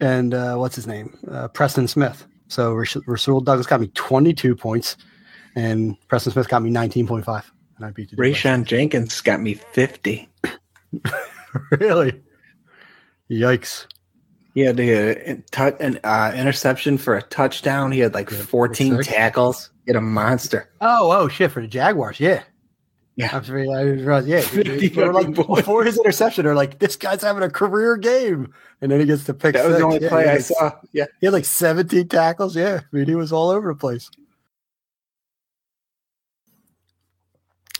and 0.00 0.34
uh, 0.34 0.56
what's 0.56 0.76
his 0.76 0.86
name, 0.86 1.16
uh, 1.30 1.48
Preston 1.48 1.86
Smith. 1.88 2.26
So 2.48 2.74
Rasul 3.06 3.40
Douglas 3.40 3.66
got 3.66 3.80
me 3.80 3.88
twenty 3.88 4.32
two 4.32 4.54
points, 4.56 4.96
and 5.56 5.96
Preston 6.08 6.32
Smith 6.32 6.48
got 6.48 6.62
me 6.62 6.70
nineteen 6.70 7.06
point 7.06 7.24
five. 7.24 7.50
And 7.76 7.84
I 7.86 7.90
beat 7.90 8.10
the 8.10 8.16
dude 8.16 8.18
Jenkins 8.64 9.20
got 9.20 9.40
me 9.40 9.54
fifty. 9.54 10.28
Really? 11.78 12.22
Yikes. 13.30 13.86
He 14.54 14.60
had 14.60 14.78
a, 14.78 15.42
tou- 15.50 15.76
an 15.80 15.98
uh, 16.04 16.32
interception 16.36 16.96
for 16.98 17.16
a 17.16 17.22
touchdown. 17.22 17.90
He 17.90 18.00
had 18.00 18.14
like 18.14 18.30
Yeah, 18.30 18.38
fourteen 18.38 18.96
six. 18.96 19.08
tackles. 19.08 19.70
He 19.84 19.90
had 19.92 19.96
a 19.96 20.00
monster. 20.00 20.70
Oh, 20.80 21.10
oh 21.10 21.28
shit 21.28 21.50
for 21.50 21.60
the 21.60 21.66
Jaguars, 21.66 22.20
yeah. 22.20 22.42
Yeah. 23.16 23.30
I'm 23.32 23.44
sorry, 23.44 23.68
I 23.72 23.84
was- 24.06 24.26
yeah. 24.26 24.40
They 24.52 24.88
like 24.90 25.34
before 25.34 25.84
his 25.84 25.98
interception, 25.98 26.44
they're 26.44 26.54
like, 26.54 26.78
this 26.78 26.96
guy's 26.96 27.22
having 27.22 27.42
a 27.42 27.50
career 27.50 27.96
game. 27.96 28.52
And 28.80 28.90
then 28.92 29.00
he 29.00 29.06
gets 29.06 29.24
to 29.24 29.34
pick 29.34 29.54
That 29.54 29.66
was 29.66 29.76
the 29.78 29.84
only 29.84 30.00
Yeah, 30.02 30.08
play 30.08 30.28
I 30.28 30.38
saw. 30.38 30.72
Yeah. 30.92 31.06
He 31.20 31.26
had 31.26 31.32
like 31.32 31.44
17 31.44 32.08
tackles. 32.08 32.54
Yeah. 32.56 32.80
I 32.82 32.96
mean, 32.96 33.06
he 33.06 33.14
was 33.14 33.32
all 33.32 33.50
over 33.50 33.68
the 33.72 33.78
place. 33.78 34.10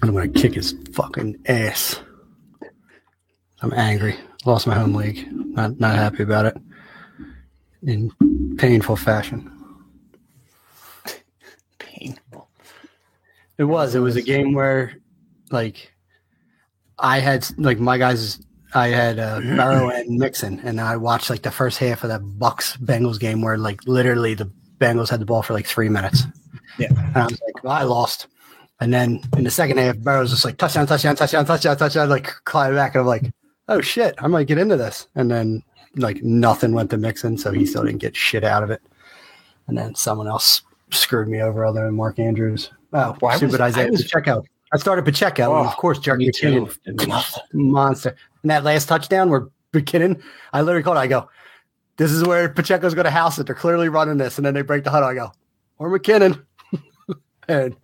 I'm 0.03 0.13
gonna 0.13 0.29
kick 0.29 0.55
his 0.55 0.75
fucking 0.93 1.41
ass. 1.47 2.01
I'm 3.65 3.73
angry. 3.73 4.15
Lost 4.45 4.67
my 4.67 4.75
home 4.75 4.95
league. 4.95 5.27
Not 5.33 5.81
not 5.81 5.97
happy 5.97 6.23
about 6.23 6.45
it. 6.45 6.57
In 7.83 8.11
painful 8.59 8.97
fashion. 8.97 9.51
Painful. 11.79 12.51
It 13.57 13.65
was. 13.65 13.95
It 13.95 14.01
was 14.01 14.17
a 14.17 14.23
game 14.23 14.53
where, 14.53 14.99
like, 15.51 15.95
I 16.99 17.21
had 17.21 17.47
like 17.57 17.79
my 17.79 17.97
guys. 17.97 18.39
I 18.75 18.89
had 18.89 19.19
uh, 19.19 19.41
Burrow 19.57 19.89
and 19.89 20.19
Mixon, 20.19 20.61
and 20.61 20.79
I 20.79 20.99
watched 20.99 21.31
like 21.31 21.43
the 21.43 21.51
first 21.51 21.79
half 21.79 22.05
of 22.05 22.11
that 22.11 22.21
Bucks 22.39 22.77
Bengals 22.77 23.19
game 23.19 23.41
where 23.41 23.57
like 23.57 23.87
literally 23.87 24.35
the 24.35 24.53
Bengals 24.79 25.09
had 25.09 25.21
the 25.21 25.27
ball 25.27 25.43
for 25.43 25.55
like 25.55 25.67
three 25.67 25.89
minutes. 25.89 26.25
Yeah. 26.79 26.89
and 26.91 27.17
I 27.17 27.25
was 27.25 27.41
like, 27.41 27.65
well, 27.65 27.73
I 27.73 27.85
lost. 27.85 28.27
And 28.81 28.93
then 28.93 29.23
in 29.39 29.45
the 29.45 29.51
second 29.51 29.79
half, 29.79 29.97
Burrow's 29.97 30.33
just 30.33 30.45
like 30.45 30.59
touchdown, 30.59 30.87
touchdown, 30.87 31.17
touchdown, 31.17 31.47
touchdown, 31.47 31.77
touchdown, 31.79 32.09
like 32.11 32.27
climb 32.45 32.75
back, 32.75 32.95
and 32.95 33.01
I'm 33.01 33.07
like, 33.07 33.33
oh 33.69 33.81
shit, 33.81 34.15
I 34.19 34.27
might 34.27 34.47
get 34.47 34.59
into 34.59 34.77
this. 34.77 35.09
And 35.15 35.31
then 35.31 35.63
like 35.97 36.23
nothing 36.23 36.73
went 36.73 36.91
to 36.91 36.97
Mixon, 36.99 37.39
so 37.39 37.53
he 37.53 37.65
still 37.67 37.85
didn't 37.85 38.01
get 38.01 38.17
shit 38.17 38.45
out 38.45 38.63
of 38.63 38.71
it. 38.71 38.83
And 39.69 39.77
then 39.79 39.95
someone 39.95 40.29
else 40.29 40.63
screwed 40.91 41.29
me 41.29 41.41
over 41.41 41.65
other 41.65 41.85
than 41.85 41.95
Mark 41.95 42.19
Andrews. 42.19 42.71
Oh, 42.93 43.17
Why 43.21 43.37
stupid 43.37 43.53
was- 43.53 43.61
I 43.61 43.67
Isaiah 43.67 43.91
was- 43.91 44.03
Pacheco. 44.03 44.45
I 44.73 44.77
started 44.77 45.05
Pacheco, 45.05 45.57
and 45.57 45.67
Oh, 45.67 45.71
of 45.71 45.77
course, 45.77 46.01
Jerry 46.01 46.19
me 46.19 46.31
too. 46.33 46.67
McKinnon, 46.89 47.39
monster. 47.53 48.17
And 48.43 48.51
that 48.51 48.65
last 48.65 48.87
touchdown 48.89 49.31
where 49.31 49.47
McKinnon, 49.73 50.21
I 50.53 50.63
literally 50.63 50.83
called. 50.83 50.97
it, 50.97 51.01
I 51.01 51.07
go, 51.07 51.29
"This 51.97 52.11
is 52.11 52.25
where 52.25 52.49
Pacheco's 52.49 52.93
going 52.95 53.05
to 53.05 53.11
house 53.11 53.39
it. 53.39 53.47
They're 53.47 53.55
clearly 53.55 53.89
running 53.89 54.17
this." 54.19 54.37
And 54.37 54.45
then 54.45 54.53
they 54.53 54.63
break 54.63 54.83
the 54.83 54.91
huddle. 54.91 55.09
I 55.09 55.15
go, 55.15 55.31
"Or 55.79 55.97
McKinnon," 55.97 56.43
and 57.49 57.77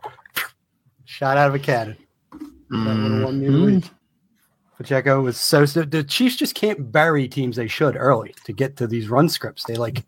shot 1.05 1.37
out 1.37 1.49
of 1.49 1.55
a 1.55 1.61
cannon. 1.61 1.97
That 2.71 3.91
Pacheco 4.81 5.21
was 5.21 5.37
so 5.37 5.67
the, 5.67 5.85
the 5.85 6.03
Chiefs 6.03 6.37
just 6.37 6.55
can't 6.55 6.91
bury 6.91 7.29
teams 7.29 7.57
they 7.57 7.69
should 7.69 7.97
early 7.97 8.35
to 8.45 8.53
get 8.55 8.79
to 8.79 8.87
these 8.87 9.11
run 9.11 9.29
scripts. 9.29 9.65
They 9.65 9.75
like 9.75 10.07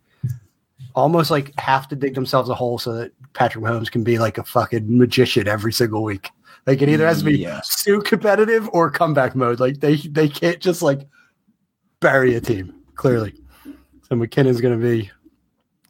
almost 0.95 1.31
like 1.31 1.53
have 1.61 1.89
to 1.89 1.95
dig 1.95 2.15
themselves 2.15 2.49
a 2.49 2.55
hole 2.55 2.79
so 2.79 2.95
that 2.95 3.13
Patrick 3.35 3.63
Mahomes 3.63 3.91
can 3.91 4.03
be 4.03 4.19
like 4.19 4.39
a 4.39 4.43
fucking 4.45 4.97
magician 4.97 5.47
every 5.47 5.75
single 5.75 6.03
week. 6.03 6.31
Like 6.67 6.81
it 6.81 6.89
either 6.89 7.07
has 7.07 7.19
to 7.19 7.25
be 7.27 7.37
Yes. 7.37 7.85
too 7.85 8.01
competitive 8.01 8.67
or 8.73 8.91
comeback 8.91 9.35
mode. 9.37 9.61
Like 9.61 9.81
they 9.81 9.97
they 9.97 10.27
can't 10.27 10.59
just 10.59 10.81
like 10.81 11.07
bury 12.01 12.35
a 12.35 12.41
team 12.41 12.73
clearly. 12.95 13.35
So 14.09 14.17
McKinnon's 14.17 14.63
going 14.63 14.81
to 14.81 14.83
be 14.83 15.11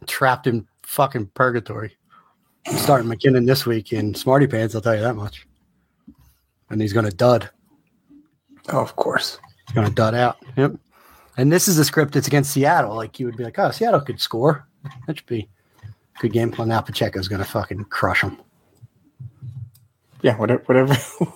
trapped 0.09 0.48
in 0.48 0.66
fucking 0.82 1.26
purgatory. 1.34 1.96
I'm 2.66 2.78
starting 2.78 3.09
McKinnon 3.09 3.46
this 3.46 3.64
week 3.64 3.92
in 3.92 4.12
Smarty 4.12 4.48
Pants. 4.48 4.74
I'll 4.74 4.80
tell 4.80 4.96
you 4.96 5.02
that 5.02 5.14
much. 5.14 5.46
And 6.68 6.80
he's 6.80 6.92
going 6.92 7.06
to 7.09 7.14
dud. 7.14 7.48
Oh, 8.68 8.80
of 8.80 8.97
course. 8.97 9.39
He's 9.66 9.74
going 9.74 9.89
to 9.89 9.94
dud 9.94 10.14
out. 10.14 10.39
Yep. 10.56 10.72
And 11.36 11.51
this 11.51 11.68
is 11.68 11.78
a 11.78 11.84
script 11.84 12.12
that's 12.12 12.26
against 12.26 12.52
Seattle. 12.52 12.94
Like 12.94 13.18
you 13.18 13.26
would 13.26 13.36
be 13.36 13.44
like, 13.44 13.59
oh, 13.59 13.70
Seattle 13.70 14.01
could 14.01 14.20
score. 14.20 14.66
That 15.06 15.16
should 15.16 15.26
be 15.26 15.48
a 15.84 16.20
good 16.20 16.32
game 16.32 16.51
plan. 16.51 16.68
Now 16.68 16.80
Pacheco's 16.80 17.28
going 17.28 17.43
to 17.43 17.48
fucking 17.48 17.84
crush 17.84 18.20
them. 18.20 18.39
Yeah, 20.22 20.36
whatever. 20.36 20.62
Whatever. 20.66 20.97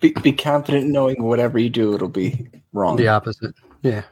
be, 0.00 0.12
be 0.22 0.32
confident 0.32 0.88
knowing 0.88 1.22
whatever 1.22 1.58
you 1.58 1.70
do, 1.70 1.94
it'll 1.94 2.08
be 2.08 2.48
wrong. 2.72 2.96
The 2.96 3.08
opposite. 3.08 3.54
Yeah. 3.82 4.02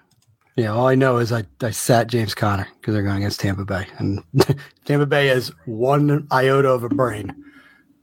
Yeah. 0.57 0.69
All 0.69 0.87
I 0.87 0.95
know 0.95 1.19
is 1.19 1.33
I, 1.33 1.45
I 1.61 1.71
sat 1.71 2.07
James 2.07 2.35
Conner 2.35 2.69
because 2.81 2.95
they're 2.95 3.03
going 3.03 3.19
against 3.19 3.41
Tampa 3.41 3.65
Bay. 3.65 3.87
And 3.99 4.23
Tampa 4.85 5.07
Bay 5.07 5.27
has 5.27 5.49
one 5.67 6.27
iota 6.31 6.69
of 6.69 6.85
a 6.85 6.89
brain. 6.89 7.35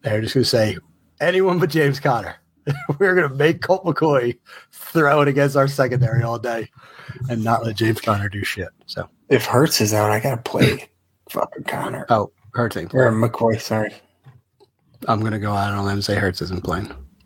They're 0.01 0.21
just 0.21 0.33
going 0.33 0.43
to 0.43 0.49
say, 0.49 0.77
anyone 1.19 1.59
but 1.59 1.69
James 1.69 1.99
Conner. 1.99 2.35
We're 2.99 3.15
going 3.15 3.29
to 3.29 3.35
make 3.35 3.61
Colt 3.61 3.85
McCoy 3.85 4.37
throw 4.71 5.21
it 5.21 5.27
against 5.27 5.55
our 5.55 5.67
secondary 5.67 6.23
all 6.23 6.39
day 6.39 6.69
and 7.29 7.43
not 7.43 7.63
let 7.63 7.75
James 7.75 8.01
Conner 8.01 8.29
do 8.29 8.43
shit. 8.43 8.69
So, 8.85 9.09
If 9.29 9.45
Hurts 9.45 9.81
is 9.81 9.93
out, 9.93 10.11
I 10.11 10.19
gotta 10.19 10.41
play 10.41 10.89
fucking 11.29 11.63
Connor 11.63 12.05
oh, 12.09 12.31
Hurts 12.53 12.77
ain't 12.77 12.93
or. 12.93 13.11
McCoy. 13.11 13.59
Sorry. 13.59 13.93
I'm 15.07 15.19
going 15.19 15.31
to 15.31 15.39
go 15.39 15.53
out 15.53 15.71
on 15.71 15.79
a 15.79 15.83
limb 15.83 15.95
and 15.95 16.05
say 16.05 16.15
Hurts 16.15 16.41
isn't 16.41 16.63
playing. 16.63 16.93